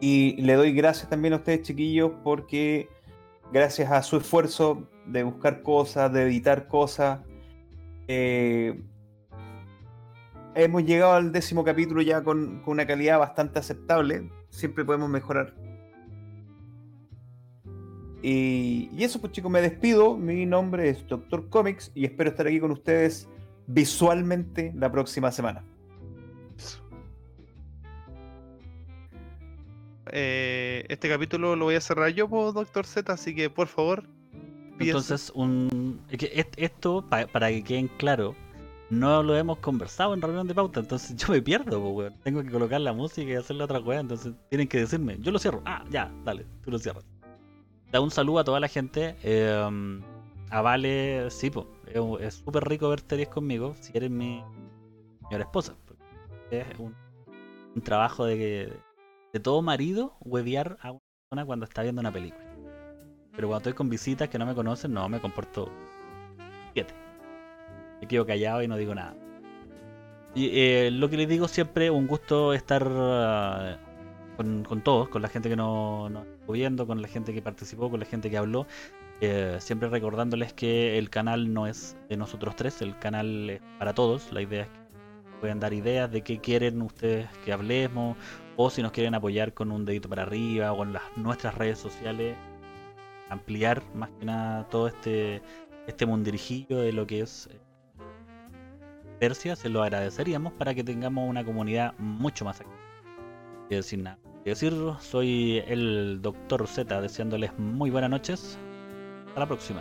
Y 0.00 0.40
le 0.42 0.54
doy 0.54 0.72
gracias 0.72 1.08
también 1.08 1.34
a 1.34 1.36
ustedes, 1.36 1.62
chiquillos, 1.62 2.12
porque 2.22 2.88
gracias 3.52 3.90
a 3.90 4.02
su 4.02 4.16
esfuerzo 4.16 4.88
de 5.06 5.22
buscar 5.24 5.62
cosas, 5.62 6.12
de 6.12 6.22
editar 6.22 6.68
cosas, 6.68 7.20
eh, 8.06 8.82
hemos 10.54 10.84
llegado 10.84 11.14
al 11.14 11.32
décimo 11.32 11.64
capítulo 11.64 12.02
ya 12.02 12.22
con 12.22 12.62
una 12.66 12.86
calidad 12.86 13.18
bastante 13.18 13.58
aceptable. 13.58 14.30
Siempre 14.50 14.84
podemos 14.84 15.08
mejorar. 15.08 15.54
Y, 18.26 18.88
y 18.96 19.04
eso, 19.04 19.20
pues 19.20 19.32
chicos, 19.32 19.50
me 19.50 19.60
despido. 19.60 20.16
Mi 20.16 20.46
nombre 20.46 20.88
es 20.88 21.06
Doctor 21.06 21.46
Comics 21.50 21.92
y 21.94 22.06
espero 22.06 22.30
estar 22.30 22.46
aquí 22.46 22.58
con 22.58 22.70
ustedes 22.70 23.28
visualmente 23.66 24.72
la 24.74 24.90
próxima 24.90 25.30
semana. 25.30 25.62
Eh, 30.12 30.84
este 30.88 31.08
capítulo 31.08 31.56
lo 31.56 31.64
voy 31.66 31.74
a 31.76 31.80
cerrar 31.80 32.10
yo, 32.10 32.26
Doctor 32.28 32.86
Z, 32.86 33.12
así 33.12 33.34
que 33.34 33.50
por 33.50 33.68
favor. 33.68 34.04
Entonces, 34.78 35.30
un, 35.34 36.00
es 36.10 36.18
que 36.18 36.30
est- 36.34 36.54
esto, 36.56 37.04
pa- 37.08 37.26
para 37.26 37.48
que 37.48 37.62
queden 37.62 37.88
claro, 37.98 38.34
no 38.90 39.22
lo 39.22 39.36
hemos 39.36 39.58
conversado 39.58 40.14
en 40.14 40.20
reunión 40.20 40.46
de 40.48 40.54
pauta, 40.54 40.80
entonces 40.80 41.14
yo 41.16 41.28
me 41.32 41.40
pierdo, 41.42 41.78
weón. 41.90 42.14
Tengo 42.22 42.42
que 42.42 42.50
colocar 42.50 42.80
la 42.80 42.92
música 42.92 43.30
y 43.30 43.34
hacer 43.34 43.56
la 43.56 43.64
otra 43.64 43.80
weá, 43.80 44.00
entonces 44.00 44.32
tienen 44.50 44.66
que 44.68 44.78
decirme, 44.78 45.16
yo 45.20 45.30
lo 45.30 45.38
cierro. 45.38 45.62
Ah, 45.64 45.84
ya, 45.90 46.12
dale, 46.24 46.46
tú 46.62 46.70
lo 46.70 46.78
cierras. 46.78 47.04
Da 47.94 48.00
un 48.00 48.10
saludo 48.10 48.40
a 48.40 48.44
toda 48.44 48.58
la 48.58 48.66
gente. 48.66 49.14
eh, 49.22 49.70
a 50.50 50.60
Vale, 50.62 51.30
sí, 51.30 51.48
es- 52.18 52.34
súper 52.34 52.64
rico 52.64 52.88
ver 52.88 52.98
series 53.08 53.28
conmigo, 53.28 53.76
si 53.78 53.96
eres 53.96 54.10
mi 54.10 54.42
señora 55.22 55.44
esposa. 55.44 55.76
Es 56.50 56.66
un, 56.80 56.92
trabajo 57.84 58.24
de, 58.24 58.72
de 59.32 59.40
todo 59.40 59.62
marido 59.62 60.16
huevear 60.22 60.76
a 60.82 60.90
una 60.90 61.00
persona 61.28 61.46
cuando 61.46 61.66
está 61.66 61.82
viendo 61.82 62.00
una 62.00 62.10
película. 62.10 62.44
Pero 63.36 63.46
cuando 63.46 63.58
estoy 63.58 63.74
con 63.74 63.88
visitas 63.88 64.28
que 64.28 64.40
no 64.40 64.46
me 64.46 64.56
conocen, 64.56 64.92
no, 64.92 65.08
me 65.08 65.20
comporto 65.20 65.70
7. 66.72 66.92
Me 68.00 68.08
quedo 68.08 68.26
callado 68.26 68.60
y 68.64 68.66
no 68.66 68.76
digo 68.76 68.92
nada. 68.96 69.14
Y 70.34 70.50
eh, 70.52 70.90
lo 70.90 71.08
que 71.08 71.16
les 71.16 71.28
digo 71.28 71.46
siempre, 71.46 71.90
un 71.90 72.08
gusto 72.08 72.54
estar 72.54 72.84
ah, 72.92 73.78
con, 74.36 74.64
todos, 74.82 75.08
con 75.10 75.22
la 75.22 75.28
gente 75.28 75.48
que 75.48 75.54
no 75.54 76.33
viendo, 76.52 76.86
con 76.86 77.00
la 77.00 77.08
gente 77.08 77.32
que 77.32 77.42
participó, 77.42 77.90
con 77.90 78.00
la 78.00 78.06
gente 78.06 78.30
que 78.30 78.36
habló. 78.36 78.66
Eh, 79.20 79.56
siempre 79.60 79.88
recordándoles 79.88 80.52
que 80.52 80.98
el 80.98 81.10
canal 81.10 81.52
no 81.52 81.66
es 81.66 81.96
de 82.08 82.16
nosotros 82.16 82.56
tres, 82.56 82.82
el 82.82 82.98
canal 82.98 83.50
es 83.50 83.60
para 83.78 83.94
todos. 83.94 84.32
La 84.32 84.42
idea 84.42 84.62
es 84.62 84.68
que 84.68 84.80
puedan 85.40 85.60
dar 85.60 85.72
ideas 85.72 86.10
de 86.10 86.22
qué 86.22 86.38
quieren 86.38 86.82
ustedes 86.82 87.28
que 87.44 87.52
hablemos, 87.52 88.16
o 88.56 88.70
si 88.70 88.82
nos 88.82 88.92
quieren 88.92 89.14
apoyar 89.14 89.52
con 89.54 89.70
un 89.72 89.84
dedito 89.84 90.08
para 90.08 90.22
arriba 90.22 90.72
o 90.72 90.82
en 90.84 90.92
las, 90.92 91.02
nuestras 91.16 91.54
redes 91.56 91.78
sociales 91.78 92.36
ampliar 93.30 93.82
más 93.94 94.10
que 94.10 94.26
nada 94.26 94.68
todo 94.68 94.86
este 94.86 95.42
este 95.86 96.06
mundirijillo 96.06 96.80
de 96.80 96.92
lo 96.92 97.06
que 97.06 97.20
es 97.20 97.48
eh, 97.50 97.60
Persia, 99.18 99.56
se 99.56 99.68
lo 99.68 99.82
agradeceríamos 99.82 100.52
para 100.54 100.74
que 100.74 100.84
tengamos 100.84 101.28
una 101.28 101.44
comunidad 101.44 101.94
mucho 101.98 102.44
más 102.44 102.60
activa. 102.60 102.78
Que 103.68 103.76
decir 103.76 104.00
nada. 104.00 104.18
Decir, 104.44 104.74
soy 105.00 105.62
el 105.66 106.20
Doctor 106.20 106.66
Z 106.68 107.00
deseándoles 107.00 107.58
muy 107.58 107.90
buenas 107.90 108.10
noches. 108.10 108.58
Hasta 109.28 109.40
la 109.40 109.46
próxima. 109.46 109.80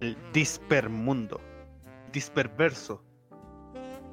El 0.00 0.16
dispermundo. 0.32 1.38
Disperverso. 2.12 3.04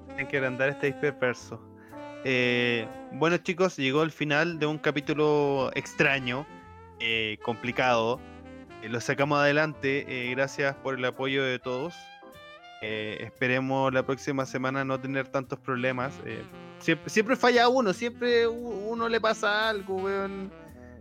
Tienen 0.08 0.28
que 0.28 0.38
agrandar 0.38 0.70
este 0.70 0.88
disperverso. 0.88 1.62
Eh, 2.26 2.86
bueno 3.14 3.38
chicos, 3.38 3.78
llegó 3.78 4.04
el 4.04 4.12
final 4.12 4.60
de 4.60 4.66
un 4.66 4.78
capítulo 4.78 5.72
extraño, 5.76 6.46
eh, 7.00 7.38
complicado. 7.42 8.20
Eh, 8.84 8.90
lo 8.90 9.00
sacamos 9.00 9.40
adelante. 9.40 10.06
gracias 10.32 10.76
por 10.76 10.96
el 10.96 11.06
apoyo 11.06 11.46
de 11.46 11.60
todos. 11.60 11.96
Esperemos 12.82 13.94
la 13.94 14.06
próxima 14.06 14.46
semana 14.46 14.84
no 14.84 15.00
tener 15.00 15.30
tantos 15.30 15.60
problemas. 15.60 16.14
Siempre, 16.80 17.10
siempre 17.10 17.36
falla 17.36 17.68
uno, 17.68 17.94
siempre 17.94 18.48
uno 18.48 19.08
le 19.08 19.22
pasa 19.22 19.70
algo. 19.70 20.10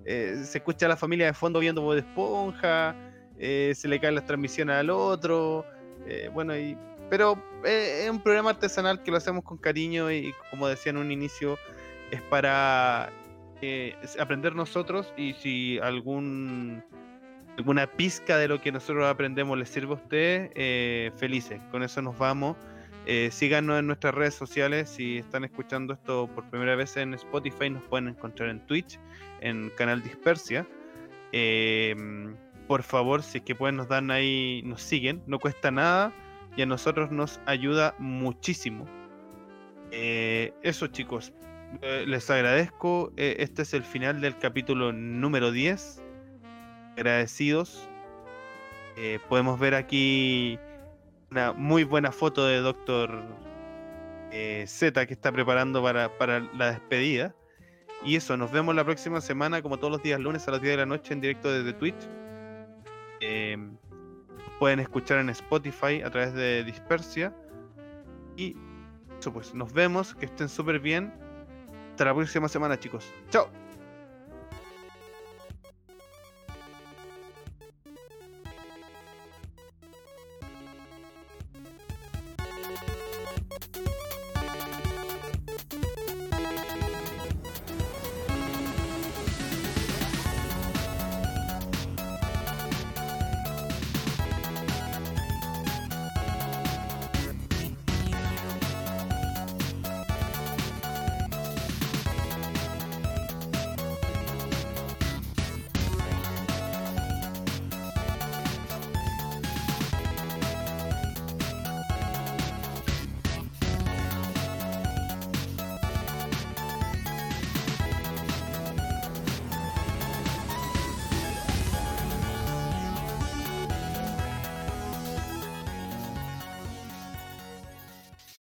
Eh, 0.05 0.43
se 0.45 0.59
escucha 0.59 0.87
a 0.87 0.91
la 0.91 0.97
familia 0.97 1.27
de 1.27 1.35
fondo 1.35 1.61
viendo 1.61 1.83
Bob 1.83 1.99
Esponja 1.99 2.95
eh, 3.39 3.73
se 3.75 3.89
le 3.89 4.01
caen 4.01 4.17
las 4.17 4.27
transmisiones 4.27 4.77
al 4.77 4.91
otro, 4.91 5.65
eh, 6.07 6.29
bueno, 6.33 6.57
y, 6.57 6.77
pero 7.09 7.41
es 7.65 8.11
un 8.11 8.21
programa 8.21 8.51
artesanal 8.51 9.03
que 9.03 9.11
lo 9.11 9.17
hacemos 9.17 9.45
con 9.45 9.59
cariño 9.59 10.11
y 10.11 10.35
como 10.51 10.67
decía 10.67 10.91
en 10.91 10.99
un 10.99 11.13
inicio, 11.13 11.57
es 12.11 12.21
para 12.23 13.11
aprender 14.19 14.55
nosotros 14.55 15.13
y 15.17 15.35
si 15.35 15.79
algún 15.79 16.83
alguna 17.57 17.89
pizca 17.89 18.39
de 18.39 18.47
lo 18.47 18.61
que 18.61 18.71
nosotros 18.71 19.05
aprendemos 19.07 19.59
les 19.59 19.69
sirve 19.69 19.93
a 19.93 19.97
ustedes, 19.97 20.51
eh, 20.55 21.11
felices, 21.17 21.61
con 21.71 21.83
eso 21.83 22.01
nos 22.03 22.17
vamos. 22.17 22.57
Eh, 23.11 23.31
síganos 23.33 23.79
en 23.79 23.87
nuestras 23.87 24.15
redes 24.15 24.35
sociales, 24.35 24.91
si 24.91 25.17
están 25.17 25.43
escuchando 25.43 25.95
esto 25.95 26.29
por 26.35 26.45
primera 26.51 26.77
vez 26.77 26.95
en 26.99 27.15
Spotify, 27.15 27.71
nos 27.71 27.83
pueden 27.85 28.09
encontrar 28.09 28.51
en 28.51 28.61
Twitch, 28.67 29.01
en 29.41 29.71
Canal 29.79 30.03
Dispersia. 30.03 30.69
Eh, 31.33 31.97
por 32.67 32.83
favor, 32.83 33.23
si 33.23 33.39
es 33.39 33.45
que 33.45 33.55
pueden 33.55 33.77
nos 33.77 33.89
dan 33.89 34.11
ahí, 34.11 34.61
nos 34.67 34.83
siguen, 34.83 35.23
no 35.27 35.39
cuesta 35.39 35.71
nada 35.71 36.13
y 36.55 36.61
a 36.61 36.67
nosotros 36.67 37.11
nos 37.11 37.41
ayuda 37.47 37.95
muchísimo. 37.99 38.85
Eh, 39.91 40.53
eso 40.63 40.89
chicos, 40.89 41.33
eh, 41.81 42.05
les 42.07 42.29
agradezco. 42.29 43.15
este 43.17 43.63
es 43.63 43.73
el 43.73 43.85
final 43.85 44.21
del 44.21 44.37
capítulo 44.37 44.93
número 44.93 45.51
10. 45.51 46.03
Agradecidos. 46.99 47.89
Podemos 49.31 49.59
ver 49.61 49.77
aquí 49.77 50.59
una 51.31 51.53
muy 51.53 51.85
buena 51.85 52.13
foto 52.13 52.47
de 52.47 52.59
Doctor 52.59 53.23
eh, 54.31 54.65
Z 54.67 55.07
que 55.07 55.15
está 55.15 55.33
preparando 55.33 55.83
para, 55.83 56.17
para 56.19 56.41
la 56.55 56.73
despedida. 56.73 57.35
Y 58.05 58.17
eso, 58.17 58.37
nos 58.37 58.53
vemos 58.53 58.75
la 58.75 58.85
próxima 58.85 59.21
semana, 59.21 59.61
como 59.61 59.79
todos 59.79 59.93
los 59.93 60.03
días 60.03 60.21
lunes 60.21 60.47
a 60.47 60.53
las 60.53 60.61
10 60.61 60.73
de 60.73 60.77
la 60.79 60.87
noche 60.87 61.13
en 61.13 61.21
directo 61.21 61.51
desde 61.51 61.73
Twitch. 61.73 62.09
Eh, 63.21 63.57
pueden 64.59 64.81
escuchar 64.81 65.19
en 65.19 65.31
Spotify 65.31 66.03
a 66.03 66.11
través 66.11 66.33
de 66.35 66.65
Dispersia. 66.65 67.35
Y 68.37 68.57
eso 69.19 69.33
pues, 69.33 69.55
nos 69.55 69.73
vemos, 69.73 70.15
que 70.15 70.27
estén 70.27 70.49
súper 70.49 70.79
bien. 70.79 71.13
Hasta 71.91 72.05
la 72.05 72.15
próxima 72.15 72.49
semana 72.49 72.79
chicos. 72.79 73.13
Chao. 73.31 73.68